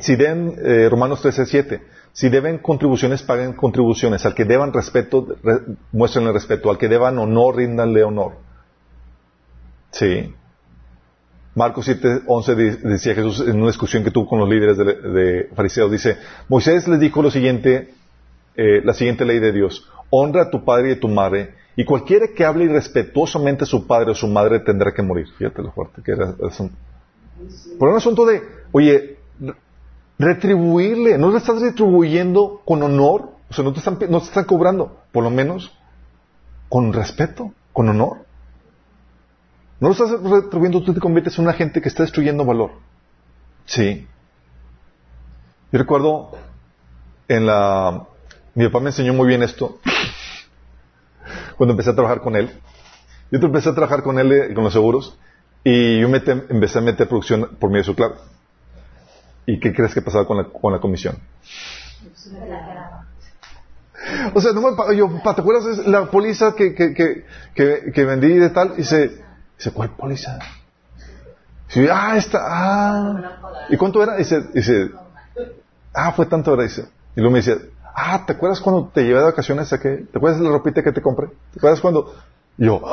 si 0.00 0.16
den, 0.16 0.54
eh, 0.58 0.88
Romanos 0.88 1.20
13, 1.22 1.80
si 2.12 2.28
deben 2.28 2.58
contribuciones, 2.58 3.22
paguen 3.22 3.52
contribuciones. 3.52 4.24
Al 4.24 4.34
que 4.34 4.44
deban 4.44 4.72
respeto, 4.72 5.26
muestren 5.92 6.26
el 6.26 6.32
respeto. 6.32 6.70
Al 6.70 6.78
que 6.78 6.88
deban 6.88 7.18
honor, 7.18 7.56
ríndanle 7.56 8.04
honor. 8.04 8.32
Sí. 9.90 10.34
Marcos 11.58 11.86
7, 11.86 12.22
11 12.24 12.54
decía 12.54 13.16
Jesús 13.16 13.40
en 13.40 13.56
una 13.56 13.66
discusión 13.66 14.04
que 14.04 14.12
tuvo 14.12 14.28
con 14.28 14.38
los 14.38 14.48
líderes 14.48 14.78
de, 14.78 15.50
fariseos, 15.56 15.90
dice, 15.90 16.16
Moisés 16.48 16.86
les 16.86 17.00
dijo 17.00 17.20
lo 17.20 17.32
siguiente 17.32 17.92
eh, 18.54 18.80
la 18.84 18.94
siguiente 18.94 19.24
ley 19.24 19.40
de 19.40 19.52
Dios. 19.52 19.84
Honra 20.10 20.42
a 20.42 20.50
tu 20.50 20.64
padre 20.64 20.90
y 20.90 20.92
a 20.92 21.00
tu 21.00 21.08
madre, 21.08 21.54
y 21.74 21.84
cualquiera 21.84 22.28
que 22.28 22.44
hable 22.44 22.64
irrespetuosamente 22.64 23.64
a 23.64 23.66
su 23.66 23.88
padre 23.88 24.12
o 24.12 24.14
su 24.14 24.28
madre 24.28 24.60
tendrá 24.60 24.94
que 24.94 25.02
morir. 25.02 25.26
Fíjate 25.36 25.60
lo 25.62 25.72
fuerte 25.72 26.00
que 26.00 26.12
era 26.12 26.32
Por 27.78 27.88
un 27.88 27.96
asunto 27.96 28.24
de, 28.24 28.40
oye, 28.70 29.18
retribuirle, 30.16 31.18
no 31.18 31.30
le 31.30 31.38
estás 31.38 31.60
retribuyendo 31.60 32.62
con 32.64 32.82
honor, 32.84 33.30
o 33.50 33.52
sea, 33.52 33.64
no 33.64 33.72
te 33.72 33.80
están, 33.80 33.98
no 34.08 34.20
te 34.20 34.26
están 34.26 34.44
cobrando, 34.44 34.98
por 35.10 35.24
lo 35.24 35.30
menos 35.30 35.76
con 36.68 36.92
respeto, 36.92 37.52
con 37.72 37.88
honor. 37.88 38.27
No 39.80 39.88
lo 39.88 39.92
estás 39.92 40.10
retribuyendo, 40.10 40.82
tú 40.82 40.92
te 40.92 41.00
conviertes 41.00 41.38
en 41.38 41.44
una 41.44 41.52
gente 41.52 41.80
que 41.80 41.88
está 41.88 42.02
destruyendo 42.02 42.44
valor. 42.44 42.72
Sí. 43.64 44.06
Yo 45.70 45.78
recuerdo 45.78 46.32
en 47.28 47.46
la 47.46 48.06
mi 48.58 48.66
papá 48.66 48.80
me 48.80 48.88
enseñó 48.88 49.14
muy 49.14 49.28
bien 49.28 49.44
esto 49.44 49.78
cuando 51.56 51.74
empecé 51.74 51.90
a 51.90 51.94
trabajar 51.94 52.20
con 52.20 52.34
él. 52.34 52.50
Yo 53.30 53.38
empecé 53.38 53.68
a 53.68 53.74
trabajar 53.74 54.02
con 54.02 54.18
él 54.18 54.32
eh, 54.32 54.54
con 54.54 54.64
los 54.64 54.72
seguros 54.72 55.16
y 55.62 56.00
yo 56.00 56.08
empecé 56.08 56.78
a 56.78 56.82
meter 56.82 57.06
producción 57.06 57.56
por 57.60 57.70
medio 57.70 57.82
de 57.82 57.86
su 57.86 57.94
clave. 57.94 58.14
¿Y 59.46 59.60
qué 59.60 59.72
crees 59.72 59.94
que 59.94 60.02
pasaba 60.02 60.26
con 60.26 60.38
la, 60.38 60.44
con 60.44 60.72
la 60.72 60.80
comisión? 60.80 61.18
O 64.34 64.40
sea, 64.40 64.52
no 64.52 64.60
me, 64.60 64.96
yo, 64.96 65.08
¿te 65.22 65.40
acuerdas 65.40 65.86
la 65.86 66.10
póliza 66.10 66.54
que, 66.56 66.74
que, 66.74 66.94
que, 66.94 67.92
que, 67.92 68.04
vendí 68.04 68.34
de 68.34 68.50
tal? 68.50 68.72
Y 68.74 68.78
dice, 68.78 69.22
dice 69.58 69.72
¿cuál 69.72 69.90
póliza? 69.90 70.38
Dice, 71.68 71.90
ah, 71.92 72.16
esta, 72.16 72.38
ah. 72.40 73.66
¿Y 73.68 73.76
cuánto 73.76 74.02
era? 74.02 74.14
Y 74.14 74.20
dice, 74.20 74.40
dice, 74.54 74.90
ah, 75.92 76.12
fue 76.12 76.24
tanto, 76.26 76.54
era, 76.54 76.62
dice. 76.62 76.88
Y 77.14 77.20
luego 77.20 77.32
me 77.32 77.40
dice, 77.40 77.72
ah, 77.94 78.24
¿te 78.26 78.32
acuerdas 78.32 78.60
cuando 78.60 78.88
te 78.88 79.02
llevé 79.02 79.18
de 79.18 79.26
vacaciones 79.26 79.72
a 79.72 79.78
qué? 79.78 80.06
¿Te 80.10 80.18
acuerdas 80.18 80.40
de 80.40 80.46
la 80.46 80.52
ropita 80.52 80.82
que 80.82 80.92
te 80.92 81.02
compré? 81.02 81.28
¿Te 81.52 81.58
acuerdas 81.58 81.80
cuando 81.80 82.14
yo? 82.56 82.80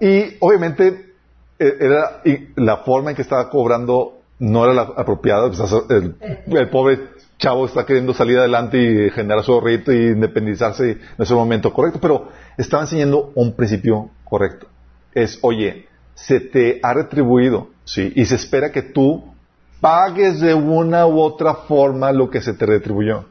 y 0.00 0.36
obviamente 0.40 1.14
e, 1.58 1.76
era 1.80 2.20
la 2.56 2.78
forma 2.78 3.10
en 3.10 3.16
que 3.16 3.22
estaba 3.22 3.48
cobrando 3.48 4.18
no 4.38 4.64
era 4.64 4.74
la 4.74 4.82
apropiada. 4.82 5.50
El, 5.88 6.16
el, 6.46 6.70
pobre 6.70 7.10
chavo 7.40 7.66
está 7.66 7.84
queriendo 7.84 8.12
salir 8.14 8.38
adelante 8.38 8.78
y 8.78 9.10
generar 9.10 9.42
su 9.42 9.52
ahorrito 9.52 9.92
y 9.92 10.08
independizarse 10.08 10.90
en 10.92 11.00
ese 11.18 11.34
momento 11.34 11.72
correcto, 11.72 11.98
pero 12.00 12.28
estaba 12.56 12.82
enseñando 12.82 13.32
un 13.34 13.54
principio 13.56 14.10
correcto. 14.24 14.68
Es, 15.14 15.38
oye, 15.42 15.88
se 16.14 16.38
te 16.38 16.78
ha 16.82 16.92
retribuido, 16.92 17.70
sí, 17.84 18.12
y 18.14 18.26
se 18.26 18.36
espera 18.36 18.70
que 18.70 18.82
tú 18.82 19.24
pagues 19.80 20.40
de 20.40 20.54
una 20.54 21.06
u 21.06 21.18
otra 21.18 21.54
forma 21.54 22.12
lo 22.12 22.28
que 22.28 22.42
se 22.42 22.52
te 22.52 22.66
retribuyó. 22.66 23.24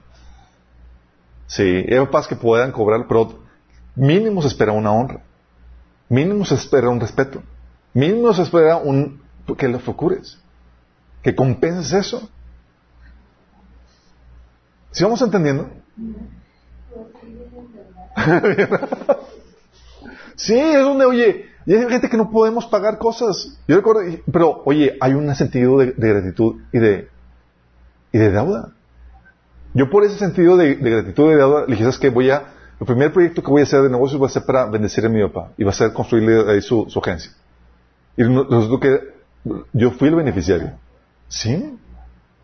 Sí, 1.46 1.86
es 1.88 2.00
capaz 2.00 2.28
que 2.28 2.36
puedan 2.36 2.72
cobrar, 2.72 3.06
pero 3.08 3.40
mínimo 3.96 4.42
se 4.42 4.48
espera 4.48 4.72
una 4.72 4.92
honra. 4.92 5.22
Mínimo 6.10 6.44
se 6.46 6.56
espera 6.56 6.90
un 6.90 7.00
respeto. 7.00 7.44
Mínimo 7.94 8.34
se 8.34 8.42
espera 8.42 8.78
un, 8.78 9.22
que 9.58 9.68
lo 9.68 9.80
procures. 9.80 10.40
Que 11.22 11.36
compenses 11.36 11.94
eso. 11.94 12.30
¿Sí 14.92 15.04
vamos 15.04 15.22
entendiendo? 15.22 15.70
sí, 20.36 20.58
es 20.58 20.84
donde, 20.84 21.06
oye, 21.06 21.46
y 21.66 21.76
hay 21.76 21.88
gente 21.88 22.10
que 22.10 22.18
no 22.18 22.32
podemos 22.32 22.66
pagar 22.66 22.98
cosas. 22.98 23.58
Yo 23.68 23.76
recuerdo, 23.76 24.02
pero 24.32 24.64
oye, 24.66 24.98
hay 25.00 25.14
un 25.14 25.34
sentido 25.36 25.78
de, 25.78 25.94
gratitud 25.96 26.56
y 26.74 26.80
de, 26.80 27.08
y 28.12 28.18
de 28.18 28.32
deuda. 28.32 28.72
Yo 29.76 29.90
por 29.90 30.04
ese 30.04 30.18
sentido 30.18 30.58
de, 30.58 30.76
gratitud 30.76 31.28
y 31.28 31.30
de 31.30 31.36
deuda 31.36 31.62
le 31.68 31.74
dije, 31.74 31.84
¿sabes 31.84 32.00
qué? 32.00 32.10
Voy 32.10 32.32
a, 32.32 32.44
el 32.80 32.88
primer 32.88 33.14
proyecto 33.14 33.44
que 33.44 33.52
voy 33.52 33.62
a 33.62 33.66
hacer 33.66 33.84
de 33.84 33.90
negocios 33.90 34.20
va 34.20 34.26
a 34.26 34.30
ser 34.30 34.46
para 34.46 34.66
bendecir 34.66 35.06
a 35.06 35.10
mi 35.10 35.22
papá 35.22 35.52
y 35.58 35.64
va 35.64 35.70
a 35.70 35.74
ser 35.74 35.94
construirle 35.94 36.52
ahí 36.52 36.62
su, 36.62 36.88
agencia. 37.02 37.32
Y 38.18 38.24
resultó 38.24 38.80
que 38.80 39.00
yo 39.72 39.92
fui 39.92 40.08
el 40.08 40.16
beneficiario. 40.16 40.72
Sí. 41.28 41.78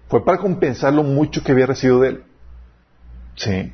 Fue 0.08 0.24
para 0.24 0.38
compensar 0.38 0.94
lo 0.94 1.02
mucho 1.02 1.44
que 1.44 1.52
había 1.52 1.66
recibido 1.66 2.02
de 2.02 2.10
él. 2.10 2.24
Sí. 3.36 3.74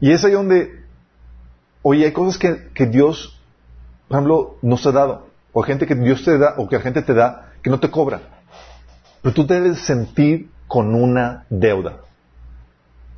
Y 0.00 0.12
es 0.12 0.24
ahí 0.24 0.32
donde, 0.32 0.84
oye, 1.82 2.06
hay 2.06 2.12
cosas 2.12 2.38
que, 2.38 2.68
que 2.72 2.86
Dios 2.86 3.40
por 4.10 4.16
ejemplo, 4.16 4.56
no 4.60 4.76
se 4.76 4.88
ha 4.88 4.92
dado. 4.92 5.28
O 5.52 5.62
gente 5.62 5.86
que 5.86 5.94
Dios 5.94 6.24
te 6.24 6.36
da, 6.36 6.54
o 6.56 6.68
que 6.68 6.74
la 6.74 6.82
gente 6.82 7.00
te 7.00 7.14
da, 7.14 7.52
que 7.62 7.70
no 7.70 7.78
te 7.78 7.92
cobra. 7.92 8.20
Pero 9.22 9.32
tú 9.32 9.46
debes 9.46 9.78
sentir 9.82 10.50
con 10.66 10.96
una 10.96 11.46
deuda. 11.48 11.98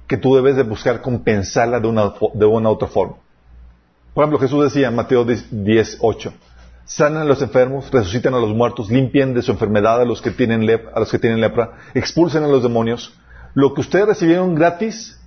Que 0.07 0.19
tú 0.19 0.35
debes 0.37 0.55
de 0.55 0.65
buscar 0.65 1.01
compensarla 1.01 1.81
de 1.81 1.89
una, 1.89 2.13
de 2.35 2.45
una 2.45 2.69
otra 2.69 2.89
forma. 2.89 3.15
Por 4.13 4.23
ejemplo, 4.23 4.39
Jesús 4.39 4.65
decía 4.65 4.89
en 4.89 4.97
Mateo 4.97 5.25
10, 5.25 5.97
8, 6.03 6.35
sanan 6.85 7.23
a 7.23 7.25
los 7.25 7.41
enfermos, 7.41 7.91
resucitan 7.91 8.35
a 8.35 8.39
los 8.39 8.55
muertos, 8.55 8.91
limpien 8.91 9.33
de 9.33 9.41
su 9.41 9.51
enfermedad 9.51 10.03
a 10.03 10.05
los 10.05 10.21
que 10.21 10.31
tienen, 10.31 10.69
a 10.95 11.01
los 11.01 11.11
que 11.11 11.19
tienen 11.19 11.41
lepra, 11.41 11.79
expulsen 11.95 12.45
a 12.45 12.49
los 12.49 12.63
demonios. 12.63 13.19
Lo 13.55 13.75
que 13.75 13.83
ustedes 13.83 14.07
recibieron 14.07 14.55
gratis, 14.55 15.19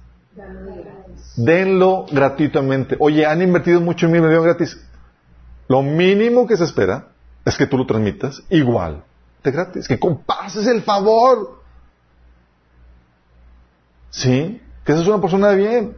denlo 1.36 2.06
gratuitamente. 2.12 2.96
Oye, 3.00 3.26
han 3.26 3.42
invertido 3.42 3.82
mucho 3.82 4.06
en 4.06 4.14
mí, 4.14 4.20
me 4.20 4.28
dieron 4.28 4.46
gratis. 4.46 4.80
Lo 5.68 5.82
mínimo 5.82 6.48
que 6.48 6.58
se 6.58 6.64
espera 6.64 7.10
es 7.44 7.58
que 7.58 7.68
tú 7.68 7.78
lo 7.78 7.86
transmitas 7.86 8.44
igual 8.50 9.04
de 9.44 9.52
gratis, 9.52 9.88
que 9.88 10.00
compases 10.00 10.68
el 10.68 10.82
favor. 10.82 11.62
¿Sí? 14.10 14.62
Que 14.84 14.94
seas 14.94 15.08
una 15.08 15.22
persona 15.22 15.50
de 15.50 15.56
bien. 15.56 15.98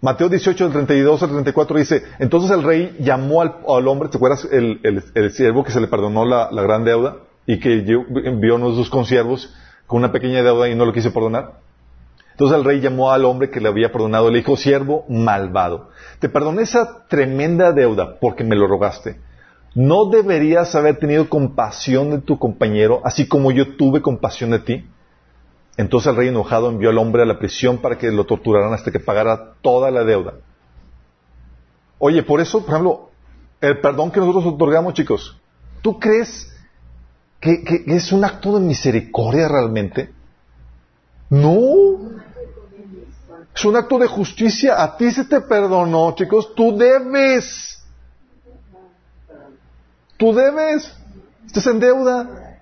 Mateo 0.00 0.28
18, 0.28 0.64
del 0.64 0.72
32 0.72 1.22
al 1.22 1.28
34 1.28 1.78
dice, 1.78 2.04
entonces 2.18 2.50
el 2.50 2.62
rey 2.62 2.96
llamó 3.00 3.42
al, 3.42 3.88
hombre, 3.88 4.08
¿te 4.08 4.16
acuerdas 4.16 4.48
el, 4.50 5.32
siervo 5.32 5.62
que 5.62 5.72
se 5.72 5.80
le 5.80 5.88
perdonó 5.88 6.24
la, 6.24 6.50
la 6.50 6.62
gran 6.62 6.84
deuda 6.84 7.18
y 7.44 7.60
que 7.60 7.84
envió 8.24 8.54
a 8.54 8.56
uno 8.56 8.70
de 8.70 8.76
sus 8.76 8.88
consiervos 8.88 9.54
con 9.90 9.98
una 9.98 10.12
pequeña 10.12 10.44
deuda 10.44 10.68
y 10.68 10.76
no 10.76 10.84
lo 10.84 10.92
quiso 10.92 11.12
perdonar? 11.12 11.54
Entonces 12.30 12.56
el 12.56 12.64
rey 12.64 12.80
llamó 12.80 13.10
al 13.10 13.24
hombre 13.24 13.50
que 13.50 13.60
le 13.60 13.68
había 13.68 13.90
perdonado 13.90 14.28
y 14.28 14.32
le 14.34 14.38
dijo, 14.38 14.56
siervo 14.56 15.04
malvado, 15.08 15.90
te 16.20 16.28
perdoné 16.28 16.62
esa 16.62 17.08
tremenda 17.08 17.72
deuda 17.72 18.20
porque 18.20 18.44
me 18.44 18.54
lo 18.54 18.68
rogaste. 18.68 19.20
¿No 19.74 20.04
deberías 20.04 20.76
haber 20.76 21.00
tenido 21.00 21.28
compasión 21.28 22.12
de 22.12 22.18
tu 22.20 22.38
compañero, 22.38 23.00
así 23.02 23.26
como 23.26 23.50
yo 23.50 23.76
tuve 23.76 24.00
compasión 24.00 24.50
de 24.50 24.60
ti? 24.60 24.86
Entonces 25.76 26.10
el 26.10 26.16
rey 26.16 26.28
enojado 26.28 26.70
envió 26.70 26.90
al 26.90 26.98
hombre 26.98 27.22
a 27.22 27.26
la 27.26 27.40
prisión 27.40 27.78
para 27.78 27.98
que 27.98 28.12
lo 28.12 28.26
torturaran 28.26 28.72
hasta 28.72 28.92
que 28.92 29.00
pagara 29.00 29.54
toda 29.60 29.90
la 29.90 30.04
deuda. 30.04 30.34
Oye, 31.98 32.22
por 32.22 32.40
eso, 32.40 32.60
por 32.60 32.70
ejemplo, 32.70 33.10
el 33.60 33.80
perdón 33.80 34.12
que 34.12 34.20
nosotros 34.20 34.46
otorgamos, 34.46 34.94
chicos, 34.94 35.36
¿tú 35.82 35.98
crees 35.98 36.48
que, 37.40 37.84
es 37.86 38.12
un 38.12 38.24
acto 38.24 38.58
de 38.58 38.60
misericordia 38.60 39.48
realmente? 39.48 40.12
No. 41.30 42.20
Es 43.54 43.64
un 43.64 43.76
acto 43.76 43.98
de 43.98 44.06
justicia. 44.06 44.82
A 44.82 44.96
ti 44.96 45.10
se 45.10 45.24
te 45.24 45.40
perdonó, 45.40 46.14
chicos. 46.14 46.54
Tú 46.54 46.76
debes. 46.76 47.82
Tú 50.16 50.34
debes. 50.34 50.92
Estás 51.46 51.66
en 51.66 51.80
deuda. 51.80 52.58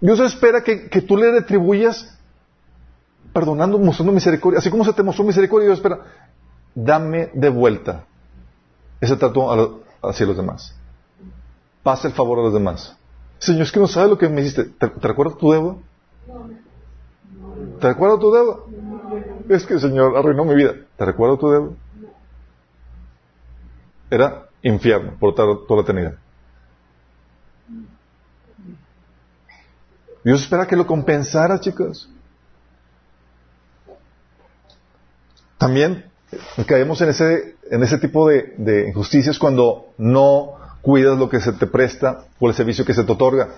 Dios 0.00 0.20
espera 0.20 0.62
que, 0.62 0.88
que 0.88 1.02
tú 1.02 1.16
le 1.16 1.30
retribuyas 1.30 2.16
perdonando, 3.32 3.78
mostrando 3.78 4.12
misericordia. 4.12 4.58
Así 4.58 4.70
como 4.70 4.84
se 4.84 4.92
te 4.92 5.02
mostró 5.02 5.24
misericordia, 5.24 5.66
Dios 5.66 5.78
espera, 5.78 6.00
dame 6.74 7.30
de 7.34 7.48
vuelta 7.48 8.04
ese 9.00 9.16
trato 9.16 9.82
hacia 10.02 10.26
los 10.26 10.36
demás. 10.36 10.74
Pasa 11.82 12.08
el 12.08 12.14
favor 12.14 12.38
a 12.38 12.42
los 12.42 12.52
demás. 12.52 12.96
Señor, 13.38 13.62
es 13.62 13.72
que 13.72 13.80
no 13.80 13.88
sabes 13.88 14.10
lo 14.10 14.18
que 14.18 14.28
me 14.28 14.40
hiciste. 14.40 14.64
¿Te, 14.64 14.86
recuerdas 14.86 15.38
tu 15.38 15.50
deuda? 15.50 15.76
¿Te 17.80 17.88
recuerdas 17.88 18.20
tu 18.20 18.32
deuda? 18.32 18.56
Es 19.48 19.66
que 19.66 19.74
el 19.74 19.80
Señor 19.80 20.16
arruinó 20.16 20.44
mi 20.44 20.54
vida. 20.54 20.74
¿Te 20.96 21.04
recuerdas 21.04 21.38
tu 21.38 21.50
deuda? 21.50 21.70
Era 24.10 24.48
infierno 24.62 25.12
por 25.18 25.34
toda, 25.34 25.66
toda 25.66 25.76
la 25.76 25.82
eternidad. 25.82 26.14
Dios 30.24 30.42
espera 30.42 30.66
que 30.66 30.76
lo 30.76 30.86
compensara, 30.86 31.60
chicos. 31.60 32.10
También 35.58 36.10
caemos 36.66 37.00
en 37.00 37.08
ese, 37.10 37.56
en 37.70 37.82
ese 37.82 37.98
tipo 37.98 38.28
de, 38.28 38.86
injusticias 38.88 39.38
cuando 39.38 39.94
no 39.98 40.58
cuidas 40.86 41.18
lo 41.18 41.28
que 41.28 41.40
se 41.40 41.52
te 41.52 41.66
presta 41.66 42.26
por 42.38 42.48
el 42.48 42.54
servicio 42.54 42.84
que 42.84 42.94
se 42.94 43.02
te 43.02 43.10
otorga. 43.10 43.48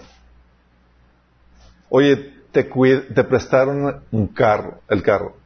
Oye, 1.90 2.32
te, 2.50 2.64
te 2.64 3.24
prestaron 3.24 4.00
un 4.10 4.28
carro, 4.28 4.80
el 4.88 5.02
carro, 5.02 5.36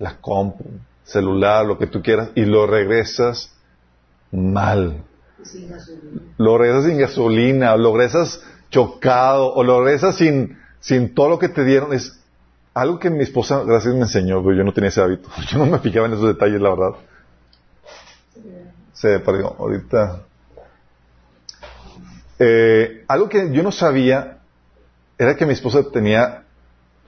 la 0.00 0.16
compu, 0.16 0.64
celular, 1.04 1.64
lo 1.66 1.78
que 1.78 1.86
tú 1.86 2.02
quieras, 2.02 2.30
y 2.34 2.44
lo 2.44 2.66
regresas 2.66 3.54
mal. 4.32 5.04
Lo 6.36 6.58
regresas 6.58 6.86
sin 6.86 6.98
gasolina, 6.98 7.74
o 7.74 7.78
lo 7.78 7.96
regresas 7.96 8.42
chocado, 8.70 9.54
o 9.54 9.62
lo 9.62 9.84
regresas 9.84 10.16
sin, 10.16 10.58
sin 10.80 11.14
todo 11.14 11.28
lo 11.28 11.38
que 11.38 11.48
te 11.48 11.64
dieron. 11.64 11.92
Es, 11.92 12.20
algo 12.74 12.98
que 12.98 13.08
mi 13.08 13.22
esposa, 13.22 13.62
gracias, 13.62 13.94
me 13.94 14.00
enseñó, 14.00 14.42
pero 14.42 14.56
yo 14.56 14.64
no 14.64 14.72
tenía 14.72 14.88
ese 14.88 15.00
hábito. 15.00 15.28
Yo 15.48 15.58
no 15.58 15.66
me 15.66 15.78
fijaba 15.78 16.06
en 16.06 16.14
esos 16.14 16.26
detalles, 16.26 16.60
la 16.60 16.70
verdad. 16.70 16.98
Se 18.94 19.20
perdió. 19.20 19.54
Ahorita. 19.56 20.24
Eh, 22.38 23.04
algo 23.08 23.28
que 23.28 23.52
yo 23.52 23.62
no 23.62 23.72
sabía 23.72 24.38
era 25.18 25.36
que 25.36 25.46
mi 25.46 25.52
esposa 25.52 25.82
tenía, 25.92 26.44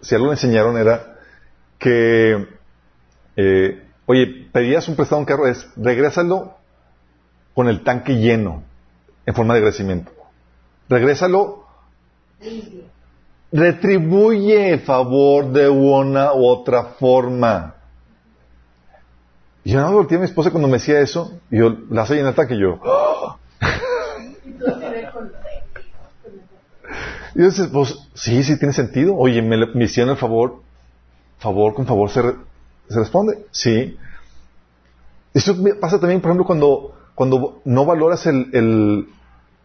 si 0.00 0.14
algo 0.14 0.26
le 0.26 0.32
enseñaron 0.32 0.76
era 0.76 1.16
que, 1.78 2.46
eh, 3.36 3.82
oye, 4.06 4.48
pedías 4.52 4.88
un 4.88 4.96
prestado 4.96 5.20
un 5.20 5.26
carro, 5.26 5.46
es 5.46 5.68
regrésalo 5.76 6.56
con 7.54 7.68
el 7.68 7.82
tanque 7.82 8.16
lleno, 8.16 8.62
en 9.24 9.34
forma 9.34 9.54
de 9.54 9.58
agradecimiento. 9.58 10.12
Regrésalo 10.88 11.66
retribuye 13.52 14.74
el 14.74 14.80
favor 14.80 15.52
de 15.52 15.68
una 15.68 16.34
u 16.34 16.46
otra 16.46 16.84
forma. 16.98 17.74
Y 19.64 19.72
yo 19.72 19.80
no 19.80 19.92
volteé 19.92 20.16
a 20.16 20.20
mi 20.20 20.26
esposa 20.26 20.50
cuando 20.50 20.68
me 20.68 20.74
decía 20.74 21.00
eso, 21.00 21.40
y 21.50 21.58
yo 21.58 21.76
la 21.90 22.02
hace 22.02 22.20
en 22.20 22.26
ataque 22.26 22.54
y 22.54 22.60
yo. 22.60 22.80
y 27.34 27.42
decía, 27.42 27.66
pues 27.72 27.94
sí, 28.14 28.42
sí 28.42 28.58
tiene 28.58 28.72
sentido. 28.72 29.14
Oye, 29.16 29.42
me, 29.42 29.66
me 29.74 29.84
hicieron 29.84 30.12
el 30.12 30.16
favor, 30.16 30.62
favor 31.38 31.74
con 31.74 31.86
favor 31.86 32.10
se, 32.10 32.22
se 32.88 32.98
responde. 32.98 33.46
Sí. 33.50 33.96
Esto 35.34 35.54
pasa 35.80 36.00
también, 36.00 36.20
por 36.20 36.30
ejemplo, 36.30 36.46
cuando, 36.46 36.94
cuando 37.14 37.60
no 37.64 37.84
valoras 37.84 38.26
el, 38.26 38.48
el, 38.54 39.08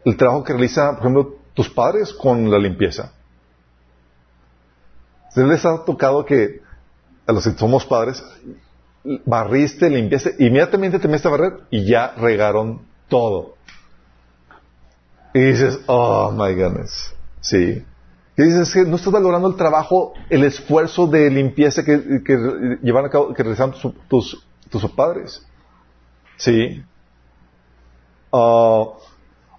el 0.03 0.17
trabajo 0.17 0.43
que 0.43 0.53
realiza, 0.53 0.91
por 0.91 0.99
ejemplo, 0.99 1.35
tus 1.53 1.69
padres 1.69 2.13
con 2.13 2.49
la 2.51 2.57
limpieza. 2.57 3.13
¿Se 5.29 5.43
les 5.45 5.65
ha 5.65 5.85
tocado 5.85 6.25
que 6.25 6.61
a 7.25 7.31
los 7.31 7.43
que 7.45 7.51
somos 7.51 7.85
padres 7.85 8.21
barriste, 9.25 9.89
limpiaste, 9.89 10.35
inmediatamente 10.39 10.99
te 10.99 11.07
metiste 11.07 11.29
a 11.29 11.31
barrer 11.31 11.53
y 11.69 11.85
ya 11.89 12.11
regaron 12.17 12.81
todo? 13.07 13.55
Y 15.33 15.39
dices, 15.39 15.79
oh 15.87 16.31
my 16.31 16.53
goodness. 16.53 17.13
Sí. 17.39 17.83
Y 18.37 18.43
dices 18.43 18.73
que 18.73 18.83
no 18.83 18.95
estás 18.95 19.11
valorando 19.11 19.47
el 19.49 19.55
trabajo, 19.55 20.13
el 20.29 20.43
esfuerzo 20.43 21.07
de 21.07 21.29
limpieza 21.29 21.83
que, 21.83 22.23
que 22.23 22.77
llevan 22.81 23.05
a 23.05 23.09
cabo, 23.09 23.33
que 23.33 23.43
realizaron 23.43 23.75
tus, 24.07 24.43
tus, 24.69 24.91
padres. 24.91 25.45
Sí. 26.37 26.83
Ah, 28.31 28.85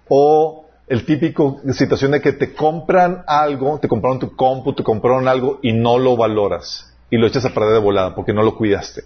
o 0.09 0.65
el 0.87 1.05
típico 1.05 1.61
situación 1.71 2.11
de 2.11 2.21
que 2.21 2.33
te 2.33 2.53
compran 2.53 3.23
algo, 3.27 3.79
te 3.79 3.87
compraron 3.87 4.19
tu 4.19 4.35
compu, 4.35 4.73
te 4.73 4.83
compraron 4.83 5.27
algo 5.27 5.59
y 5.61 5.71
no 5.71 5.97
lo 5.97 6.17
valoras 6.17 6.93
y 7.09 7.17
lo 7.17 7.27
echas 7.27 7.45
a 7.45 7.53
perder 7.53 7.73
de 7.73 7.79
volada 7.79 8.15
porque 8.15 8.33
no 8.33 8.43
lo 8.43 8.55
cuidaste. 8.55 9.03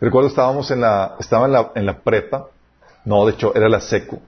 Recuerdo 0.00 0.28
estábamos 0.28 0.70
en 0.70 0.80
la, 0.80 1.16
estaba 1.18 1.46
en 1.46 1.52
la, 1.52 1.72
en 1.74 1.86
la 1.86 2.00
prepa, 2.00 2.48
no, 3.04 3.24
de 3.24 3.32
hecho 3.32 3.54
era 3.54 3.68
la 3.68 3.80
secu, 3.80 4.20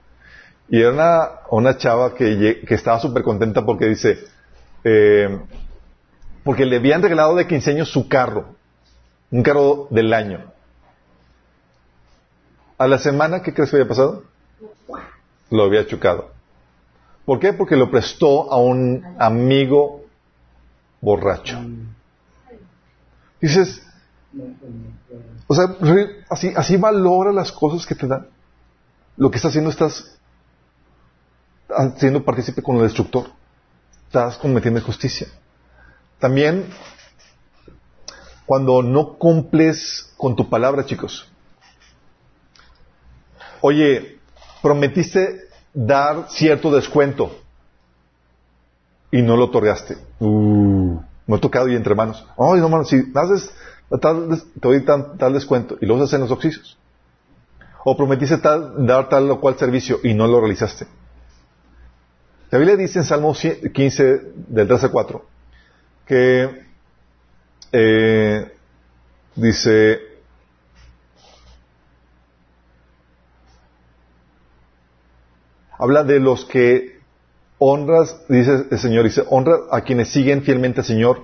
y 0.69 0.81
era 0.81 0.91
una, 0.91 1.29
una 1.49 1.77
chava 1.77 2.13
que, 2.13 2.63
que 2.67 2.75
estaba 2.75 2.99
súper 2.99 3.23
contenta 3.23 3.65
porque 3.65 3.85
dice, 3.85 4.19
eh, 4.83 5.39
porque 6.43 6.65
le 6.65 6.77
habían 6.77 7.01
regalado 7.01 7.35
de 7.35 7.47
15 7.47 7.71
años 7.71 7.91
su 7.91 8.07
carro, 8.07 8.55
un 9.31 9.43
carro 9.43 9.87
del 9.89 10.13
año. 10.13 10.51
A 12.77 12.87
la 12.87 12.97
semana, 12.97 13.41
¿qué 13.41 13.53
crees 13.53 13.71
que 13.71 13.77
había 13.77 13.87
pasado? 13.87 14.23
Lo 15.49 15.63
había 15.63 15.87
chocado. 15.87 16.31
¿Por 17.25 17.39
qué? 17.39 17.53
Porque 17.53 17.75
lo 17.75 17.89
prestó 17.89 18.51
a 18.51 18.57
un 18.57 19.03
amigo 19.19 20.05
borracho. 21.01 21.59
Dices, 23.41 23.83
o 25.47 25.55
sea, 25.55 25.75
así, 26.29 26.53
así 26.55 26.77
valora 26.77 27.31
las 27.31 27.51
cosas 27.51 27.85
que 27.85 27.95
te 27.95 28.07
dan. 28.07 28.27
Lo 29.15 29.31
que 29.31 29.37
estás 29.37 29.49
haciendo, 29.49 29.69
estás 29.69 30.16
haciendo 31.69 32.23
partícipe 32.23 32.61
con 32.61 32.77
el 32.77 32.83
destructor. 32.83 33.27
Estás 34.05 34.37
cometiendo 34.37 34.79
injusticia. 34.79 35.27
También, 36.19 36.65
cuando 38.45 38.81
no 38.81 39.17
cumples 39.17 40.13
con 40.17 40.35
tu 40.35 40.49
palabra, 40.49 40.85
chicos. 40.85 41.29
Oye, 43.61 44.19
prometiste 44.61 45.47
dar 45.73 46.27
cierto 46.29 46.71
descuento 46.71 47.37
y 49.11 49.21
no 49.21 49.35
lo 49.35 49.45
otorgaste. 49.45 49.97
Uh, 50.19 50.99
me 51.25 51.35
ha 51.35 51.39
tocado 51.39 51.67
y 51.67 51.75
entre 51.75 51.95
manos. 51.95 52.25
Ay, 52.37 52.59
no, 52.59 52.65
hermano, 52.65 52.85
si 52.85 53.11
haces 53.13 53.51
tal, 54.01 54.41
te 54.59 54.67
doy 54.67 54.83
tal, 54.83 55.33
descuento 55.33 55.77
y 55.81 55.85
lo 55.85 55.97
haces 55.97 56.13
en 56.13 56.21
los 56.21 56.31
oxisos. 56.31 56.77
O 57.83 57.95
prometiste 57.95 58.37
dar 58.37 59.09
tal 59.09 59.31
o 59.31 59.39
cual 59.39 59.57
servicio 59.57 59.99
y 60.03 60.13
no 60.13 60.27
lo 60.27 60.39
realizaste. 60.39 60.87
La 62.49 62.59
Biblia 62.59 62.77
dice 62.77 62.99
en 62.99 63.05
Salmo 63.05 63.33
15, 63.33 64.21
del 64.47 64.67
13 64.67 64.85
al 64.85 64.91
4, 64.91 65.25
que 66.05 66.61
eh, 67.73 68.51
dice, 69.35 69.99
habla 75.77 76.05
de 76.05 76.21
los 76.21 76.45
que 76.45 77.01
honras, 77.57 78.15
dice 78.29 78.65
el 78.71 78.79
Señor, 78.79 79.03
dice, 79.03 79.23
honra 79.29 79.57
a 79.69 79.81
quienes 79.81 80.09
siguen 80.09 80.41
fielmente 80.43 80.79
al 80.79 80.85
Señor 80.85 81.23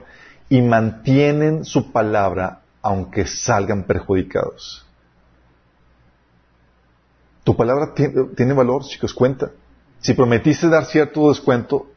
y 0.50 0.62
mantienen 0.62 1.64
su 1.64 1.94
palabra 1.94 2.64
aunque 2.82 3.26
salgan 3.26 3.84
perjudicados. 3.84 4.86
Tu 7.46 7.56
palabra 7.56 7.94
tiene, 7.94 8.26
tiene 8.36 8.52
valor, 8.52 8.84
chicos, 8.84 9.14
cuenta. 9.14 9.52
Si 10.04 10.14
prometiste 10.14 10.70
dar 10.70 10.86
cierto 10.86 11.30
descuento, 11.30 11.88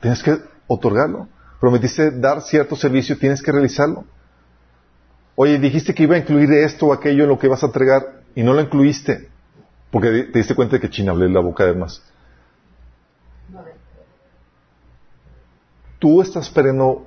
tienes 0.00 0.22
que 0.22 0.38
otorgarlo. 0.68 1.26
Prometiste 1.60 2.12
dar 2.12 2.42
cierto 2.42 2.76
servicio, 2.76 3.18
tienes 3.18 3.42
que 3.42 3.50
realizarlo. 3.50 4.04
Oye, 5.34 5.58
dijiste 5.58 5.94
que 5.94 6.04
iba 6.04 6.14
a 6.14 6.18
incluir 6.18 6.52
esto 6.52 6.86
o 6.86 6.92
aquello 6.92 7.24
en 7.24 7.30
lo 7.30 7.38
que 7.38 7.48
vas 7.48 7.64
a 7.64 7.66
entregar 7.66 8.22
y 8.34 8.44
no 8.44 8.52
lo 8.52 8.60
incluiste 8.60 9.30
porque 9.90 10.24
te 10.24 10.38
diste 10.38 10.54
cuenta 10.54 10.76
de 10.76 10.80
que 10.80 10.90
China 10.90 11.12
hablé 11.12 11.28
la 11.30 11.40
boca 11.40 11.64
de 11.64 11.74
más. 11.74 12.02
Tú 15.98 16.20
estás 16.20 16.50
perdiendo 16.50 17.06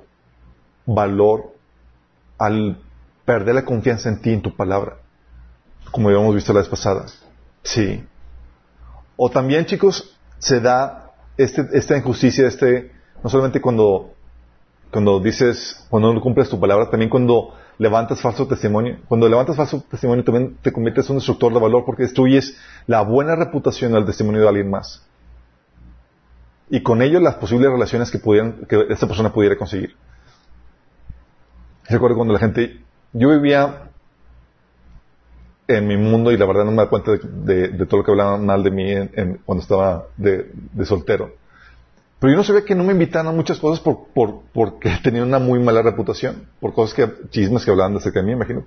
valor 0.86 1.54
al 2.36 2.82
perder 3.24 3.54
la 3.54 3.64
confianza 3.64 4.08
en 4.08 4.20
ti, 4.20 4.32
en 4.32 4.42
tu 4.42 4.56
palabra, 4.56 4.96
como 5.92 6.08
habíamos 6.08 6.34
visto 6.34 6.52
la 6.52 6.58
vez 6.58 6.68
pasada. 6.68 7.06
Sí. 7.62 8.04
O 9.16 9.30
también, 9.30 9.66
chicos, 9.66 10.18
se 10.40 10.60
da 10.60 11.12
este, 11.36 11.68
esta 11.72 11.96
injusticia, 11.96 12.48
este, 12.48 12.90
no 13.22 13.30
solamente 13.30 13.60
cuando, 13.60 14.14
cuando 14.90 15.20
dices, 15.20 15.86
cuando 15.88 16.12
no 16.12 16.20
cumples 16.20 16.48
tu 16.48 16.58
palabra, 16.58 16.90
también 16.90 17.08
cuando 17.08 17.54
levantas 17.78 18.20
falso 18.20 18.46
testimonio. 18.46 18.98
Cuando 19.06 19.28
levantas 19.28 19.56
falso 19.56 19.82
testimonio 19.88 20.24
también 20.24 20.56
te 20.60 20.72
conviertes 20.72 21.06
en 21.06 21.12
un 21.12 21.18
destructor 21.18 21.52
de 21.52 21.60
valor 21.60 21.84
porque 21.86 22.02
destruyes 22.02 22.58
la 22.86 23.02
buena 23.02 23.36
reputación 23.36 23.92
del 23.92 24.04
testimonio 24.04 24.42
de 24.42 24.48
alguien 24.48 24.70
más. 24.70 25.06
Y 26.68 26.82
con 26.82 27.02
ello 27.02 27.20
las 27.20 27.36
posibles 27.36 27.70
relaciones 27.70 28.10
que, 28.10 28.18
pudieran, 28.18 28.66
que 28.68 28.86
esta 28.90 29.06
persona 29.06 29.32
pudiera 29.32 29.56
conseguir. 29.56 29.96
Recuerdo 31.88 32.16
cuando 32.16 32.34
la 32.34 32.40
gente, 32.40 32.84
yo 33.12 33.30
vivía 33.30 33.89
en 35.76 35.86
mi 35.86 35.96
mundo 35.96 36.32
y 36.32 36.36
la 36.36 36.46
verdad 36.46 36.64
no 36.64 36.72
me 36.72 36.78
da 36.78 36.88
cuenta 36.88 37.12
de, 37.12 37.68
todo 37.86 37.98
lo 37.98 38.04
que 38.04 38.10
hablaban 38.10 38.44
mal 38.44 38.62
de 38.62 38.70
mí 38.70 38.94
cuando 39.44 39.62
estaba 39.62 40.06
de, 40.16 40.50
soltero. 40.84 41.32
Pero 42.18 42.32
yo 42.32 42.36
no 42.36 42.44
sabía 42.44 42.64
que 42.64 42.74
no 42.74 42.84
me 42.84 42.92
invitaban 42.92 43.28
a 43.28 43.32
muchas 43.32 43.58
cosas 43.58 43.80
por, 43.80 44.08
por, 44.12 44.42
porque 44.52 44.90
tenía 45.02 45.22
una 45.22 45.38
muy 45.38 45.58
mala 45.60 45.82
reputación, 45.82 46.46
por 46.60 46.74
cosas 46.74 46.94
que, 46.94 47.28
chismes 47.30 47.64
que 47.64 47.70
hablaban 47.70 47.96
acerca 47.96 48.20
de 48.20 48.26
mí, 48.26 48.32
imagínate. 48.32 48.66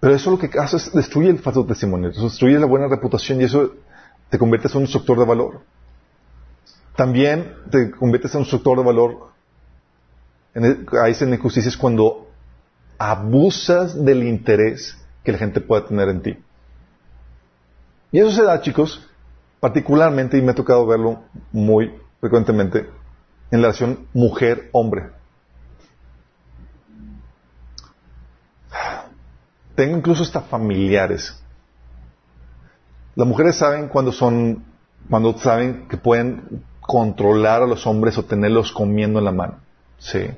Pero 0.00 0.14
eso 0.14 0.30
lo 0.30 0.38
que 0.38 0.48
hace 0.58 0.76
es 0.76 0.92
destruye 0.92 1.28
el 1.28 1.40
falso 1.40 1.66
testimonio, 1.66 2.10
destruye 2.10 2.58
la 2.58 2.66
buena 2.66 2.86
reputación 2.86 3.40
y 3.40 3.44
eso 3.44 3.74
te 4.30 4.38
conviertes 4.38 4.70
en 4.72 4.78
un 4.78 4.82
instructor 4.84 5.18
de 5.18 5.24
valor. 5.24 5.60
También 6.94 7.54
te 7.70 7.90
conviertes 7.90 8.32
en 8.32 8.38
un 8.38 8.42
instructor 8.42 8.78
de 8.78 8.84
valor. 8.84 9.28
En 10.54 10.86
ahí 11.02 11.14
se 11.14 11.28
injusticias 11.28 11.76
cuando 11.76 12.28
abusas 12.96 14.04
del 14.04 14.24
interés 14.24 14.96
que 15.28 15.32
la 15.32 15.38
gente 15.38 15.60
pueda 15.60 15.84
tener 15.84 16.08
en 16.08 16.22
ti. 16.22 16.38
Y 18.12 18.18
eso 18.18 18.30
se 18.30 18.42
da, 18.42 18.62
chicos, 18.62 19.06
particularmente, 19.60 20.38
y 20.38 20.40
me 20.40 20.52
ha 20.52 20.54
tocado 20.54 20.86
verlo 20.86 21.20
muy 21.52 21.92
frecuentemente, 22.18 22.88
en 23.50 23.60
la 23.60 23.68
relación 23.68 24.08
mujer-hombre. 24.14 25.10
Tengo 29.74 29.98
incluso 29.98 30.22
hasta 30.22 30.40
familiares. 30.40 31.38
Las 33.14 33.28
mujeres 33.28 33.56
saben 33.56 33.88
cuando 33.88 34.12
son, 34.12 34.64
cuando 35.10 35.36
saben 35.36 35.88
que 35.88 35.98
pueden 35.98 36.64
controlar 36.80 37.64
a 37.64 37.66
los 37.66 37.86
hombres 37.86 38.16
o 38.16 38.24
tenerlos 38.24 38.72
comiendo 38.72 39.18
en 39.18 39.26
la 39.26 39.32
mano. 39.32 39.58
Sí. 39.98 40.30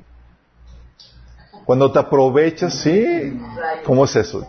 Cuando 1.65 1.91
te 1.91 1.99
aprovechas, 1.99 2.73
sí. 2.73 3.39
¿Cómo 3.85 4.05
es 4.05 4.15
eso? 4.15 4.47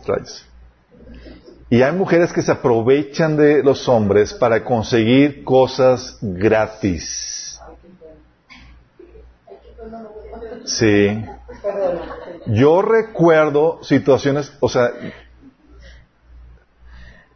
Y 1.71 1.83
hay 1.83 1.93
mujeres 1.93 2.33
que 2.33 2.43
se 2.43 2.53
aprovechan 2.53 3.37
de 3.37 3.63
los 3.63 3.89
hombres 3.89 4.35
para 4.35 4.63
conseguir 4.65 5.45
cosas 5.45 6.19
gratis. 6.21 7.59
Sí. 10.65 11.25
Yo 12.47 12.83
recuerdo 12.83 13.83
situaciones, 13.83 14.53
o 14.61 14.69
sea, 14.69 14.91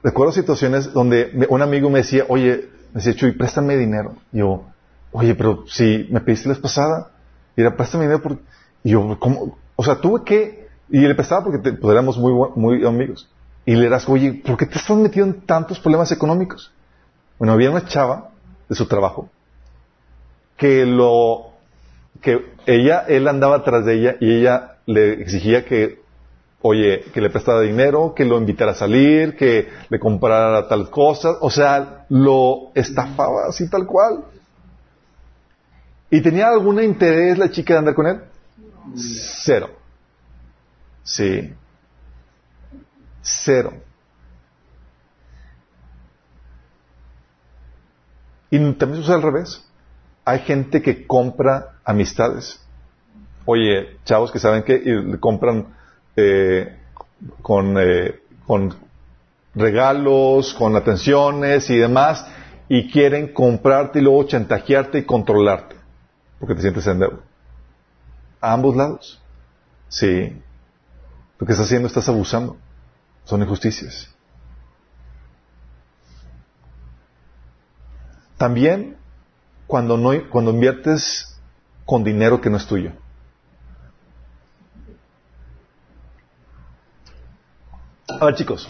recuerdo 0.02 0.32
situaciones 0.32 0.92
donde 0.92 1.46
un 1.48 1.62
amigo 1.62 1.90
me 1.90 2.00
decía, 2.00 2.24
oye, 2.28 2.68
me 2.92 3.00
decía, 3.00 3.14
Chuy, 3.14 3.32
préstame 3.32 3.76
dinero. 3.76 4.16
Y 4.32 4.38
yo, 4.38 4.64
oye, 5.12 5.34
pero 5.34 5.64
si 5.68 6.08
me 6.10 6.20
pediste 6.20 6.48
la 6.48 6.54
pasada, 6.56 7.10
y 7.56 7.62
era, 7.62 7.76
préstame 7.76 8.04
dinero 8.04 8.22
por... 8.22 8.38
Y 8.84 8.90
yo, 8.90 9.18
¿cómo? 9.18 9.58
O 9.76 9.84
sea, 9.84 10.00
tuve 10.00 10.24
que, 10.24 10.68
y 10.88 11.00
le 11.00 11.14
prestaba 11.14 11.44
porque 11.44 11.58
te, 11.58 11.72
pues, 11.72 11.92
éramos 11.92 12.18
muy, 12.18 12.32
muy 12.56 12.84
amigos. 12.84 13.28
Y 13.64 13.74
le 13.74 13.88
das, 13.88 14.08
oye, 14.08 14.42
¿por 14.44 14.56
qué 14.56 14.66
te 14.66 14.78
estás 14.78 14.96
metido 14.96 15.26
en 15.26 15.42
tantos 15.42 15.78
problemas 15.78 16.10
económicos? 16.12 16.72
Bueno, 17.38 17.52
había 17.52 17.70
una 17.70 17.86
chava 17.86 18.30
de 18.68 18.74
su 18.74 18.86
trabajo 18.86 19.28
que 20.56 20.86
lo, 20.86 21.50
que 22.20 22.44
ella, 22.66 23.04
él 23.08 23.28
andaba 23.28 23.56
atrás 23.56 23.84
de 23.84 23.94
ella 23.94 24.16
y 24.20 24.38
ella 24.38 24.76
le 24.86 25.20
exigía 25.20 25.64
que, 25.64 26.00
oye, 26.62 27.04
que 27.12 27.20
le 27.20 27.30
prestara 27.30 27.60
dinero, 27.60 28.14
que 28.14 28.24
lo 28.24 28.38
invitara 28.38 28.72
a 28.72 28.74
salir, 28.74 29.36
que 29.36 29.68
le 29.88 29.98
comprara 29.98 30.66
tal 30.68 30.90
cosa, 30.90 31.36
o 31.40 31.50
sea, 31.50 32.06
lo 32.08 32.70
estafaba 32.74 33.48
así 33.48 33.68
tal 33.68 33.86
cual. 33.86 34.24
¿Y 36.10 36.20
tenía 36.22 36.48
algún 36.48 36.82
interés 36.82 37.36
la 37.36 37.50
chica 37.50 37.74
de 37.74 37.78
andar 37.80 37.94
con 37.94 38.06
él? 38.06 38.20
Cero. 38.94 39.70
Sí. 41.02 41.52
Cero. 43.22 43.72
Y 48.50 48.58
también 48.74 49.02
sucede 49.02 49.16
al 49.16 49.22
revés. 49.22 49.64
Hay 50.24 50.40
gente 50.40 50.82
que 50.82 51.06
compra 51.06 51.78
amistades. 51.84 52.60
Oye, 53.44 53.98
chavos 54.04 54.32
que 54.32 54.38
saben 54.38 54.64
que 54.64 55.18
compran 55.20 55.74
eh, 56.16 56.76
con, 57.42 57.76
eh, 57.78 58.20
con 58.46 58.74
regalos, 59.54 60.52
con 60.54 60.74
atenciones 60.74 61.70
y 61.70 61.76
demás, 61.76 62.26
y 62.68 62.90
quieren 62.90 63.32
comprarte 63.32 64.00
y 64.00 64.02
luego 64.02 64.24
chantajearte 64.24 64.98
y 64.98 65.04
controlarte, 65.04 65.76
porque 66.40 66.56
te 66.56 66.62
sientes 66.62 66.86
en 66.88 66.98
deuda 66.98 67.25
a 68.46 68.52
ambos 68.52 68.76
lados. 68.76 69.20
Sí. 69.88 70.40
Lo 71.38 71.46
que 71.46 71.52
estás 71.52 71.66
haciendo 71.66 71.88
estás 71.88 72.08
abusando. 72.08 72.56
Son 73.24 73.42
injusticias. 73.42 74.08
También 78.36 78.98
cuando, 79.66 79.96
no, 79.96 80.12
cuando 80.30 80.52
inviertes 80.52 81.36
con 81.84 82.04
dinero 82.04 82.40
que 82.40 82.48
no 82.48 82.56
es 82.56 82.66
tuyo. 82.68 82.92
A 88.20 88.26
ver, 88.26 88.34
chicos. 88.36 88.68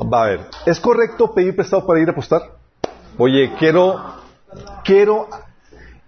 Va 0.00 0.22
a 0.22 0.26
ver. 0.28 0.48
¿Es 0.64 0.80
correcto 0.80 1.34
pedir 1.34 1.54
prestado 1.54 1.86
para 1.86 2.00
ir 2.00 2.08
a 2.08 2.12
apostar? 2.12 2.56
Oye, 3.18 3.54
quiero, 3.58 4.16
quiero 4.82 5.28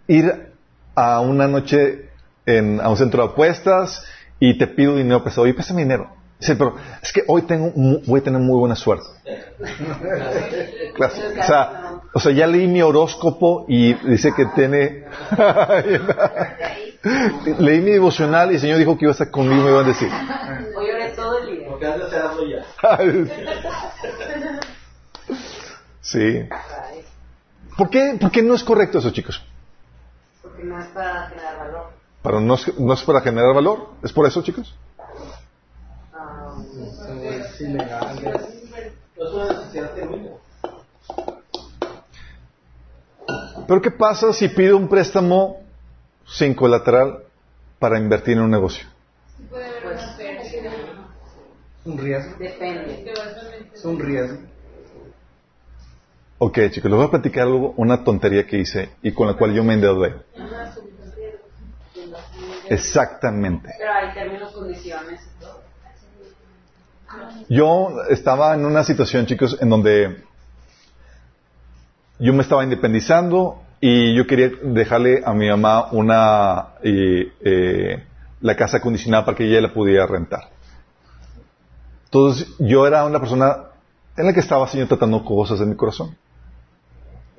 ir 0.09 0.53
a 0.94 1.20
una 1.20 1.48
noche 1.48 2.10
en, 2.46 2.80
a 2.80 2.88
un 2.88 2.96
centro 2.96 3.22
de 3.22 3.28
apuestas 3.32 4.04
y 4.38 4.56
te 4.58 4.66
pido 4.66 4.96
dinero 4.96 5.22
prestado. 5.22 5.46
Y 5.46 5.52
préstame 5.52 5.82
dinero. 5.82 6.10
Dice, 6.38 6.56
pero 6.56 6.74
es 7.02 7.12
que 7.12 7.22
hoy 7.26 7.42
tengo, 7.42 7.72
voy 8.06 8.20
a 8.20 8.22
tener 8.22 8.40
muy 8.40 8.58
buena 8.58 8.76
suerte. 8.76 9.06
O, 10.96 11.08
sea, 11.44 12.02
o 12.12 12.20
sea, 12.20 12.30
ya 12.30 12.46
leí 12.46 12.68
mi 12.68 12.80
horóscopo 12.80 13.66
y 13.68 13.94
dice 13.94 14.32
que 14.32 14.46
tiene... 14.54 15.06
leí 17.58 17.80
mi 17.80 17.90
devocional 17.90 18.52
y 18.52 18.54
el 18.54 18.60
Señor 18.60 18.78
dijo 18.78 18.96
que 18.96 19.06
iba 19.06 19.10
a 19.10 19.14
estar 19.14 19.28
conmigo 19.30 19.60
y 19.60 19.64
me 19.64 19.70
iba 19.70 19.80
a 19.80 19.84
decir. 19.84 20.08
Hoy 20.76 20.90
oré 20.90 21.08
todo 21.10 21.40
el 21.40 21.46
día. 21.46 21.54
sí. 26.00 26.48
¿Por 27.76 27.90
qué, 27.90 28.16
¿Por 28.20 28.30
qué 28.30 28.42
no 28.42 28.54
es 28.54 28.62
correcto 28.62 28.98
eso, 28.98 29.10
chicos? 29.10 29.42
No 30.65 30.81
es 30.81 30.86
para 30.89 31.28
generar 31.28 31.59
valor. 31.59 31.91
Pero 32.23 32.41
no 32.41 32.55
es, 32.55 32.78
no 32.78 32.93
es 32.95 33.03
para 33.03 33.20
generar 33.20 33.55
valor. 33.55 33.89
¿Es 34.03 34.12
por 34.12 34.27
eso, 34.27 34.43
chicos? 34.43 34.74
es 37.23 37.61
ilegal. 37.61 38.41
Pero 43.66 43.82
¿qué 43.82 43.91
pasa 43.91 44.32
si 44.32 44.49
pido 44.49 44.77
un 44.77 44.89
préstamo 44.89 45.62
sin 46.27 46.55
colateral 46.55 47.24
para 47.78 47.99
invertir 47.99 48.36
en 48.36 48.45
un 48.45 48.51
negocio? 48.51 48.86
Es 49.53 50.57
un 51.85 51.99
riesgo. 51.99 52.36
Depende. 52.39 53.12
Es 53.74 53.85
un 53.85 53.99
riesgo. 53.99 54.39
Ok, 56.46 56.58
chicos, 56.70 56.90
les 56.90 56.98
voy 56.98 57.06
a 57.06 57.10
platicar 57.10 57.44
algo, 57.44 57.72
una 57.78 58.04
tontería 58.04 58.46
que 58.46 58.58
hice 58.58 58.90
y 59.02 59.12
con 59.12 59.26
la 59.26 59.32
cual 59.32 59.54
yo 59.54 59.64
me 59.64 59.72
endeudé. 59.72 60.14
Exactamente. 62.68 63.70
Pero 63.78 63.90
hay 63.90 64.12
términos, 64.12 64.52
condiciones 64.52 65.22
Yo 67.48 67.88
estaba 68.10 68.54
en 68.54 68.66
una 68.66 68.84
situación, 68.84 69.24
chicos, 69.24 69.56
en 69.58 69.70
donde 69.70 70.22
yo 72.18 72.34
me 72.34 72.42
estaba 72.42 72.62
independizando 72.62 73.62
y 73.80 74.14
yo 74.14 74.26
quería 74.26 74.50
dejarle 74.64 75.22
a 75.24 75.32
mi 75.32 75.48
mamá 75.48 75.92
una 75.92 76.74
eh, 76.82 77.32
eh, 77.40 78.04
la 78.42 78.54
casa 78.54 78.76
acondicionada 78.76 79.24
para 79.24 79.34
que 79.34 79.44
ella 79.44 79.62
la 79.62 79.72
pudiera 79.72 80.06
rentar. 80.06 80.50
Entonces 82.04 82.48
yo 82.58 82.86
era 82.86 83.06
una 83.06 83.18
persona 83.18 83.70
en 84.14 84.26
la 84.26 84.34
que 84.34 84.40
estaba 84.40 84.68
Señor 84.68 84.88
tratando 84.88 85.24
cosas 85.24 85.58
en 85.62 85.70
mi 85.70 85.76
corazón. 85.76 86.14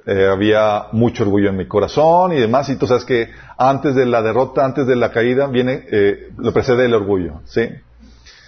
Eh, 0.08 0.28
había 0.32 0.86
mucho 0.92 1.24
orgullo 1.24 1.50
en 1.50 1.58
mi 1.58 1.68
corazón 1.68 2.32
y 2.34 2.40
demás, 2.40 2.70
y 2.70 2.76
tú 2.76 2.86
sabes 2.86 3.06
que 3.06 3.32
antes 3.58 3.96
de 3.96 4.06
la 4.06 4.22
derrota, 4.22 4.64
antes 4.64 4.86
de 4.86 4.96
la 4.96 5.12
caída, 5.12 5.48
viene, 5.48 5.84
eh, 5.92 6.30
lo 6.38 6.54
precede 6.54 6.86
el 6.86 6.94
orgullo, 6.94 7.42
¿sí? 7.46 7.68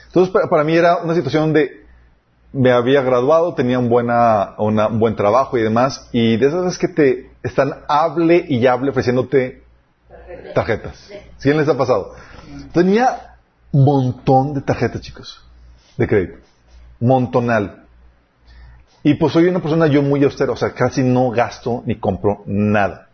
Entonces, 0.05 0.33
para, 0.49 0.63
mí 0.63 0.75
era 0.75 0.97
una 0.97 1.15
situación 1.15 1.43
donde 1.45 1.83
me 2.53 2.71
había 2.71 3.01
graduado, 3.01 3.55
tenía 3.55 3.79
un, 3.79 3.89
buena, 3.89 4.53
una- 4.59 4.87
un 4.87 4.99
buen 4.99 5.15
trabajo 5.15 5.57
y 5.57 5.63
demás, 5.63 6.09
y 6.11 6.37
de 6.37 6.47
esas 6.47 6.63
veces 6.63 6.77
que 6.77 6.87
te 6.89 7.31
están 7.41 7.73
hable 7.87 8.45
y 8.47 8.65
hable 8.67 8.91
ofreciéndote 8.91 9.63
tarjetas. 10.53 11.09
¿Sí 11.37 11.51
les 11.53 11.67
ha 11.67 11.77
pasado? 11.77 12.13
Tenía 12.71 13.35
un 13.71 13.83
montón 13.83 14.53
de 14.53 14.61
tarjetas, 14.61 15.01
chicos, 15.01 15.43
de 15.97 16.07
crédito. 16.07 16.37
Montonal. 16.99 17.86
Y 19.07 19.13
pues 19.13 19.31
soy 19.31 19.45
una 19.45 19.61
persona 19.61 19.87
yo 19.87 20.01
muy 20.01 20.21
austera, 20.25 20.51
o 20.51 20.57
sea, 20.57 20.73
casi 20.73 21.01
no 21.01 21.29
gasto 21.31 21.81
ni 21.85 21.95
compro 21.95 22.43
nada. 22.45 23.07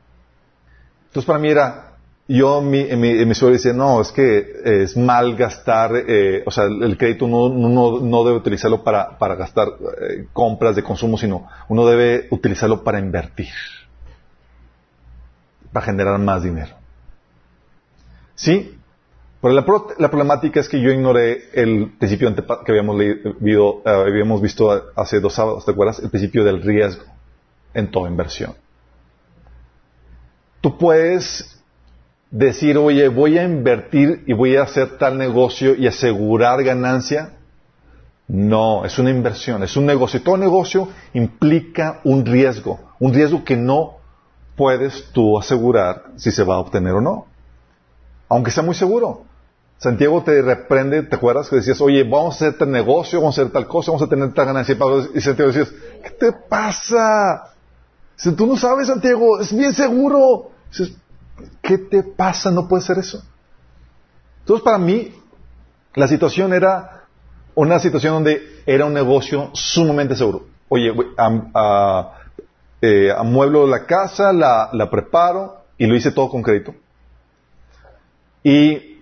Entonces 1.05 1.23
para 1.23 1.37
mí 1.37 1.49
era, 1.49 1.97
yo 2.27 2.61
mi, 2.63 2.85
mi, 2.95 3.23
mi 3.23 3.35
suegro 3.35 3.53
decía, 3.53 3.73
no, 3.73 4.01
es 4.01 4.11
que 4.11 4.43
es 4.65 4.97
mal 4.97 5.35
gastar, 5.35 5.91
eh, 5.95 6.41
o 6.47 6.49
sea, 6.49 6.63
el 6.63 6.97
crédito 6.97 7.25
uno 7.25 7.47
no, 7.69 7.99
no 7.99 8.23
debe 8.23 8.37
utilizarlo 8.37 8.83
para, 8.83 9.19
para 9.19 9.35
gastar 9.35 9.67
eh, 9.67 10.25
compras 10.33 10.75
de 10.75 10.81
consumo, 10.81 11.15
sino 11.15 11.47
uno 11.67 11.85
debe 11.85 12.27
utilizarlo 12.31 12.83
para 12.83 12.97
invertir, 12.97 13.53
para 15.71 15.85
generar 15.85 16.17
más 16.17 16.41
dinero. 16.41 16.73
¿Sí? 18.33 18.79
Pero 19.43 19.55
la, 19.55 19.65
la 19.97 20.09
problemática 20.09 20.61
es 20.61 20.69
que 20.69 20.79
yo 20.79 20.89
ignoré 20.89 21.49
el 21.51 21.91
principio 21.99 22.33
que 22.33 22.71
habíamos, 22.71 22.97
leído, 22.97 23.81
eh, 23.85 23.89
habíamos 23.89 24.41
visto 24.41 24.71
hace 24.95 25.19
dos 25.19 25.33
sábados, 25.33 25.65
¿te 25.65 25.71
acuerdas? 25.71 25.99
El 25.99 26.09
principio 26.09 26.45
del 26.45 26.61
riesgo 26.61 27.03
en 27.73 27.91
toda 27.91 28.09
inversión. 28.09 28.55
Tú 30.61 30.77
puedes 30.77 31.61
decir, 32.31 32.77
oye, 32.77 33.09
voy 33.09 33.37
a 33.37 33.43
invertir 33.43 34.23
y 34.27 34.31
voy 34.31 34.55
a 34.55 34.63
hacer 34.63 34.97
tal 34.97 35.17
negocio 35.17 35.75
y 35.75 35.87
asegurar 35.87 36.63
ganancia. 36.63 37.33
No, 38.29 38.85
es 38.85 38.97
una 38.97 39.09
inversión, 39.09 39.61
es 39.61 39.75
un 39.75 39.85
negocio. 39.85 40.21
Todo 40.23 40.37
negocio 40.37 40.87
implica 41.13 41.99
un 42.05 42.25
riesgo, 42.25 42.79
un 42.97 43.13
riesgo 43.13 43.43
que 43.43 43.57
no 43.57 43.97
puedes 44.55 45.11
tú 45.11 45.37
asegurar 45.37 46.03
si 46.15 46.31
se 46.31 46.45
va 46.45 46.55
a 46.55 46.59
obtener 46.59 46.93
o 46.93 47.01
no 47.01 47.33
aunque 48.33 48.49
sea 48.49 48.63
muy 48.63 48.73
seguro. 48.73 49.25
Santiago 49.77 50.23
te 50.23 50.41
reprende, 50.41 51.03
¿te 51.03 51.15
acuerdas 51.15 51.49
que 51.49 51.57
decías, 51.57 51.81
oye, 51.81 52.03
vamos 52.03 52.35
a 52.35 52.45
hacer 52.47 52.57
tal 52.57 52.71
negocio, 52.71 53.19
vamos 53.19 53.37
a 53.37 53.41
hacer 53.41 53.51
tal 53.53 53.67
cosa, 53.67 53.91
vamos 53.91 54.07
a 54.07 54.09
tener 54.09 54.33
tal 54.33 54.45
ganancia? 54.45 54.77
Y 55.13 55.19
Santiago 55.21 55.51
decías, 55.51 55.73
¿qué 56.03 56.09
te 56.11 56.31
pasa? 56.31 57.51
Si 58.15 58.31
tú 58.33 58.47
no 58.47 58.55
sabes, 58.55 58.87
Santiago, 58.87 59.39
es 59.41 59.53
bien 59.55 59.73
seguro. 59.73 60.51
Dices, 60.69 60.95
¿qué 61.61 61.77
te 61.77 62.01
pasa? 62.03 62.49
No 62.51 62.67
puede 62.67 62.83
ser 62.83 62.97
eso. 62.99 63.21
Entonces, 64.39 64.63
para 64.63 64.77
mí, 64.77 65.13
la 65.95 66.07
situación 66.07 66.53
era 66.53 67.03
una 67.55 67.79
situación 67.79 68.13
donde 68.13 68.41
era 68.65 68.85
un 68.85 68.93
negocio 68.93 69.49
sumamente 69.53 70.15
seguro. 70.15 70.45
Oye, 70.69 70.93
am- 71.17 71.51
a- 71.53 72.19
eh, 72.81 73.11
amueblo 73.15 73.67
la 73.67 73.85
casa, 73.85 74.31
la, 74.31 74.69
la 74.73 74.89
preparo 74.89 75.61
y 75.77 75.87
lo 75.87 75.95
hice 75.95 76.11
todo 76.11 76.29
con 76.29 76.41
crédito 76.41 76.73
y 78.43 78.92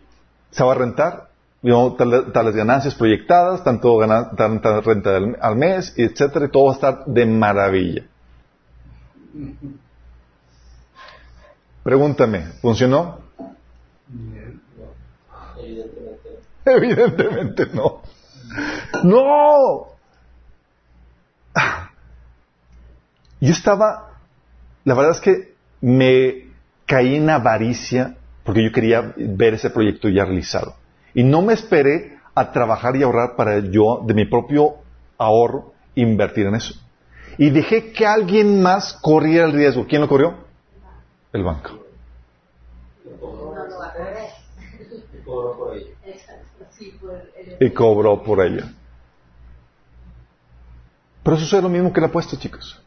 se 0.51 0.63
va 0.63 0.71
a 0.73 0.75
rentar, 0.75 1.29
¿no? 1.61 1.93
tal- 1.93 2.31
tales 2.31 2.55
ganancias 2.55 2.95
proyectadas, 2.95 3.63
tanto 3.63 3.97
gana- 3.97 4.31
tanta 4.31 4.81
renta 4.81 5.15
al, 5.15 5.37
al 5.41 5.55
mes, 5.55 5.93
etcétera, 5.97 6.45
y 6.45 6.49
todo 6.49 6.65
va 6.65 6.71
a 6.71 6.75
estar 6.75 7.05
de 7.05 7.25
maravilla. 7.25 8.03
Pregúntame, 11.83 12.43
¿funcionó? 12.61 13.19
Evidentemente 16.65 17.67
no. 17.73 18.01
¡No! 19.03 19.87
Yo 23.39 23.51
estaba, 23.53 24.11
la 24.83 24.93
verdad 24.93 25.13
es 25.13 25.21
que 25.21 25.55
me 25.81 26.49
caí 26.85 27.15
en 27.15 27.29
avaricia 27.29 28.15
porque 28.43 28.63
yo 28.63 28.71
quería 28.71 29.13
ver 29.15 29.53
ese 29.53 29.69
proyecto 29.69 30.09
ya 30.09 30.25
realizado. 30.25 30.75
Y 31.13 31.23
no 31.23 31.41
me 31.41 31.53
esperé 31.53 32.17
a 32.33 32.51
trabajar 32.51 32.95
y 32.95 33.03
ahorrar 33.03 33.35
para 33.35 33.59
yo, 33.59 34.01
de 34.05 34.13
mi 34.13 34.25
propio 34.25 34.75
ahorro, 35.17 35.73
invertir 35.95 36.47
en 36.47 36.55
eso. 36.55 36.73
Y 37.37 37.49
dejé 37.49 37.91
que 37.91 38.05
alguien 38.05 38.61
más 38.61 38.93
corriera 39.01 39.45
el 39.45 39.53
riesgo. 39.53 39.85
¿Quién 39.87 40.01
lo 40.01 40.07
corrió? 40.07 40.35
El 41.33 41.43
banco. 41.43 41.79
Y 47.59 47.69
cobró 47.71 48.23
por 48.23 48.41
ello. 48.45 48.65
Pero 51.23 51.37
eso 51.37 51.57
es 51.57 51.63
lo 51.63 51.69
mismo 51.69 51.93
que 51.93 51.99
el 51.99 52.07
apuesto, 52.07 52.35
chicos. 52.35 52.81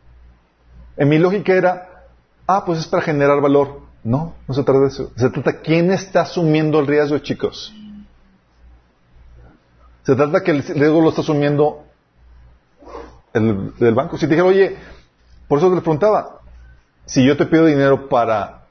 En 0.97 1.09
mi 1.09 1.19
lógica 1.19 1.53
era, 1.55 2.05
ah, 2.47 2.65
pues 2.65 2.81
es 2.81 2.87
para 2.87 3.03
generar 3.03 3.41
valor. 3.41 3.84
No, 4.05 4.35
no 4.47 4.55
se 4.55 4.63
trata 4.63 4.81
de 4.81 4.89
eso. 4.89 5.11
Se 5.17 5.31
trata 5.31 5.53
de 5.53 5.61
quién 5.63 5.91
está 5.91 6.21
asumiendo 6.21 6.79
el 6.79 6.87
riesgo, 6.87 7.19
chicos. 7.19 7.75
Se 10.03 10.15
trata 10.15 10.43
que 10.43 10.51
el 10.51 10.63
riesgo 10.63 11.01
lo 11.01 11.09
está 11.09 11.23
asumiendo 11.23 11.85
el, 13.33 13.95
banco. 13.95 14.19
Si 14.19 14.27
te 14.27 14.35
dijera, 14.35 14.47
oye, 14.47 14.77
por 15.49 15.59
eso 15.59 15.75
te 15.75 15.81
preguntaba, 15.81 16.41
si 17.07 17.25
yo 17.25 17.35
te 17.39 17.47
pido 17.47 17.65
dinero 17.65 18.09
para 18.09 18.67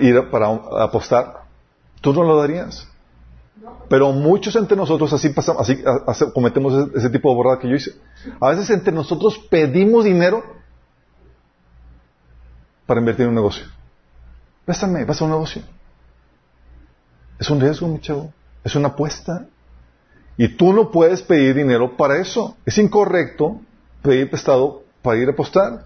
ir 0.00 0.30
para 0.30 0.48
apostar, 0.82 1.44
¿tú 2.02 2.12
no 2.12 2.22
lo 2.24 2.36
darías? 2.36 2.86
Pero 3.88 4.12
muchos 4.12 4.54
entre 4.56 4.76
nosotros 4.76 5.10
así 5.14 5.30
pasamos, 5.30 5.66
así 6.06 6.24
cometemos 6.34 6.74
ese, 6.74 6.98
ese 6.98 7.10
tipo 7.10 7.30
de 7.30 7.36
borrada 7.36 7.58
que 7.58 7.68
yo 7.68 7.76
hice. 7.76 7.92
A 8.38 8.50
veces 8.50 8.68
entre 8.68 8.92
nosotros 8.92 9.38
pedimos 9.50 10.04
dinero 10.04 10.44
para 12.86 13.00
invertir 13.00 13.22
en 13.22 13.30
un 13.30 13.34
negocio. 13.36 13.64
Préstame, 14.64 15.04
vas 15.04 15.20
a 15.20 15.24
un 15.24 15.30
negocio. 15.30 15.62
Es 17.38 17.50
un 17.50 17.60
riesgo, 17.60 17.86
mi 17.88 18.00
chavo. 18.00 18.32
Es 18.62 18.74
una 18.74 18.88
apuesta. 18.88 19.46
Y 20.36 20.48
tú 20.56 20.72
no 20.72 20.90
puedes 20.90 21.22
pedir 21.22 21.54
dinero 21.54 21.96
para 21.96 22.18
eso. 22.18 22.56
Es 22.64 22.78
incorrecto 22.78 23.60
pedir 24.02 24.30
prestado 24.30 24.82
para 25.02 25.18
ir 25.18 25.28
a 25.28 25.32
apostar. 25.32 25.84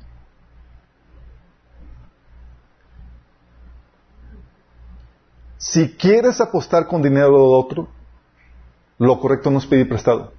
Si 5.58 5.94
quieres 5.96 6.40
apostar 6.40 6.86
con 6.86 7.02
dinero 7.02 7.32
de 7.32 7.38
otro, 7.38 7.88
lo 8.98 9.20
correcto 9.20 9.50
no 9.50 9.58
es 9.58 9.66
pedir 9.66 9.88
prestado. 9.88 10.32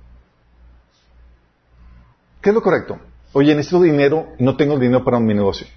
¿Qué 2.42 2.50
es 2.50 2.56
lo 2.56 2.62
correcto? 2.62 2.98
Oye, 3.34 3.54
necesito 3.54 3.82
dinero 3.82 4.30
y 4.40 4.44
no 4.44 4.56
tengo 4.56 4.76
el 4.76 4.80
dinero 4.80 5.04
para 5.04 5.20
mi 5.20 5.34
negocio. 5.34 5.68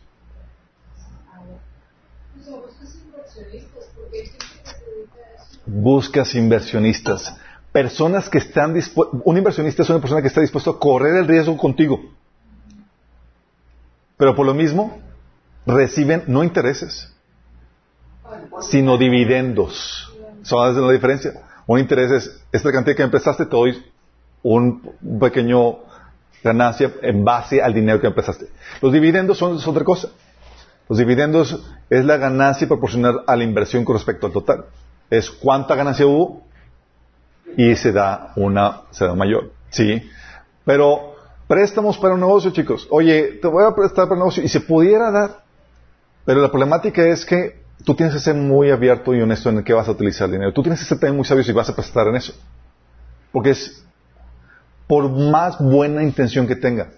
Buscas 5.65 6.35
inversionistas, 6.35 7.37
personas 7.71 8.29
que 8.29 8.39
están 8.39 8.75
dispuestas. 8.75 9.21
Un 9.25 9.39
inversionista 9.39 9.83
es 9.83 9.91
una 9.91 10.01
persona 10.01 10.21
que 10.21 10.29
está 10.29 10.41
dispuesto 10.41 10.71
a 10.71 10.79
correr 10.79 11.17
el 11.17 11.29
riesgo 11.29 11.57
contigo. 11.57 12.01
Pero 14.17 14.35
por 14.35 14.47
lo 14.47 14.55
mismo, 14.55 15.01
reciben 15.67 16.25
no 16.27 16.45
intereses, 16.45 17.13
sino 18.61 18.99
dividendos. 18.99 20.13
¿Sabes 20.43 20.77
la 20.77 20.93
diferencia? 20.93 21.33
Un 21.67 21.79
interés 21.79 22.11
es, 22.11 22.43
esta 22.51 22.73
cantidad 22.73 22.97
que 22.97 23.05
me 23.05 23.11
prestaste, 23.11 23.47
te 23.47 23.51
doy 23.51 23.85
un 24.43 24.95
pequeño 25.21 25.79
ganancia 26.43 26.93
en 27.03 27.25
base 27.25 27.63
al 27.63 27.73
dinero 27.73 28.01
que 28.01 28.09
me 28.09 28.15
prestaste. 28.15 28.49
Los 28.81 28.93
dividendos 28.93 29.39
son 29.39 29.57
es 29.57 29.67
otra 29.67 29.85
cosa. 29.85 30.09
Los 30.89 30.99
dividendos 30.99 31.65
es 31.89 32.05
la 32.05 32.17
ganancia 32.17 32.67
proporcional 32.67 33.23
a 33.27 33.37
la 33.37 33.45
inversión 33.45 33.85
con 33.85 33.95
respecto 33.95 34.27
al 34.27 34.33
total. 34.33 34.65
Es 35.13 35.31
cuánta 35.31 35.75
ganancia 35.75 36.07
hubo 36.07 36.43
y 37.55 37.77
se 37.77 37.93
da 37.93 38.33
una, 38.35 38.81
se 38.93 39.05
da 39.05 39.15
mayor. 39.15 39.53
Sí. 39.69 40.03
Pero 40.65 41.17
préstamos 41.47 41.99
para 41.99 42.15
un 42.15 42.21
negocio, 42.21 42.51
chicos. 42.51 42.89
Oye, 42.91 43.39
te 43.43 43.47
voy 43.47 43.63
a 43.63 43.75
prestar 43.75 44.05
para 44.05 44.15
un 44.15 44.21
negocio 44.21 44.43
y 44.43 44.49
se 44.49 44.61
pudiera 44.61 45.11
dar. 45.11 45.43
Pero 46.25 46.41
la 46.41 46.49
problemática 46.51 47.07
es 47.07 47.27
que 47.27 47.61
tú 47.85 47.95
tienes 47.95 48.15
que 48.15 48.21
ser 48.21 48.37
muy 48.37 48.71
abierto 48.71 49.15
y 49.15 49.21
honesto 49.21 49.51
en 49.51 49.63
que 49.63 49.75
vas 49.75 49.87
a 49.87 49.91
utilizar 49.91 50.29
el 50.29 50.33
dinero. 50.33 50.53
Tú 50.55 50.63
tienes 50.63 50.81
que 50.81 50.87
ser 50.87 50.99
también 50.99 51.17
muy 51.17 51.27
sabio 51.27 51.45
si 51.45 51.53
vas 51.53 51.69
a 51.69 51.77
prestar 51.77 52.07
en 52.07 52.17
eso. 52.17 52.33
Porque 53.33 53.51
es 53.51 53.85
por 54.87 55.11
más 55.11 55.59
buena 55.59 56.03
intención 56.03 56.47
que 56.47 56.57
tenga 56.57 56.89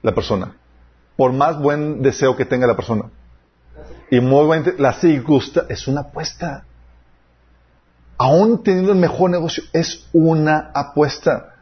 la 0.00 0.14
persona, 0.14 0.54
por 1.16 1.32
más 1.32 1.58
buen 1.58 2.02
deseo 2.02 2.36
que 2.36 2.44
tenga 2.44 2.68
la 2.68 2.76
persona. 2.76 3.06
Y 4.12 4.20
muy 4.20 4.46
buena, 4.46 4.74
la 4.78 4.92
circunstancia 4.92 5.74
es 5.74 5.88
una 5.88 6.02
apuesta. 6.02 6.66
Aún 8.22 8.62
teniendo 8.62 8.92
el 8.92 8.98
mejor 8.98 9.30
negocio, 9.30 9.64
es 9.72 10.06
una 10.12 10.70
apuesta. 10.72 11.56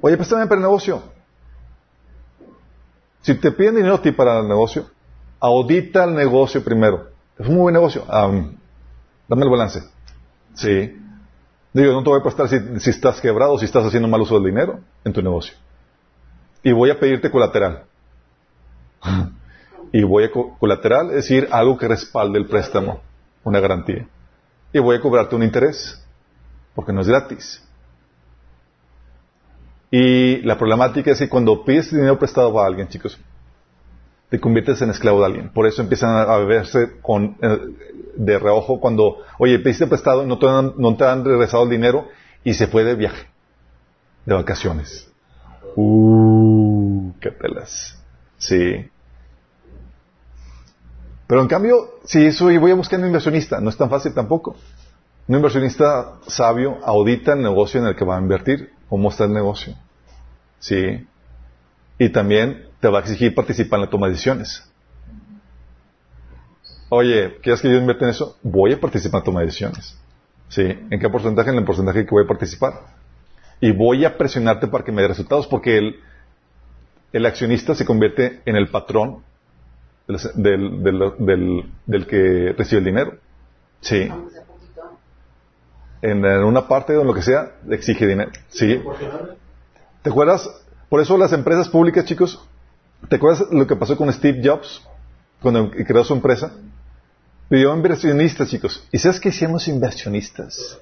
Oye, 0.00 0.16
préstame 0.16 0.46
para 0.46 0.60
el 0.60 0.62
negocio. 0.62 1.02
Si 3.22 3.34
te 3.34 3.50
piden 3.50 3.74
dinero 3.74 3.96
a 3.96 4.00
ti 4.00 4.12
para 4.12 4.38
el 4.38 4.46
negocio, 4.46 4.86
audita 5.40 6.04
el 6.04 6.14
negocio 6.14 6.62
primero. 6.62 7.08
Es 7.36 7.48
un 7.48 7.54
muy 7.54 7.62
buen 7.62 7.72
negocio. 7.72 8.04
Um, 8.04 8.54
dame 9.26 9.42
el 9.42 9.50
balance. 9.50 9.82
Sí. 10.54 10.96
Digo, 11.72 11.94
no 11.94 12.04
te 12.04 12.10
voy 12.10 12.20
a 12.20 12.22
prestar 12.22 12.48
si, 12.48 12.78
si, 12.78 12.90
estás 12.90 13.20
quebrado 13.20 13.58
si 13.58 13.64
estás 13.64 13.84
haciendo 13.84 14.06
mal 14.06 14.20
uso 14.20 14.36
del 14.36 14.44
dinero 14.44 14.78
en 15.02 15.12
tu 15.12 15.20
negocio. 15.20 15.56
Y 16.62 16.70
voy 16.70 16.90
a 16.90 17.00
pedirte 17.00 17.28
colateral. 17.28 17.86
y 19.92 20.04
voy 20.04 20.22
a 20.22 20.30
colateral, 20.30 21.08
es 21.08 21.16
decir, 21.16 21.48
algo 21.50 21.76
que 21.76 21.88
respalde 21.88 22.38
el 22.38 22.46
préstamo, 22.46 23.00
una 23.42 23.58
garantía. 23.58 24.06
Y 24.72 24.78
voy 24.78 24.96
a 24.96 25.00
cobrarte 25.00 25.34
un 25.34 25.42
interés, 25.42 26.02
porque 26.74 26.92
no 26.92 27.00
es 27.00 27.08
gratis. 27.08 27.62
Y 29.90 30.36
la 30.42 30.56
problemática 30.56 31.10
es 31.10 31.18
que 31.18 31.28
cuando 31.28 31.64
pides 31.64 31.90
dinero 31.90 32.18
prestado 32.18 32.60
a 32.60 32.66
alguien, 32.66 32.88
chicos, 32.88 33.18
te 34.28 34.38
conviertes 34.38 34.80
en 34.82 34.90
esclavo 34.90 35.20
de 35.20 35.26
alguien. 35.26 35.48
Por 35.48 35.66
eso 35.66 35.82
empiezan 35.82 36.16
a 36.16 36.36
verse 36.38 37.00
con, 37.02 37.36
eh, 37.42 37.58
de 38.16 38.38
reojo 38.38 38.80
cuando, 38.80 39.18
oye, 39.38 39.58
pediste 39.58 39.86
prestado 39.86 40.24
no 40.24 40.38
te, 40.38 40.48
han, 40.48 40.74
no 40.76 40.96
te 40.96 41.04
han 41.04 41.24
regresado 41.24 41.64
el 41.64 41.70
dinero 41.70 42.08
y 42.44 42.54
se 42.54 42.68
fue 42.68 42.84
de 42.84 42.94
viaje, 42.94 43.26
de 44.24 44.34
vacaciones. 44.34 45.10
Uh, 45.74 47.12
qué 47.20 47.32
pelas. 47.32 47.98
Sí. 48.38 48.88
Pero 51.30 51.42
en 51.42 51.46
cambio, 51.46 52.00
si 52.02 52.32
soy, 52.32 52.58
voy 52.58 52.72
a 52.72 52.74
buscar 52.74 52.98
un 52.98 53.06
inversionista, 53.06 53.60
no 53.60 53.70
es 53.70 53.76
tan 53.76 53.88
fácil 53.88 54.12
tampoco. 54.12 54.56
Un 55.28 55.36
inversionista 55.36 56.14
sabio 56.26 56.78
audita 56.84 57.34
el 57.34 57.42
negocio 57.42 57.80
en 57.80 57.86
el 57.86 57.94
que 57.94 58.04
va 58.04 58.16
a 58.16 58.20
invertir, 58.20 58.72
cómo 58.88 59.10
está 59.10 59.26
el 59.26 59.32
negocio. 59.32 59.76
Sí. 60.58 61.06
Y 62.00 62.08
también 62.08 62.66
te 62.80 62.88
va 62.88 62.98
a 62.98 63.02
exigir 63.02 63.32
participar 63.32 63.78
en 63.78 63.84
la 63.84 63.90
toma 63.90 64.08
de 64.08 64.14
decisiones. 64.14 64.68
Oye, 66.88 67.38
¿quieres 67.44 67.62
que 67.62 67.70
yo 67.70 67.76
invierta 67.76 68.06
en 68.06 68.10
eso? 68.10 68.36
Voy 68.42 68.72
a 68.72 68.80
participar 68.80 69.18
en 69.18 69.20
la 69.20 69.24
toma 69.26 69.40
de 69.40 69.46
decisiones. 69.46 69.96
¿Sí? 70.48 70.62
¿En 70.64 70.98
qué 70.98 71.08
porcentaje? 71.08 71.50
En 71.50 71.58
el 71.58 71.64
porcentaje 71.64 72.06
que 72.06 72.10
voy 72.10 72.24
a 72.24 72.26
participar. 72.26 72.72
Y 73.60 73.70
voy 73.70 74.04
a 74.04 74.18
presionarte 74.18 74.66
para 74.66 74.82
que 74.82 74.90
me 74.90 75.02
dé 75.02 75.06
resultados, 75.06 75.46
porque 75.46 75.94
el 77.12 77.24
accionista 77.24 77.76
se 77.76 77.84
convierte 77.84 78.42
en 78.46 78.56
el 78.56 78.68
patrón 78.68 79.29
del, 80.34 80.82
del, 80.82 81.64
del, 81.86 82.06
que 82.06 82.54
recibe 82.56 82.78
el 82.78 82.84
dinero. 82.84 83.18
Sí. 83.80 84.08
En, 86.02 86.24
una 86.24 86.66
parte 86.66 86.96
o 86.96 87.02
en 87.02 87.06
lo 87.06 87.14
que 87.14 87.22
sea, 87.22 87.52
exige 87.68 88.06
dinero. 88.06 88.30
Sí. 88.48 88.82
¿Te 90.02 90.10
acuerdas? 90.10 90.48
Por 90.88 91.00
eso 91.00 91.16
las 91.16 91.32
empresas 91.32 91.68
públicas, 91.68 92.04
chicos, 92.04 92.42
¿te 93.08 93.16
acuerdas 93.16 93.46
lo 93.50 93.66
que 93.66 93.76
pasó 93.76 93.96
con 93.96 94.12
Steve 94.12 94.40
Jobs 94.42 94.82
cuando 95.40 95.70
creó 95.70 96.04
su 96.04 96.14
empresa? 96.14 96.52
Pidió 97.48 97.74
inversionistas, 97.74 98.48
chicos. 98.48 98.86
¿Y 98.92 98.98
sabes 98.98 99.20
qué 99.20 99.30
hicimos 99.30 99.66
inversionistas? 99.68 100.78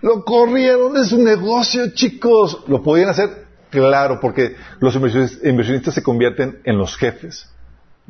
Lo 0.00 0.24
corrieron 0.24 0.94
de 0.94 1.04
su 1.04 1.22
negocio, 1.22 1.92
chicos. 1.94 2.64
¿Lo 2.66 2.82
podían 2.82 3.10
hacer? 3.10 3.46
Claro, 3.70 4.18
porque 4.20 4.56
los 4.80 4.94
inversionistas 4.94 5.94
se 5.94 6.02
convierten 6.02 6.60
en 6.64 6.76
los 6.76 6.96
jefes 6.96 7.51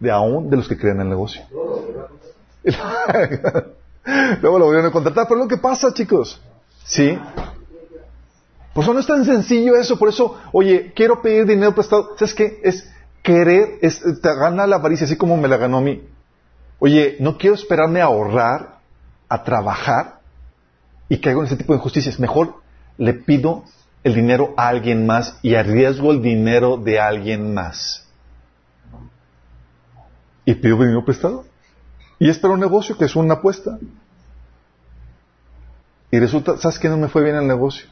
de 0.03 0.11
aún 0.11 0.51
de 0.51 0.57
los 0.57 0.69
que 0.69 0.77
crean 0.77 1.01
el 1.01 1.09
negocio. 1.09 1.43
Luego 4.43 4.59
lo 4.59 4.65
volvieron 4.65 4.87
a 4.87 4.93
contratar. 4.93 5.29
Pero 5.29 5.41
lo 5.41 5.49
que 5.49 5.59
pasa, 5.59 5.95
chicos, 5.95 6.41
¿sí? 6.85 7.17
Por 8.75 8.83
eso 8.83 8.93
no 8.93 9.01
es 9.01 9.07
tan 9.07 9.25
sencillo 9.25 9.77
eso. 9.77 9.97
Por 9.99 10.09
eso, 10.09 10.37
oye, 10.53 10.93
quiero 10.95 11.23
pedir 11.23 11.47
dinero 11.47 11.75
prestado. 11.75 12.17
¿Sabes 12.17 12.35
qué? 12.35 12.61
Es 12.65 12.91
querer, 13.23 13.79
es, 13.81 14.03
te 14.21 14.35
gana 14.35 14.67
la 14.67 14.77
avaricia 14.77 15.07
así 15.07 15.17
como 15.17 15.37
me 15.37 15.47
la 15.47 15.57
ganó 15.57 15.79
a 15.79 15.83
mí. 15.83 16.03
Oye, 16.81 17.17
no 17.21 17.39
quiero 17.39 17.55
esperarme 17.55 18.01
a 18.01 18.07
ahorrar, 18.07 18.81
a 19.29 19.45
trabajar 19.45 20.19
y 21.09 21.19
caigo 21.19 21.41
en 21.41 21.47
ese 21.47 21.57
tipo 21.57 21.73
de 21.73 21.79
injusticias. 21.79 22.19
Mejor 22.19 22.57
le 22.99 23.15
pido 23.15 23.63
el 24.03 24.15
dinero 24.15 24.53
a 24.57 24.67
alguien 24.67 25.07
más 25.07 25.39
y 25.43 25.55
arriesgo 25.55 26.11
el 26.11 26.23
dinero 26.23 26.77
de 26.77 26.99
alguien 26.99 27.55
más. 27.55 28.02
Y 30.45 30.55
pido 30.55 30.79
dinero 30.79 31.05
prestado. 31.05 31.45
Y 32.19 32.29
espero 32.29 32.55
un 32.55 32.61
negocio 32.61 32.97
que 32.97 33.05
es 33.05 33.17
una 33.17 33.35
apuesta. 33.35 33.79
Y 36.11 36.19
resulta, 36.19 36.57
¿sabes 36.59 36.79
qué? 36.79 36.89
No 36.89 36.97
me 36.97 37.09
fue 37.09 37.23
bien 37.23 37.37
el 37.37 37.47
negocio. 37.47 37.89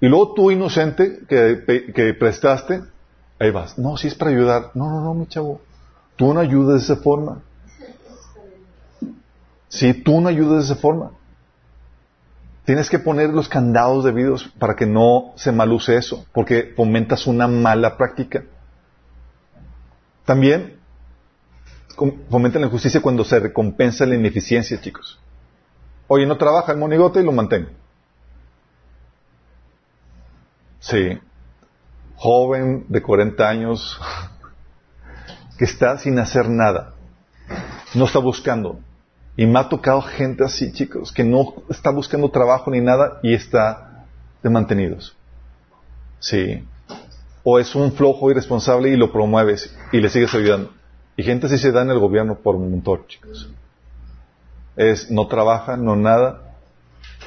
Y 0.00 0.08
luego 0.08 0.32
tú, 0.34 0.50
inocente, 0.50 1.20
que, 1.28 1.92
que 1.94 2.14
prestaste, 2.14 2.82
ahí 3.38 3.50
vas. 3.50 3.78
No, 3.78 3.96
si 3.96 4.08
es 4.08 4.14
para 4.14 4.30
ayudar. 4.30 4.70
No, 4.74 4.88
no, 4.88 5.00
no, 5.00 5.14
mi 5.14 5.26
chavo. 5.26 5.60
Tú 6.16 6.32
no 6.32 6.40
ayudas 6.40 6.86
de 6.86 6.94
esa 6.94 7.02
forma. 7.02 7.42
Si 9.68 9.92
tú 9.94 10.20
no 10.20 10.28
ayudas 10.28 10.66
de 10.68 10.72
esa 10.72 10.80
forma. 10.80 11.12
Tienes 12.64 12.88
que 12.88 12.98
poner 12.98 13.30
los 13.30 13.48
candados 13.48 14.04
debidos 14.04 14.48
para 14.58 14.76
que 14.76 14.86
no 14.86 15.32
se 15.36 15.50
maluse 15.50 15.96
eso, 15.96 16.24
porque 16.32 16.72
fomentas 16.76 17.26
una 17.26 17.48
mala 17.48 17.96
práctica. 17.96 18.44
También 20.24 20.79
fomenta 22.30 22.58
la 22.58 22.66
injusticia 22.66 23.00
cuando 23.00 23.24
se 23.24 23.38
recompensa 23.38 24.06
la 24.06 24.14
ineficiencia, 24.14 24.80
chicos. 24.80 25.20
Oye, 26.06 26.26
no 26.26 26.36
trabaja 26.36 26.72
el 26.72 26.78
monigote 26.78 27.20
y 27.20 27.24
lo 27.24 27.32
mantengo. 27.32 27.70
Sí. 30.80 31.18
Joven 32.16 32.86
de 32.88 33.02
40 33.02 33.48
años 33.48 34.00
que 35.58 35.64
está 35.64 35.98
sin 35.98 36.18
hacer 36.18 36.48
nada. 36.48 36.94
No 37.94 38.06
está 38.06 38.18
buscando. 38.18 38.80
Y 39.36 39.46
me 39.46 39.58
ha 39.58 39.68
tocado 39.68 40.02
gente 40.02 40.44
así, 40.44 40.72
chicos, 40.72 41.12
que 41.12 41.24
no 41.24 41.62
está 41.70 41.90
buscando 41.90 42.30
trabajo 42.30 42.70
ni 42.70 42.80
nada 42.80 43.20
y 43.22 43.34
está 43.34 44.04
de 44.42 44.50
mantenidos. 44.50 45.16
Sí. 46.18 46.66
O 47.42 47.58
es 47.58 47.74
un 47.74 47.92
flojo 47.92 48.30
irresponsable 48.30 48.90
y 48.90 48.96
lo 48.96 49.12
promueves 49.12 49.74
y 49.92 50.00
le 50.00 50.10
sigues 50.10 50.34
ayudando. 50.34 50.72
Y 51.20 51.22
gente 51.22 51.48
así 51.48 51.58
se 51.58 51.70
da 51.70 51.82
en 51.82 51.90
el 51.90 51.98
gobierno 51.98 52.38
por 52.38 52.56
un 52.56 52.70
montón, 52.70 53.06
chicos. 53.06 53.50
Es, 54.74 55.10
no 55.10 55.26
trabaja, 55.26 55.76
no 55.76 55.94
nada, 55.94 56.54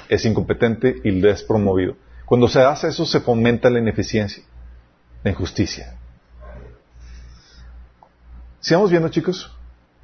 es 0.09 0.25
incompetente 0.25 0.95
y 1.03 1.11
le 1.11 1.29
es 1.29 1.43
promovido. 1.43 1.95
Cuando 2.25 2.47
se 2.47 2.63
hace 2.63 2.87
eso 2.87 3.05
se 3.05 3.19
fomenta 3.19 3.69
la 3.69 3.77
ineficiencia, 3.77 4.43
la 5.23 5.29
injusticia. 5.29 5.93
Sigamos 8.61 8.89
viendo, 8.89 9.09
chicos. 9.09 9.55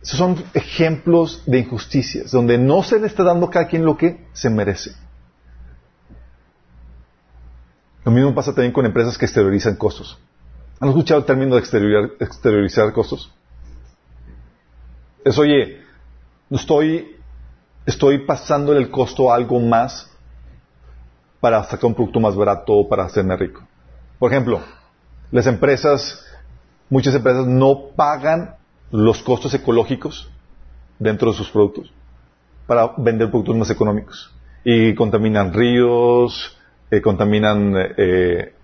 Esos 0.03 0.19
son 0.19 0.35
ejemplos 0.53 1.41
de 1.47 1.57
injusticias, 1.57 2.29
donde 2.29 2.59
no 2.59 2.83
se 2.83 2.99
le 2.99 3.07
está 3.07 3.23
dando 3.23 3.47
a 3.47 3.49
cada 3.49 3.67
quien 3.67 3.85
lo 3.85 3.97
que 3.97 4.27
se 4.33 4.51
merece. 4.51 4.91
Lo 8.05 8.11
mismo 8.11 8.35
pasa 8.35 8.53
también 8.53 8.71
con 8.71 8.85
empresas 8.85 9.17
que 9.17 9.25
exteriorizan 9.25 9.77
costos. 9.77 10.19
¿Han 10.79 10.89
escuchado 10.89 11.21
el 11.21 11.25
término 11.25 11.55
de 11.55 11.61
exteriorizar, 11.61 12.11
exteriorizar 12.19 12.93
costos? 12.93 13.33
Es, 15.29 15.37
oye, 15.37 15.77
estoy, 16.49 17.15
estoy 17.85 18.25
pasándole 18.25 18.79
el 18.79 18.89
costo 18.89 19.31
a 19.31 19.35
algo 19.35 19.59
más 19.59 20.09
para 21.39 21.63
sacar 21.65 21.85
un 21.85 21.93
producto 21.93 22.19
más 22.19 22.35
barato 22.35 22.73
o 22.73 22.89
para 22.89 23.03
hacerme 23.03 23.37
rico. 23.37 23.61
Por 24.17 24.31
ejemplo, 24.31 24.59
las 25.29 25.45
empresas, 25.45 26.25
muchas 26.89 27.13
empresas 27.13 27.45
no 27.45 27.89
pagan 27.95 28.55
los 28.89 29.21
costos 29.21 29.53
ecológicos 29.53 30.31
dentro 30.97 31.29
de 31.29 31.37
sus 31.37 31.51
productos 31.51 31.93
para 32.65 32.93
vender 32.97 33.29
productos 33.29 33.55
más 33.55 33.69
económicos. 33.69 34.33
Y 34.63 34.95
contaminan 34.95 35.53
ríos, 35.53 36.57
eh, 36.89 37.01
contaminan, 37.01 37.75
eh, 37.77 38.55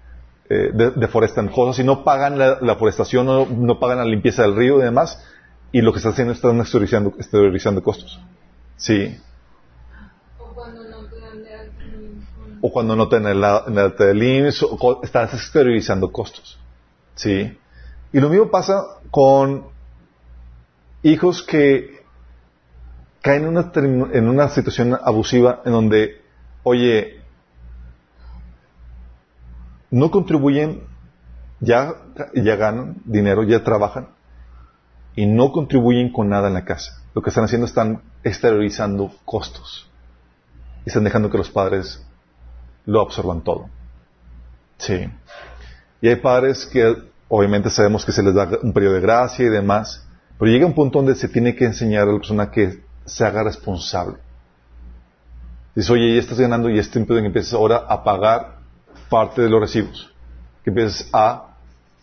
eh, 0.49 0.71
deforestan 0.95 1.49
cosas 1.49 1.77
y 1.77 1.83
no 1.83 2.03
pagan 2.03 2.39
la, 2.39 2.75
forestación, 2.75 3.27
no, 3.27 3.45
no, 3.45 3.79
pagan 3.79 3.99
la 3.99 4.05
limpieza 4.05 4.41
del 4.41 4.55
río 4.55 4.79
y 4.79 4.83
demás. 4.85 5.23
Y 5.71 5.81
lo 5.81 5.91
que 5.91 5.97
están 5.97 6.13
haciendo 6.13 6.31
es 6.31 6.37
están 6.37 6.59
exteriorizando, 6.59 7.13
exteriorizando 7.17 7.83
costos. 7.83 8.19
Sí. 8.77 9.17
O 10.37 10.53
cuando 10.53 10.83
no 10.83 11.05
te 11.05 11.19
dan 11.19 11.43
de 11.43 11.53
alta 11.53 11.83
O 12.61 12.71
cuando 12.71 12.95
no 12.95 13.09
te 13.09 13.19
dan 13.19 13.31
el, 13.31 13.43
el 13.77 13.95
del 13.97 14.23
IMSS, 14.23 14.63
o 14.63 15.01
estás 15.03 15.33
exteriorizando 15.33 16.11
costos. 16.11 16.57
Sí. 17.15 17.57
Y 18.13 18.19
lo 18.19 18.29
mismo 18.29 18.49
pasa 18.49 18.83
con 19.11 19.65
hijos 21.03 21.43
que 21.43 22.03
caen 23.21 23.43
en 23.43 23.49
una, 23.49 23.71
en 24.13 24.29
una 24.29 24.49
situación 24.49 24.97
abusiva 25.03 25.61
en 25.65 25.71
donde, 25.71 26.21
oye, 26.63 27.21
no 29.91 30.11
contribuyen, 30.11 30.83
ya, 31.59 31.93
ya 32.35 32.55
ganan 32.55 32.97
dinero, 33.05 33.43
ya 33.43 33.63
trabajan, 33.63 34.09
y 35.15 35.25
no 35.25 35.51
contribuyen 35.51 36.11
con 36.11 36.29
nada 36.29 36.47
en 36.47 36.53
la 36.53 36.65
casa. 36.65 37.01
Lo 37.13 37.21
que 37.21 37.29
están 37.29 37.45
haciendo 37.45 37.65
están 37.65 38.01
exteriorizando 38.23 39.11
costos. 39.23 39.89
Y 40.85 40.89
están 40.89 41.03
dejando 41.03 41.29
que 41.29 41.37
los 41.37 41.49
padres 41.49 42.05
lo 42.85 43.01
absorban 43.01 43.41
todo. 43.41 43.69
Sí. 44.77 45.07
Y 46.01 46.09
hay 46.09 46.17
padres 46.17 46.65
que 46.65 46.95
obviamente 47.27 47.69
sabemos 47.69 48.05
que 48.05 48.11
se 48.11 48.21
les 48.21 48.33
da 48.33 48.49
un 48.61 48.73
periodo 48.73 48.95
de 48.95 49.01
gracia 49.01 49.45
y 49.45 49.49
demás, 49.49 50.05
pero 50.37 50.51
llega 50.51 50.65
un 50.65 50.73
punto 50.73 50.99
donde 50.99 51.15
se 51.15 51.29
tiene 51.29 51.55
que 51.55 51.65
enseñar 51.65 52.03
a 52.03 52.11
la 52.11 52.17
persona 52.17 52.51
que 52.51 52.83
se 53.05 53.25
haga 53.25 53.43
responsable. 53.43 54.17
Dice, 55.73 55.91
oye, 55.91 56.13
ya 56.13 56.19
estás 56.19 56.39
ganando 56.39 56.69
y 56.69 56.79
es 56.79 56.89
tiempo 56.89 57.13
de 57.13 57.21
que 57.21 57.27
empieces 57.27 57.53
ahora 57.53 57.77
a 57.89 58.03
pagar 58.03 58.59
parte 59.09 59.41
de 59.41 59.49
los 59.49 59.59
recibos. 59.59 60.13
Que 60.63 60.69
empieces 60.69 61.09
a 61.11 61.55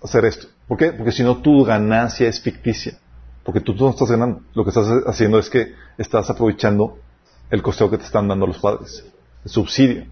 hacer 0.02 0.24
esto. 0.24 0.46
¿Por 0.68 0.78
qué? 0.78 0.92
Porque 0.92 1.12
si 1.12 1.22
no, 1.22 1.38
tu 1.38 1.64
ganancia 1.64 2.28
es 2.28 2.40
ficticia. 2.40 2.98
Porque 3.44 3.60
tú, 3.60 3.74
no 3.74 3.90
estás 3.90 4.10
ganando. 4.10 4.42
Lo 4.54 4.64
que 4.64 4.70
estás 4.70 4.86
haciendo 5.06 5.38
es 5.38 5.50
que 5.50 5.74
estás 5.98 6.30
aprovechando 6.30 6.98
el 7.50 7.62
costeo 7.62 7.90
que 7.90 7.98
te 7.98 8.04
están 8.04 8.28
dando 8.28 8.46
los 8.46 8.58
padres. 8.58 9.04
El 9.44 9.50
subsidio. 9.50 10.06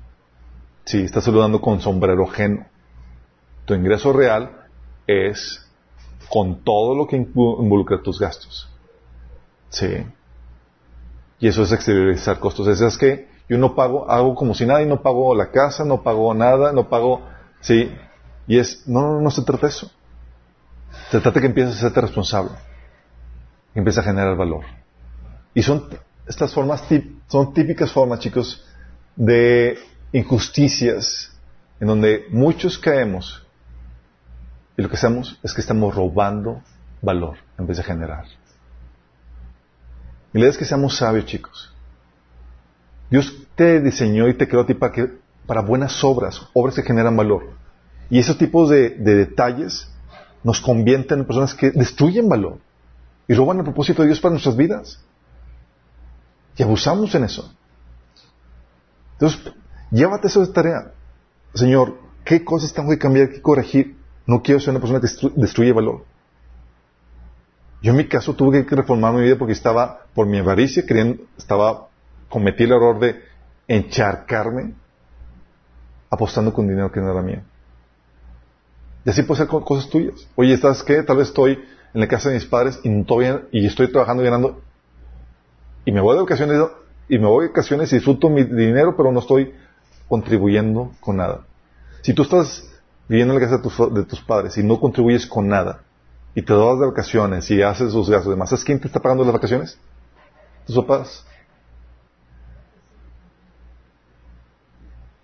Sí, 0.84 1.02
estás 1.02 1.24
saludando 1.24 1.60
con 1.60 1.80
sombrero 1.80 2.28
ajeno. 2.28 2.66
Tu 3.64 3.74
ingreso 3.74 4.12
real 4.12 4.66
es 5.06 5.64
con 6.28 6.64
todo 6.64 6.94
lo 6.94 7.06
que 7.06 7.16
involucra 7.16 8.02
tus 8.02 8.18
gastos. 8.18 8.68
Sí. 9.68 10.04
Y 11.38 11.48
eso 11.48 11.62
es 11.62 11.72
exteriorizar 11.72 12.40
costos. 12.40 12.66
Eso 12.66 12.86
es 12.86 12.98
que 12.98 13.28
yo 13.48 13.58
no 13.58 13.74
pago, 13.74 14.10
hago 14.10 14.34
como 14.34 14.54
si 14.54 14.66
nada 14.66 14.82
y 14.82 14.86
no 14.86 15.02
pago 15.02 15.34
la 15.34 15.50
casa, 15.50 15.84
no 15.84 16.02
pago 16.02 16.34
nada, 16.34 16.72
no 16.72 16.88
pago, 16.88 17.22
sí. 17.60 17.92
Y 18.46 18.58
es, 18.58 18.86
no, 18.86 19.02
no, 19.02 19.20
no 19.20 19.30
se 19.30 19.42
trata 19.42 19.66
de 19.66 19.70
eso. 19.70 19.90
Se 21.10 21.20
trata 21.20 21.32
de 21.32 21.40
que 21.40 21.46
empieces 21.46 21.82
a 21.82 21.90
ser 21.90 22.02
responsable. 22.02 22.52
Empieces 23.74 23.98
a 23.98 24.02
generar 24.02 24.36
valor. 24.36 24.64
Y 25.54 25.62
son 25.62 25.88
estas 26.26 26.52
formas, 26.52 26.84
son 27.28 27.54
típicas 27.54 27.92
formas, 27.92 28.20
chicos, 28.20 28.64
de 29.16 29.78
injusticias 30.12 31.32
en 31.80 31.88
donde 31.88 32.26
muchos 32.30 32.78
caemos 32.78 33.44
y 34.80 34.82
lo 34.82 34.88
que 34.88 34.96
hacemos 34.96 35.38
es 35.42 35.52
que 35.52 35.60
estamos 35.60 35.94
robando 35.94 36.62
valor 37.02 37.36
en 37.58 37.66
vez 37.66 37.76
de 37.76 37.82
generar. 37.82 38.24
Y 40.32 40.38
la 40.38 40.40
idea 40.40 40.50
es 40.50 40.56
que 40.56 40.64
seamos 40.64 40.96
sabios, 40.96 41.26
chicos. 41.26 41.74
Dios 43.10 43.46
te 43.56 43.80
diseñó 43.80 44.26
y 44.28 44.34
te 44.34 44.48
creó 44.48 44.64
ti 44.64 44.72
para, 44.72 44.92
que, 44.92 45.18
para 45.46 45.60
buenas 45.60 46.02
obras, 46.02 46.48
obras 46.54 46.76
que 46.76 46.82
generan 46.82 47.14
valor. 47.14 47.50
Y 48.08 48.20
esos 48.20 48.38
tipos 48.38 48.70
de, 48.70 48.90
detalles 48.90 49.90
nos 50.44 50.62
convierten 50.62 51.18
en 51.18 51.26
personas 51.26 51.54
que 51.54 51.72
destruyen 51.72 52.28
valor 52.30 52.58
y 53.30 53.34
roban 53.34 53.58
el 53.58 53.62
propósito 53.62 54.02
de 54.02 54.08
Dios 54.08 54.20
para 54.20 54.32
nuestras 54.32 54.56
vidas. 54.56 54.98
Y 56.56 56.64
abusamos 56.64 57.14
en 57.14 57.22
eso. 57.22 57.48
Entonces, 59.12 59.52
llévate 59.92 60.26
esa 60.26 60.52
tarea. 60.52 60.94
Señor, 61.54 61.96
¿qué 62.24 62.44
cosas 62.44 62.72
tengo 62.72 62.90
que 62.90 62.98
cambiar, 62.98 63.30
que 63.30 63.40
corregir? 63.40 63.96
No 64.26 64.42
quiero 64.42 64.58
ser 64.58 64.70
una 64.70 64.80
persona 64.80 65.00
que 65.00 65.40
destruye 65.40 65.72
valor. 65.72 66.04
Yo 67.80 67.92
en 67.92 67.98
mi 67.98 68.08
caso 68.08 68.34
tuve 68.34 68.66
que 68.66 68.74
reformar 68.74 69.14
mi 69.14 69.22
vida 69.22 69.38
porque 69.38 69.52
estaba, 69.52 70.00
por 70.12 70.26
mi 70.26 70.38
avaricia, 70.38 70.84
creyendo, 70.84 71.22
estaba, 71.38 71.86
cometí 72.28 72.64
el 72.64 72.72
error 72.72 72.98
de 72.98 73.22
encharcarme 73.68 74.74
apostando 76.10 76.52
con 76.52 76.66
dinero 76.66 76.90
que 76.90 76.98
no 76.98 77.12
era 77.12 77.22
mío. 77.22 77.42
Y 79.04 79.10
así 79.10 79.22
puede 79.22 79.42
ser 79.42 79.46
cosas 79.46 79.88
tuyas. 79.88 80.26
Oye, 80.34 80.52
¿estás 80.52 80.82
qué? 80.82 81.04
Tal 81.04 81.16
vez 81.16 81.28
estoy 81.28 81.64
en 81.92 82.00
la 82.00 82.08
casa 82.08 82.28
de 82.28 82.36
mis 82.36 82.44
padres 82.44 82.80
y, 82.82 83.02
todavía, 83.04 83.42
y 83.50 83.66
estoy 83.66 83.90
trabajando 83.90 84.22
y 84.22 84.26
ganando. 84.26 84.60
Y 85.84 85.92
me 85.92 86.00
voy 86.00 86.16
de 86.16 86.22
vacaciones 86.22 86.58
y 87.08 87.18
me 87.18 87.26
voy 87.26 87.44
de 87.44 87.48
vacaciones 87.48 87.92
y 87.92 87.96
disfruto 87.96 88.30
mi 88.30 88.44
dinero, 88.44 88.96
pero 88.96 89.10
no 89.10 89.20
estoy 89.20 89.54
contribuyendo 90.08 90.92
con 91.00 91.16
nada. 91.16 91.40
Si 92.02 92.14
tú 92.14 92.22
estás 92.22 92.68
viviendo 93.08 93.34
en 93.34 93.40
la 93.40 93.46
casa 93.46 93.58
de 93.58 94.04
tus, 94.04 94.20
padres 94.20 94.56
y 94.56 94.62
no 94.62 94.78
contribuyes 94.78 95.26
con 95.26 95.48
nada, 95.48 95.82
y 96.34 96.42
te 96.42 96.52
das 96.52 96.78
de 96.78 96.86
vacaciones 96.86 97.50
y 97.50 97.60
haces 97.60 97.92
sus 97.92 98.08
gastos 98.08 98.28
y 98.28 98.30
demás, 98.30 98.50
¿sabes 98.50 98.64
quién 98.64 98.80
te 98.80 98.86
está 98.86 99.00
pagando 99.00 99.24
las 99.24 99.32
vacaciones? 99.32 99.78
Tus 100.66 100.76
papás. 100.76 101.26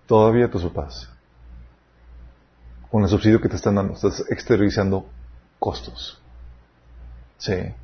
Todavía 0.06 0.50
tus 0.50 0.64
papás. 0.64 1.08
Con 2.90 3.02
el 3.02 3.08
subsidio 3.08 3.40
que 3.40 3.48
te 3.48 3.56
están 3.56 3.76
dando, 3.76 3.94
estás 3.94 4.24
exteriorizando 4.28 5.06
costos. 5.58 6.20
Sí. 7.38 7.74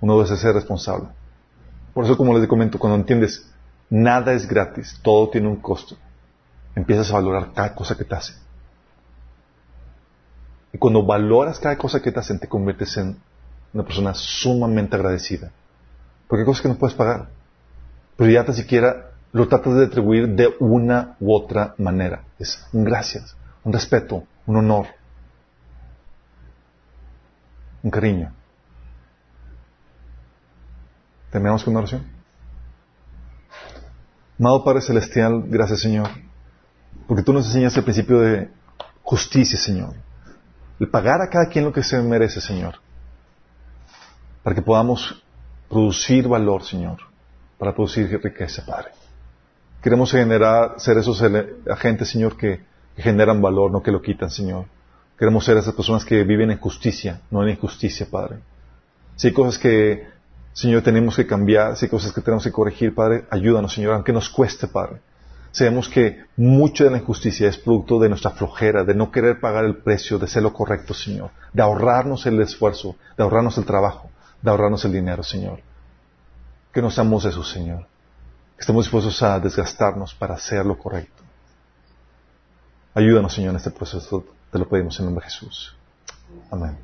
Uno 0.00 0.22
debe 0.22 0.36
ser 0.36 0.54
responsable. 0.54 1.08
Por 1.94 2.04
eso, 2.04 2.16
como 2.16 2.36
les 2.36 2.46
comento, 2.46 2.78
cuando 2.78 2.96
entiendes, 2.96 3.50
nada 3.90 4.32
es 4.32 4.46
gratis, 4.46 4.98
todo 5.02 5.30
tiene 5.30 5.48
un 5.48 5.56
costo, 5.56 5.96
empiezas 6.74 7.10
a 7.10 7.14
valorar 7.14 7.52
cada 7.52 7.74
cosa 7.74 7.96
que 7.96 8.04
te 8.04 8.14
hace. 8.14 8.34
Y 10.72 10.78
cuando 10.78 11.04
valoras 11.04 11.58
cada 11.58 11.76
cosa 11.76 12.00
que 12.00 12.12
te 12.12 12.20
hacen, 12.20 12.38
te 12.38 12.48
conviertes 12.48 12.96
en 12.98 13.16
una 13.72 13.84
persona 13.84 14.14
sumamente 14.14 14.96
agradecida. 14.96 15.50
Porque 16.28 16.42
hay 16.42 16.46
cosas 16.46 16.62
que 16.62 16.68
no 16.68 16.76
puedes 16.76 16.96
pagar. 16.96 17.28
Pero 18.16 18.30
ya 18.30 18.44
tan 18.44 18.54
siquiera 18.54 19.12
lo 19.32 19.48
tratas 19.48 19.74
de 19.74 19.86
atribuir 19.86 20.28
de 20.28 20.54
una 20.60 21.16
u 21.20 21.34
otra 21.34 21.74
manera. 21.78 22.24
Es 22.38 22.64
un 22.72 22.84
gracias, 22.84 23.36
un 23.64 23.72
respeto, 23.72 24.24
un 24.46 24.56
honor, 24.56 24.86
cariño. 27.90 28.32
Terminamos 31.30 31.62
con 31.64 31.72
una 31.72 31.80
oración. 31.80 32.06
Amado 34.38 34.64
Padre 34.64 34.80
Celestial, 34.80 35.44
gracias 35.46 35.80
Señor, 35.80 36.08
porque 37.06 37.22
tú 37.22 37.32
nos 37.32 37.46
enseñas 37.46 37.76
el 37.76 37.84
principio 37.84 38.20
de 38.20 38.50
justicia, 39.02 39.58
Señor 39.58 39.94
el 40.78 40.88
pagar 40.88 41.20
a 41.20 41.28
cada 41.28 41.48
quien 41.48 41.64
lo 41.64 41.72
que 41.72 41.82
se 41.82 42.00
merece, 42.00 42.40
Señor, 42.40 42.76
para 44.42 44.54
que 44.54 44.62
podamos 44.62 45.22
producir 45.68 46.28
valor, 46.28 46.62
Señor, 46.62 46.98
para 47.58 47.74
producir 47.74 48.20
riqueza, 48.22 48.64
Padre. 48.64 48.90
Queremos 49.82 50.10
generar, 50.10 50.74
ser 50.78 50.98
esos 50.98 51.22
agentes, 51.68 52.08
Señor, 52.08 52.36
que, 52.36 52.66
generan 52.96 53.40
valor, 53.40 53.70
no 53.70 53.82
que 53.82 53.92
lo 53.92 54.02
quitan, 54.02 54.30
Señor. 54.30 54.66
Queremos 55.18 55.44
ser 55.44 55.56
esas 55.56 55.74
personas 55.74 56.04
que 56.04 56.22
viven 56.22 56.50
en 56.50 56.58
justicia, 56.58 57.20
no 57.30 57.42
en 57.42 57.50
injusticia, 57.50 58.06
Padre. 58.08 58.38
Si 59.16 59.26
hay 59.26 59.32
cosas 59.32 59.58
que, 59.58 60.06
Señor, 60.52 60.82
tenemos 60.82 61.16
que 61.16 61.26
cambiar, 61.26 61.76
si 61.76 61.86
hay 61.86 61.90
cosas 61.90 62.12
que 62.12 62.20
tenemos 62.20 62.44
que 62.44 62.52
corregir, 62.52 62.94
Padre, 62.94 63.24
ayúdanos, 63.30 63.74
Señor, 63.74 63.94
aunque 63.94 64.12
nos 64.12 64.28
cueste, 64.28 64.68
Padre. 64.68 65.00
Sabemos 65.50 65.88
que 65.88 66.24
mucho 66.36 66.84
de 66.84 66.90
la 66.90 66.98
injusticia 66.98 67.48
es 67.48 67.58
producto 67.58 67.98
de 67.98 68.08
nuestra 68.08 68.30
flojera, 68.30 68.84
de 68.84 68.94
no 68.94 69.10
querer 69.10 69.40
pagar 69.40 69.64
el 69.64 69.78
precio, 69.78 70.20
de 70.20 70.28
ser 70.28 70.44
lo 70.44 70.52
correcto, 70.52 70.94
Señor, 70.94 71.30
de 71.52 71.62
ahorrarnos 71.62 72.24
el 72.26 72.40
esfuerzo, 72.40 72.94
de 73.16 73.24
ahorrarnos 73.24 73.58
el 73.58 73.64
trabajo, 73.64 74.10
de 74.40 74.50
ahorrarnos 74.50 74.84
el 74.84 74.92
dinero, 74.92 75.24
Señor. 75.24 75.60
Que 76.72 76.80
nos 76.80 76.94
seamos 76.94 77.24
eso, 77.24 77.42
Señor. 77.42 77.86
Que 78.54 78.60
estemos 78.60 78.84
dispuestos 78.84 79.20
a 79.22 79.40
desgastarnos 79.40 80.14
para 80.14 80.34
hacer 80.34 80.64
lo 80.64 80.78
correcto. 80.78 81.24
Ayúdanos, 82.94 83.34
Señor, 83.34 83.50
en 83.50 83.56
este 83.56 83.72
proceso. 83.72 84.24
Te 84.50 84.58
lo 84.58 84.68
pedimos 84.68 84.98
en 84.98 85.06
nombre 85.06 85.24
de 85.24 85.30
Jesús. 85.30 85.74
Amén. 86.50 86.76